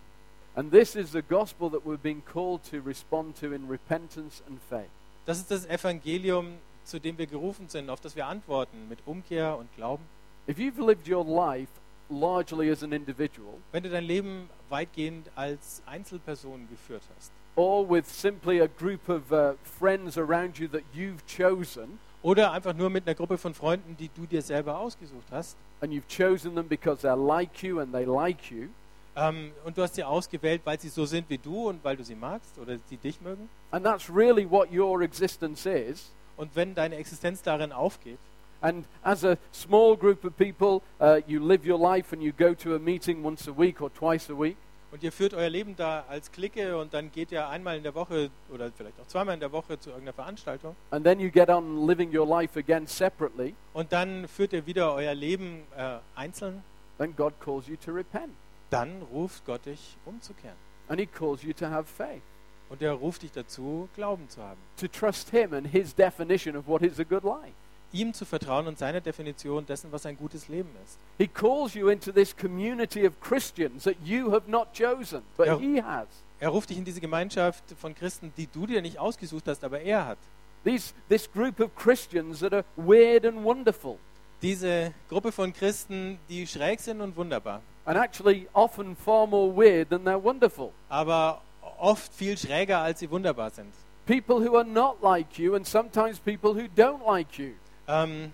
And 0.56 0.72
this 0.72 0.96
is 0.96 1.12
the 1.12 1.22
gospel 1.22 1.70
that 1.70 1.86
we're 1.86 1.98
being 1.98 2.24
called 2.26 2.64
to 2.72 2.82
respond 2.82 3.36
to 3.40 3.54
in 3.54 3.68
repentance 3.68 4.42
and 4.48 4.60
faith. 4.70 4.90
Das 5.26 5.40
ist 5.40 5.52
das 5.52 5.66
Evangelium, 5.66 6.58
zu 6.84 7.00
dem 7.00 7.18
wir 7.18 7.28
gerufen 7.28 7.68
sind, 7.70 7.90
auf 7.90 8.02
das 8.02 8.16
wir 8.16 8.28
antworten 8.28 8.88
mit 8.90 9.00
Umkehr 9.06 9.58
und 9.58 9.74
Glauben. 9.76 10.04
If 10.48 10.58
you've 10.58 10.84
lived 10.84 11.10
your 11.10 11.26
life 11.26 11.72
largely 12.10 12.72
as 12.72 12.84
an 12.84 12.92
individual, 12.92 13.56
Wenn 13.72 13.84
du 13.84 13.90
dein 13.90 14.06
Leben 14.06 14.50
weitgehend 14.70 15.30
als 15.36 15.82
Einzelperson 15.86 16.68
geführt 16.70 17.04
hast 17.16 17.32
or 17.58 17.84
with 17.84 18.08
simply 18.08 18.60
a 18.60 18.68
group 18.68 19.10
of 19.10 19.34
uh, 19.34 19.54
friends 19.64 20.18
around 20.18 20.60
you 20.60 20.68
that 20.70 20.84
you've 20.94 21.26
chosen, 21.26 22.00
oder 22.22 22.52
einfach 22.52 22.74
nur 22.74 22.90
mit 22.90 23.08
einer 23.08 23.16
Gruppe 23.16 23.38
von 23.38 23.54
Freunden, 23.54 23.96
die 23.98 24.10
du 24.10 24.26
dir 24.26 24.42
selber 24.42 24.80
ausgesucht 24.80 25.28
hast, 25.32 25.58
and 25.82 25.94
you've 25.94 26.08
chosen 26.08 26.56
them 26.56 26.68
because 26.68 27.06
they're 27.06 27.16
like 27.16 27.62
you 27.64 27.80
and 27.80 27.94
they 27.94 28.06
like 28.06 28.52
you, 28.52 28.68
ähm, 29.16 29.52
und 29.66 29.78
du 29.78 29.82
hast 29.82 29.96
sie 29.96 30.04
ausgewählt, 30.04 30.62
weil 30.66 30.80
sie 30.80 30.90
so 30.90 31.06
sind 31.06 31.30
wie 31.30 31.38
du 31.38 31.70
und 31.70 31.84
weil 31.84 31.98
du 31.98 32.04
sie 32.04 32.16
magst 32.16 32.58
oder 32.60 32.78
sie 32.90 32.98
dich 32.98 33.22
mögen, 33.22 33.50
and 33.72 33.86
that's 33.86 34.10
really 34.10 34.50
what 34.50 34.72
your 34.72 35.02
existence 35.02 35.66
is. 35.66 36.12
und 36.38 36.56
wenn 36.56 36.76
deine 36.76 36.96
Existenz 36.96 37.42
darin 37.42 37.72
aufgeht, 37.72 38.20
And 38.60 38.86
as 39.04 39.24
a 39.24 39.38
small 39.52 39.96
group 39.96 40.26
of 40.26 40.36
people, 40.36 40.82
uh, 41.00 41.22
you 41.28 41.40
live 41.40 41.64
your 41.64 41.78
life 41.78 42.12
and 42.12 42.24
you 42.24 42.32
go 42.32 42.56
to 42.56 42.74
a 42.74 42.80
meeting 42.80 43.24
once 43.24 43.48
a 43.48 43.54
week 43.54 43.82
or 43.82 43.92
twice 43.92 44.32
a 44.32 44.36
week. 44.36 44.58
Und 44.98 45.04
ihr 45.04 45.12
führt 45.12 45.36
euer 45.36 45.50
Leben 45.50 45.76
da 45.76 46.06
als 46.10 46.32
Clique 46.32 46.76
und 46.76 46.92
dann 46.92 47.12
geht 47.12 47.32
ihr 47.32 47.48
einmal 47.48 47.78
in 47.78 47.84
der 47.84 47.94
Woche 47.94 48.32
oder 48.52 48.72
vielleicht 48.72 49.00
auch 49.00 49.06
zweimal 49.06 49.36
in 49.36 49.40
der 49.40 49.52
Woche 49.52 49.80
zu 49.80 49.92
irgendeiner 49.92 50.14
Veranstaltung 50.14 50.76
And 50.90 51.06
then 51.06 51.20
you 51.20 51.30
get 51.30 51.50
on 51.50 51.86
living 51.86 52.10
your 52.18 52.26
life 52.28 52.58
again 52.58 52.88
separately, 52.88 53.54
und 53.74 53.92
dann 53.94 54.28
führt 54.28 54.54
ihr 54.54 54.66
wieder 54.66 54.96
euer 54.96 55.14
Leben 55.14 55.66
äh, 55.78 55.98
einzeln, 56.16 56.64
then 56.98 57.16
God 57.16 57.40
calls 57.40 57.68
you 57.68 57.76
to 57.76 57.92
repent. 57.92 58.34
dann 58.72 59.04
ruft 59.14 59.46
Gott 59.46 59.68
dich 59.68 59.98
umzukehren. 60.06 60.58
And 60.88 61.00
He 61.00 61.06
calls 61.06 61.44
you 61.44 61.54
to 61.54 61.68
have 61.68 61.86
faith, 61.86 62.24
Und 62.70 62.82
er 62.82 62.94
ruft 62.94 63.22
dich 63.22 63.32
dazu, 63.32 63.88
Glauben 63.96 64.28
zu 64.30 64.42
haben. 64.42 64.60
to 64.78 64.88
trust 64.88 65.30
Him 65.30 65.54
and 65.54 65.68
His 65.68 65.94
definition 65.94 66.56
of 66.58 66.68
what 66.68 66.82
is 66.82 67.00
a 67.00 67.04
good 67.04 67.24
life. 67.24 67.54
Ihm 67.94 68.14
zu 68.14 68.26
vertrauen 68.26 68.68
und 68.68 68.78
seiner 68.78 69.00
Definition 69.02 69.66
dessen, 69.66 69.92
was 69.92 70.06
ein 70.06 70.18
gutes 70.18 70.50
Leben 70.50 70.70
ist. 70.86 70.98
He 71.18 71.28
calls 71.28 71.74
you 71.74 71.88
into 71.90 72.12
this 72.12 72.36
community 72.36 73.08
of 73.08 73.20
Christians 73.22 73.84
that 73.84 73.96
you 74.04 74.32
have 74.32 74.50
not 74.50 74.74
chosen, 74.74 75.22
but 75.38 75.48
Ja. 75.48 75.58
He 75.58 75.82
has. 75.82 76.08
Er 76.40 76.50
ruft 76.50 76.70
dich 76.70 76.78
in 76.78 76.86
diese 76.86 77.00
Gemeinschaft 77.02 77.64
von 77.80 77.96
Christen, 77.96 78.32
die 78.38 78.48
du 78.48 78.68
dir 78.68 78.82
nicht 78.82 79.00
ausgesucht 79.00 79.48
hast, 79.48 79.64
aber 79.64 79.80
er 79.82 80.06
hat. 80.06 80.18
These, 80.64 80.94
this 81.10 81.32
group 81.32 81.60
of 81.60 81.74
Christians 81.76 82.40
that 82.42 82.54
are 82.54 82.66
weird 82.76 83.26
and 83.26 83.44
wonderful, 83.44 83.98
Diese 84.42 84.94
Gruppe 85.10 85.32
von 85.32 85.52
Christen, 85.54 86.20
die 86.30 86.46
schräg 86.46 86.80
sind 86.80 87.02
und 87.02 87.16
wunderbar, 87.16 87.62
and 87.86 87.98
actually 87.98 88.48
often 88.54 88.96
far 88.96 89.26
more 89.26 89.52
weird 89.56 89.90
than 89.90 90.04
they're 90.04 90.22
wonderful. 90.22 90.72
aber 90.90 91.42
oft 91.80 92.14
viel 92.14 92.38
schräger, 92.38 92.80
als 92.80 93.00
sie 93.00 93.10
wunderbar 93.10 93.50
sind. 93.50 93.74
People 94.06 94.36
who 94.48 94.56
are 94.56 94.66
not 94.66 95.02
like 95.02 95.40
you, 95.40 95.56
and 95.56 95.66
sometimes 95.66 96.20
people 96.20 96.52
who 96.54 96.68
don't 96.76 97.04
like 97.06 97.40
you. 97.40 97.54
Ähm, 97.88 98.32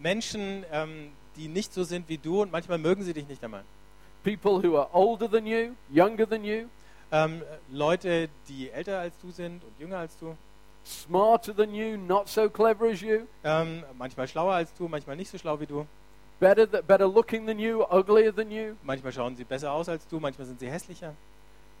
Menschen, 0.00 0.64
ähm, 0.72 1.12
die 1.36 1.48
nicht 1.48 1.72
so 1.72 1.84
sind 1.84 2.08
wie 2.08 2.18
du 2.18 2.42
und 2.42 2.52
manchmal 2.52 2.78
mögen 2.78 3.02
sie 3.02 3.14
dich 3.14 3.26
nicht 3.28 3.42
einmal. 3.42 3.64
People 4.24 4.62
who 4.62 4.78
are 4.78 4.88
older 4.92 5.30
than 5.30 5.46
you, 5.46 5.72
younger 5.92 6.28
than 6.28 6.44
you, 6.44 6.66
Ähm, 7.14 7.42
Leute, 7.70 8.30
die 8.48 8.70
älter 8.70 8.98
als 9.00 9.14
du 9.18 9.30
sind 9.30 9.62
und 9.62 9.78
jünger 9.78 9.98
als 9.98 10.16
du, 10.18 10.34
smarter 10.82 11.54
than 11.54 11.74
you, 11.74 11.98
not 11.98 12.26
so 12.26 12.48
clever 12.48 12.86
as 12.86 13.02
you, 13.02 13.26
ähm, 13.44 13.84
manchmal 13.98 14.26
schlauer 14.26 14.54
als 14.54 14.72
du, 14.72 14.88
manchmal 14.88 15.16
nicht 15.16 15.30
so 15.30 15.36
schlau 15.36 15.60
wie 15.60 15.66
du, 15.66 15.86
better, 16.40 16.62
th- 16.62 16.80
better 16.82 17.06
looking 17.06 17.46
than 17.46 17.58
you, 17.58 17.82
uglier 17.90 18.34
than 18.34 18.50
you, 18.50 18.76
manchmal 18.82 19.12
schauen 19.12 19.36
sie 19.36 19.44
besser 19.44 19.72
aus 19.72 19.90
als 19.90 20.06
du, 20.08 20.18
manchmal 20.20 20.46
sind 20.46 20.58
sie 20.58 20.70
hässlicher. 20.70 21.14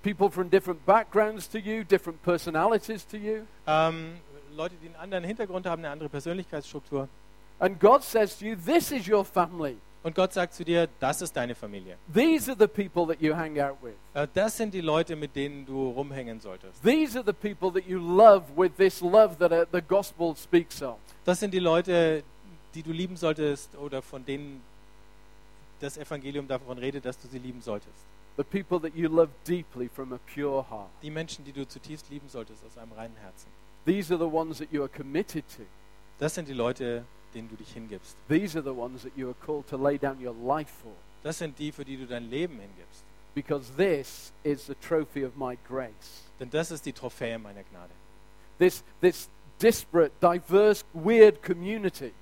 people 0.02 0.30
from 0.30 0.50
different 0.50 0.84
backgrounds 0.84 1.48
to 1.48 1.56
you, 1.58 1.82
different 1.82 2.22
personalities 2.22 3.06
to 3.06 3.16
you. 3.16 3.44
Ähm, 3.66 4.16
Leute, 4.54 4.74
die 4.82 4.86
einen 4.86 4.96
anderen 4.96 5.24
Hintergrund 5.24 5.66
haben, 5.66 5.80
eine 5.80 5.90
andere 5.90 6.08
Persönlichkeitsstruktur. 6.08 7.08
And 7.58 7.78
God 7.78 8.02
says 8.02 8.38
to 8.38 8.44
you, 8.44 8.56
This 8.56 8.90
is 8.90 9.08
your 9.08 9.24
family. 9.24 9.76
Und 10.02 10.16
Gott 10.16 10.32
sagt 10.32 10.54
zu 10.54 10.64
dir, 10.64 10.88
das 10.98 11.22
ist 11.22 11.36
deine 11.36 11.54
Familie. 11.54 11.96
These 12.12 12.50
are 12.50 12.58
the 12.58 12.66
people 12.66 13.06
that 13.06 13.22
you 13.22 13.36
hang 13.36 13.58
out 13.60 13.76
with. 13.82 13.94
Äh, 14.14 14.26
Das 14.34 14.56
sind 14.56 14.74
die 14.74 14.80
Leute, 14.80 15.14
mit 15.14 15.36
denen 15.36 15.64
du 15.64 15.90
rumhängen 15.90 16.40
solltest. 16.40 16.82
These 16.82 17.16
are 17.18 17.24
the 17.24 17.32
people 17.32 17.70
that 17.80 17.88
you 17.88 17.98
love 18.00 18.44
with 18.56 18.72
this 18.76 19.00
love 19.00 19.36
that 19.38 19.52
uh, 19.52 19.64
the 19.72 19.80
gospel 19.80 20.34
speaks 20.34 20.82
of. 20.82 20.96
Das 21.24 21.38
sind 21.38 21.54
die 21.54 21.60
Leute, 21.60 22.24
die 22.74 22.82
du 22.82 22.90
lieben 22.90 23.16
solltest 23.16 23.76
oder 23.76 24.02
von 24.02 24.24
denen 24.24 24.60
das 25.80 25.96
Evangelium 25.96 26.48
davon 26.48 26.78
redet, 26.78 27.04
dass 27.04 27.16
du 27.18 27.28
sie 27.28 27.38
lieben 27.38 27.60
solltest. 27.60 27.94
The 28.36 28.44
people 28.44 28.80
that 28.80 28.96
you 28.96 29.08
love 29.08 29.28
deeply 29.46 29.88
from 29.88 30.12
a 30.12 30.18
pure 30.34 30.68
heart. 30.68 30.88
Die 31.02 31.10
Menschen, 31.10 31.44
die 31.44 31.52
du 31.52 31.68
zutiefst 31.68 32.10
lieben 32.10 32.28
solltest 32.28 32.64
aus 32.64 32.76
einem 32.76 32.92
reinen 32.92 33.16
Herzen. 33.16 33.46
These 33.84 34.12
are 34.12 34.18
the 34.18 34.32
ones 34.32 34.58
that 34.58 34.72
you 34.72 34.82
are 34.82 34.88
committed 34.88 35.44
to. 35.56 35.62
Das 36.18 36.34
sind 36.34 36.48
die 36.48 36.54
Leute, 36.54 37.04
denen 37.34 37.48
du 37.48 37.56
dich 37.56 37.72
hingibst. 37.72 38.16
These 38.28 38.56
are 38.58 38.62
the 38.62 38.74
ones 38.74 39.02
that 39.02 39.12
you 39.16 39.28
are 39.28 39.36
called 39.44 39.66
to 39.68 39.76
lay 39.76 39.98
down 39.98 40.18
your 40.24 40.34
life 40.34 40.70
for. 40.82 40.92
Das 41.22 41.38
sind 41.38 41.58
die, 41.58 41.72
für 41.72 41.84
die 41.84 41.96
du 41.96 42.06
dein 42.06 42.30
Leben 42.30 42.58
hingibst. 42.58 43.04
Because 43.34 43.72
this 43.76 44.32
is 44.44 44.66
the 44.66 44.74
trophy 44.74 45.24
of 45.24 45.36
my 45.36 45.56
grace. 45.66 46.24
Denn 46.38 46.50
das 46.50 46.70
ist 46.70 46.84
die 46.84 46.92
Trophäe 46.92 47.38
meiner 47.38 47.62
Gnade. 47.62 47.92
This, 48.58 48.84
this 49.00 49.28
disparate, 49.60 50.12
diverse, 50.20 50.84
weird 50.92 51.42
community 51.42 52.12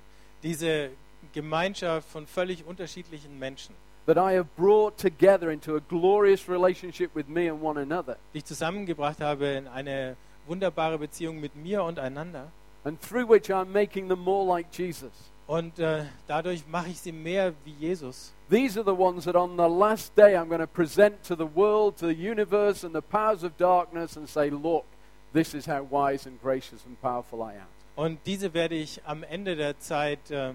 Diese 0.43 0.91
Gemeinschaft 1.33 2.09
von 2.09 2.25
völlig 2.25 2.65
unterschiedlichen 2.65 3.37
Menschen, 3.37 3.75
that 4.05 4.17
I 4.17 4.35
have 4.35 4.47
brought 4.57 4.97
together 4.97 5.51
into 5.51 5.75
a 5.75 5.79
glorious 5.79 6.49
relationship 6.49 7.15
with 7.15 7.27
me 7.27 7.49
and 7.49 7.61
one 7.61 7.79
another. 7.79 8.17
die 8.33 8.39
ich 8.39 8.45
zusammengebracht 8.45 9.21
habe 9.21 9.45
in 9.45 9.67
eine 9.67 10.17
wunderbare 10.47 10.97
Beziehung 10.97 11.39
mit 11.39 11.55
mir 11.55 11.83
und 11.83 11.99
einander. 11.99 12.51
And 12.83 12.99
through 12.99 13.29
which 13.29 13.51
I'm 13.51 13.71
making 13.71 14.09
them 14.09 14.19
more 14.19 14.45
like 14.45 14.67
Jesus. 14.71 15.11
Und 15.47 15.79
äh, 15.79 16.05
dadurch 16.27 16.65
mache 16.67 16.89
ich 16.89 16.99
sie 16.99 17.11
mehr 17.11 17.53
wie 17.65 17.73
Jesus. 17.73 18.33
These 18.49 18.79
are 18.79 18.85
the 18.85 18.97
ones 18.97 19.25
that 19.25 19.35
on 19.35 19.57
the 19.57 19.67
last 19.67 20.15
day 20.15 20.37
I'm 20.37 20.47
going 20.47 20.61
to 20.61 20.67
present 20.67 21.23
to 21.23 21.35
the 21.35 21.45
world, 21.45 21.97
to 21.97 22.07
the 22.07 22.15
universe, 22.15 22.85
and 22.85 22.95
the 22.95 23.01
powers 23.01 23.43
of 23.43 23.57
darkness 23.57 24.15
and 24.17 24.27
say, 24.27 24.49
Look, 24.49 24.85
this 25.33 25.53
is 25.53 25.65
how 25.67 25.83
wise 25.83 26.25
and 26.25 26.41
gracious 26.41 26.85
and 26.85 26.99
powerful 27.01 27.41
I 27.41 27.55
am. 27.55 27.67
Und 27.95 28.19
diese 28.25 28.53
werde 28.53 28.75
ich 28.75 29.01
am 29.05 29.23
Ende 29.23 29.55
der 29.55 29.77
Zeit 29.79 30.31
äh, 30.31 30.53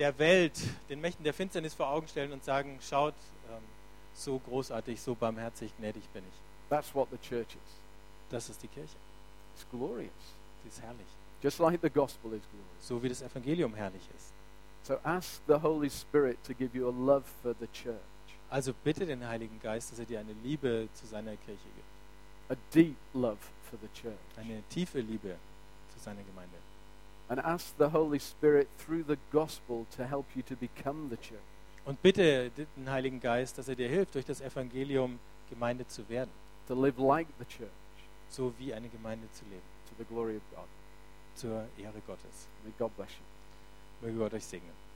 der 0.00 0.18
Welt, 0.18 0.58
den 0.88 1.00
Mächten 1.00 1.22
der 1.22 1.34
Finsternis 1.34 1.74
vor 1.74 1.88
Augen 1.88 2.08
stellen 2.08 2.32
und 2.32 2.42
sagen, 2.42 2.78
schaut, 2.80 3.14
ähm, 3.50 3.62
so 4.14 4.38
großartig, 4.38 5.00
so 5.00 5.14
barmherzig, 5.14 5.72
gnädig 5.78 6.08
bin 6.12 6.24
ich. 6.28 6.40
That's 6.68 6.94
what 6.94 7.08
the 7.10 7.18
church 7.18 7.54
is. 7.54 7.79
Das 8.30 8.48
ist 8.48 8.62
die 8.62 8.68
Kirche. 8.68 8.96
It's 9.54 9.66
glorious. 9.70 10.10
Die 10.64 10.68
ist 10.68 10.80
herrlich. 10.80 11.06
Just 11.42 11.58
like 11.58 11.80
the 11.82 11.90
gospel 11.90 12.32
is 12.34 12.42
glorious. 12.50 12.86
So 12.86 13.02
wie 13.02 13.08
das 13.08 13.22
Evangelium 13.22 13.74
herrlich 13.74 14.02
ist. 14.16 14.32
So 14.82 14.98
ask 15.02 15.40
the 15.46 15.54
Holy 15.60 15.90
Spirit 15.90 16.42
to 16.44 16.54
give 16.54 16.76
you 16.76 16.88
a 16.88 16.92
love 16.92 17.24
for 17.42 17.54
the 17.60 17.66
church, 17.72 18.00
Also 18.48 18.72
bitte 18.84 19.04
den 19.06 19.26
Heiligen 19.26 19.60
Geist, 19.60 19.92
dass 19.92 19.98
er 19.98 20.06
dir 20.06 20.20
eine 20.20 20.32
Liebe 20.42 20.88
zu 20.94 21.06
seiner 21.06 21.36
Kirche 21.36 21.68
gibt. 21.76 21.86
a 22.50 22.56
deep 22.74 22.96
love 23.14 23.38
for 23.70 23.78
the 23.80 23.88
church. 24.00 24.18
Eine 24.36 24.62
tiefe 24.70 25.00
Liebe 25.00 25.36
zu 25.92 25.98
seiner 26.00 26.22
Gemeinde. 26.22 26.56
And 27.28 27.44
ask 27.44 27.74
the 27.78 27.84
Holy 27.92 28.18
Spirit 28.18 28.66
through 28.84 29.04
the 29.06 29.16
gospel 29.30 29.86
to 29.96 30.02
help 30.04 30.26
you 30.34 30.42
to 30.42 30.56
become 30.56 31.08
the 31.10 31.16
church. 31.16 31.40
Und 31.84 32.00
bitte 32.02 32.50
den 32.50 32.90
Heiligen 32.90 33.20
Geist, 33.20 33.56
dass 33.58 33.68
er 33.68 33.76
dir 33.76 33.88
hilft, 33.88 34.14
durch 34.14 34.24
das 34.24 34.40
Evangelium 34.40 35.18
Gemeinde 35.48 35.86
zu 35.86 36.08
werden. 36.08 36.30
to 36.66 36.74
live 36.74 36.98
like 36.98 37.26
the 37.38 37.44
church 37.44 37.70
So 38.30 38.54
wie 38.58 38.72
eine 38.72 38.88
Gemeinde 38.88 39.30
zu 39.32 39.44
leben. 39.44 39.80
to 39.90 39.94
the 39.98 40.04
glory 40.04 40.36
of 40.36 40.42
God. 40.54 40.68
Zur 41.34 41.66
Ehre 41.78 42.00
Gottes. 42.06 42.48
May 42.64 42.72
God 42.78 42.96
bless 42.96 43.10
you. 43.10 44.06
Möge 44.06 44.18
Gott 44.18 44.34
euch 44.34 44.44
segnen. 44.44 44.89